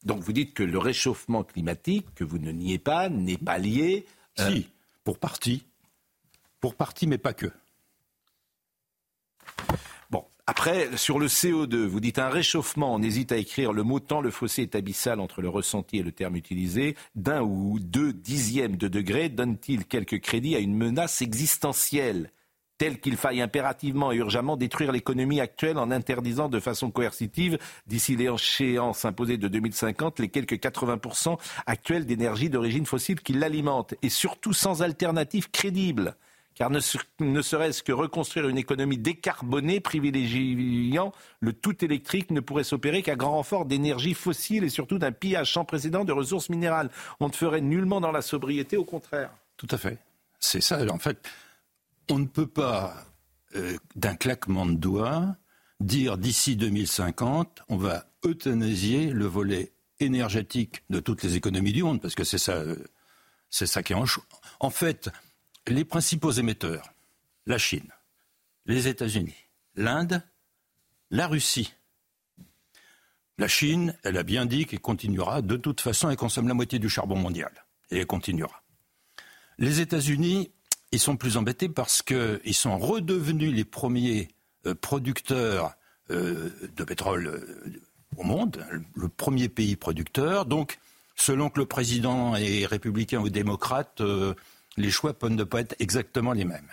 Donc 0.04 0.22
vous 0.22 0.32
dites 0.32 0.54
que 0.54 0.62
le 0.62 0.78
réchauffement 0.78 1.44
climatique, 1.44 2.06
que 2.14 2.24
vous 2.24 2.38
ne 2.38 2.52
niez 2.52 2.78
pas, 2.78 3.08
n'est 3.08 3.36
pas 3.38 3.58
lié. 3.58 4.06
euh, 4.40 4.50
Si, 4.50 4.68
pour 5.04 5.18
partie. 5.18 5.64
Pour 6.60 6.74
partie, 6.74 7.06
mais 7.06 7.18
pas 7.18 7.34
que. 7.34 7.50
Bon, 10.10 10.24
après, 10.46 10.96
sur 10.96 11.18
le 11.18 11.26
CO2, 11.26 11.84
vous 11.86 12.00
dites 12.00 12.18
un 12.18 12.28
réchauffement, 12.28 12.94
on 12.94 13.02
hésite 13.02 13.32
à 13.32 13.36
écrire 13.36 13.72
le 13.72 13.82
mot 13.82 14.00
tant 14.00 14.20
le 14.20 14.30
fossé 14.30 14.62
est 14.62 14.74
abyssal 14.74 15.20
entre 15.20 15.42
le 15.42 15.48
ressenti 15.48 15.98
et 15.98 16.02
le 16.02 16.12
terme 16.12 16.36
utilisé. 16.36 16.96
D'un 17.14 17.42
ou 17.42 17.78
deux 17.80 18.12
dixièmes 18.12 18.76
de 18.76 18.88
degré 18.88 19.28
donne-t-il 19.28 19.84
quelques 19.84 20.20
crédits 20.20 20.56
à 20.56 20.60
une 20.60 20.76
menace 20.76 21.22
existentielle? 21.22 22.32
Telle 22.78 23.00
qu'il 23.00 23.16
faille 23.16 23.40
impérativement 23.40 24.12
et 24.12 24.16
urgemment 24.16 24.56
détruire 24.56 24.92
l'économie 24.92 25.40
actuelle 25.40 25.78
en 25.78 25.90
interdisant 25.90 26.48
de 26.48 26.60
façon 26.60 26.90
coercitive, 26.90 27.58
d'ici 27.86 28.16
l'échéance 28.16 29.04
imposée 29.04 29.36
de 29.36 29.48
2050, 29.48 30.20
les 30.20 30.28
quelques 30.28 30.54
80% 30.54 31.36
actuels 31.66 32.06
d'énergie 32.06 32.48
d'origine 32.48 32.86
fossile 32.86 33.20
qui 33.20 33.32
l'alimentent, 33.32 33.94
et 34.02 34.08
surtout 34.08 34.52
sans 34.52 34.82
alternative 34.82 35.50
crédible 35.50 36.14
car 36.58 36.70
ne, 36.70 36.80
ne 37.20 37.40
serait-ce 37.40 37.84
que 37.84 37.92
reconstruire 37.92 38.48
une 38.48 38.58
économie 38.58 38.98
décarbonée 38.98 39.78
privilégiant 39.78 41.12
le 41.38 41.52
tout 41.52 41.84
électrique 41.84 42.32
ne 42.32 42.40
pourrait 42.40 42.64
s'opérer 42.64 43.00
qu'à 43.00 43.14
grand 43.14 43.30
renfort 43.30 43.64
d'énergie 43.64 44.12
fossile 44.12 44.64
et 44.64 44.68
surtout 44.68 44.98
d'un 44.98 45.12
pillage 45.12 45.52
sans 45.52 45.64
précédent 45.64 46.04
de 46.04 46.10
ressources 46.10 46.48
minérales. 46.48 46.90
On 47.20 47.28
ne 47.28 47.32
ferait 47.32 47.60
nullement 47.60 48.00
dans 48.00 48.10
la 48.10 48.22
sobriété, 48.22 48.76
au 48.76 48.82
contraire. 48.82 49.30
Tout 49.56 49.68
à 49.70 49.78
fait. 49.78 49.98
C'est 50.40 50.60
ça, 50.60 50.80
en 50.90 50.98
fait. 50.98 51.18
On 52.08 52.18
ne 52.18 52.26
peut 52.26 52.46
pas, 52.46 53.04
euh, 53.54 53.76
d'un 53.94 54.16
claquement 54.16 54.66
de 54.66 54.74
doigts, 54.74 55.36
dire 55.80 56.18
d'ici 56.18 56.56
2050, 56.56 57.62
on 57.68 57.76
va 57.76 58.06
euthanasier 58.24 59.10
le 59.10 59.26
volet 59.26 59.72
énergétique 60.00 60.82
de 60.90 61.00
toutes 61.00 61.22
les 61.22 61.36
économies 61.36 61.72
du 61.72 61.82
monde, 61.82 62.00
parce 62.00 62.14
que 62.14 62.24
c'est 62.24 62.38
ça, 62.38 62.54
euh, 62.54 62.76
c'est 63.50 63.66
ça 63.66 63.82
qui 63.82 63.92
est 63.92 63.96
en 63.96 64.06
choix. 64.06 64.24
En 64.60 64.70
fait, 64.70 65.10
les 65.66 65.84
principaux 65.84 66.30
émetteurs, 66.30 66.94
la 67.46 67.58
Chine, 67.58 67.92
les 68.66 68.88
États-Unis, 68.88 69.36
l'Inde, 69.74 70.22
la 71.10 71.26
Russie. 71.26 71.74
La 73.38 73.48
Chine, 73.48 73.96
elle 74.02 74.16
a 74.16 74.22
bien 74.22 74.46
dit 74.46 74.66
qu'elle 74.66 74.80
continuera. 74.80 75.42
De 75.42 75.56
toute 75.56 75.80
façon, 75.80 76.10
elle 76.10 76.16
consomme 76.16 76.48
la 76.48 76.54
moitié 76.54 76.78
du 76.78 76.88
charbon 76.88 77.16
mondial. 77.16 77.52
Et 77.90 77.98
elle 77.98 78.06
continuera. 78.06 78.62
Les 79.58 79.80
États-Unis, 79.80 80.50
ils 80.92 81.00
sont 81.00 81.16
plus 81.16 81.36
embêtés 81.36 81.68
parce 81.68 82.02
qu'ils 82.02 82.54
sont 82.54 82.78
redevenus 82.78 83.52
les 83.52 83.64
premiers 83.64 84.28
euh, 84.66 84.74
producteurs 84.74 85.74
euh, 86.10 86.50
de 86.76 86.84
pétrole 86.84 87.26
euh, 87.26 87.80
au 88.16 88.24
monde, 88.24 88.64
le 88.94 89.08
premier 89.08 89.48
pays 89.48 89.76
producteur. 89.76 90.46
Donc, 90.46 90.78
selon 91.14 91.50
que 91.50 91.60
le 91.60 91.66
président 91.66 92.34
est 92.36 92.66
républicain 92.66 93.20
ou 93.20 93.28
démocrate, 93.28 94.02
les 94.76 94.90
choix 94.90 95.12
peuvent 95.12 95.30
ne 95.30 95.44
pas 95.44 95.60
être 95.60 95.76
exactement 95.78 96.32
les 96.32 96.44
mêmes. 96.44 96.70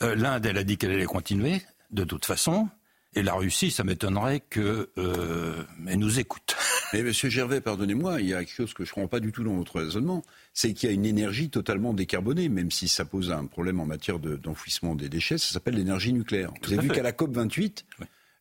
L'Inde, 0.00 0.46
elle 0.46 0.58
a 0.58 0.64
dit 0.64 0.78
qu'elle 0.78 0.90
allait 0.90 1.04
continuer, 1.04 1.62
de 1.90 2.02
toute 2.02 2.24
façon. 2.24 2.68
Et 3.14 3.22
la 3.22 3.34
Russie, 3.34 3.70
ça 3.70 3.84
m'étonnerait 3.84 4.40
qu'elle 4.40 4.88
nous 5.76 6.18
écoute. 6.18 6.56
Mais 6.92 7.02
Monsieur 7.02 7.28
Gervais, 7.30 7.60
pardonnez-moi, 7.60 8.20
il 8.20 8.28
y 8.28 8.34
a 8.34 8.38
quelque 8.44 8.54
chose 8.54 8.74
que 8.74 8.84
je 8.84 8.90
ne 8.90 8.94
comprends 8.94 9.08
pas 9.08 9.20
du 9.20 9.32
tout 9.32 9.42
dans 9.44 9.54
votre 9.54 9.80
raisonnement, 9.80 10.22
c'est 10.52 10.72
qu'il 10.74 10.88
y 10.88 10.92
a 10.92 10.94
une 10.94 11.06
énergie 11.06 11.48
totalement 11.50 11.94
décarbonée, 11.94 12.48
même 12.48 12.70
si 12.70 12.88
ça 12.88 13.04
pose 13.04 13.30
un 13.30 13.46
problème 13.46 13.80
en 13.80 13.86
matière 13.86 14.18
de- 14.18 14.36
d'enfouissement 14.36 14.94
des 14.94 15.08
déchets, 15.08 15.38
ça 15.38 15.52
s'appelle 15.52 15.74
l'énergie 15.74 16.12
nucléaire. 16.12 16.52
Tout 16.60 16.70
Vous 16.70 16.78
avez 16.78 16.88
vu 16.88 16.94
qu'à 16.94 17.02
la 17.02 17.12
COP 17.12 17.32
28, 17.34 17.86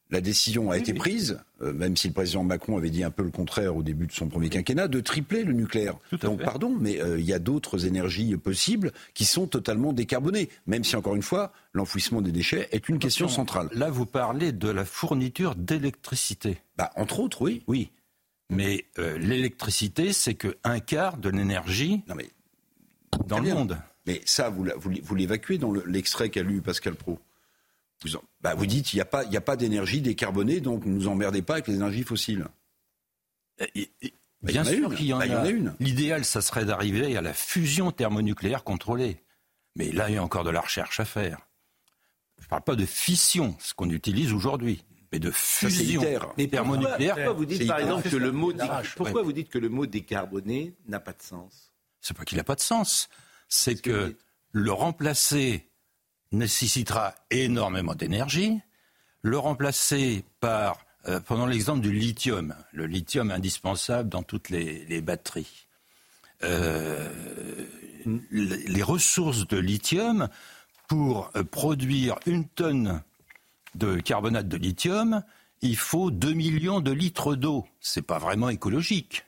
la 0.09 0.19
décision 0.19 0.69
a 0.71 0.77
été 0.77 0.93
prise, 0.93 1.39
euh, 1.61 1.71
même 1.71 1.95
si 1.95 2.09
le 2.09 2.13
président 2.13 2.43
Macron 2.43 2.75
avait 2.77 2.89
dit 2.89 3.05
un 3.05 3.11
peu 3.11 3.23
le 3.23 3.29
contraire 3.31 3.77
au 3.77 3.81
début 3.83 4.07
de 4.07 4.11
son 4.11 4.27
premier 4.27 4.49
quinquennat, 4.49 4.89
de 4.89 4.99
tripler 4.99 5.45
le 5.45 5.53
nucléaire. 5.53 5.95
Donc 6.21 6.39
fait. 6.39 6.43
pardon, 6.43 6.75
mais 6.77 7.01
euh, 7.01 7.17
il 7.17 7.25
y 7.25 7.31
a 7.31 7.39
d'autres 7.39 7.85
énergies 7.85 8.35
possibles 8.35 8.91
qui 9.13 9.23
sont 9.23 9.47
totalement 9.47 9.93
décarbonées, 9.93 10.49
même 10.67 10.83
si 10.83 10.97
encore 10.97 11.15
une 11.15 11.21
fois, 11.21 11.53
l'enfouissement 11.71 12.21
des 12.21 12.33
déchets 12.33 12.67
est 12.73 12.89
une 12.89 12.99
question 12.99 13.29
centrale. 13.29 13.69
Là, 13.73 13.89
vous 13.89 14.05
parlez 14.05 14.51
de 14.51 14.67
la 14.67 14.83
fourniture 14.83 15.55
d'électricité. 15.55 16.57
Bah, 16.77 16.91
entre 16.97 17.21
autres, 17.21 17.41
oui. 17.41 17.63
Oui. 17.67 17.89
Mais 18.51 18.85
euh, 18.99 19.17
l'électricité, 19.17 20.13
c'est 20.13 20.33
que 20.35 20.57
un 20.63 20.79
quart 20.79 21.17
de 21.17 21.29
l'énergie 21.29 22.03
mais 22.15 22.29
dans 23.25 23.37
le 23.37 23.43
bien. 23.45 23.55
monde. 23.55 23.77
Mais 24.05 24.21
ça, 24.25 24.49
vous, 24.49 24.65
l'évacuez 25.15 25.57
dans 25.57 25.71
le- 25.71 25.83
l'extrait 25.85 26.29
qu'a 26.29 26.43
lu 26.43 26.61
Pascal 26.61 26.95
Pro. 26.95 27.19
Vous, 28.03 28.15
en- 28.15 28.23
bah, 28.41 28.53
vous 28.55 28.65
dites, 28.65 28.93
il 28.93 28.97
n'y 28.97 29.01
a 29.01 29.05
pas, 29.05 29.23
il 29.23 29.31
y 29.31 29.37
a 29.37 29.41
pas 29.41 29.55
d'énergie 29.55 30.01
décarbonée, 30.01 30.59
donc 30.59 30.85
ne 30.85 30.91
nous 30.91 31.07
emmerdez 31.07 31.41
pas 31.41 31.53
avec 31.53 31.67
les 31.67 31.75
énergies 31.75 32.03
fossiles. 32.03 32.45
Et- 33.59 33.81
et- 33.81 33.91
et- 34.01 34.13
Bah, 34.41 34.51
bien 34.51 34.63
sûr 34.63 34.95
qu'il 34.95 35.05
y 35.05 35.13
en, 35.13 35.19
Bah, 35.19 35.41
a 35.41 35.47
une. 35.49 35.75
L'idéal, 35.79 36.25
ça 36.25 36.41
serait 36.41 36.65
d'arriver 36.65 37.15
à 37.15 37.21
la 37.21 37.31
fusion 37.33 37.91
thermonucléaire 37.91 38.63
contrôlée. 38.63 39.21
Mais 39.75 39.91
là, 39.91 40.09
il 40.09 40.15
y 40.15 40.17
a 40.17 40.23
encore 40.23 40.43
de 40.43 40.49
la 40.49 40.61
recherche 40.61 40.99
à 40.99 41.05
faire. 41.05 41.37
Je 42.39 42.45
ne 42.45 42.49
parle 42.49 42.63
pas 42.63 42.75
de 42.75 42.85
fission, 42.87 43.55
ce 43.59 43.75
qu'on 43.75 43.89
utilise 43.91 44.33
aujourd'hui, 44.33 44.83
mais 45.11 45.19
de 45.19 45.31
fusion. 45.31 46.03
Mais 46.37 46.47
thermonucléaire. 46.47 47.15
pourquoi 47.15 47.33
vous 47.33 47.45
dites 47.45 47.67
par 47.67 47.79
exemple 47.79 48.09
que 48.09 48.15
le 48.15 48.31
mot, 48.31 48.53
pourquoi 48.95 49.21
ouais. 49.21 49.23
vous 49.23 49.33
dites 49.33 49.49
que 49.49 49.57
le 49.57 49.69
mot 49.69 49.85
décarboné 49.85 50.73
n'a 50.87 50.99
pas 50.99 51.13
de 51.13 51.21
sens? 51.21 51.71
C'est 51.99 52.15
pas 52.15 52.23
qu'il 52.23 52.37
n'a 52.37 52.43
pas 52.43 52.55
de 52.55 52.61
sens. 52.61 53.09
C'est 53.47 53.81
que 53.81 54.15
le 54.51 54.71
remplacer 54.71 55.67
nécessitera 56.31 57.13
énormément 57.29 57.93
d'énergie. 57.95 58.59
Le 59.21 59.37
remplacer 59.37 60.23
par, 60.39 60.79
euh, 61.07 61.19
prenons 61.19 61.45
l'exemple 61.45 61.81
du 61.81 61.91
lithium, 61.91 62.55
le 62.71 62.85
lithium 62.87 63.29
indispensable 63.31 64.09
dans 64.09 64.23
toutes 64.23 64.49
les, 64.49 64.85
les 64.85 65.01
batteries. 65.01 65.67
Euh, 66.43 67.07
les 68.31 68.57
les 68.57 68.83
ressources 68.83 69.47
de 69.47 69.57
lithium 69.57 70.27
pour 70.87 71.29
euh, 71.35 71.43
produire 71.43 72.17
une 72.25 72.47
tonne 72.47 73.03
de 73.75 73.99
carbonate 73.99 74.47
de 74.47 74.57
lithium, 74.57 75.23
il 75.61 75.77
faut 75.77 76.11
2 76.11 76.33
millions 76.33 76.81
de 76.81 76.91
litres 76.91 77.35
d'eau. 77.35 77.65
C'est 77.79 78.01
pas 78.01 78.19
vraiment 78.19 78.49
écologique. 78.49 79.23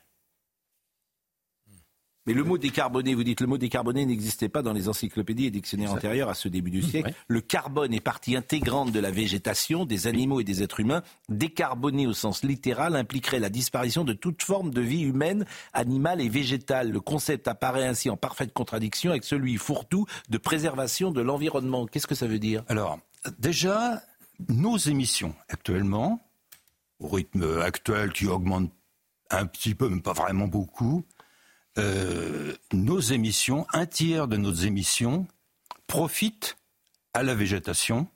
Mais 2.26 2.32
le 2.32 2.42
mot 2.42 2.56
décarboné, 2.56 3.14
vous 3.14 3.22
dites 3.22 3.42
le 3.42 3.46
mot 3.46 3.58
décarboné 3.58 4.06
n'existait 4.06 4.48
pas 4.48 4.62
dans 4.62 4.72
les 4.72 4.88
encyclopédies 4.88 5.46
et 5.46 5.50
dictionnaires 5.50 5.92
antérieurs 5.92 6.30
à 6.30 6.34
ce 6.34 6.48
début 6.48 6.70
du 6.70 6.80
siècle. 6.80 7.12
Le 7.28 7.40
carbone 7.42 7.92
est 7.92 8.00
partie 8.00 8.34
intégrante 8.34 8.92
de 8.92 9.00
la 9.00 9.10
végétation, 9.10 9.84
des 9.84 10.06
animaux 10.06 10.40
et 10.40 10.44
des 10.44 10.62
êtres 10.62 10.80
humains. 10.80 11.02
Décarboné 11.28 12.06
au 12.06 12.14
sens 12.14 12.42
littéral 12.42 12.96
impliquerait 12.96 13.40
la 13.40 13.50
disparition 13.50 14.04
de 14.04 14.14
toute 14.14 14.42
forme 14.42 14.70
de 14.70 14.80
vie 14.80 15.02
humaine, 15.02 15.44
animale 15.74 16.22
et 16.22 16.30
végétale. 16.30 16.90
Le 16.90 17.00
concept 17.00 17.46
apparaît 17.46 17.86
ainsi 17.86 18.08
en 18.08 18.16
parfaite 18.16 18.54
contradiction 18.54 19.10
avec 19.10 19.24
celui 19.24 19.56
fourre-tout 19.56 20.06
de 20.30 20.38
préservation 20.38 21.10
de 21.10 21.20
l'environnement. 21.20 21.84
Qu'est-ce 21.84 22.06
que 22.06 22.14
ça 22.14 22.26
veut 22.26 22.38
dire? 22.38 22.64
Alors, 22.68 23.00
déjà, 23.38 24.02
nos 24.48 24.76
émissions 24.76 25.34
actuellement, 25.48 26.20
au 27.00 27.08
rythme 27.08 27.60
actuel 27.60 28.12
qui 28.12 28.26
augmente 28.26 28.72
un 29.30 29.46
petit 29.46 29.74
peu, 29.74 29.88
mais 29.88 30.00
pas 30.00 30.12
vraiment 30.12 30.46
beaucoup, 30.46 31.04
euh, 31.78 32.54
nos 32.72 33.00
émissions, 33.00 33.66
un 33.72 33.86
tiers 33.86 34.28
de 34.28 34.36
nos 34.36 34.52
émissions 34.52 35.26
profitent 35.86 36.56
à 37.12 37.22
la 37.22 37.34
végétation 37.34 38.08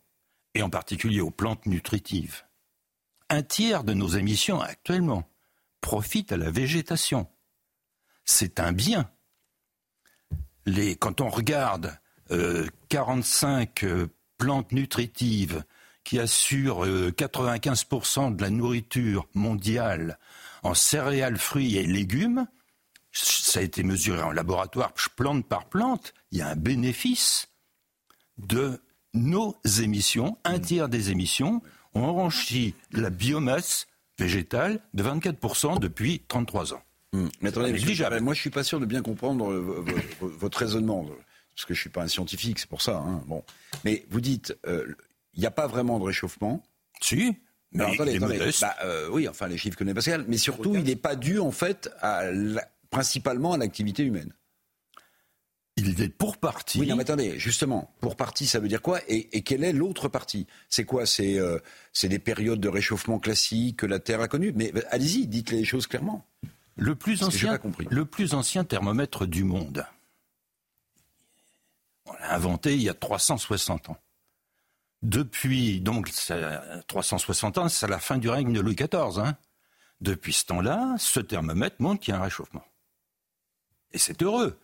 et 0.55 0.63
en 0.63 0.71
particulier 0.71 1.21
aux 1.21 1.31
plantes 1.31 1.67
nutritives. 1.67 2.45
Un 3.31 3.43
tiers 3.43 3.85
de 3.85 3.95
nos 3.95 4.09
émissions 4.09 4.61
actuellement 4.61 5.29
profitent 5.81 6.33
à 6.33 6.37
la 6.37 6.51
végétation. 6.51 7.29
C'est 8.25 8.61
un 8.61 8.73
bien. 8.73 9.11
Les, 10.67 10.97
quand 10.97 11.21
on 11.21 11.29
regarde 11.29 11.99
euh, 12.31 12.67
45 12.89 13.85
euh, 13.85 14.07
plantes 14.37 14.73
nutritives 14.73 15.65
qui 16.09 16.19
assurent 16.19 16.87
euh, 16.87 17.11
95% 17.11 18.35
de 18.35 18.41
la 18.41 18.49
nourriture 18.49 19.29
mondiale 19.35 20.19
en 20.63 20.73
céréales, 20.73 21.37
fruits 21.37 21.77
et 21.77 21.83
légumes, 21.83 22.47
ça 23.13 23.61
a 23.61 23.63
été 23.63 23.83
mesuré 23.83 24.23
en 24.23 24.31
laboratoire, 24.31 24.95
plante 25.17 25.47
par 25.47 25.67
plante, 25.67 26.15
il 26.33 26.39
y 26.39 26.41
a 26.41 26.49
un 26.49 26.57
bénéfice 26.57 27.49
de 28.39 28.81
nos 29.13 29.55
émissions. 29.83 30.39
Un 30.45 30.59
tiers 30.59 30.89
des 30.89 31.11
émissions 31.11 31.61
ont 31.93 32.05
enrichi 32.05 32.75
la 32.93 33.11
biomasse 33.11 33.87
végétale 34.19 34.81
de 34.95 35.03
24% 35.03 35.79
depuis 35.79 36.23
33 36.27 36.73
ans. 36.73 36.83
Hum, 37.13 37.29
Mais 37.43 37.51
attendez, 37.51 37.73
moi 38.23 38.33
je 38.33 38.41
suis 38.41 38.49
pas 38.49 38.65
sûr 38.65 38.81
de 38.81 38.87
bien 38.87 39.03
comprendre 39.03 39.53
euh, 39.53 39.85
votre 40.23 40.57
raisonnement, 40.57 41.05
parce 41.55 41.67
que 41.67 41.75
je 41.75 41.81
suis 41.83 41.91
pas 41.91 42.03
un 42.03 42.09
scientifique, 42.09 42.61
c'est 42.61 42.69
pour 42.69 42.81
ça. 42.81 42.97
Hein, 42.97 43.23
bon. 43.27 43.45
Mais 43.85 44.07
vous 44.09 44.23
dites, 44.23 44.57
euh, 44.67 44.87
il 45.39 45.43
n'y 45.43 45.47
a 45.47 45.51
pas 45.53 45.69
vraiment 45.69 45.99
de 46.01 46.05
réchauffement. 46.05 46.63
Si. 47.01 47.37
Mais 47.71 47.85
Alors, 47.85 47.95
attendez, 47.95 48.11
il 48.11 48.15
est 48.15 48.17
attendez. 48.19 48.39
modeste. 48.39 48.61
Bah, 48.63 48.77
euh, 48.83 49.09
oui, 49.13 49.29
enfin 49.29 49.47
les 49.47 49.57
chiffres 49.57 49.77
que 49.77 49.85
connaît 49.85 49.95
Pascal, 49.95 50.25
mais 50.27 50.37
surtout 50.37 50.75
il 50.75 50.83
n'est 50.83 50.97
pas 50.97 51.15
dû 51.15 51.39
en 51.39 51.53
fait 51.53 51.91
à 52.01 52.31
la- 52.31 52.69
principalement 52.91 53.53
à 53.53 53.57
l'activité 53.59 54.03
humaine. 54.03 54.33
Il 55.77 56.01
est 56.03 56.09
pour 56.09 56.39
partie. 56.39 56.81
Oui, 56.81 56.89
non, 56.89 56.97
mais 56.97 57.03
attendez, 57.03 57.39
justement, 57.39 57.95
pour 58.01 58.17
partie, 58.17 58.47
ça 58.47 58.59
veut 58.59 58.67
dire 58.67 58.83
quoi? 58.83 59.01
Et, 59.07 59.37
et 59.37 59.43
quelle 59.43 59.63
est 59.63 59.73
l'autre 59.73 60.09
partie? 60.09 60.49
C'est 60.69 60.85
quoi? 60.85 61.07
C'est 61.07 61.39
euh, 61.39 61.61
c'est 61.93 62.09
des 62.09 62.19
périodes 62.19 62.59
de 62.59 62.69
réchauffement 62.69 63.21
classiques 63.21 63.77
que 63.77 63.87
la 63.87 64.01
Terre 64.01 64.21
a 64.21 64.27
connues? 64.27 64.53
Mais 64.57 64.73
euh, 64.75 64.81
allez-y, 64.91 65.29
dites 65.29 65.51
les 65.53 65.65
choses 65.65 65.87
clairement. 65.87 66.27
Le 66.75 66.97
plus, 66.97 67.21
Parce 67.21 67.31
que 67.33 67.39
j'ai 67.39 67.47
ancien, 67.47 67.53
pas 67.55 67.59
compris. 67.63 67.87
le 67.91 68.05
plus 68.05 68.35
ancien 68.35 68.65
thermomètre 68.65 69.25
du 69.27 69.45
monde. 69.45 69.87
On 72.07 72.13
l'a 72.15 72.35
inventé 72.35 72.75
il 72.75 72.83
y 72.83 72.89
a 72.89 72.95
360 72.95 73.91
ans. 73.91 73.99
Depuis, 75.03 75.81
donc, 75.81 76.09
ça- 76.09 76.63
360 76.89 77.59
ans, 77.59 77.69
c'est 77.69 77.87
à 77.87 77.89
la 77.89 77.99
fin 78.01 78.19
du 78.19 78.29
règne 78.29 78.53
de 78.53 78.61
Louis 78.61 78.75
XIV. 78.75 79.19
hein. 79.19 79.37
Depuis 80.01 80.33
ce 80.33 80.45
temps-là, 80.47 80.95
ce 80.99 81.21
thermomètre 81.21 81.77
montre 81.81 82.01
qu'il 82.03 82.13
y 82.13 82.17
a 82.17 82.21
un 82.21 82.23
réchauffement. 82.23 82.65
Et 83.93 83.99
c'est 83.99 84.23
heureux, 84.23 84.59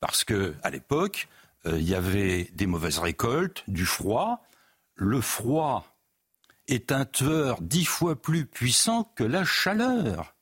parce 0.00 0.24
que 0.24 0.54
à 0.62 0.70
l'époque, 0.70 1.28
euh, 1.66 1.78
il 1.78 1.88
y 1.88 1.94
avait 1.94 2.44
des 2.54 2.66
mauvaises 2.66 2.98
récoltes, 2.98 3.62
du 3.68 3.84
froid. 3.84 4.42
Le 4.94 5.20
froid 5.20 5.86
est 6.66 6.92
un 6.92 7.04
tueur 7.04 7.60
dix 7.60 7.84
fois 7.84 8.20
plus 8.20 8.46
puissant 8.46 9.04
que 9.16 9.24
la 9.24 9.44
chaleur. 9.44 10.34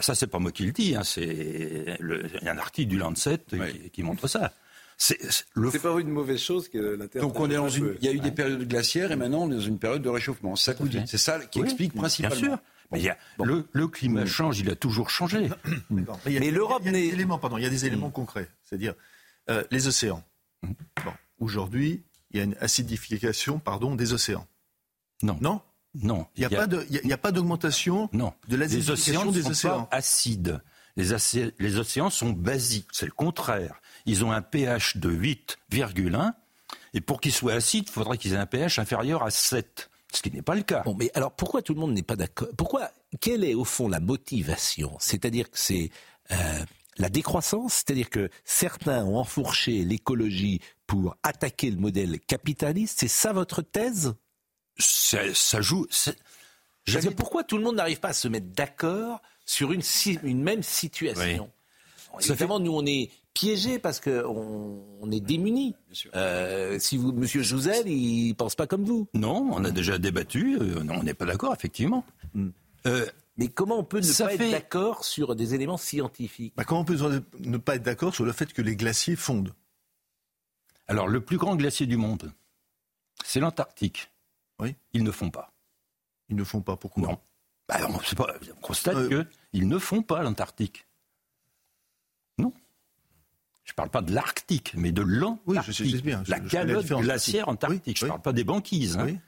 Ça, 0.00 0.14
c'est 0.14 0.26
pas 0.26 0.38
moi 0.38 0.52
qui 0.52 0.64
le 0.64 0.72
dis, 0.72 0.94
hein, 0.94 1.02
c'est 1.04 1.98
un 2.42 2.58
article 2.58 2.88
du 2.88 2.98
Lancet 2.98 3.38
qui, 3.48 3.90
qui 3.90 4.02
montre 4.02 4.26
ça. 4.28 4.52
C'est 5.00 5.16
le 5.54 5.70
pas 5.70 5.98
une 6.00 6.08
mauvaise 6.10 6.40
chose 6.40 6.68
que 6.68 6.76
la 6.78 7.06
Terre. 7.06 7.22
Donc 7.22 7.38
on 7.38 7.48
est 7.48 7.54
dans 7.54 7.68
une, 7.68 7.96
il 8.00 8.04
y 8.04 8.08
a 8.08 8.12
eu 8.12 8.18
des 8.18 8.32
périodes 8.32 8.66
glaciaires 8.66 9.12
et 9.12 9.16
maintenant 9.16 9.42
on 9.44 9.50
est 9.50 9.54
dans 9.54 9.60
une 9.60 9.78
période 9.78 10.02
de 10.02 10.08
réchauffement. 10.08 10.56
C'est 10.56 10.76
ça. 10.76 10.84
C'est 11.06 11.18
ça 11.18 11.38
qui 11.46 11.60
Oui, 11.60 11.66
explique 11.66 11.94
principalement. 11.94 12.36
Bien 12.40 12.48
sûr. 12.50 12.58
Mais 12.90 12.98
il 13.00 13.04
y 13.04 13.08
a- 13.08 13.16
le, 13.44 13.68
le 13.72 13.86
climat 13.86 14.26
change, 14.26 14.58
il 14.58 14.68
a 14.70 14.74
toujours 14.74 15.08
changé. 15.10 15.48
D'accord. 15.90 16.18
il 16.26 16.32
y 16.32 16.36
a- 16.36 16.40
Mais 16.40 16.50
l'Europe 16.50 16.82
il 16.84 16.86
y 16.86 16.88
a 16.88 16.92
des 16.92 17.06
éléments, 17.14 17.38
pardon, 17.38 17.58
il 17.58 17.62
y 17.62 17.66
a 17.66 17.70
des 17.70 17.84
éléments 17.86 18.10
concrets, 18.10 18.48
c'est-à-dire 18.64 18.94
euh, 19.50 19.62
les 19.70 19.86
océans. 19.86 20.24
Bon, 20.64 21.12
aujourd'hui, 21.38 22.02
il 22.32 22.38
y 22.38 22.40
a 22.40 22.44
une 22.44 22.56
acidification, 22.60 23.60
pardon, 23.60 23.94
des 23.94 24.12
océans. 24.14 24.46
Non. 25.22 25.38
Non. 25.40 25.60
Non. 25.94 26.26
Il 26.36 26.40
n'y 26.40 26.46
a, 26.46 26.50
pas 26.58 26.66
de- 26.66 26.84
il 26.88 26.94
y 26.94 26.98
a- 26.98 27.02
il 27.04 27.08
y 27.08 27.12
a 27.12 27.18
pas 27.18 27.30
d'augmentation 27.30 28.08
non. 28.12 28.32
de 28.48 28.56
l'acidification 28.56 29.20
océans 29.20 29.32
des 29.32 29.42
sont 29.42 29.50
océans. 29.50 29.82
pas 29.84 29.96
acides. 29.96 30.60
Les 30.96 31.76
océans 31.78 32.10
sont 32.10 32.30
basiques. 32.30 32.88
C'est 32.92 33.06
le 33.06 33.12
contraire. 33.12 33.80
Ils 34.08 34.24
ont 34.24 34.32
un 34.32 34.42
pH 34.42 34.96
de 34.96 35.10
8,1. 35.10 36.32
Et 36.94 37.00
pour 37.00 37.20
qu'ils 37.20 37.32
soient 37.32 37.52
acides, 37.54 37.84
il 37.88 37.92
faudrait 37.92 38.18
qu'ils 38.18 38.32
aient 38.32 38.36
un 38.36 38.46
pH 38.46 38.78
inférieur 38.78 39.22
à 39.22 39.30
7. 39.30 39.90
Ce 40.12 40.22
qui 40.22 40.30
n'est 40.30 40.42
pas 40.42 40.54
le 40.54 40.62
cas. 40.62 40.82
Bon, 40.84 40.94
mais 40.98 41.10
alors 41.14 41.32
pourquoi 41.32 41.60
tout 41.60 41.74
le 41.74 41.80
monde 41.80 41.92
n'est 41.92 42.02
pas 42.02 42.16
d'accord? 42.16 42.48
Pourquoi 42.56 42.90
Quelle 43.20 43.44
est 43.44 43.54
au 43.54 43.64
fond 43.64 43.88
la 43.88 44.00
motivation? 44.00 44.96
C'est-à-dire 44.98 45.50
que 45.50 45.58
c'est 45.58 45.90
euh, 46.30 46.64
la 46.96 47.10
décroissance, 47.10 47.74
c'est-à-dire 47.74 48.08
que 48.08 48.30
certains 48.44 49.04
ont 49.04 49.18
enfourché 49.18 49.84
l'écologie 49.84 50.60
pour 50.86 51.14
attaquer 51.22 51.70
le 51.70 51.76
modèle 51.76 52.18
capitaliste? 52.20 53.00
C'est 53.00 53.08
ça 53.08 53.34
votre 53.34 53.60
thèse? 53.60 54.14
Ça, 54.78 55.18
ça 55.34 55.60
joue. 55.60 55.86
c'est- 55.90 56.16
Parce 56.90 57.04
que 57.04 57.10
pourquoi 57.10 57.44
tout 57.44 57.58
le 57.58 57.64
monde 57.64 57.76
n'arrive 57.76 58.00
pas 58.00 58.08
à 58.08 58.12
se 58.14 58.28
mettre 58.28 58.46
d'accord 58.46 59.20
sur 59.44 59.72
une, 59.72 59.82
même 60.42 60.62
situation? 60.62 61.50
Évidemment, 62.20 62.58
nous 62.60 62.72
on 62.72 62.84
est 62.86 63.10
piégés 63.34 63.78
parce 63.78 64.00
qu'on 64.00 64.82
on 65.00 65.10
est 65.10 65.20
démunis. 65.20 65.74
Euh, 66.14 66.78
si 66.78 66.96
vous, 66.96 67.12
Monsieur 67.12 67.42
Jouzel, 67.42 67.86
il 67.88 68.34
pense 68.34 68.54
pas 68.56 68.66
comme 68.66 68.84
vous. 68.84 69.06
Non, 69.14 69.48
on 69.52 69.64
a 69.64 69.70
déjà 69.70 69.98
débattu. 69.98 70.58
euh, 70.60 70.82
non, 70.82 70.94
on 70.98 71.02
n'est 71.04 71.14
pas 71.14 71.26
d'accord, 71.26 71.54
effectivement. 71.54 72.04
Euh, 72.86 73.06
Mais 73.36 73.48
comment 73.48 73.78
on 73.78 73.84
peut 73.84 73.98
ne 73.98 74.02
Ça 74.02 74.24
pas 74.26 74.36
fait- 74.36 74.46
être 74.46 74.50
d'accord 74.50 75.04
sur 75.04 75.36
des 75.36 75.54
éléments 75.54 75.76
scientifiques? 75.76 76.54
Bah, 76.56 76.64
comment 76.64 76.80
on 76.80 76.84
peut 76.84 76.98
ne 77.38 77.56
pas 77.58 77.76
être 77.76 77.82
d'accord 77.84 78.12
sur 78.14 78.24
le 78.24 78.32
fait 78.32 78.52
que 78.52 78.62
les 78.62 78.74
glaciers 78.74 79.14
fondent? 79.16 79.54
Alors, 80.88 81.06
le 81.06 81.20
plus 81.20 81.36
grand 81.36 81.54
glacier 81.54 81.86
du 81.86 81.96
monde, 81.96 82.32
c'est 83.24 83.40
l'Antarctique. 83.40 84.10
Oui. 84.60 84.74
Ils 84.92 85.04
ne 85.04 85.10
font 85.12 85.30
pas. 85.30 85.52
Ils 86.30 86.34
ne 86.36 86.42
font 86.44 86.62
pas. 86.62 86.76
Pourquoi? 86.76 87.02
Non. 87.04 87.18
Bah, 87.68 87.76
on, 87.88 88.14
pas- 88.16 88.34
on 88.56 88.60
constate 88.60 88.96
Euh, 88.96 89.24
qu'ils 89.52 89.68
ne 89.68 89.78
font 89.78 90.02
pas 90.02 90.22
l'Antarctique. 90.22 90.86
Je 93.68 93.72
ne 93.72 93.76
parle 93.76 93.90
pas 93.90 94.00
de 94.00 94.14
l'Arctique, 94.14 94.72
mais 94.76 94.92
de 94.92 95.02
l'Antarctique. 95.02 95.42
Oui, 95.46 95.58
je 95.66 95.72
sais- 95.72 96.02
bien. 96.02 96.22
Je- 96.24 96.30
la 96.30 96.40
calotte 96.40 96.86
glaciaire 96.86 97.48
antarctique. 97.50 97.98
Je 97.98 98.04
ne 98.06 98.08
Oui, 98.08 98.12
parle 98.12 98.22
pas 98.22 98.32
des 98.32 98.42
banquises. 98.44 98.96
hein. 98.96 99.04
Oui. 99.04 99.18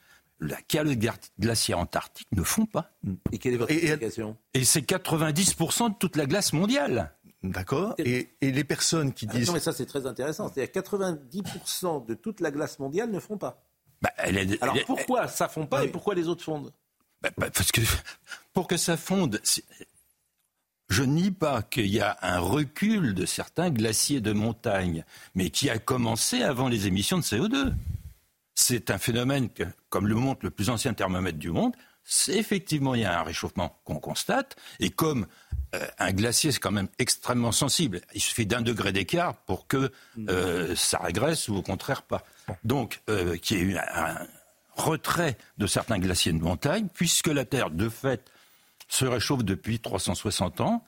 La 0.41 0.57
calotte 0.63 0.99
glaciaire 1.39 1.79
antarctique 1.79 2.27
ne 2.33 2.43
fond 2.43 2.65
pas. 2.65 2.91
Et 3.33 3.37
quelle 3.39 3.53
est 3.53 3.57
votre 3.59 3.71
Et- 3.71 3.77
et- 3.77 3.87
explication? 3.89 4.39
Et 4.55 4.65
c'est 4.65 4.81
90% 4.81 5.91
de 5.91 5.95
toute 5.95 6.17
la 6.17 6.25
glace 6.25 6.55
mondiale. 6.55 7.13
D'accord. 7.43 7.95
Et, 7.99 8.31
et 8.41 8.51
les 8.51 8.65
personnes 8.65 9.13
qui 9.13 9.27
Ah, 9.29 9.35
disent 9.35 9.49
Non, 9.49 9.53
mais 9.53 9.61
ça 9.61 9.73
c'est 9.75 9.85
très 9.87 10.07
intéressant. 10.07 10.49
C'est-à-dire 10.51 10.73
90% 10.73 12.01
de 12.07 12.15
toute 12.15 12.41
la 12.41 12.51
glace 12.51 12.79
mondiale 12.79 13.11
ne 13.11 13.21
font 13.21 13.37
pas. 13.37 13.63
Bah, 14.01 14.11
elle 14.17 14.39
est- 14.39 14.63
Alors 14.63 14.75
elle 14.77 14.81
est- 14.83 14.85
pourquoi 14.87 15.29
ça 15.29 15.49
fond 15.49 15.67
pas 15.67 15.85
et 15.85 15.89
pourquoi 15.89 16.15
les 16.15 16.27
autres 16.29 16.43
fondent? 16.43 16.73
Bah, 17.21 17.29
bah, 17.37 17.51
parce 17.51 17.71
que 17.71 17.83
pour 18.55 18.67
que 18.67 18.79
ça 18.79 18.97
fonde, 18.97 19.41
je 20.91 21.05
nie 21.05 21.31
pas 21.31 21.63
qu'il 21.63 21.87
y 21.87 22.01
a 22.01 22.19
un 22.21 22.41
recul 22.41 23.15
de 23.15 23.25
certains 23.25 23.71
glaciers 23.71 24.21
de 24.21 24.33
montagne, 24.33 25.05
mais 25.35 25.51
qui 25.51 25.71
a 25.71 25.79
commencé 25.79 26.43
avant 26.43 26.69
les 26.69 26.87
émissions 26.89 27.19
de 27.19 27.23
CO2. 27.23 27.73
C'est 28.55 28.91
un 28.91 28.99
phénomène 28.99 29.49
que, 29.49 29.63
comme 29.89 30.09
le 30.09 30.17
montre 30.17 30.41
le 30.43 30.51
plus 30.51 30.69
ancien 30.69 30.93
thermomètre 30.93 31.39
du 31.39 31.51
monde, 31.51 31.73
effectivement 32.29 32.95
il 32.95 33.03
y 33.03 33.05
a 33.05 33.21
un 33.21 33.23
réchauffement 33.23 33.81
qu'on 33.85 34.01
constate, 34.01 34.57
et 34.81 34.91
comme 34.91 35.27
euh, 35.77 35.87
un 35.99 36.13
glacier 36.13 36.51
c'est 36.51 36.59
quand 36.59 36.73
même 36.73 36.89
extrêmement 36.99 37.53
sensible, 37.53 38.01
il 38.13 38.21
suffit 38.21 38.47
d'un 38.47 38.61
degré 38.61 38.91
d'écart 38.91 39.37
pour 39.37 39.69
que 39.69 39.93
euh, 40.29 40.75
ça 40.75 40.99
régresse 40.99 41.49
ou 41.49 41.55
au 41.55 41.63
contraire 41.63 42.03
pas. 42.03 42.25
Donc 42.65 43.01
euh, 43.09 43.37
qu'il 43.37 43.59
y 43.59 43.61
ait 43.61 43.65
eu 43.65 43.77
un 43.77 44.27
retrait 44.75 45.37
de 45.59 45.67
certains 45.69 45.99
glaciers 45.99 46.33
de 46.33 46.43
montagne, 46.43 46.89
puisque 46.93 47.29
la 47.29 47.45
Terre 47.45 47.71
de 47.71 47.89
fait 47.89 48.29
se 48.91 49.07
réchauffe 49.07 49.45
depuis 49.45 49.79
360 49.81 50.61
ans, 50.61 50.85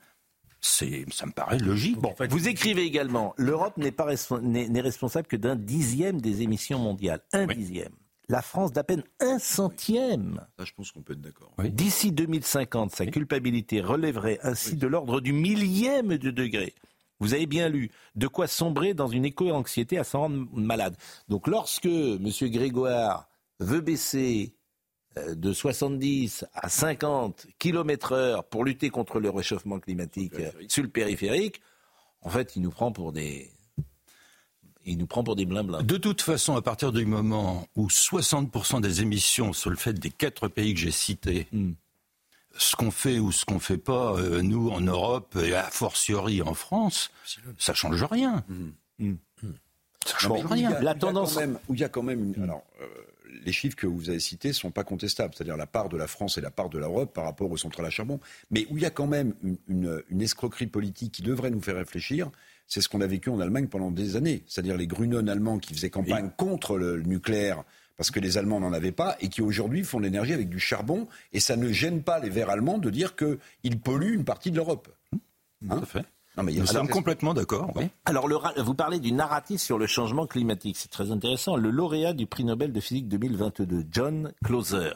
c'est, 0.61 1.05
ça 1.11 1.25
me 1.25 1.31
paraît 1.31 1.57
logique. 1.57 1.97
Bon, 1.99 2.13
vous 2.29 2.47
écrivez 2.47 2.83
également 2.83 3.33
l'Europe 3.37 3.75
n'est 3.77 3.91
pas 3.91 4.05
respo- 4.05 4.39
n'est 4.41 4.67
n'est 4.69 4.81
responsable 4.81 5.27
que 5.27 5.35
d'un 5.35 5.55
dixième 5.55 6.21
des 6.21 6.41
émissions 6.41 6.79
mondiales, 6.79 7.21
un 7.33 7.47
dixième. 7.47 7.91
la 8.29 8.41
France 8.41 8.71
d'à 8.71 8.83
peine 8.83 9.03
un 9.19 9.39
centième. 9.39 10.41
Là, 10.57 10.65
je 10.65 10.71
pense 10.73 10.91
qu'on 10.91 11.01
peut 11.01 11.13
être 11.13 11.21
d'accord. 11.21 11.53
D'ici 11.63 12.11
2050, 12.11 12.91
sa 12.91 13.05
culpabilité 13.07 13.81
relèverait 13.81 14.39
ainsi 14.43 14.75
de 14.77 14.87
l'ordre 14.87 15.19
du 15.19 15.33
millième 15.33 16.17
de 16.17 16.31
degré. 16.31 16.73
Vous 17.19 17.33
avez 17.33 17.45
bien 17.45 17.67
lu. 17.69 17.91
De 18.15 18.27
quoi 18.27 18.47
sombrer 18.47 18.93
dans 18.93 19.07
une 19.07 19.25
éco-anxiété 19.25 19.97
à 19.97 20.03
s'en 20.03 20.19
rendre 20.21 20.47
malade. 20.53 20.95
Donc 21.29 21.47
lorsque 21.47 21.85
M. 21.85 22.27
Grégoire 22.43 23.27
veut 23.59 23.81
baisser 23.81 24.55
de 25.35 25.53
70 25.53 26.45
à 26.53 26.69
50 26.69 27.47
km 27.59 28.11
heure 28.13 28.43
pour 28.43 28.63
lutter 28.65 28.89
contre 28.89 29.19
le 29.19 29.29
réchauffement 29.29 29.79
climatique 29.79 30.33
euh, 30.39 30.51
sur 30.67 30.83
le 30.83 30.89
périphérique, 30.89 31.61
en 32.21 32.29
fait, 32.29 32.55
il 32.55 32.61
nous 32.61 32.71
prend 32.71 32.91
pour 32.91 33.11
des, 33.11 33.51
il 34.85 34.97
nous 34.97 35.05
prend 35.07 35.23
pour 35.23 35.35
des 35.35 35.45
blins 35.45 35.63
De 35.63 35.97
toute 35.97 36.21
façon, 36.21 36.55
à 36.55 36.61
partir 36.61 36.91
du 36.91 37.05
moment 37.05 37.67
où 37.75 37.87
60% 37.87 38.81
des 38.81 39.01
émissions 39.01 39.53
sur 39.53 39.69
le 39.69 39.75
fait 39.75 39.93
des 39.93 40.09
quatre 40.09 40.47
pays 40.47 40.73
que 40.73 40.79
j'ai 40.79 40.91
cités, 40.91 41.47
Hmm. 41.51 41.73
ce 42.57 42.75
qu'on 42.75 42.91
fait 42.91 43.19
ou 43.19 43.31
ce 43.31 43.45
qu'on 43.45 43.59
fait 43.59 43.77
pas, 43.77 44.15
euh, 44.17 44.41
nous 44.41 44.69
en 44.69 44.81
Europe 44.81 45.35
et 45.43 45.53
a 45.55 45.63
fortiori 45.69 46.41
en 46.41 46.53
France, 46.53 47.11
ça 47.57 47.73
change 47.73 48.03
rien. 48.03 48.43
Hmm. 48.49 49.15
Ça 50.05 50.27
Non, 50.27 50.35
mais 50.35 50.41
change 50.41 50.51
où 50.51 50.55
il 50.55 50.61
y 50.61 50.65
a- 50.65 50.69
rien. 50.69 50.77
où 50.77 50.81
il 50.81 50.85
y 50.85 50.87
a 50.87 50.93
quand 50.95 51.33
même- 51.39 51.59
où 51.69 51.73
il 51.75 51.79
y 51.79 51.83
a 51.83 51.89
quand 51.89 52.03
même 52.03 52.33
une- 52.35 52.43
alors, 52.43 52.63
euh, 52.81 52.85
les 53.45 53.51
chiffres 53.51 53.75
que 53.75 53.87
vous 53.87 54.09
avez 54.09 54.19
cités 54.19 54.53
sont 54.53 54.71
pas 54.71 54.83
contestables, 54.83 55.33
c'est-à-dire 55.35 55.57
la 55.57 55.65
part 55.67 55.89
de 55.89 55.97
la 55.97 56.07
France 56.07 56.37
et 56.37 56.41
la 56.41 56.51
part 56.51 56.69
de 56.69 56.77
l'Europe 56.77 57.13
par 57.13 57.23
rapport 57.25 57.49
aux 57.51 57.57
centrales 57.57 57.85
à 57.85 57.89
charbon. 57.89 58.19
Mais 58.51 58.65
où 58.69 58.77
il 58.77 58.83
y 58.83 58.85
a 58.85 58.89
quand 58.89 59.07
même 59.07 59.33
une, 59.43 59.57
une- 59.67 60.03
une 60.09 60.21
escroquerie 60.21 60.67
politique 60.67 61.11
qui 61.11 61.21
devrait 61.21 61.49
nous 61.49 61.61
faire 61.61 61.75
réfléchir, 61.75 62.29
c'est 62.67 62.81
ce 62.81 62.89
qu'on 62.89 63.01
a 63.01 63.07
vécu 63.07 63.29
en 63.29 63.39
Allemagne 63.39 63.67
pendant 63.67 63.91
des 63.91 64.15
années. 64.15 64.43
C'est-à-dire 64.47 64.77
les 64.77 64.87
Grünen 64.87 65.27
allemands 65.29 65.59
qui 65.59 65.73
faisaient 65.73 65.89
campagne 65.89 66.31
contre 66.37 66.77
le, 66.77 66.95
le 66.97 67.03
nucléaire 67.03 67.63
parce 67.97 68.09
que 68.09 68.19
les 68.19 68.37
Allemands 68.39 68.59
n'en 68.59 68.73
avaient 68.73 68.91
pas 68.91 69.15
et 69.21 69.27
qui 69.29 69.41
aujourd'hui 69.43 69.83
font 69.83 69.99
de 69.99 70.05
l'énergie 70.05 70.33
avec 70.33 70.49
du 70.49 70.59
charbon. 70.59 71.07
Et 71.31 71.39
ça 71.39 71.55
ne 71.55 71.71
gêne 71.71 72.01
pas 72.01 72.19
les 72.19 72.29
Verts 72.29 72.49
allemands 72.49 72.79
de 72.79 72.89
dire 72.89 73.15
qu'ils 73.15 73.79
polluent 73.79 74.15
une 74.15 74.25
partie 74.25 74.49
de 74.49 74.55
l'Europe. 74.55 74.87
Hein 75.13 75.77
Tout 75.77 75.83
à 75.83 75.85
fait. 75.85 76.05
Non, 76.37 76.43
mais 76.43 76.53
Nous 76.53 76.65
sommes 76.65 76.89
complètement 76.89 77.33
d'accord. 77.33 77.71
oui. 77.75 77.89
Alors, 78.05 78.27
le 78.27 78.37
vous 78.61 78.73
parlez 78.73 78.99
du 78.99 79.11
narratif 79.11 79.61
sur 79.61 79.77
le 79.77 79.85
changement 79.85 80.25
climatique. 80.25 80.77
C'est 80.77 80.91
très 80.91 81.11
intéressant. 81.11 81.55
Le 81.55 81.69
lauréat 81.69 82.13
du 82.13 82.25
prix 82.25 82.43
Nobel 82.43 82.73
de 82.73 82.79
physique 82.79 83.07
2022, 83.07 83.85
John 83.91 84.33
Clauser, 84.43 84.93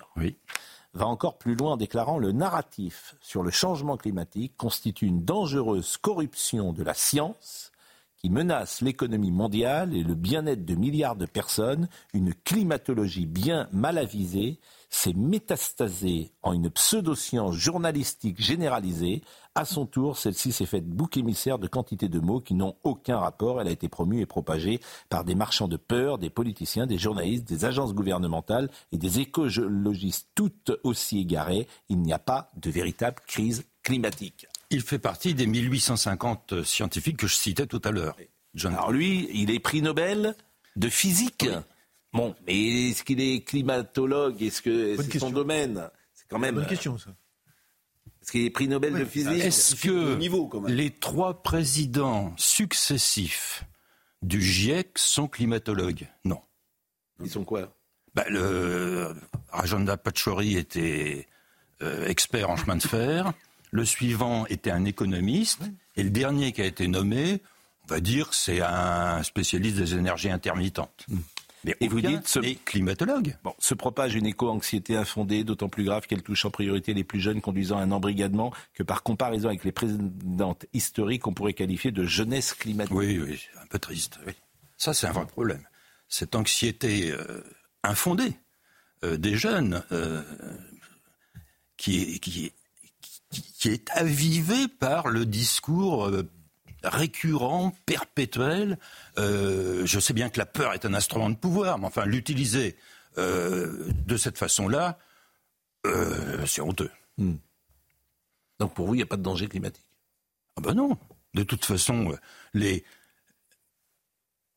va 0.93 1.05
encore 1.05 1.38
plus 1.38 1.55
loin 1.55 1.73
en 1.73 1.77
déclarant 1.77 2.18
le 2.18 2.31
narratif 2.31 3.15
sur 3.22 3.43
le 3.43 3.51
changement 3.51 3.97
climatique 3.97 4.53
constitue 4.57 5.05
une 5.05 5.23
dangereuse 5.23 5.97
corruption 5.97 6.73
de 6.73 6.84
la 6.84 6.95
science 6.95 7.72
qui 8.18 8.31
menace 8.31 8.81
l'économie 8.81 9.31
mondiale 9.31 9.95
et 9.95 10.03
le 10.03 10.15
bien-être 10.15 10.65
de 10.65 10.73
milliards 10.73 11.15
de 11.15 11.27
personnes, 11.27 11.88
une 12.14 12.34
climatologie 12.34 13.27
bien 13.27 13.69
mal 13.72 13.99
avisée, 13.99 14.59
s'est 14.89 15.14
métastasée 15.14 16.31
en 16.41 16.53
une 16.53 16.69
pseudo-science 16.69 17.55
journalistique 17.55 18.41
généralisée. 18.41 19.22
À 19.55 19.65
son 19.65 19.85
tour, 19.85 20.18
celle-ci 20.18 20.51
s'est 20.51 20.65
faite 20.65 20.88
bouc 20.88 21.18
émissaire 21.18 21.59
de 21.59 21.68
quantité 21.68 22.09
de 22.09 22.19
mots 22.19 22.39
qui 22.39 22.53
n'ont 22.53 22.76
aucun 22.84 23.18
rapport. 23.18 23.59
Elle 23.59 23.68
a 23.68 23.72
été 23.72 23.89
promue 23.89 24.22
et 24.22 24.26
propagée 24.26 24.80
par 25.09 25.23
des 25.23 25.35
marchands 25.35 25.68
de 25.68 25.77
peur, 25.77 26.18
des 26.18 26.30
politiciens, 26.30 26.88
des 26.88 26.97
journalistes, 26.97 27.47
des 27.47 27.65
agences 27.65 27.93
gouvernementales 27.93 28.69
et 28.91 28.97
des 28.97 29.19
écologistes 29.19 30.30
toutes 30.35 30.72
aussi 30.84 31.19
égarés. 31.19 31.68
Il 31.89 32.01
n'y 32.01 32.14
a 32.14 32.19
pas 32.19 32.49
de 32.55 32.69
véritable 32.69 33.18
crise 33.26 33.65
climatique. 33.84 34.47
Il 34.69 34.81
fait 34.81 34.99
partie 34.99 35.34
des 35.34 35.47
1850 35.47 36.64
scientifiques 36.64 37.18
que 37.18 37.27
je 37.27 37.35
citais 37.35 37.68
tout 37.68 37.81
à 37.84 37.91
l'heure. 37.91 38.15
John 38.53 38.73
Alors 38.73 38.91
lui, 38.91 39.30
il 39.34 39.51
est 39.51 39.59
prix 39.59 39.81
Nobel 39.81 40.35
de 40.76 40.89
physique. 40.89 41.47
Bon, 42.13 42.35
mais 42.45 42.89
est-ce 42.89 43.03
qu'il 43.03 43.21
est 43.21 43.41
climatologue? 43.41 44.41
Est-ce 44.41 44.61
que 44.61 44.95
c'est 44.97 45.19
son 45.19 45.29
domaine? 45.29 45.89
C'est 46.13 46.27
quand 46.29 46.39
même. 46.39 46.55
Bonne 46.55 46.63
euh, 46.63 46.67
question, 46.67 46.97
ça. 46.97 47.11
Est-ce 48.21 48.31
qu'il 48.31 48.45
est 48.45 48.49
prix 48.49 48.67
Nobel 48.67 48.93
de 48.93 49.05
physique? 49.05 49.41
Est-ce 49.41 49.75
que 49.75 50.17
les 50.67 50.91
trois 50.91 51.43
présidents 51.43 52.34
successifs 52.38 53.63
du 54.21 54.41
GIEC 54.41 54.97
sont 54.97 55.27
climatologues? 55.27 56.07
Non. 56.25 56.41
Ils 57.21 57.29
sont 57.29 57.43
quoi? 57.43 57.73
Bah, 58.15 58.25
le 58.29 59.13
Rajendra 59.49 59.95
Pachauri 59.97 60.57
était 60.57 61.27
euh, 61.81 62.07
expert 62.07 62.49
en 62.49 62.57
chemin 62.57 62.75
de 62.75 62.81
fer. 62.81 63.31
Le 63.71 63.85
suivant 63.85 64.45
était 64.47 64.71
un 64.71 64.85
économiste. 64.85 65.61
Et 65.95 66.03
le 66.03 66.09
dernier 66.09 66.51
qui 66.51 66.61
a 66.61 66.65
été 66.65 66.88
nommé, 66.88 67.41
on 67.85 67.88
va 67.93 67.99
dire, 67.99 68.34
c'est 68.34 68.61
un 68.61 69.23
spécialiste 69.23 69.77
des 69.77 69.93
énergies 69.93 70.29
intermittentes. 70.29 71.05
Mais 71.63 71.75
Et 71.81 71.88
vous 71.88 72.01
dites 72.01 72.27
ce- 72.27 72.39
climatologue. 72.65 73.35
Bon, 73.43 73.53
se 73.59 73.73
propage 73.73 74.15
une 74.15 74.25
éco-anxiété 74.27 74.95
infondée, 74.95 75.43
d'autant 75.43 75.69
plus 75.69 75.84
grave 75.84 76.05
qu'elle 76.07 76.21
touche 76.23 76.45
en 76.45 76.51
priorité 76.51 76.93
les 76.93 77.03
plus 77.03 77.19
jeunes, 77.19 77.41
conduisant 77.41 77.77
à 77.79 77.81
un 77.81 77.91
embrigadement 77.91 78.53
que 78.73 78.84
par 78.84 79.01
comparaison 79.03 79.47
avec 79.49 79.63
les 79.63 79.71
précédentes 79.71 80.65
historiques, 80.73 81.25
on 81.27 81.34
pourrait 81.34 81.53
qualifier 81.53 81.91
de 81.91 82.03
jeunesse 82.05 82.53
climatique. 82.53 82.95
Oui, 82.95 83.19
oui, 83.19 83.39
un 83.61 83.65
peu 83.67 83.79
triste. 83.79 84.19
oui. 84.27 84.34
Ça, 84.77 84.93
c'est 84.93 85.07
un 85.07 85.11
vrai 85.11 85.25
problème. 85.25 85.63
Cette 86.07 86.35
anxiété 86.35 87.11
euh, 87.11 87.41
infondée 87.84 88.34
euh, 89.03 89.17
des 89.17 89.35
jeunes 89.35 89.84
euh, 89.91 90.21
qui, 91.77 92.01
est, 92.01 92.19
qui, 92.19 92.45
est- 92.45 92.53
qui- 93.59 93.69
est 93.69 93.89
avivée 93.91 94.67
par 94.67 95.07
le 95.09 95.25
discours 95.25 96.09
récurrent, 96.89 97.73
perpétuel. 97.85 98.77
Euh, 99.18 99.85
je 99.85 99.99
sais 99.99 100.14
bien 100.14 100.30
que 100.30 100.39
la 100.39 100.45
peur 100.45 100.73
est 100.73 100.85
un 100.85 100.93
instrument 100.93 101.30
de 101.30 101.35
pouvoir, 101.35 101.80
mais 101.80 101.88
enfin, 101.88 102.05
l'utiliser 102.05 102.76
euh, 103.18 103.89
de 104.05 104.18
cette 104.18 104.38
façon-là, 104.38 104.97
euh, 105.85 106.45
c'est 106.45 106.61
honteux. 106.61 106.91
Donc 108.59 108.73
pour 108.73 108.88
vous, 108.88 108.95
il 108.95 108.97
n'y 108.97 109.03
a 109.03 109.07
pas 109.07 109.18
de 109.18 109.23
danger 109.23 109.47
climatique? 109.47 109.85
Ah 110.57 110.61
ben 110.61 110.73
non. 110.73 110.97
De 111.34 111.43
toute 111.43 111.65
façon, 111.65 112.18
les... 112.53 112.84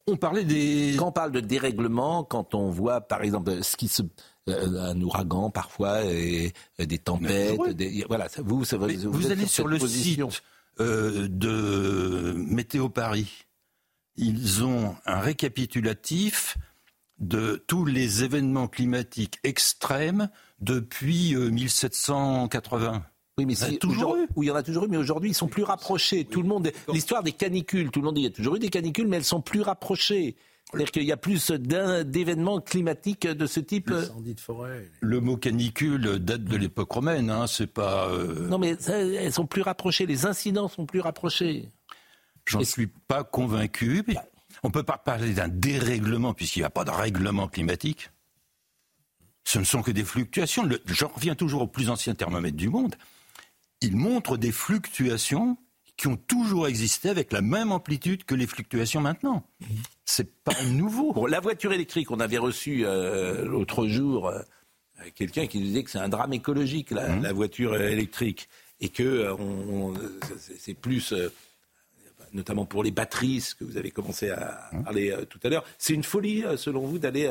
On 0.07 0.17
parlait 0.17 0.45
des... 0.45 0.97
Quand 0.99 1.09
on 1.09 1.13
parle 1.13 1.33
de 1.33 1.41
dérèglement, 1.41 2.25
quand 2.25 2.55
on 2.55 2.71
voit 2.71 3.03
par 3.03 3.23
exemple 3.23 3.63
ce 3.63 3.77
qui 3.77 3.89
se 3.89 4.03
un 4.49 5.01
ouragan 5.01 5.51
parfois 5.51 6.05
et, 6.05 6.53
des 6.79 6.99
tempêtes, 6.99 7.61
des- 7.77 8.05
voilà, 8.09 8.27
vous, 8.39 8.65
ça, 8.65 8.77
vous, 8.77 8.89
vous, 9.11 9.31
allez 9.31 9.47
sur 9.47 9.69
le 9.69 9.79
position. 9.79 10.31
site 10.31 10.43
euh, 10.81 11.29
de 11.29 12.33
Météo 12.37 12.89
Paris. 12.89 13.45
Ils 14.17 14.65
ont 14.65 14.97
un 15.07 15.21
récapitulatif 15.21 16.57
de 17.19 17.63
tous 17.67 17.85
les 17.85 18.25
événements 18.25 18.67
climatiques 18.69 19.39
extrêmes 19.45 20.31
depuis 20.61 21.35
euh, 21.35 21.51
1780. 21.51 23.05
Oui, 23.39 23.47
mais 23.47 23.55
si, 23.55 23.79
toujours 23.79 24.11
aujourd'hui- 24.13 24.27
oui, 24.37 24.47
il 24.47 24.49
y 24.49 24.53
en 24.53 24.57
a 24.57 24.63
toujours 24.63 24.85
eu, 24.85 24.89
mais 24.89 24.97
aujourd'hui, 24.97 25.31
ils 25.31 25.35
sont 25.35 25.47
plus 25.49 25.63
rapprochés. 25.63 26.25
Tout 26.25 26.43
le 26.43 26.49
monde, 26.49 26.71
l'histoire 26.93 27.23
des 27.23 27.33
canicules, 27.33 27.91
tout 27.91 28.01
le 28.01 28.07
monde 28.07 28.17
dit, 28.17 28.23
il 28.23 28.25
y 28.25 28.29
a 28.29 28.31
toujours 28.31 28.57
eu 28.57 28.59
des 28.59 28.69
canicules, 28.69 29.07
mais 29.07 29.17
elles 29.19 29.25
sont 29.25 29.41
plus 29.41 29.61
rapprochées. 29.63 30.37
C'est-à-dire 30.73 30.93
qu'il 30.93 31.05
y 31.05 31.13
a 31.13 31.17
plus 31.17 31.51
d'événements 31.51 32.61
climatiques 32.61 33.27
de 33.27 33.47
ce 33.47 33.59
type. 33.61 33.91
Incendie 33.91 34.35
de 34.35 34.41
forêt. 34.41 34.89
Le 35.01 35.21
mot 35.21 35.37
canicule 35.37 36.19
date 36.21 36.45
de 36.45 36.57
l'époque 36.57 36.93
romaine, 36.93 37.29
hein, 37.31 37.47
c'est 37.47 37.67
pas. 37.67 38.09
euh, 38.09 38.47
Non, 38.49 38.59
mais 38.59 38.77
ça, 38.79 38.99
elles 38.99 39.33
sont 39.33 39.47
plus 39.47 39.63
rapprochées. 39.63 40.07
Les 40.07 40.27
incidents 40.27 40.69
sont 40.69 40.87
plus 40.87 41.01
rapprochés. 41.01 41.69
J'en 42.47 42.63
suis 42.65 42.87
pas 42.87 43.25
convaincu. 43.25 44.03
mais 44.07 44.15
On 44.63 44.71
peut 44.71 44.83
pas 44.85 44.99
parler 44.99 45.33
d'un 45.35 45.49
dérèglement 45.49 46.35
puisqu'il 46.35 46.61
n'y 46.61 46.65
a 46.65 46.71
pas 46.71 46.85
de 46.85 46.91
règlement 46.91 47.49
climatique. 47.49 48.11
Ce 49.45 49.59
ne 49.59 49.65
sont 49.65 49.83
que 49.83 49.91
des 49.91 50.05
fluctuations. 50.05 50.65
Le- 50.65 50.81
J'en 50.87 51.09
reviens 51.09 51.35
toujours 51.35 51.63
au 51.63 51.67
plus 51.67 51.91
ancien 51.91 52.15
thermomètre 52.15 52.57
du 52.57 52.69
monde. 52.69 52.95
Il 53.81 53.97
montre 53.97 54.37
des 54.37 54.53
fluctuations 54.53 55.57
qui 56.01 56.07
ont 56.09 56.17
toujours 56.17 56.67
existé 56.67 57.11
avec 57.11 57.31
la 57.31 57.43
même 57.43 57.73
amplitude 57.73 58.25
que 58.25 58.35
les 58.35 58.47
fluctuations 58.47 59.03
maintenant. 59.03 59.45
C'est 60.07 60.33
pas 60.43 60.55
nouveau. 60.73 61.13
Bon, 61.13 61.27
la 61.27 61.41
voiture 61.41 61.73
électrique, 61.75 62.11
on 62.11 62.21
avait 62.21 62.39
reçu 62.39 62.87
euh, 62.87 63.45
l'autre 63.45 63.87
jour 63.87 64.29
euh, 64.29 64.41
quelqu'un 65.15 65.47
qui 65.47 65.59
nous 65.59 65.65
disait 65.67 65.83
que 65.85 65.91
c'est 65.91 65.99
un 65.99 66.09
drame 66.09 66.33
écologique, 66.33 66.91
la, 66.91 67.07
Mmh. 67.09 67.23
la 67.23 67.33
voiture 67.35 67.77
électrique. 67.77 68.49
Et 68.81 68.89
que 68.89 69.03
euh, 69.03 69.35
on- 69.35 69.91
on- 69.93 69.95
c'est- 70.59 70.73
plus, 70.73 71.13
notamment 72.33 72.65
pour 72.65 72.83
les 72.83 72.91
batteries, 72.93 73.43
ce 73.43 73.55
que 73.55 73.65
vous 73.65 73.77
avez 73.77 73.91
commencé 73.91 74.31
à 74.31 74.71
Mmh. 74.73 74.83
parler 74.85 75.15
tout 75.29 75.41
à 75.43 75.49
l'heure. 75.51 75.65
C'est 75.77 75.93
une 75.93 76.03
folie, 76.05 76.45
selon 76.57 76.87
vous, 76.87 76.99
d'aller 76.99 77.29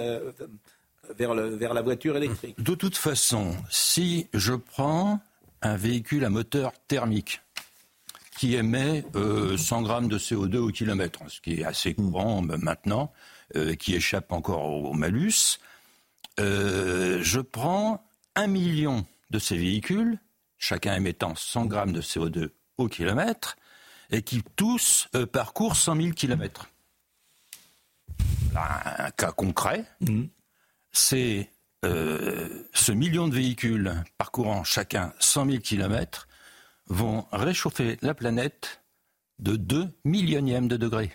vers, 1.18 1.34
le- 1.34 1.56
vers 1.56 1.74
la 1.74 1.82
voiture 1.82 2.16
électrique. 2.18 2.62
De 2.62 2.76
toute 2.76 2.98
façon, 2.98 3.56
si 3.72 4.28
je 4.34 4.54
prends 4.54 5.20
un 5.62 5.76
véhicule 5.76 6.24
à 6.24 6.30
moteur 6.30 6.72
thermique 6.88 7.42
qui 8.40 8.56
émet 8.56 9.04
euh, 9.18 9.58
100 9.58 9.82
grammes 9.82 10.08
de 10.08 10.18
CO2 10.18 10.56
au 10.56 10.70
kilomètre, 10.70 11.20
ce 11.28 11.42
qui 11.42 11.60
est 11.60 11.66
assez 11.66 11.94
courant 11.94 12.42
euh, 12.50 12.56
maintenant, 12.56 13.12
euh, 13.58 13.76
qui 13.76 13.96
échappe 13.96 14.32
encore 14.32 14.64
au, 14.64 14.94
malus, 14.94 15.60
euh, 16.40 17.20
je 17.22 17.42
prends 17.42 18.02
un 18.36 18.48
million 18.48 19.06
de 19.30 19.40
ces 19.40 19.58
véhicules, 19.58 20.20
chacun 20.58 20.96
émettant 20.96 21.36
100 21.36 21.66
grammes 21.66 21.92
de 21.92 22.02
CO2 22.02 22.52
au 22.78 22.88
kilomètre, 22.88 23.58
et 24.10 24.22
qui 24.22 24.42
tous 24.56 25.10
euh, 25.16 25.26
parcourent 25.26 25.76
100 25.76 25.98
000 25.98 26.10
kilomètres. 26.12 26.70
Un 28.56 29.12
cas 29.12 29.34
concret, 29.34 29.84
c'est 30.94 31.50
euh, 31.84 32.64
ce 32.74 32.94
million 32.94 33.28
de 33.28 33.36
véhicules 33.36 33.94
parcourant 34.18 34.64
chacun 34.64 35.12
100 35.20 35.46
000 35.46 35.58
kilomètres 35.58 36.29
vont 36.90 37.26
réchauffer 37.32 37.98
la 38.02 38.14
planète 38.14 38.82
de 39.40 39.56
2 39.56 39.88
millionièmes 40.04 40.68
de 40.68 40.78
degrés. 40.78 41.12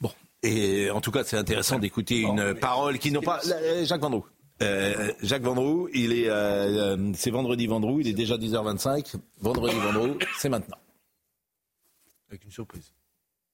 Bon, 0.00 0.12
et 0.42 0.90
en 0.90 1.00
tout 1.00 1.10
cas, 1.10 1.24
c'est 1.24 1.36
intéressant 1.36 1.78
d'écouter 1.78 2.20
une 2.20 2.54
parole 2.54 2.98
qui 2.98 3.10
n'ont 3.10 3.22
pas. 3.22 3.40
Euh, 3.46 3.84
Jacques 3.84 4.00
Vendroux. 4.00 4.26
Euh, 4.62 5.12
Jacques 5.22 5.42
Vendroux, 5.42 5.88
il 5.92 6.12
est, 6.12 6.28
euh, 6.28 6.96
euh, 6.96 7.12
c'est 7.14 7.30
vendredi 7.30 7.66
Vendroux, 7.66 8.00
il 8.00 8.08
est 8.08 8.12
déjà 8.12 8.36
10h25. 8.36 9.16
Vendredi 9.40 9.76
Vendroux, 9.76 10.16
c'est 10.38 10.48
maintenant. 10.48 10.78
Avec 12.28 12.44
une 12.44 12.52
surprise. 12.52 12.92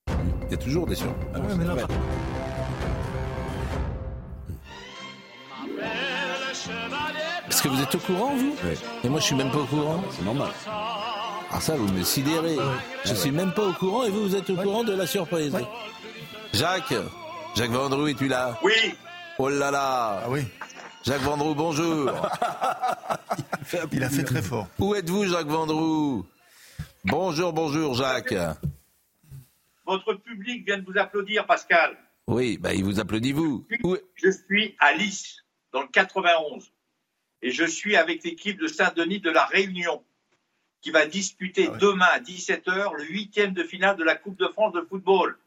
Il 0.09 0.51
y 0.51 0.55
a 0.55 0.59
toujours 0.59 0.87
des 0.87 0.95
surprises. 0.95 1.29
Ah 1.35 1.41
ouais, 1.41 1.55
mais 1.57 1.65
là, 1.65 1.87
Parce 7.61 7.75
que 7.75 7.77
vous 7.77 7.83
êtes 7.83 7.95
au 7.95 7.99
courant, 7.99 8.35
vous 8.37 8.57
Et 9.05 9.09
moi, 9.11 9.21
je 9.21 9.27
suis 9.27 9.35
même 9.35 9.51
pas 9.51 9.59
au 9.59 9.67
courant. 9.67 10.03
C'est 10.13 10.25
normal. 10.25 10.49
Ah 10.67 11.61
ça, 11.61 11.77
vous 11.77 11.93
me 11.93 12.03
sidérez. 12.03 12.57
Je 13.05 13.13
suis 13.13 13.31
même 13.31 13.53
pas 13.53 13.67
au 13.67 13.75
courant 13.75 14.05
et 14.05 14.09
vous, 14.09 14.23
vous 14.23 14.35
êtes 14.35 14.49
au 14.49 14.57
courant 14.57 14.83
de 14.83 14.95
la 14.95 15.07
surprise. 15.07 15.55
Jacques, 16.55 16.95
Jacques 17.55 17.71
Vendroux, 17.71 18.07
es-tu 18.07 18.29
là? 18.29 18.59
Oui. 18.63 18.95
Oh 19.39 19.51
là 19.51 19.71
là. 19.71 20.23
Ah 20.25 20.31
oui. 20.31 20.41
Jacques 21.05 21.21
Vendroux, 21.21 21.55
bonjour. 21.55 22.11
Il 23.93 24.05
a 24.05 24.09
fait 24.09 24.25
très 24.25 24.41
fort. 24.41 24.67
Où 24.79 24.95
êtes-vous, 24.95 25.27
Jacques 25.27 25.49
Vendroux? 25.49 26.25
Bonjour, 27.05 27.53
bonjour, 27.53 27.93
Jacques. 27.93 28.35
Votre 29.87 30.15
public 30.15 30.65
vient 30.65 30.79
de 30.79 30.87
vous 30.91 30.99
applaudir, 30.99 31.47
Pascal. 31.47 31.95
Oui, 32.27 32.57
bah, 32.57 32.73
il 32.73 32.85
vous 32.85 33.01
applaudit, 33.01 33.33
vous. 33.33 33.67
Je 34.15 34.31
suis 34.31 34.77
à 34.79 34.95
Lys, 34.95 35.45
dans 35.75 35.83
le 35.83 35.89
91. 35.89 36.73
Et 37.43 37.51
je 37.51 37.65
suis 37.65 37.97
avec 37.97 38.23
l'équipe 38.23 38.59
de 38.59 38.67
Saint-Denis 38.67 39.21
de 39.21 39.31
la 39.31 39.45
Réunion, 39.47 40.05
qui 40.81 40.91
va 40.91 41.07
disputer 41.07 41.69
demain 41.81 42.09
à 42.13 42.21
17h 42.21 42.97
le 42.97 43.05
huitième 43.05 43.53
de 43.53 43.65
finale 43.65 43.97
de 43.97 44.05
la 44.05 44.15
Coupe 44.15 44.39
de 44.39 44.49
France 44.49 44.73
de 44.73 44.83
football. 44.83 45.39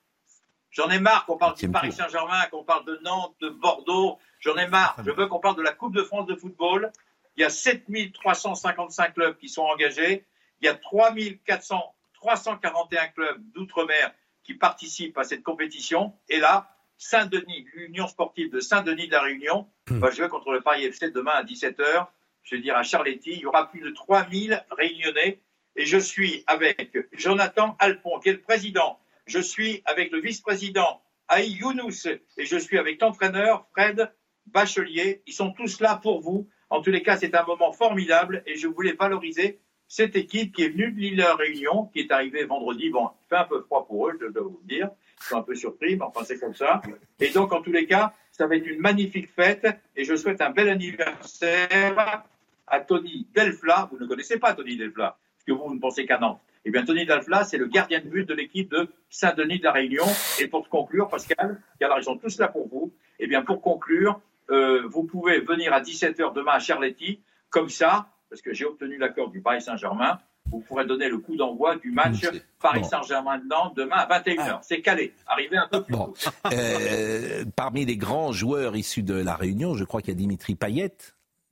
J'en 0.72 0.90
ai 0.90 1.00
marre 1.00 1.26
qu'on 1.26 1.38
parle 1.38 1.56
du 1.56 1.70
Paris 1.70 1.92
Saint-Germain, 1.92 2.46
qu'on 2.50 2.64
parle 2.64 2.86
de 2.86 3.00
Nantes, 3.04 3.36
de 3.42 3.50
Bordeaux. 3.50 4.18
J'en 4.40 4.58
ai 4.58 4.68
marre. 4.68 4.96
Je 5.06 5.12
veux 5.12 5.28
qu'on 5.28 5.40
parle 5.40 5.56
de 5.56 5.62
la 5.62 5.72
Coupe 5.72 5.94
de 5.94 6.04
France 6.04 6.26
de 6.26 6.36
football. 6.36 6.92
Il 7.36 7.42
y 7.42 7.44
a 7.44 7.50
7355 7.50 9.14
clubs 9.14 9.38
qui 9.38 9.50
sont 9.50 9.62
engagés. 9.62 10.26
Il 10.62 10.66
y 10.66 10.70
a 10.70 10.76
3400, 10.76 11.96
341 12.16 13.08
clubs 13.10 13.42
d'outre-mer 13.54 14.14
qui 14.44 14.56
participent 14.56 15.18
à 15.18 15.24
cette 15.24 15.44
compétition. 15.44 16.14
Et 16.28 16.40
là, 16.40 16.76
Saint-Denis, 16.98 17.66
l'Union 17.74 18.08
sportive 18.08 18.52
de 18.52 18.60
Saint-Denis 18.60 19.08
de 19.08 19.12
la 19.12 19.22
Réunion, 19.22 19.68
va 19.88 20.12
jouer 20.12 20.30
contre 20.30 20.52
le 20.52 20.62
Paris 20.62 20.86
FC 20.86 21.12
demain 21.12 21.34
à 21.34 21.44
17h. 21.44 22.08
Je 22.44 22.56
veux 22.56 22.62
dire 22.62 22.76
à 22.76 22.84
Charletti, 22.84 23.32
il 23.32 23.40
y 23.40 23.46
aura 23.46 23.70
plus 23.70 23.82
de 23.82 23.90
3000 23.90 24.66
réunionnais. 24.72 25.42
Et 25.76 25.86
je 25.86 25.98
suis 25.98 26.44
avec 26.48 26.98
Jonathan 27.14 27.76
Alpon, 27.80 28.20
qui 28.20 28.30
est 28.30 28.34
le 28.34 28.42
président. 28.42 29.00
Je 29.26 29.40
suis 29.40 29.82
avec 29.86 30.12
le 30.12 30.20
vice-président 30.20 31.02
Aïe 31.28 31.52
Younous. 31.52 32.08
Et 32.38 32.46
je 32.46 32.58
suis 32.58 32.78
avec 32.78 33.02
l'entraîneur 33.02 33.68
Fred 33.72 34.12
Bachelier. 34.48 35.24
Ils 35.26 35.34
sont 35.34 35.52
tous 35.52 35.80
là 35.80 35.96
pour 35.96 36.22
vous. 36.22 36.48
En 36.70 36.82
tous 36.82 36.92
les 36.92 37.02
cas, 37.02 37.18
c'est 37.18 37.36
un 37.36 37.46
moment 37.46 37.72
formidable 37.72 38.44
et 38.46 38.56
je 38.56 38.68
voulais 38.68 38.94
valoriser 38.94 39.60
cette 39.94 40.16
équipe 40.16 40.56
qui 40.56 40.64
est 40.64 40.70
venue 40.70 40.92
de 40.92 41.00
l'île 41.00 41.24
Réunion, 41.38 41.86
qui 41.94 42.00
est 42.00 42.12
arrivée 42.12 42.46
vendredi. 42.46 42.90
Bon, 42.90 43.12
il 43.26 43.30
fait 43.30 43.36
un 43.36 43.44
peu 43.44 43.62
froid 43.62 43.86
pour 43.86 44.08
eux, 44.08 44.18
je 44.20 44.26
dois 44.26 44.42
vous 44.42 44.60
le 44.64 44.68
dire. 44.68 44.90
Ils 45.22 45.24
sont 45.26 45.38
un 45.38 45.44
peu 45.44 45.54
surpris, 45.54 45.96
mais 45.96 46.02
enfin, 46.02 46.22
c'est 46.24 46.40
comme 46.40 46.56
ça. 46.56 46.82
Et 47.20 47.30
donc, 47.30 47.54
en 47.54 47.62
tous 47.62 47.72
les 47.72 47.86
cas, 47.86 48.12
ça 48.32 48.48
va 48.48 48.56
être 48.56 48.66
une 48.66 48.80
magnifique 48.80 49.30
fête 49.30 49.68
et 49.96 50.04
je 50.04 50.16
souhaite 50.16 50.42
un 50.42 50.50
bel 50.50 50.68
anniversaire 50.70 52.24
à 52.66 52.80
Tony 52.80 53.28
Delfla. 53.36 53.88
Vous 53.92 54.00
ne 54.00 54.08
connaissez 54.08 54.40
pas 54.40 54.56
Tony 54.56 54.78
Delfla, 54.78 55.16
parce 55.36 55.46
que 55.46 55.52
vous, 55.52 55.76
ne 55.76 55.80
pensez 55.80 56.08
qu'à 56.08 56.18
Nantes. 56.18 56.42
Eh 56.66 56.72
bien, 56.72 56.84
Tony 56.84 57.06
Delfla, 57.06 57.44
c'est 57.44 57.60
le 57.60 57.68
gardien 57.68 58.00
de 58.00 58.08
but 58.08 58.28
de 58.28 58.34
l'équipe 58.34 58.72
de 58.72 58.88
Saint-Denis 59.12 59.60
de 59.60 59.66
la 59.66 59.74
Réunion. 59.74 60.06
Et 60.40 60.48
pour 60.48 60.68
conclure, 60.70 61.08
Pascal, 61.08 61.62
car 61.80 61.96
ils 62.00 62.04
sont 62.04 62.18
tous 62.18 62.40
là 62.40 62.48
pour 62.48 62.68
vous, 62.68 62.92
eh 63.20 63.28
bien, 63.28 63.44
pour 63.44 63.62
conclure, 63.62 64.20
euh, 64.50 64.88
vous 64.88 65.04
pouvez 65.04 65.42
venir 65.42 65.72
à 65.72 65.82
17h 65.82 66.34
demain 66.34 66.54
à 66.54 66.60
Charletti, 66.60 67.20
comme 67.52 67.70
ça, 67.70 68.08
parce 68.34 68.42
que 68.42 68.52
j'ai 68.52 68.66
obtenu 68.66 68.98
l'accord 68.98 69.30
du 69.30 69.42
Paris 69.42 69.62
Saint-Germain, 69.62 70.18
vous 70.52 70.60
pourrez 70.62 70.88
donner 70.88 71.08
le 71.08 71.20
coup 71.20 71.36
d'envoi 71.36 71.76
du 71.76 71.92
match 71.92 72.26
Paris 72.60 72.84
Saint-Germain 72.84 73.38
de 73.38 73.48
Nantes 73.48 73.74
demain 73.76 73.98
à 73.98 74.08
21h. 74.08 74.58
C'est 74.64 74.82
calé. 74.82 75.14
Arrivez 75.28 75.58
un 75.58 75.68
peu 75.68 75.84
plus 75.84 75.94
tôt. 75.94 76.16
Euh, 76.52 77.46
parmi 77.56 77.86
les 77.86 77.96
grands 77.96 78.32
joueurs 78.32 78.76
issus 78.76 79.04
de 79.04 79.14
la 79.14 79.36
Réunion, 79.36 79.76
je 79.76 79.84
crois 79.84 80.02
qu'il 80.02 80.10
y 80.10 80.14
a 80.14 80.18
Dimitri 80.18 80.56
Payet, 80.56 80.96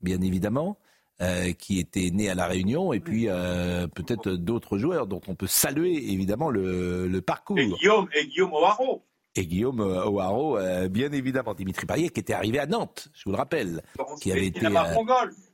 bien 0.02 0.22
évidemment, 0.22 0.80
euh, 1.22 1.53
qui 1.53 1.78
était 1.78 2.10
né 2.10 2.32
à 2.32 2.34
la 2.34 2.48
Réunion, 2.48 2.94
et 2.94 2.99
puis 2.99 3.26
euh, 3.30 3.86
peut-être 3.86 4.32
d'autres 4.32 4.80
joueurs 4.80 5.06
dont 5.06 5.22
on 5.28 5.36
peut 5.36 5.45
saluer 5.45 6.12
évidemment 6.12 6.49
le, 6.49 7.08
le 7.08 7.22
parcours. 7.22 7.60
Et 7.60 7.68
Guillaume, 7.68 8.08
et 8.16 8.26
Guillaume 8.26 8.53
O'Haraud. 8.53 9.03
Et 9.36 9.45
Guillaume 9.45 9.82
O'Haraud, 9.82 10.58
bien 10.90 11.12
évidemment, 11.12 11.53
Dimitri 11.53 11.86
Payet, 11.86 12.10
qui 12.10 12.20
était 12.20 12.34
arrivé 12.34 12.58
à 12.58 12.66
Nantes, 12.66 13.10
je 13.14 13.26
vous 13.26 13.32
le 13.34 13.38
rappelle, 13.38 13.84
qui 14.20 14.32
avait 14.32 14.48
été. 14.48 14.66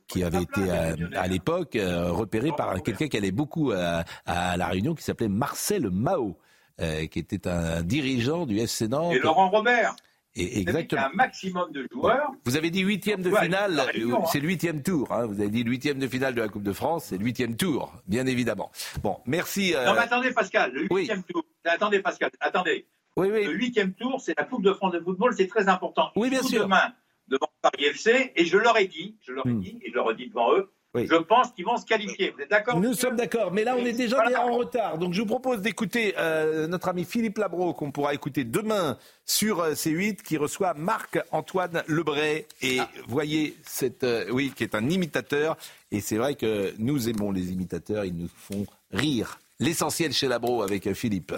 Qui 0.08 0.24
avait 0.24 0.42
été 0.42 0.60
euh, 0.60 0.94
à 1.14 1.26
l'époque 1.28 1.76
euh, 1.76 2.10
repéré 2.10 2.50
par 2.56 2.82
quelqu'un 2.82 3.08
qui 3.08 3.16
allait 3.16 3.30
beaucoup 3.30 3.72
à, 3.72 4.04
à 4.26 4.56
la 4.56 4.66
Réunion, 4.66 4.94
qui 4.94 5.04
s'appelait 5.04 5.28
Marcel 5.28 5.90
Mao, 5.90 6.38
euh, 6.80 7.06
qui 7.06 7.18
était 7.18 7.46
un 7.46 7.82
dirigeant 7.82 8.46
du 8.46 8.58
FC 8.58 8.88
Nantes. 8.88 9.14
Et 9.14 9.18
Laurent 9.18 9.50
Robert. 9.50 9.94
Et, 10.34 10.60
exactement. 10.60 11.02
a 11.02 11.06
un 11.06 11.12
maximum 11.14 11.72
de 11.72 11.88
joueurs. 11.90 12.30
Vous 12.44 12.56
avez 12.56 12.70
dit 12.70 12.80
huitième 12.82 13.22
de 13.22 13.30
finale, 13.30 13.80
euh, 13.96 14.14
hein. 14.14 14.22
c'est 14.30 14.38
le 14.38 14.46
huitième 14.46 14.82
tour. 14.82 15.08
hein. 15.10 15.26
Vous 15.26 15.40
avez 15.40 15.50
dit 15.50 15.62
huitième 15.64 15.98
de 15.98 16.06
finale 16.06 16.34
de 16.34 16.40
la 16.40 16.48
Coupe 16.48 16.62
de 16.62 16.72
France, 16.72 17.06
c'est 17.06 17.18
le 17.18 17.24
huitième 17.24 17.56
tour, 17.56 17.92
bien 18.06 18.24
évidemment. 18.26 18.70
Bon, 19.02 19.16
merci. 19.26 19.74
euh, 19.74 19.84
Non, 19.86 19.94
mais 19.94 20.00
attendez, 20.00 20.30
Pascal, 20.30 20.70
le 20.72 20.86
huitième 20.90 21.24
tour. 21.24 21.42
Attendez, 21.64 22.00
Pascal, 22.00 22.30
attendez. 22.40 22.86
Le 23.16 23.52
huitième 23.52 23.94
tour, 23.94 24.20
c'est 24.20 24.38
la 24.38 24.44
Coupe 24.44 24.62
de 24.62 24.72
France 24.72 24.92
de 24.92 25.00
football, 25.00 25.34
c'est 25.36 25.48
très 25.48 25.68
important. 25.68 26.10
Oui, 26.14 26.30
bien 26.30 26.42
sûr. 26.42 26.62
demain 26.62 26.92
devant 27.28 27.48
Paris 27.62 27.84
FC, 27.84 28.32
et 28.36 28.44
je 28.46 28.56
leur 28.58 28.76
ai 28.78 28.86
dit, 28.86 29.16
je 29.26 29.32
leur 29.32 29.46
ai 29.46 29.50
Hmm. 29.50 29.60
dit, 29.60 29.78
et 29.84 29.90
je 29.90 29.94
leur 29.94 30.10
ai 30.10 30.14
dit 30.14 30.28
devant 30.28 30.54
eux, 30.54 30.70
je 30.94 31.14
pense 31.16 31.52
qu'ils 31.52 31.64
vont 31.66 31.76
se 31.76 31.84
qualifier. 31.86 32.30
Vous 32.30 32.40
êtes 32.42 32.50
d'accord 32.50 32.80
Nous 32.80 32.94
sommes 32.94 33.14
d'accord, 33.14 33.52
mais 33.52 33.62
là 33.62 33.76
on 33.78 33.84
est 33.84 33.92
déjà 33.92 34.16
Voilà. 34.16 34.44
en 34.46 34.56
retard. 34.56 34.98
Donc 34.98 35.12
je 35.12 35.20
vous 35.20 35.26
propose 35.26 35.60
d'écouter 35.60 36.14
euh, 36.18 36.66
notre 36.66 36.88
ami 36.88 37.04
Philippe 37.04 37.38
Labro 37.38 37.72
qu'on 37.74 37.92
pourra 37.92 38.14
écouter 38.14 38.42
demain 38.42 38.96
sur 39.24 39.60
euh, 39.60 39.72
C8 39.74 40.22
qui 40.22 40.36
reçoit 40.38 40.74
Marc-Antoine 40.74 41.84
Lebray. 41.86 42.46
Et 42.62 42.78
voyez, 43.06 43.54
cette, 43.64 44.02
euh, 44.02 44.24
oui, 44.30 44.50
qui 44.56 44.64
est 44.64 44.74
un 44.74 44.88
imitateur. 44.88 45.56
Et 45.92 46.00
c'est 46.00 46.16
vrai 46.16 46.34
que 46.34 46.72
nous 46.78 47.08
aimons 47.08 47.30
les 47.32 47.52
imitateurs, 47.52 48.04
ils 48.04 48.16
nous 48.16 48.28
font 48.34 48.66
rire. 48.90 49.38
L'essentiel 49.60 50.12
chez 50.12 50.26
Labro 50.26 50.62
avec 50.62 50.86
euh, 50.86 50.94
Philippe. 50.94 51.32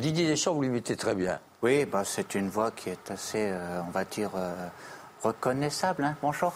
Didier 0.00 0.28
Deschamps, 0.28 0.54
vous 0.54 0.62
l'imitez 0.62 0.94
très 0.96 1.14
bien. 1.16 1.40
Oui, 1.60 1.84
bah, 1.84 2.04
c'est 2.04 2.36
une 2.36 2.48
voix 2.50 2.70
qui 2.70 2.88
est 2.90 3.10
assez, 3.10 3.50
euh, 3.50 3.80
on 3.84 3.90
va 3.90 4.04
dire, 4.04 4.30
euh, 4.36 4.68
reconnaissable. 5.24 6.04
Hein 6.04 6.16
Bonjour. 6.22 6.52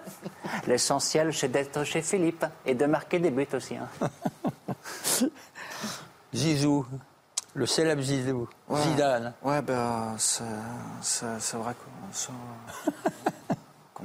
L'essentiel, 0.66 1.32
c'est 1.32 1.48
d'être 1.48 1.84
chez 1.84 2.02
Philippe 2.02 2.44
et 2.66 2.74
de 2.74 2.84
marquer 2.86 3.20
des 3.20 3.30
buts 3.30 3.46
aussi. 3.52 3.76
hein. 3.76 3.88
Zizou, 6.34 6.84
le 7.54 7.64
célèbre 7.66 8.02
Zizou, 8.02 8.48
Ouais. 8.68 8.82
Zidane. 8.82 9.34
Ouais, 9.44 9.62
ben, 9.62 10.16
c'est 10.18 10.42
c'est- 11.00 11.56
vrai 11.56 11.74
qu'on 11.74 12.42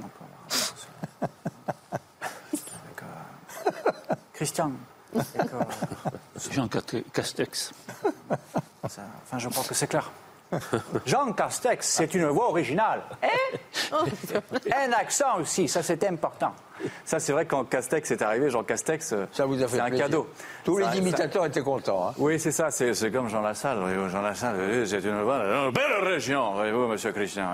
euh, 3.02 4.16
Christian. 4.34 4.72
Euh, 5.16 5.22
Jean 6.52 6.68
Castex. 7.14 7.72
ça- 8.88 9.02
Enfin, 9.24 9.38
je 9.40 9.50
pense 9.50 9.68
que 9.68 9.74
c'est 9.76 9.88
clair. 9.88 10.12
Jean 11.06 11.32
Castex, 11.34 11.88
c'est 11.88 12.14
une 12.16 12.26
voix 12.28 12.50
originale. 12.50 13.02
Et 13.22 14.74
un 14.74 14.92
accent 14.94 15.38
aussi, 15.40 15.68
ça 15.68 15.84
c'était 15.84 16.08
important. 16.08 16.54
Ça 17.06 17.20
c'est 17.20 17.34
vrai 17.34 17.46
quand 17.46 17.66
Castex 17.66 18.10
est 18.12 18.22
arrivé, 18.24 18.50
Jean 18.50 18.64
Castex, 18.64 19.14
Ça 19.32 19.46
vous 19.46 19.62
a 19.62 19.68
fait 19.68 19.76
c'est 19.76 19.82
un 19.82 19.88
plaisir. 19.90 20.06
cadeau. 20.06 20.30
Tous 20.64 20.82
Ça- 20.82 20.90
les 20.92 20.98
imitateurs 20.98 21.46
étaient 21.46 21.62
contents. 21.62 22.10
hein. 22.10 22.14
Oui, 22.18 22.40
c'est 22.40 22.52
ça, 22.52 22.72
c'est 22.72 22.94
c'est 22.96 23.12
comme 23.12 23.30
Jean 23.30 23.42
Lassalle. 23.42 23.78
Jean 24.10 24.22
Lassalle, 24.22 24.56
oui, 24.58 24.88
c'est 24.88 25.04
une, 25.04 25.22
voix- 25.22 25.44
une 25.44 25.72
belle 25.72 26.04
région, 26.04 26.54
voyez-vous, 26.54 26.88
monsieur 26.88 27.12
Christian. 27.12 27.48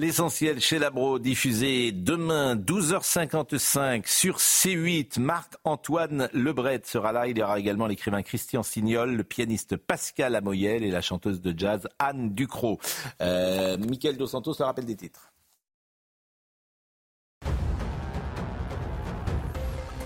L'essentiel 0.00 0.60
chez 0.60 0.78
Labro, 0.78 1.18
diffusé 1.18 1.90
demain 1.90 2.54
12h55 2.54 4.06
sur 4.06 4.36
C8. 4.36 5.18
Marc-Antoine 5.18 6.28
Lebret 6.32 6.82
sera 6.84 7.10
là. 7.10 7.26
Il 7.26 7.36
y 7.36 7.42
aura 7.42 7.58
également 7.58 7.88
l'écrivain 7.88 8.22
Christian 8.22 8.62
Signol, 8.62 9.16
le 9.16 9.24
pianiste 9.24 9.76
Pascal 9.76 10.36
Amoyel 10.36 10.84
et 10.84 10.92
la 10.92 11.00
chanteuse 11.00 11.40
de 11.40 11.52
jazz 11.58 11.88
Anne 11.98 12.32
Ducrot. 12.32 12.78
Euh, 13.20 13.76
Michael 13.76 14.16
Dos 14.16 14.28
Santos, 14.28 14.54
le 14.60 14.66
rappel 14.66 14.84
des 14.84 14.94
titres. 14.94 15.32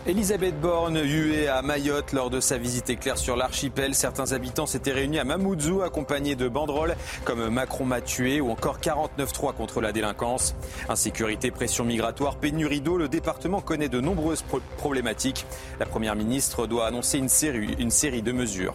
Elisabeth 0.05 0.61
Borne, 0.61 0.99
huée 1.01 1.47
à 1.47 1.63
Mayotte 1.63 2.11
lors 2.13 2.29
de 2.29 2.41
sa 2.41 2.59
visite 2.59 2.91
éclair 2.91 3.17
sur 3.17 3.37
l'archipel. 3.37 3.95
Certains 3.95 4.33
habitants 4.33 4.67
s'étaient 4.67 4.91
réunis 4.91 5.21
à 5.21 5.25
Mamoudzou 5.25 5.83
accompagnés 5.83 6.35
de 6.35 6.49
banderoles 6.49 6.97
comme 7.25 7.49
Macron 7.51 7.85
m'a 7.85 8.01
tué 8.01 8.41
ou 8.41 8.51
encore 8.51 8.81
49-3 8.81 9.55
contre 9.55 9.81
la 9.81 9.93
délinquance. 9.93 10.57
Insécurité, 10.89 11.53
pression 11.53 11.85
migratoire, 11.85 12.35
pénurie 12.35 12.81
d'eau, 12.81 12.97
le 12.97 13.09
département 13.09 13.61
connaît 13.61 13.89
de 13.89 14.01
nombreuses 14.01 14.43
pro- 14.43 14.61
problématiques. 14.77 15.47
La 15.79 15.87
Première 15.87 16.17
ministre 16.17 16.67
doit 16.67 16.89
annoncer 16.89 17.19
une 17.19 17.29
série, 17.29 17.77
une 17.79 17.93
série 17.93 18.23
de 18.23 18.33
mesures. 18.33 18.75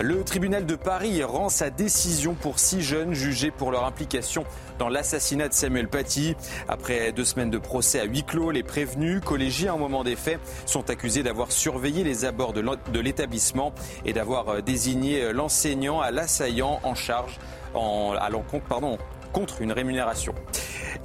Le 0.00 0.24
tribunal 0.24 0.66
de 0.66 0.74
Paris 0.74 1.22
rend 1.22 1.48
sa 1.48 1.70
décision 1.70 2.34
pour 2.34 2.58
six 2.58 2.82
jeunes 2.82 3.14
jugés 3.14 3.52
pour 3.52 3.70
leur 3.70 3.84
implication 3.84 4.44
dans 4.80 4.88
l'assassinat 4.88 5.48
de 5.48 5.54
Samuel 5.54 5.88
Paty. 5.88 6.34
Après 6.68 7.12
deux 7.12 7.24
semaines 7.24 7.50
de 7.50 7.58
procès 7.58 8.00
à 8.00 8.04
huis 8.04 8.24
clos, 8.24 8.50
les 8.50 8.62
prévenus, 8.64 9.20
collégiens 9.24 9.74
au 9.74 9.78
moment 9.78 10.02
des 10.04 10.16
faits, 10.16 10.40
sont 10.64 10.90
accusés 10.90 11.22
d'avoir 11.22 11.52
surveillé 11.52 12.04
les 12.04 12.24
abords 12.24 12.52
de 12.52 13.00
l'établissement 13.00 13.72
et 14.04 14.12
d'avoir 14.12 14.48
euh, 14.48 14.60
désigné 14.60 15.32
l'enseignant 15.32 16.00
à 16.00 16.10
l'assaillant 16.10 16.80
en 16.82 16.94
charge 16.94 17.38
en, 17.74 18.14
à 18.18 18.30
l'encontre, 18.30 18.66
pardon, 18.66 18.98
contre 19.32 19.60
une 19.60 19.72
rémunération. 19.72 20.34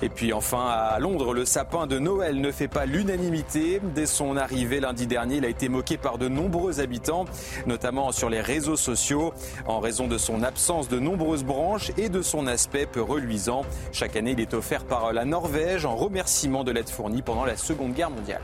Et 0.02 0.10
puis 0.10 0.34
enfin, 0.34 0.68
à 0.68 1.00
Londres, 1.00 1.34
le 1.34 1.46
sapin 1.46 1.86
de 1.86 2.00
Noël 2.00 2.40
ne 2.40 2.52
fait 2.52 2.68
pas 2.68 2.86
l'unanimité. 2.86 3.82
Dès 3.94 4.06
son 4.06 4.38
arrivée 4.38 4.80
lundi 4.80 5.06
dernier, 5.06 5.36
il 5.36 5.46
a 5.46 5.50
été 5.50 5.70
moqué 5.70 5.98
par 5.98 6.18
de 6.18 6.28
nombreux 6.28 6.80
habitants, 6.80 7.26
notamment 7.66 8.12
sur 8.12 8.30
les 8.30 8.42
réseaux 8.42 8.78
sociaux, 8.78 9.34
en 9.68 9.80
raison 9.80 10.08
de 10.08 10.18
son 10.18 10.44
absence 10.44 10.88
de 10.88 10.98
nombreuses 10.98 11.44
branches 11.44 11.92
et 11.98 12.10
de 12.10 12.22
son 12.22 12.48
aspect 12.48 12.86
peu 12.86 13.02
reluisant. 13.02 13.64
Chaque 13.92 14.16
année, 14.16 14.32
il 14.32 14.40
est 14.40 14.54
offert 14.54 14.86
par 14.86 15.14
la 15.14 15.26
Norvège 15.26 15.86
en 15.86 15.96
remerciement 15.96 16.64
de 16.64 16.72
l'aide 16.72 16.90
fournie 16.90 17.22
pendant 17.22 17.46
la 17.46 17.58
Seconde 17.58 17.94
Guerre 17.94 18.12
mondiale. 18.12 18.42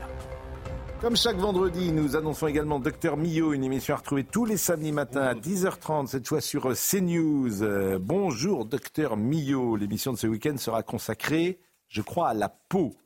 Comme 1.00 1.16
chaque 1.16 1.36
vendredi, 1.36 1.92
nous 1.92 2.16
annonçons 2.16 2.48
également 2.48 2.80
Docteur 2.80 3.16
Millot, 3.16 3.52
une 3.52 3.62
émission 3.62 3.94
à 3.94 3.98
retrouver 3.98 4.24
tous 4.24 4.44
les 4.44 4.56
samedis 4.56 4.90
matins 4.90 5.22
à 5.22 5.34
10h30, 5.34 6.08
cette 6.08 6.26
fois 6.26 6.40
sur 6.40 6.72
CNews. 6.74 7.62
Euh, 7.62 7.98
bonjour 8.00 8.64
Docteur 8.64 9.16
Millot. 9.16 9.76
L'émission 9.76 10.12
de 10.12 10.18
ce 10.18 10.26
week-end 10.26 10.56
sera 10.58 10.82
consacrée, 10.82 11.60
je 11.88 12.02
crois, 12.02 12.30
à 12.30 12.34
la 12.34 12.48
peau. 12.48 12.96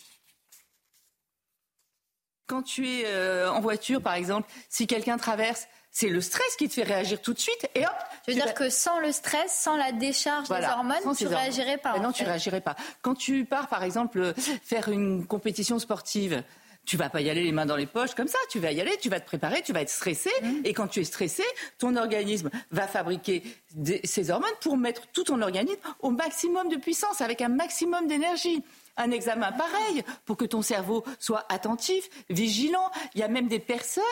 Quand 2.47 2.63
tu 2.63 2.89
es 2.89 3.03
euh, 3.07 3.51
en 3.53 3.61
voiture, 3.61 4.01
par 4.01 4.15
exemple, 4.15 4.49
si 4.71 4.87
quelqu'un 4.87 5.19
traverse, 5.19 5.69
c'est 5.91 6.09
le 6.09 6.23
stress 6.23 6.57
qui 6.57 6.69
te 6.69 6.75
fait 6.75 6.83
réagir 6.85 7.21
tout 7.21 7.35
de 7.35 7.39
suite 7.39 7.69
et 7.75 7.85
hop. 7.85 7.93
Je 8.27 8.33
veux 8.33 8.37
dire 8.37 8.47
vas- 8.47 8.53
que 8.53 8.71
sans 8.71 9.01
le 9.01 9.13
stress, 9.13 9.53
sans 9.55 9.77
la 9.77 9.93
décharge 9.93 10.49
Voilà, 10.49 10.69
des 10.69 10.73
hormones, 10.73 10.97
sans 11.03 11.15
tu 11.15 11.25
hormones. 11.27 11.41
réagirais 11.41 11.77
pas. 11.77 11.93
Mais 11.93 11.99
en 11.99 12.05
non, 12.05 12.13
tu 12.13 12.25
réagirais 12.25 12.63
pas. 12.63 12.75
Quand 13.03 13.15
tu 13.15 13.45
pars, 13.45 13.69
par 13.69 13.83
exemple, 13.83 14.19
euh, 14.19 14.33
faire 14.63 14.89
une 14.89 15.27
compétition 15.27 15.79
sportive. 15.79 16.43
Tu 16.85 16.97
vas 16.97 17.09
pas 17.09 17.21
y 17.21 17.31
aller 17.31 17.45
les 17.45 17.53
mains 17.53 17.65
dans 17.67 17.77
les 17.77 17.87
poches 17.87 18.15
comme 18.15 18.27
ça. 18.27 18.39
Tu 18.51 18.59
vas 18.59 18.73
y 18.73 18.81
aller, 18.81 18.97
tu 19.01 19.09
vas 19.09 19.21
te 19.21 19.27
préparer, 19.27 19.63
tu 19.63 19.73
vas 19.73 19.83
être 19.83 19.89
stressé. 19.91 20.31
Et 20.65 20.75
quand 20.75 20.89
tu 20.89 21.01
es 21.01 21.05
stressé, 21.05 21.45
ton 21.79 21.95
organisme 21.97 22.51
va 22.73 22.89
fabriquer 22.89 23.43
des- 23.75 24.01
ces 24.05 24.31
hormones 24.31 24.51
pour 24.61 24.77
mettre 24.77 25.07
tout 25.13 25.23
ton 25.25 25.41
organisme 25.43 25.79
au 26.01 26.11
maximum 26.11 26.69
de 26.69 26.77
puissance, 26.77 27.21
avec 27.21 27.41
un 27.41 27.49
maximum 27.49 28.09
d'énergie. 28.09 28.63
Un 28.97 29.11
examen 29.11 29.53
pareil 29.53 30.05
pour 30.27 30.37
que 30.37 30.45
ton 30.45 30.61
cerveau 30.61 31.03
soit 31.19 31.45
attentif, 31.49 32.09
vigilant. 32.29 32.91
Il 33.15 33.21
y 33.21 33.25
a 33.25 33.29
même 33.29 33.49
des 33.49 33.59
personnes 33.59 34.03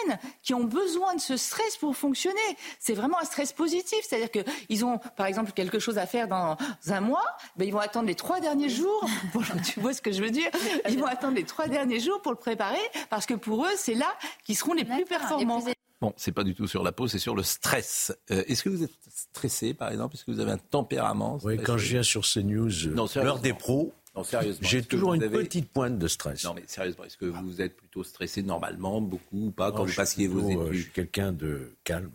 qui 0.43 0.55
ont 0.55 0.65
besoin 0.65 1.15
de 1.15 1.21
ce 1.21 1.37
stress 1.37 1.77
pour 1.77 1.95
fonctionner. 1.97 2.39
C'est 2.79 2.95
vraiment 2.95 3.21
un 3.21 3.25
stress 3.25 3.53
positif, 3.53 3.99
c'est-à-dire 4.03 4.31
qu'ils 4.31 4.85
ont, 4.85 4.99
par 5.17 5.27
exemple, 5.27 5.53
quelque 5.53 5.79
chose 5.79 5.99
à 5.99 6.07
faire 6.07 6.29
dans 6.29 6.57
un 6.89 7.01
mois, 7.01 7.25
ben 7.57 7.67
ils 7.67 7.73
vont 7.73 7.79
attendre 7.79 8.07
les 8.07 8.15
trois 8.15 8.41
derniers 8.41 8.71
jours. 8.71 9.07
Pour, 9.33 9.43
tu 9.65 9.81
vois 9.81 9.93
ce 9.93 10.01
que 10.03 10.13
je 10.13 10.23
veux 10.23 10.31
dire? 10.31 10.51
Ils 10.89 10.99
vont 10.99 11.07
attendre 11.07 11.35
les 11.35 11.45
trois 11.45 11.69
derniers 11.69 12.01
jours 12.01 12.21
pour 12.23 12.33
le 12.33 12.39
préparer, 12.39 12.81
parce 13.11 13.27
que 13.27 13.35
pour 13.35 13.65
eux, 13.67 13.73
c'est 13.77 13.95
là 13.95 14.13
qu'ils 14.45 14.57
seront 14.57 14.73
les 14.73 14.85
plus 14.85 15.05
performants. 15.05 15.63
Bon, 16.01 16.15
c'est 16.17 16.33
pas 16.33 16.45
du 16.45 16.55
tout 16.55 16.67
sur 16.67 16.83
la 16.83 16.93
peau, 16.93 17.09
c'est 17.09 17.19
sur 17.19 17.35
le 17.35 17.43
stress. 17.43 18.17
Euh, 18.31 18.43
Est-ce 18.49 18.63
que 18.63 18.71
vous 18.71 18.83
êtes 18.83 18.91
stressé, 19.07 19.75
par 19.75 19.91
exemple? 19.91 20.17
Est-ce 20.17 20.25
que 20.25 20.31
vous 20.31 20.41
avez 20.41 20.53
un 20.53 20.59
tempérament 20.59 21.39
Oui, 21.43 21.59
quand 21.59 21.77
je 21.77 21.89
viens 21.89 22.03
sur 22.03 22.23
CNews, 22.23 22.87
euh, 22.87 22.95
Non, 22.95 23.07
l'heure 23.17 23.39
des 23.39 23.53
pros, 23.53 23.93
Non, 24.15 24.25
sérieusement. 24.25 24.69
j'ai 24.69 24.83
toujours 24.83 25.15
une 25.15 25.23
avez- 25.23 25.45
petite 25.45 25.71
pointe 25.73 25.99
de 25.99 26.09
stress. 26.09 26.43
Non, 26.45 26.55
mais 26.55 26.65
sérieusement, 26.67 27.05
est-ce 27.05 27.17
que 27.17 27.27
vous 27.27 27.61
êtes 27.61 27.77
plutôt 27.77 28.03
stressé 28.03 28.43
normalement, 28.43 29.01
beaucoup 29.01 29.47
ou 29.47 29.51
pas, 29.53 29.71
Non, 29.71 29.77
quand 29.79 29.85
vous 29.85 29.95
passiez 29.95 30.27
vos 30.27 30.41
euh, 30.41 30.51
études 30.65 30.73
Je 30.73 30.83
suis 30.83 30.91
quelqu'un 30.93 31.33
de 31.33 31.73
calme, 31.85 32.11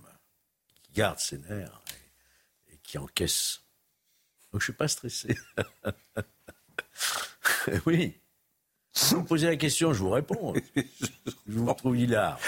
qui 0.84 0.92
garde 0.94 1.20
ses 1.20 1.38
nerfs 1.38 1.82
et, 2.70 2.74
et 2.74 2.78
qui 2.84 2.98
encaisse. 2.98 3.62
Donc 4.52 4.62
je 4.62 4.66
suis 4.66 4.74
pas 4.74 4.88
stressé. 4.90 5.36
oui. 7.86 8.14
Si 8.92 9.14
vous 9.14 9.22
me 9.22 9.26
posez 9.28 9.48
la 9.48 9.56
question, 9.58 9.94
je 9.94 10.00
vous 10.00 10.10
réponds. 10.12 10.54
je 10.76 11.60
vous 11.60 11.74
trouve 11.74 11.98
hilar. 11.98 12.40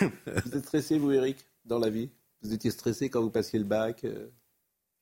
Vous 0.00 0.56
êtes 0.56 0.64
stressé, 0.64 0.98
vous, 0.98 1.10
Eric, 1.12 1.38
dans 1.64 1.78
la 1.78 1.90
vie? 1.90 2.10
Vous 2.42 2.52
étiez 2.52 2.70
stressé 2.70 3.10
quand 3.10 3.20
vous 3.22 3.30
passiez 3.30 3.58
le 3.58 3.64
bac 3.64 4.04
euh, 4.04 4.28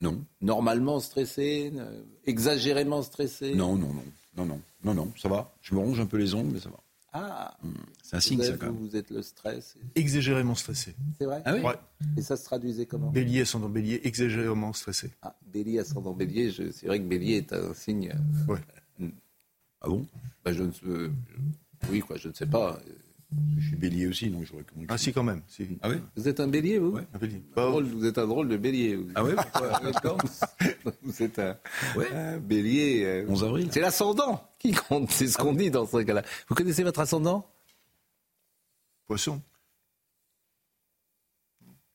Non. 0.01 0.25
Normalement 0.41 1.01
stressé 1.01 1.73
euh, 1.77 2.03
Exagérément 2.25 3.03
stressé 3.03 3.55
Non, 3.55 3.77
non, 3.77 3.93
non, 3.93 4.05
non, 4.37 4.47
non, 4.47 4.61
non, 4.85 4.95
non, 4.95 5.13
ça 5.17 5.29
va. 5.29 5.53
Je 5.61 5.75
me 5.75 5.81
ronge 5.81 5.99
un 6.01 6.07
peu 6.07 6.17
les 6.19 6.35
ongles, 6.35 6.53
mais 6.55 6.61
ça 6.61 6.69
va. 6.71 6.77
Ah 7.13 7.57
C'est 8.03 8.17
un 8.17 8.21
signe, 8.21 8.37
vous 8.39 8.45
ça, 8.45 8.51
êtes- 8.51 8.59
quand 8.61 8.67
même. 8.67 8.77
Vous 8.77 8.95
êtes 8.95 9.11
le 9.11 9.23
stress. 9.23 9.77
Exagérément 9.97 10.55
stressé. 10.55 10.95
C'est 11.19 11.25
vrai? 11.25 11.43
Ah 11.47 11.55
oui 11.55 11.63
Ouais. 11.63 11.75
Et 12.17 12.23
ça 12.23 12.37
se 12.37 12.45
traduisait 12.45 12.87
comment? 12.87 13.11
Bélier, 13.11 13.41
ascendant 13.41 13.69
bélier, 13.71 14.01
exagérément 14.05 14.73
stressé. 14.75 15.11
ah, 15.23 15.35
Bélier, 15.47 15.81
ascendant 15.81 16.13
Bélier, 16.13 16.51
je- 16.51 16.71
c'est 16.71 16.87
vrai 16.87 16.99
que 17.01 17.07
Bélier 17.07 17.37
est 17.39 17.53
un 17.53 17.73
signe. 17.75 18.13
euh, 18.15 18.53
Ouais. 18.53 18.61
Ah 19.81 19.89
bon? 19.89 20.07
Bah, 20.45 20.53
je 20.53 20.63
ne 20.65 20.73
sais- 20.73 21.11
Oui, 21.91 22.01
quoi, 22.01 22.17
je 22.19 22.29
ne 22.29 22.35
sais 22.35 22.47
pas. 22.47 22.79
Je 23.59 23.67
suis 23.67 23.77
bélier 23.77 24.07
aussi, 24.07 24.31
donc 24.31 24.45
j'aurais 24.45 24.63
compris. 24.63 24.87
Ah 24.89 24.97
si, 24.97 25.13
quand 25.13 25.23
même. 25.23 25.43
si. 25.49 25.79
Ah 25.83 25.91
oui 25.91 25.97
Vous 26.17 26.29
êtes 26.29 26.41
un 26.41 26.49
bélier, 26.49 26.79
vous 26.79 26.97
Un 26.97 27.19
bélier. 27.19 27.43
Un 27.57 27.69
drôle- 27.69 27.85
Vous 27.85 28.07
êtes 28.07 28.17
un 28.17 28.27
drôle 28.27 28.49
de 28.49 28.57
bélier. 28.57 28.97
vous. 28.97 29.09
Ah 29.15 29.23
ouais 29.25 29.35
pourquoi. 29.35 30.17
Vous 31.03 31.23
êtes 31.23 31.39
un, 31.39 31.57
un 32.15 32.39
bélier. 32.39 33.05
euh, 33.05 33.27
11 33.29 33.45
avril 33.45 33.69
C'est 33.71 33.81
l'ascendant 33.81 34.43
qui 34.59 34.73
compte, 34.73 35.11
c'est 35.11 35.27
ce 35.27 35.37
qu'on 35.37 35.53
dit 35.53 35.71
dans 35.71 35.87
ce 35.87 35.99
cas-là. 35.99 36.23
Vous 36.49 36.55
connaissez 36.55 36.83
votre 36.85 37.01
ascendant? 37.01 37.47
Poisson. 39.07 39.43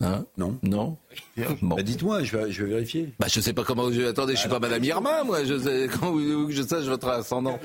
Hein 0.04 0.26
Non. 0.38 0.58
Non 0.64 0.98
Bon. 1.62 1.76
Bah, 1.76 1.84
Dites-moi, 1.84 2.24
je 2.24 2.38
vais, 2.38 2.52
je 2.52 2.64
vais 2.64 2.70
vérifier. 2.70 3.14
Bah, 3.20 3.28
je 3.30 3.40
sais 3.40 3.54
pas 3.54 3.64
comment. 3.64 3.92
Je... 3.92 4.02
Attendez, 4.02 4.34
je 4.36 4.40
suis 4.40 4.50
pas 4.50 4.60
Madame 4.60 4.84
Irma, 4.84 5.24
moi. 5.24 5.44
Je 5.44 5.58
sais 5.58 5.88
quand 6.00 6.12
vous, 6.12 6.52
je 6.52 6.62
sache 6.62 6.86
votre 6.86 7.08
ascendant. 7.08 7.60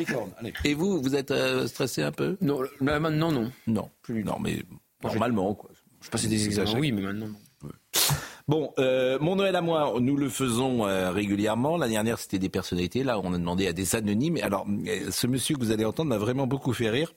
Et 0.65 0.75
vous, 0.75 1.01
vous 1.01 1.15
êtes 1.15 1.31
euh, 1.31 1.67
stressé 1.67 2.03
un 2.03 2.13
peu? 2.13 2.37
Non, 2.41 2.61
là, 2.81 3.01
maintenant, 3.01 3.33
non. 3.33 3.51
Non, 3.67 3.91
plus. 4.03 4.25
Non, 4.25 4.37
mais 4.41 4.63
normalement, 5.03 5.55
quoi. 5.55 5.71
Je 6.01 6.11
passais 6.11 6.29
des 6.29 6.47
examens, 6.47 6.79
oui, 6.79 6.93
mais 6.93 7.03
maintenant, 7.03 7.27
non. 7.27 7.35
Bon, 8.47 8.73
euh, 8.79 9.19
mon 9.21 9.37
Noël 9.37 9.55
à 9.57 9.61
moi, 9.61 9.95
nous 10.01 10.17
le 10.17 10.31
faisons 10.31 10.87
euh, 10.87 11.11
régulièrement. 11.11 11.77
L'année 11.77 11.93
dernière, 11.93 12.19
c'était 12.19 12.39
des 12.39 12.49
personnalités. 12.49 13.05
Là, 13.05 13.21
on 13.23 13.35
a 13.35 13.39
demandé 13.39 13.67
à 13.67 13.75
des 13.75 13.95
anonymes. 13.95 14.39
Alors, 14.43 14.67
ce 15.11 15.27
monsieur 15.27 15.55
que 15.57 15.61
vous 15.61 15.71
allez 15.71 15.85
entendre 15.85 16.09
m'a 16.09 16.17
vraiment 16.17 16.47
beaucoup 16.47 16.73
fait 16.73 16.89
rire, 16.89 17.13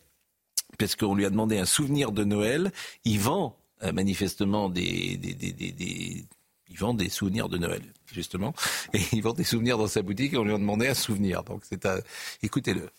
parce 0.78 0.98
qu'on 0.98 1.16
lui 1.16 1.26
a 1.26 1.30
demandé 1.30 1.58
un 1.58 1.66
souvenir 1.66 2.12
de 2.12 2.26
Noël. 2.26 2.74
Il 3.06 3.20
vend 3.20 3.56
manifestement 3.94 4.70
des, 4.70 5.18
des, 5.18 5.34
des, 5.34 6.26
il 6.70 6.78
vend 6.78 6.94
des 6.94 7.10
souvenirs 7.10 7.50
de 7.50 7.58
Noël, 7.58 7.82
justement. 8.12 8.54
Et 8.94 9.02
il 9.14 9.22
vend 9.22 9.34
des 9.34 9.44
souvenirs 9.44 9.78
dans 9.78 9.88
sa 9.88 10.02
boutique 10.02 10.34
et 10.34 10.38
on 10.38 10.44
lui 10.44 10.54
a 10.54 10.58
demandé 10.58 10.88
un 10.88 10.94
souvenir. 10.94 11.44
Donc, 11.44 11.62
c'est 11.64 11.86
un... 11.86 12.00
Écoutez-le. 12.42 12.90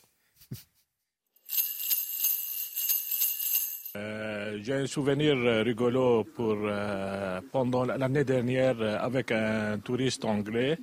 Euh, 3.95 4.59
J'ai 4.63 4.75
un 4.75 4.87
souvenir 4.87 5.35
euh, 5.37 5.63
rigolo 5.63 6.25
pour 6.25 6.57
euh, 6.63 7.41
pendant 7.53 7.85
l'année 7.85 8.25
dernière 8.25 8.81
euh, 8.81 8.97
avec 8.99 9.31
un 9.31 9.79
touriste 9.79 10.25
anglais. 10.25 10.79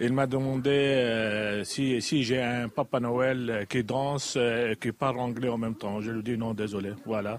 Il 0.00 0.12
m'a 0.12 0.26
demandé 0.26 0.70
euh, 0.70 1.64
si, 1.64 2.00
j'ai 2.00 2.40
un 2.40 2.68
Papa 2.68 3.00
Noël 3.00 3.50
euh, 3.50 3.64
qui 3.64 3.82
danse 3.82 4.34
euh, 4.36 4.72
et 4.72 4.76
qui 4.76 4.92
parle 4.92 5.18
anglais 5.18 5.48
en 5.48 5.58
même 5.58 5.74
temps. 5.74 6.00
Je 6.00 6.12
lui 6.12 6.22
dis 6.22 6.36
non, 6.36 6.54
désolé. 6.54 6.92
Voilà, 7.04 7.38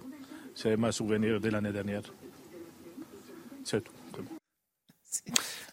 c'est 0.57 0.75
ma 0.75 0.91
souvenir 0.91 1.39
de 1.39 1.49
l'année 1.49 1.71
dernière. 1.71 2.01
C'est 3.63 3.83
tout. 3.83 3.93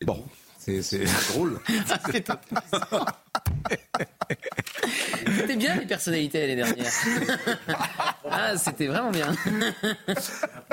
Bon, 0.02 0.23
c'est 0.59 0.82
c'est 0.82 1.05
drôle. 1.32 1.59
C'était 5.36 5.56
bien 5.56 5.77
les 5.77 5.86
personnalités 5.86 6.40
l'année 6.40 6.56
dernière. 6.56 6.90
ah, 8.31 8.56
c'était 8.56 8.86
vraiment 8.86 9.11
bien. 9.11 9.32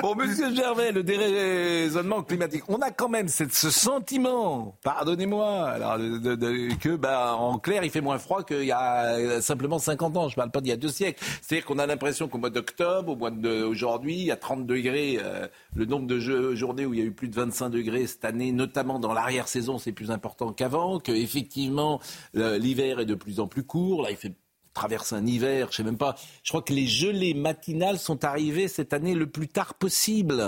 Bon, 0.00 0.14
monsieur 0.14 0.54
Gervais, 0.54 0.92
le 0.92 1.02
déraisonnement 1.02 2.22
climatique, 2.22 2.64
on 2.68 2.76
a 2.80 2.90
quand 2.90 3.08
même 3.08 3.28
cette- 3.28 3.54
ce 3.54 3.70
sentiment, 3.70 4.76
pardonnez-moi, 4.82 5.68
alors, 5.68 5.98
de- 5.98 6.18
de- 6.18 6.34
de- 6.34 6.74
que, 6.74 6.96
bah, 6.96 7.34
en 7.36 7.58
clair, 7.58 7.84
il 7.84 7.90
fait 7.90 8.00
moins 8.00 8.18
froid 8.18 8.42
qu'il 8.44 8.64
y 8.64 8.72
a 8.72 9.40
simplement 9.40 9.78
50 9.78 10.16
ans. 10.16 10.28
Je 10.28 10.36
parle 10.36 10.50
pas 10.50 10.60
d'il 10.60 10.70
y 10.70 10.72
a 10.72 10.76
deux 10.76 10.88
siècles. 10.88 11.22
C'est-à-dire 11.40 11.64
qu'on 11.66 11.78
a 11.78 11.86
l'impression 11.86 12.28
qu'au 12.28 12.38
mois 12.38 12.50
d'octobre, 12.50 13.12
au 13.12 13.16
mois 13.16 13.30
d'aujourd'hui, 13.30 14.14
il 14.16 14.24
y 14.26 14.30
a 14.30 14.36
30 14.36 14.66
degrés. 14.66 15.18
euh, 15.22 15.46
le 15.74 15.86
nombre 15.86 16.06
de 16.06 16.18
jeux- 16.18 16.54
journées 16.54 16.84
où 16.84 16.92
il 16.92 17.00
y 17.00 17.02
a 17.02 17.06
eu 17.06 17.12
plus 17.12 17.28
de 17.28 17.34
25 17.34 17.70
degrés 17.70 18.06
cette 18.06 18.24
année, 18.26 18.52
notamment 18.52 18.98
dans 18.98 19.12
l'arrière-saison, 19.14 19.78
c'est 19.78 19.92
plus 19.92 20.10
important 20.10 20.52
qu'avant. 20.52 20.98
Que 21.00 21.12
effectivement, 21.12 22.00
le- 22.52 22.58
l'hiver 22.58 23.00
est 23.00 23.06
de 23.06 23.14
plus 23.14 23.40
en 23.40 23.46
plus 23.46 23.64
court. 23.64 24.02
Là, 24.02 24.10
il 24.10 24.16
fait 24.16 24.34
traverse 24.74 25.12
un 25.12 25.26
hiver, 25.26 25.68
je 25.70 25.76
sais 25.76 25.82
même 25.82 25.98
pas. 25.98 26.14
Je 26.42 26.48
crois 26.50 26.62
que 26.62 26.72
les 26.72 26.86
gelées 26.86 27.34
matinales 27.34 27.98
sont 27.98 28.24
arrivées 28.24 28.68
cette 28.68 28.94
année 28.94 29.14
le 29.14 29.26
plus 29.26 29.46
tard 29.46 29.74
possible. 29.74 30.42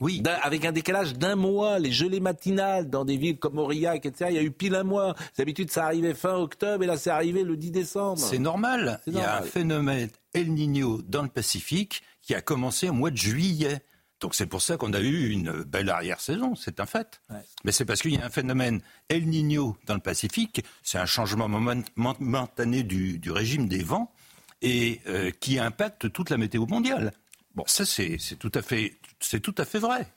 Oui. 0.00 0.20
Avec 0.42 0.64
un 0.64 0.72
décalage 0.72 1.14
d'un 1.14 1.36
mois, 1.36 1.78
les 1.78 1.92
gelées 1.92 2.18
matinales 2.18 2.90
dans 2.90 3.04
des 3.04 3.16
villes 3.16 3.38
comme 3.38 3.56
Aurillac, 3.60 4.04
etc. 4.04 4.30
Il 4.30 4.34
y 4.36 4.38
a 4.38 4.42
eu 4.42 4.50
pile 4.50 4.74
un 4.74 4.82
mois. 4.82 5.14
D'habitude, 5.36 5.70
ça 5.70 5.84
arrivait 5.84 6.14
fin 6.14 6.34
octobre 6.34 6.82
et 6.82 6.86
là, 6.88 6.96
c'est 6.96 7.10
arrivé 7.10 7.44
le 7.44 7.56
10 7.56 7.70
décembre. 7.70 8.18
C'est 8.18 8.40
normal. 8.40 9.00
Il 9.06 9.14
y 9.14 9.20
a 9.20 9.38
un 9.38 9.42
phénomène 9.42 10.08
El 10.34 10.52
Niño 10.52 11.00
dans 11.06 11.22
le 11.22 11.28
Pacifique 11.28 12.02
qui 12.20 12.34
a 12.34 12.40
commencé 12.40 12.88
au 12.88 12.92
mois 12.94 13.10
de 13.12 13.16
juillet. 13.16 13.80
Donc 14.20 14.34
c'est 14.34 14.46
pour 14.46 14.62
ça 14.62 14.76
qu'on 14.76 14.92
a 14.92 15.00
eu 15.00 15.30
une 15.30 15.62
belle 15.62 15.90
arrière-saison, 15.90 16.54
c'est 16.56 16.80
un 16.80 16.86
fait. 16.86 17.20
Mais 17.64 17.72
c'est 17.72 17.84
parce 17.84 18.02
qu'il 18.02 18.14
y 18.14 18.18
a 18.18 18.24
un 18.24 18.30
phénomène 18.30 18.80
El 19.08 19.26
Niño 19.26 19.76
dans 19.86 19.94
le 19.94 20.00
Pacifique, 20.00 20.64
c'est 20.82 20.98
un 20.98 21.06
changement 21.06 21.48
momentané 21.96 22.82
du, 22.82 23.18
du, 23.18 23.30
régime 23.30 23.68
des 23.68 23.82
vents 23.82 24.12
et 24.60 25.00
euh, 25.06 25.30
qui 25.38 25.58
impacte 25.58 26.12
toute 26.12 26.30
la 26.30 26.36
météo 26.36 26.66
mondiale. 26.66 27.12
Bon, 27.54 27.64
ça 27.66 27.84
c'est 27.84 28.18
tout 28.38 28.52
à 28.54 28.62
fait, 28.62 28.98
c'est 29.20 29.40
tout 29.40 29.54
à 29.56 29.64
fait 29.64 29.78
vrai. 29.78 30.12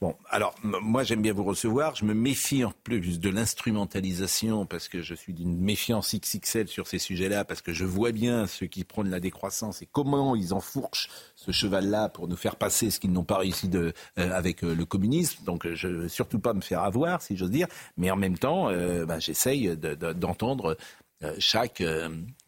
Bon, 0.00 0.16
alors 0.28 0.54
moi 0.62 1.02
j'aime 1.04 1.22
bien 1.22 1.32
vous 1.32 1.44
recevoir. 1.44 1.94
Je 1.94 2.04
me 2.04 2.14
méfie 2.14 2.64
en 2.64 2.72
plus 2.84 3.20
de 3.20 3.28
l'instrumentalisation 3.28 4.66
parce 4.66 4.88
que 4.88 5.02
je 5.02 5.14
suis 5.14 5.34
d'une 5.34 5.58
méfiance 5.58 6.14
XXL 6.14 6.68
sur 6.68 6.86
ces 6.86 6.98
sujets-là 6.98 7.44
parce 7.44 7.60
que 7.60 7.72
je 7.72 7.84
vois 7.84 8.12
bien 8.12 8.46
ceux 8.46 8.66
qui 8.66 8.84
prônent 8.84 9.10
la 9.10 9.20
décroissance 9.20 9.82
et 9.82 9.88
comment 9.90 10.34
ils 10.36 10.54
enfourchent 10.54 11.08
ce 11.36 11.52
cheval-là 11.52 12.08
pour 12.08 12.28
nous 12.28 12.36
faire 12.36 12.56
passer 12.56 12.90
ce 12.90 13.00
qu'ils 13.00 13.12
n'ont 13.12 13.24
pas 13.24 13.38
réussi 13.38 13.68
de, 13.68 13.92
euh, 14.18 14.32
avec 14.32 14.64
euh, 14.64 14.74
le 14.74 14.84
communisme. 14.84 15.44
Donc 15.44 15.66
je 15.66 15.88
ne 15.88 15.96
veux 15.96 16.08
surtout 16.08 16.38
pas 16.38 16.54
me 16.54 16.60
faire 16.60 16.82
avoir, 16.82 17.22
si 17.22 17.36
j'ose 17.36 17.50
dire. 17.50 17.68
Mais 17.96 18.10
en 18.10 18.16
même 18.16 18.38
temps, 18.38 18.70
euh, 18.70 19.04
ben, 19.04 19.20
j'essaye 19.20 19.76
d'entendre 19.76 20.76
euh, 21.22 21.34
chaque, 21.38 21.82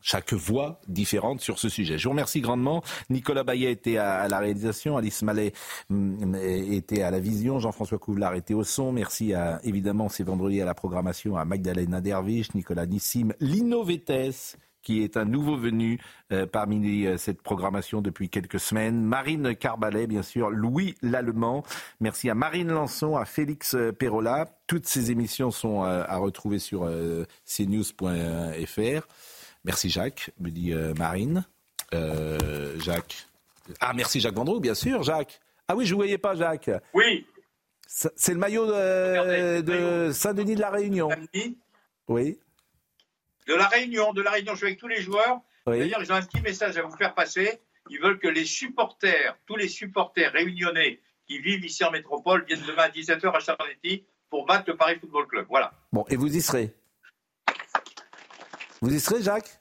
chaque 0.03 0.33
voix 0.33 0.81
différente 0.89 1.41
sur 1.41 1.59
ce 1.59 1.69
sujet. 1.69 1.99
Je 1.99 2.05
vous 2.05 2.11
remercie 2.11 2.41
grandement. 2.41 2.83
Nicolas 3.11 3.45
Bayet 3.45 3.73
était 3.73 3.97
à, 3.97 4.29
la 4.29 4.39
réalisation, 4.39 4.97
Alice 4.97 5.23
Mallet 5.23 5.53
mm, 5.89 6.35
était 6.35 7.03
à 7.03 7.11
la 7.11 7.21
vision, 7.21 7.59
Jean-François 7.59 7.99
Couvlar 7.99 8.35
était 8.35 8.55
au 8.55 8.65
son. 8.65 8.93
Merci 8.93 9.33
à, 9.35 9.61
évidemment, 9.65 10.09
c'est 10.09 10.25
vendredi 10.25 10.61
à 10.61 10.65
la 10.65 10.75
programmation 10.75 11.37
à 11.37 11.45
Magdalena 11.45 12.01
Dervish, 12.01 12.55
Nicolas 12.55 12.87
Nissim, 12.87 13.33
Lino 13.41 13.85
Vettes, 13.85 14.57
qui 14.83 15.03
est 15.03 15.17
un 15.17 15.25
nouveau 15.25 15.57
venu 15.57 16.01
euh, 16.33 16.47
parmi 16.47 17.07
euh, 17.07 17.17
cette 17.17 17.41
programmation 17.41 18.03
depuis 18.03 18.29
quelques 18.29 18.61
semaines. 18.61 19.03
Marine 19.03 19.55
Carbalet, 19.55 20.07
bien 20.07 20.23
sûr, 20.23 20.51
Louis 20.51 20.97
Lallemand. 21.03 21.63
Merci 22.01 22.29
à 22.29 22.35
Marine 22.35 22.69
Lançon, 22.69 23.17
à 23.17 23.25
Félix 23.25 23.75
euh, 23.75 23.93
Perrola. 23.93 24.47
Toutes 24.67 24.87
ces 24.87 25.11
émissions 25.11 25.51
sont 25.51 25.83
à 25.83 26.17
retrouver 26.17 26.59
sur 26.59 26.89
cnews.fr. 27.45 29.07
Merci 29.65 29.91
Jacques, 29.91 30.31
me 30.41 30.51
dit 30.51 30.75
Marine. 30.99 31.45
Jacques. 31.93 33.27
Ah, 33.81 33.93
merci 33.95 34.21
Jacques 34.21 34.35
Vendroux, 34.35 34.61
bien 34.61 34.75
sûr, 34.75 35.03
Jacques. 35.03 35.41
Ah 35.69 35.77
oui, 35.77 35.87
je 35.87 35.93
ne 35.93 35.97
voyais 35.97 36.19
pas, 36.19 36.35
Jacques. 36.35 36.71
Oui. 36.95 37.27
C'est 37.87 38.33
le 38.33 38.39
maillot 38.39 38.67
de, 38.67 39.61
de 39.61 40.13
Saint-Denis 40.13 40.57
de 40.57 40.61
la 40.61 40.71
Réunion. 40.71 41.11
Oui. 42.09 42.39
De 43.47 43.55
la 43.55 43.67
Réunion, 43.69 44.13
de 44.13 44.23
la 44.23 44.31
Réunion, 44.31 44.53
je 44.53 44.59
suis 44.59 44.67
avec 44.67 44.79
tous 44.79 44.89
les 44.89 45.03
joueurs. 45.03 45.41
D'ailleurs, 45.67 46.03
ils 46.03 46.13
ont 46.13 46.17
un 46.17 46.23
petit 46.23 46.41
message 46.41 46.77
à 46.77 46.83
vous 46.83 46.97
faire 46.97 47.15
passer. 47.15 47.61
Ils 47.91 48.01
veulent 48.01 48.19
que 48.19 48.29
les 48.29 48.45
supporters, 48.45 49.37
tous 49.47 49.57
les 49.57 49.69
supporters 49.69 50.33
réunionnais 50.33 51.01
qui 51.27 51.39
vivent 51.39 51.65
ici 51.65 51.85
en 51.85 51.91
métropole, 51.91 52.45
viennent 52.47 52.63
demain 52.67 52.85
à 52.85 52.89
17h 52.89 53.31
à 53.35 53.41
Charletti 53.41 54.05
pour 54.31 54.47
battre 54.47 54.65
le 54.69 54.77
Paris 54.77 54.97
Football 55.01 55.27
Club. 55.27 55.47
Voilà. 55.49 55.73
Bon, 55.93 56.05
et 56.09 56.17
vous 56.17 56.35
y 56.35 56.41
serez 56.41 56.75
Vous 58.83 58.93
y 58.93 58.99
serez, 58.99 59.23
Jacques? 59.23 59.61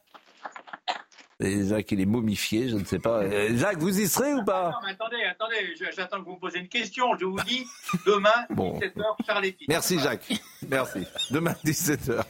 Jacques, 1.39 1.91
il 1.91 2.01
est 2.01 2.05
momifié, 2.05 2.69
je 2.69 2.75
ne 2.75 2.85
sais 2.85 2.99
pas. 2.99 3.21
Euh, 3.21 3.55
Jacques, 3.55 3.77
vous 3.77 3.99
y 3.99 4.07
serez 4.07 4.33
ou 4.33 4.43
pas? 4.43 4.71
Non, 4.71 4.77
mais 4.85 4.91
Attendez, 4.91 5.23
attendez, 5.29 5.75
j'attends 5.95 6.19
que 6.19 6.25
vous 6.25 6.35
me 6.35 6.39
posez 6.39 6.59
une 6.59 6.67
question. 6.67 7.05
Je 7.19 7.25
vous 7.25 7.39
dis, 7.47 7.65
demain, 8.05 8.29
17h, 8.51 9.03
Charletti. 9.25 9.65
Merci, 9.67 9.99
Jacques. 9.99 10.31
Merci. 10.67 11.05
Demain, 11.29 11.55
17h. 11.63 12.23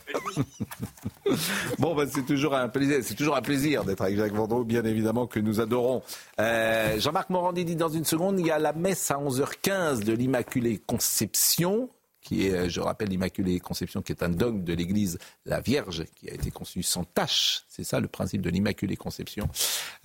bon, 1.80 1.96
ben, 1.96 2.10
c'est 2.10 2.26
toujours 2.26 2.56
un 2.56 2.70
plaisir, 2.70 3.00
c'est 3.04 3.16
toujours 3.16 3.36
un 3.36 3.42
plaisir 3.42 3.84
d'être 3.86 4.02
avec 4.02 4.18
Jacques 4.18 4.34
Vendroux, 4.34 4.64
bien 4.66 4.84
évidemment, 4.84 5.28
que 5.28 5.40
nous 5.40 5.60
adorons. 5.60 6.04
Euh, 6.40 7.00
Jean-Marc 7.00 7.30
Morandi 7.30 7.66
dit 7.66 7.76
dans 7.78 7.90
une 7.90 8.06
seconde, 8.06 8.40
il 8.40 8.48
y 8.48 8.52
a 8.52 8.60
la 8.60 8.74
messe 8.74 9.12
à 9.12 9.16
11h15 9.16 10.04
de 10.04 10.14
l'Immaculée 10.14 10.82
Conception 10.86 11.90
qui 12.22 12.48
est, 12.48 12.70
je 12.70 12.80
rappelle, 12.80 13.10
l'Immaculée 13.10 13.60
Conception, 13.60 14.02
qui 14.02 14.12
est 14.12 14.24
un 14.24 14.30
dogme 14.30 14.64
de 14.64 14.74
l'Église, 14.74 15.18
la 15.46 15.60
Vierge, 15.60 16.06
qui 16.16 16.30
a 16.30 16.34
été 16.34 16.52
conçue 16.52 16.84
sans 16.84 17.04
tâche. 17.04 17.64
C'est 17.68 17.84
ça 17.84 18.00
le 18.00 18.08
principe 18.08 18.42
de 18.42 18.50
l'Immaculée 18.50 18.96
Conception. 18.96 19.50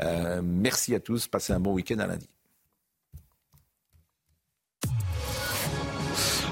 Euh, 0.01 0.40
merci 0.43 0.94
à 0.94 1.01
tous. 1.01 1.28
Passez 1.28 1.52
un 1.52 1.60
bon 1.60 1.72
week-end 1.72 1.98
à 1.98 2.06
lundi. 2.06 2.28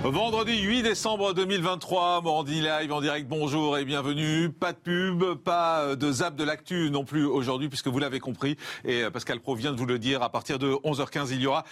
Vendredi 0.05 0.61
8 0.61 0.83
décembre 0.83 1.33
2023, 1.33 2.21
Morandi 2.21 2.61
Live 2.61 2.93
en 2.93 3.01
direct, 3.01 3.27
bonjour 3.27 3.79
et 3.79 3.87
bienvenue. 3.87 4.51
Pas 4.51 4.75
de 4.75 4.77
pub, 4.77 5.25
pas 5.37 5.97
de 5.97 6.13
zap 6.13 6.37
de 6.37 6.45
l'actu 6.45 6.91
non 6.91 7.07
plus 7.07 7.25
aujourd'hui 7.25 7.71
puisque 7.71 7.89
vous 7.89 7.99
l'avez 7.99 8.21
compris 8.21 8.59
et 8.85 9.05
Pascal 9.11 9.41
Pro 9.41 9.55
vient 9.55 9.73
de 9.73 9.79
vous 9.79 9.87
le 9.87 9.99
dire, 9.99 10.23
à 10.23 10.31
partir 10.31 10.59
de 10.59 10.73
11h15 10.85 11.29
il 11.31 11.41
y 11.41 11.47
aura 11.47 11.65